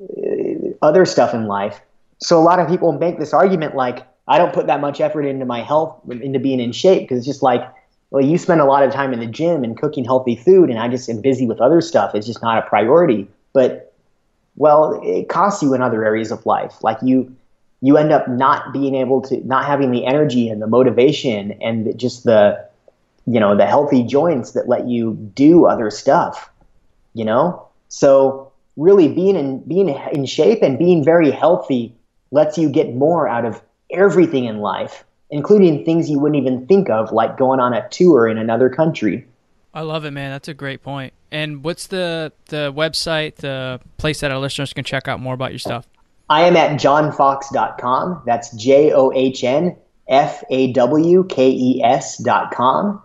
uh, 0.00 0.70
other 0.82 1.06
stuff 1.06 1.32
in 1.32 1.46
life. 1.46 1.80
So 2.18 2.38
a 2.38 2.44
lot 2.44 2.58
of 2.58 2.68
people 2.68 2.92
make 2.92 3.18
this 3.18 3.32
argument 3.32 3.74
like, 3.74 4.06
I 4.28 4.38
don't 4.38 4.52
put 4.52 4.66
that 4.66 4.80
much 4.80 5.00
effort 5.00 5.22
into 5.22 5.44
my 5.44 5.62
health, 5.62 6.00
into 6.10 6.38
being 6.38 6.60
in 6.60 6.72
shape, 6.72 7.02
because 7.02 7.18
it's 7.18 7.26
just 7.26 7.42
like, 7.42 7.62
well, 8.10 8.24
you 8.24 8.38
spend 8.38 8.60
a 8.60 8.64
lot 8.64 8.82
of 8.82 8.92
time 8.92 9.12
in 9.12 9.20
the 9.20 9.26
gym 9.26 9.62
and 9.62 9.78
cooking 9.78 10.04
healthy 10.04 10.36
food, 10.36 10.70
and 10.70 10.78
I 10.78 10.88
just 10.88 11.08
am 11.08 11.20
busy 11.20 11.46
with 11.46 11.60
other 11.60 11.80
stuff. 11.80 12.14
It's 12.14 12.26
just 12.26 12.42
not 12.42 12.58
a 12.58 12.62
priority. 12.68 13.28
But 13.52 13.92
well, 14.56 15.00
it 15.04 15.28
costs 15.28 15.62
you 15.62 15.74
in 15.74 15.82
other 15.82 16.04
areas 16.04 16.30
of 16.30 16.44
life. 16.46 16.82
Like 16.82 16.98
you, 17.02 17.34
you 17.82 17.96
end 17.96 18.12
up 18.12 18.26
not 18.28 18.72
being 18.72 18.94
able 18.94 19.20
to 19.22 19.46
not 19.46 19.64
having 19.64 19.90
the 19.90 20.06
energy 20.06 20.48
and 20.48 20.62
the 20.62 20.66
motivation 20.66 21.52
and 21.60 21.96
just 21.98 22.24
the 22.24 22.66
you 23.26 23.40
know 23.40 23.56
the 23.56 23.66
healthy 23.66 24.02
joints 24.02 24.52
that 24.52 24.68
let 24.68 24.86
you 24.86 25.14
do 25.34 25.66
other 25.66 25.90
stuff 25.90 26.48
you 27.14 27.24
know 27.24 27.66
so 27.88 28.50
really 28.76 29.08
being 29.08 29.36
in 29.36 29.60
being 29.64 29.88
in 29.88 30.24
shape 30.26 30.62
and 30.62 30.78
being 30.78 31.04
very 31.04 31.30
healthy 31.30 31.94
lets 32.30 32.58
you 32.58 32.68
get 32.68 32.94
more 32.94 33.28
out 33.28 33.44
of 33.44 33.62
everything 33.90 34.44
in 34.44 34.58
life 34.58 35.04
including 35.30 35.84
things 35.84 36.08
you 36.08 36.18
wouldn't 36.20 36.40
even 36.40 36.66
think 36.66 36.88
of 36.88 37.12
like 37.12 37.36
going 37.36 37.60
on 37.60 37.74
a 37.74 37.88
tour 37.88 38.28
in 38.28 38.38
another 38.38 38.68
country 38.68 39.26
I 39.76 39.82
love 39.82 40.06
it, 40.06 40.12
man. 40.12 40.30
That's 40.30 40.48
a 40.48 40.54
great 40.54 40.82
point. 40.82 41.12
And 41.30 41.62
what's 41.62 41.88
the 41.88 42.32
the 42.46 42.72
website, 42.74 43.36
the 43.36 43.78
place 43.98 44.20
that 44.20 44.30
our 44.30 44.38
listeners 44.38 44.72
can 44.72 44.84
check 44.84 45.06
out 45.06 45.20
more 45.20 45.34
about 45.34 45.52
your 45.52 45.58
stuff? 45.58 45.86
I 46.30 46.44
am 46.44 46.56
at 46.56 46.80
johnfawkes.com. 46.80 48.22
That's 48.24 48.56
J 48.56 48.92
O 48.94 49.12
H 49.14 49.44
N 49.44 49.76
F 50.08 50.42
A 50.48 50.72
W 50.72 51.24
K 51.24 51.50
E 51.50 51.82
S.com. 51.84 53.02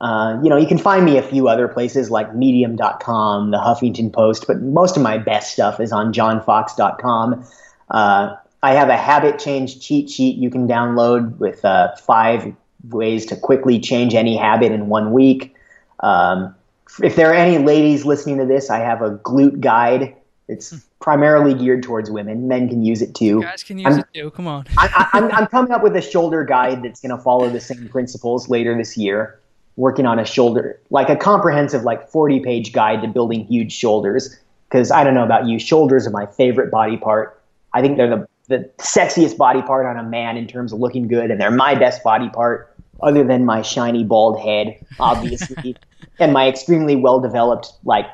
Uh, 0.00 0.40
you 0.42 0.48
know, 0.48 0.56
you 0.56 0.66
can 0.66 0.78
find 0.78 1.04
me 1.04 1.18
a 1.18 1.22
few 1.22 1.46
other 1.46 1.68
places 1.68 2.10
like 2.10 2.34
medium.com, 2.34 3.50
the 3.50 3.58
Huffington 3.58 4.10
Post, 4.10 4.46
but 4.46 4.62
most 4.62 4.96
of 4.96 5.02
my 5.02 5.18
best 5.18 5.52
stuff 5.52 5.78
is 5.78 5.92
on 5.92 6.14
johnfawkes.com. 6.14 7.46
Uh, 7.90 8.34
I 8.64 8.72
have 8.72 8.88
a 8.88 8.96
habit 8.96 9.38
change 9.38 9.80
cheat 9.80 10.10
sheet 10.10 10.36
you 10.36 10.50
can 10.50 10.66
download 10.66 11.36
with 11.38 11.64
uh, 11.64 11.94
five 11.96 12.54
ways 12.88 13.26
to 13.26 13.36
quickly 13.36 13.78
change 13.78 14.14
any 14.14 14.36
habit 14.36 14.72
in 14.72 14.88
one 14.88 15.12
week. 15.12 15.54
Um, 16.00 16.54
if 17.02 17.16
there 17.16 17.30
are 17.30 17.34
any 17.34 17.58
ladies 17.64 18.04
listening 18.04 18.38
to 18.38 18.46
this, 18.46 18.70
I 18.70 18.78
have 18.78 19.02
a 19.02 19.18
glute 19.18 19.60
guide 19.60 20.14
it's 20.48 20.70
hmm. 20.70 20.76
primarily 21.00 21.54
geared 21.54 21.82
towards 21.82 22.10
women. 22.10 22.48
Men 22.48 22.68
can 22.68 22.84
use 22.84 23.02
it 23.02 23.14
too. 23.14 23.42
Guys 23.42 23.62
can 23.62 23.78
use 23.78 23.94
I'm, 23.94 24.00
it 24.00 24.06
too. 24.14 24.30
Come 24.30 24.46
on. 24.46 24.66
I, 24.76 25.08
am 25.14 25.24
I'm, 25.24 25.32
I'm 25.32 25.46
coming 25.48 25.72
up 25.72 25.82
with 25.82 25.96
a 25.96 26.02
shoulder 26.02 26.44
guide 26.44 26.82
that's 26.82 27.00
going 27.00 27.16
to 27.16 27.22
follow 27.22 27.48
the 27.48 27.60
same 27.60 27.88
principles 27.88 28.48
later 28.48 28.76
this 28.76 28.96
year. 28.96 29.40
Working 29.76 30.06
on 30.06 30.20
a 30.20 30.24
shoulder, 30.24 30.80
like 30.90 31.08
a 31.08 31.16
comprehensive, 31.16 31.82
like 31.82 32.08
40 32.08 32.40
page 32.40 32.72
guide 32.72 33.02
to 33.02 33.08
building 33.08 33.44
huge 33.46 33.72
shoulders. 33.72 34.38
Because 34.68 34.90
I 34.90 35.02
don't 35.02 35.14
know 35.14 35.24
about 35.24 35.46
you, 35.46 35.58
shoulders 35.58 36.06
are 36.06 36.10
my 36.10 36.26
favorite 36.26 36.70
body 36.70 36.96
part. 36.96 37.40
I 37.72 37.80
think 37.80 37.96
they're 37.96 38.08
the, 38.08 38.28
the 38.48 38.70
sexiest 38.78 39.36
body 39.36 39.62
part 39.62 39.86
on 39.86 39.96
a 39.96 40.08
man 40.08 40.36
in 40.36 40.46
terms 40.46 40.72
of 40.72 40.78
looking 40.78 41.08
good, 41.08 41.30
and 41.30 41.40
they're 41.40 41.50
my 41.50 41.74
best 41.74 42.02
body 42.02 42.28
part, 42.28 42.74
other 43.02 43.24
than 43.24 43.44
my 43.44 43.62
shiny 43.62 44.04
bald 44.04 44.40
head, 44.40 44.78
obviously, 45.00 45.76
and 46.18 46.32
my 46.32 46.48
extremely 46.48 46.96
well 46.96 47.20
developed, 47.20 47.72
like 47.84 48.06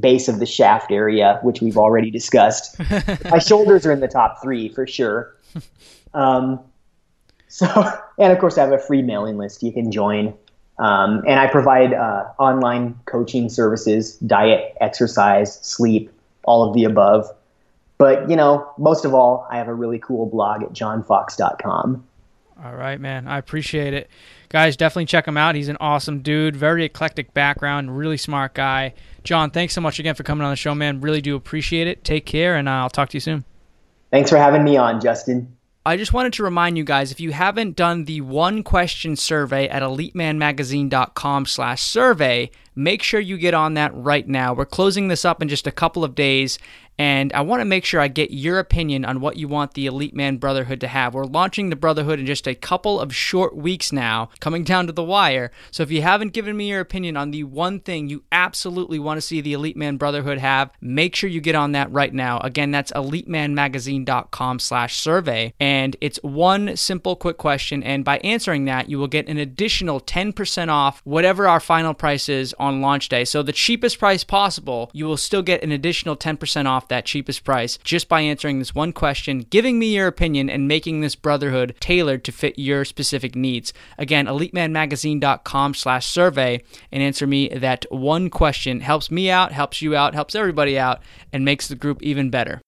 base 0.00 0.28
of 0.28 0.38
the 0.40 0.46
shaft 0.46 0.90
area, 0.90 1.38
which 1.42 1.60
we've 1.60 1.78
already 1.78 2.10
discussed. 2.10 2.78
My 3.30 3.38
shoulders 3.38 3.86
are 3.86 3.92
in 3.92 4.00
the 4.00 4.08
top 4.08 4.42
three 4.42 4.68
for 4.68 4.86
sure. 4.86 5.34
Um, 6.14 6.60
so, 7.48 7.66
and 8.18 8.32
of 8.32 8.38
course, 8.38 8.56
I 8.56 8.62
have 8.62 8.72
a 8.72 8.78
free 8.78 9.02
mailing 9.02 9.36
list 9.36 9.62
you 9.62 9.70
can 9.70 9.92
join. 9.92 10.32
Um, 10.78 11.22
and 11.26 11.38
I 11.38 11.46
provide 11.46 11.92
uh, 11.92 12.24
online 12.38 12.98
coaching 13.04 13.50
services, 13.50 14.16
diet, 14.20 14.74
exercise, 14.80 15.58
sleep, 15.60 16.10
all 16.44 16.66
of 16.66 16.74
the 16.74 16.84
above. 16.84 17.30
But, 17.98 18.28
you 18.28 18.36
know, 18.36 18.70
most 18.78 19.04
of 19.04 19.14
all, 19.14 19.46
I 19.50 19.56
have 19.56 19.68
a 19.68 19.74
really 19.74 19.98
cool 19.98 20.26
blog 20.26 20.62
at 20.62 20.72
johnfawkes.com. 20.72 22.06
All 22.64 22.74
right, 22.74 23.00
man. 23.00 23.28
I 23.28 23.38
appreciate 23.38 23.92
it. 23.92 24.08
Guys, 24.48 24.76
definitely 24.76 25.06
check 25.06 25.28
him 25.28 25.36
out. 25.36 25.54
He's 25.54 25.68
an 25.68 25.76
awesome 25.80 26.20
dude, 26.20 26.56
very 26.56 26.84
eclectic 26.84 27.34
background, 27.34 27.98
really 27.98 28.16
smart 28.16 28.54
guy. 28.54 28.94
John, 29.24 29.50
thanks 29.50 29.74
so 29.74 29.80
much 29.80 29.98
again 29.98 30.14
for 30.14 30.22
coming 30.22 30.44
on 30.44 30.50
the 30.50 30.56
show, 30.56 30.74
man. 30.74 31.00
Really 31.00 31.20
do 31.20 31.36
appreciate 31.36 31.86
it. 31.86 32.04
Take 32.04 32.24
care, 32.24 32.56
and 32.56 32.68
uh, 32.68 32.72
I'll 32.72 32.90
talk 32.90 33.10
to 33.10 33.16
you 33.16 33.20
soon. 33.20 33.44
Thanks 34.10 34.30
for 34.30 34.38
having 34.38 34.64
me 34.64 34.76
on, 34.76 35.00
Justin. 35.00 35.54
I 35.84 35.96
just 35.96 36.12
wanted 36.12 36.32
to 36.34 36.42
remind 36.42 36.78
you 36.78 36.84
guys 36.84 37.12
if 37.12 37.20
you 37.20 37.32
haven't 37.32 37.76
done 37.76 38.06
the 38.06 38.20
one 38.20 38.62
question 38.62 39.16
survey 39.16 39.68
at 39.68 39.82
elitemanmagazine.com 39.82 41.46
slash 41.46 41.82
survey, 41.82 42.50
Make 42.78 43.02
sure 43.02 43.18
you 43.18 43.38
get 43.38 43.54
on 43.54 43.72
that 43.74 43.94
right 43.94 44.28
now. 44.28 44.52
We're 44.52 44.66
closing 44.66 45.08
this 45.08 45.24
up 45.24 45.40
in 45.40 45.48
just 45.48 45.66
a 45.66 45.72
couple 45.72 46.04
of 46.04 46.14
days, 46.14 46.58
and 46.98 47.32
I 47.32 47.42
want 47.42 47.60
to 47.60 47.64
make 47.64 47.84
sure 47.84 48.00
I 48.00 48.08
get 48.08 48.30
your 48.30 48.58
opinion 48.58 49.04
on 49.04 49.20
what 49.20 49.36
you 49.36 49.48
want 49.48 49.74
the 49.74 49.86
Elite 49.86 50.14
Man 50.14 50.36
Brotherhood 50.36 50.80
to 50.80 50.88
have. 50.88 51.14
We're 51.14 51.24
launching 51.24 51.70
the 51.70 51.76
Brotherhood 51.76 52.18
in 52.18 52.26
just 52.26 52.46
a 52.46 52.54
couple 52.54 53.00
of 53.00 53.14
short 53.14 53.56
weeks 53.56 53.92
now, 53.92 54.30
coming 54.40 54.64
down 54.64 54.86
to 54.86 54.92
the 54.92 55.02
wire. 55.02 55.50
So 55.70 55.82
if 55.82 55.90
you 55.90 56.02
haven't 56.02 56.32
given 56.32 56.56
me 56.56 56.68
your 56.70 56.80
opinion 56.80 57.16
on 57.16 57.30
the 57.30 57.44
one 57.44 57.80
thing 57.80 58.08
you 58.08 58.24
absolutely 58.32 58.98
want 58.98 59.18
to 59.18 59.22
see 59.22 59.40
the 59.40 59.52
Elite 59.52 59.76
Man 59.76 59.96
Brotherhood 59.96 60.38
have, 60.38 60.70
make 60.80 61.14
sure 61.14 61.28
you 61.28 61.40
get 61.40 61.54
on 61.54 61.72
that 61.72 61.90
right 61.92 62.12
now. 62.12 62.38
Again, 62.40 62.70
that's 62.70 62.92
elitemanmagazine.com 62.92 64.58
slash 64.58 64.96
survey. 64.96 65.52
And 65.60 65.96
it's 66.00 66.18
one 66.22 66.76
simple 66.76 67.16
quick 67.16 67.36
question. 67.36 67.82
And 67.82 68.04
by 68.04 68.18
answering 68.18 68.64
that, 68.66 68.88
you 68.88 68.98
will 68.98 69.06
get 69.06 69.28
an 69.28 69.38
additional 69.38 70.00
10% 70.00 70.68
off 70.68 71.00
whatever 71.04 71.46
our 71.46 71.60
final 71.60 71.94
price 71.94 72.28
is 72.28 72.54
on 72.58 72.80
launch 72.80 73.08
day. 73.08 73.24
So 73.24 73.42
the 73.42 73.52
cheapest 73.52 73.98
price 73.98 74.24
possible, 74.24 74.90
you 74.92 75.06
will 75.06 75.16
still 75.16 75.42
get 75.42 75.62
an 75.62 75.72
additional 75.72 76.16
10% 76.16 76.66
that 76.88 77.04
cheapest 77.04 77.44
price 77.44 77.78
just 77.84 78.08
by 78.08 78.20
answering 78.20 78.58
this 78.58 78.74
one 78.74 78.92
question, 78.92 79.40
giving 79.50 79.78
me 79.78 79.94
your 79.94 80.06
opinion, 80.06 80.50
and 80.50 80.68
making 80.68 81.00
this 81.00 81.14
brotherhood 81.14 81.74
tailored 81.80 82.24
to 82.24 82.32
fit 82.32 82.58
your 82.58 82.84
specific 82.84 83.34
needs. 83.34 83.72
Again, 83.98 84.26
elitemanmagazine.com 84.26 85.74
slash 85.74 86.06
survey 86.06 86.62
and 86.92 87.02
answer 87.02 87.26
me 87.26 87.48
that 87.48 87.86
one 87.90 88.30
question. 88.30 88.80
Helps 88.80 89.10
me 89.10 89.30
out, 89.30 89.52
helps 89.52 89.82
you 89.82 89.96
out, 89.96 90.14
helps 90.14 90.34
everybody 90.34 90.78
out, 90.78 91.00
and 91.32 91.44
makes 91.44 91.68
the 91.68 91.74
group 91.74 92.02
even 92.02 92.30
better. 92.30 92.60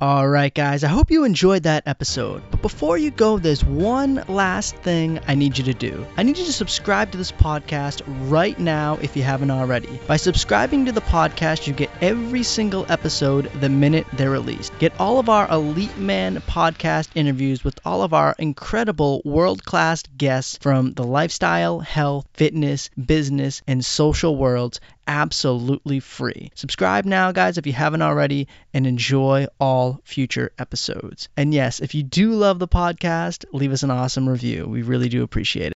All 0.00 0.26
right, 0.26 0.52
guys, 0.52 0.82
I 0.82 0.88
hope 0.88 1.12
you 1.12 1.22
enjoyed 1.22 1.62
that 1.62 1.84
episode. 1.86 2.42
But 2.50 2.60
before 2.62 2.98
you 2.98 3.12
go, 3.12 3.38
there's 3.38 3.64
one 3.64 4.24
last 4.26 4.74
thing 4.78 5.20
I 5.28 5.36
need 5.36 5.56
you 5.56 5.62
to 5.64 5.72
do. 5.72 6.04
I 6.16 6.24
need 6.24 6.36
you 6.36 6.44
to 6.46 6.52
subscribe 6.52 7.12
to 7.12 7.18
this 7.18 7.30
podcast 7.30 8.02
right 8.28 8.58
now 8.58 8.98
if 9.00 9.16
you 9.16 9.22
haven't 9.22 9.52
already. 9.52 10.00
By 10.08 10.16
subscribing 10.16 10.86
to 10.86 10.92
the 10.92 11.00
podcast, 11.00 11.68
you 11.68 11.72
get 11.72 11.90
every 12.00 12.42
single 12.42 12.84
episode 12.88 13.52
the 13.60 13.68
minute 13.68 14.08
they're 14.14 14.30
released. 14.30 14.76
Get 14.80 14.98
all 14.98 15.20
of 15.20 15.28
our 15.28 15.48
Elite 15.48 15.96
Man 15.96 16.38
podcast 16.38 17.10
interviews 17.14 17.62
with 17.62 17.78
all 17.84 18.02
of 18.02 18.12
our 18.12 18.34
incredible 18.36 19.22
world 19.24 19.64
class 19.64 20.02
guests 20.18 20.58
from 20.60 20.94
the 20.94 21.04
lifestyle, 21.04 21.78
health, 21.78 22.26
fitness, 22.34 22.90
business, 22.98 23.62
and 23.68 23.84
social 23.84 24.34
worlds 24.34 24.80
absolutely 25.06 26.00
free. 26.00 26.50
Subscribe 26.54 27.04
now, 27.04 27.32
guys, 27.32 27.58
if 27.58 27.66
you 27.66 27.72
haven't 27.72 28.02
already, 28.02 28.48
and 28.72 28.86
enjoy 28.86 29.46
all 29.60 30.00
future 30.04 30.52
episodes. 30.58 31.28
And 31.36 31.52
yes, 31.52 31.80
if 31.80 31.94
you 31.94 32.02
do 32.02 32.32
love 32.32 32.58
the 32.58 32.68
podcast, 32.68 33.44
leave 33.52 33.72
us 33.72 33.82
an 33.82 33.90
awesome 33.90 34.28
review. 34.28 34.66
We 34.66 34.82
really 34.82 35.08
do 35.08 35.22
appreciate 35.22 35.68
it. 35.68 35.74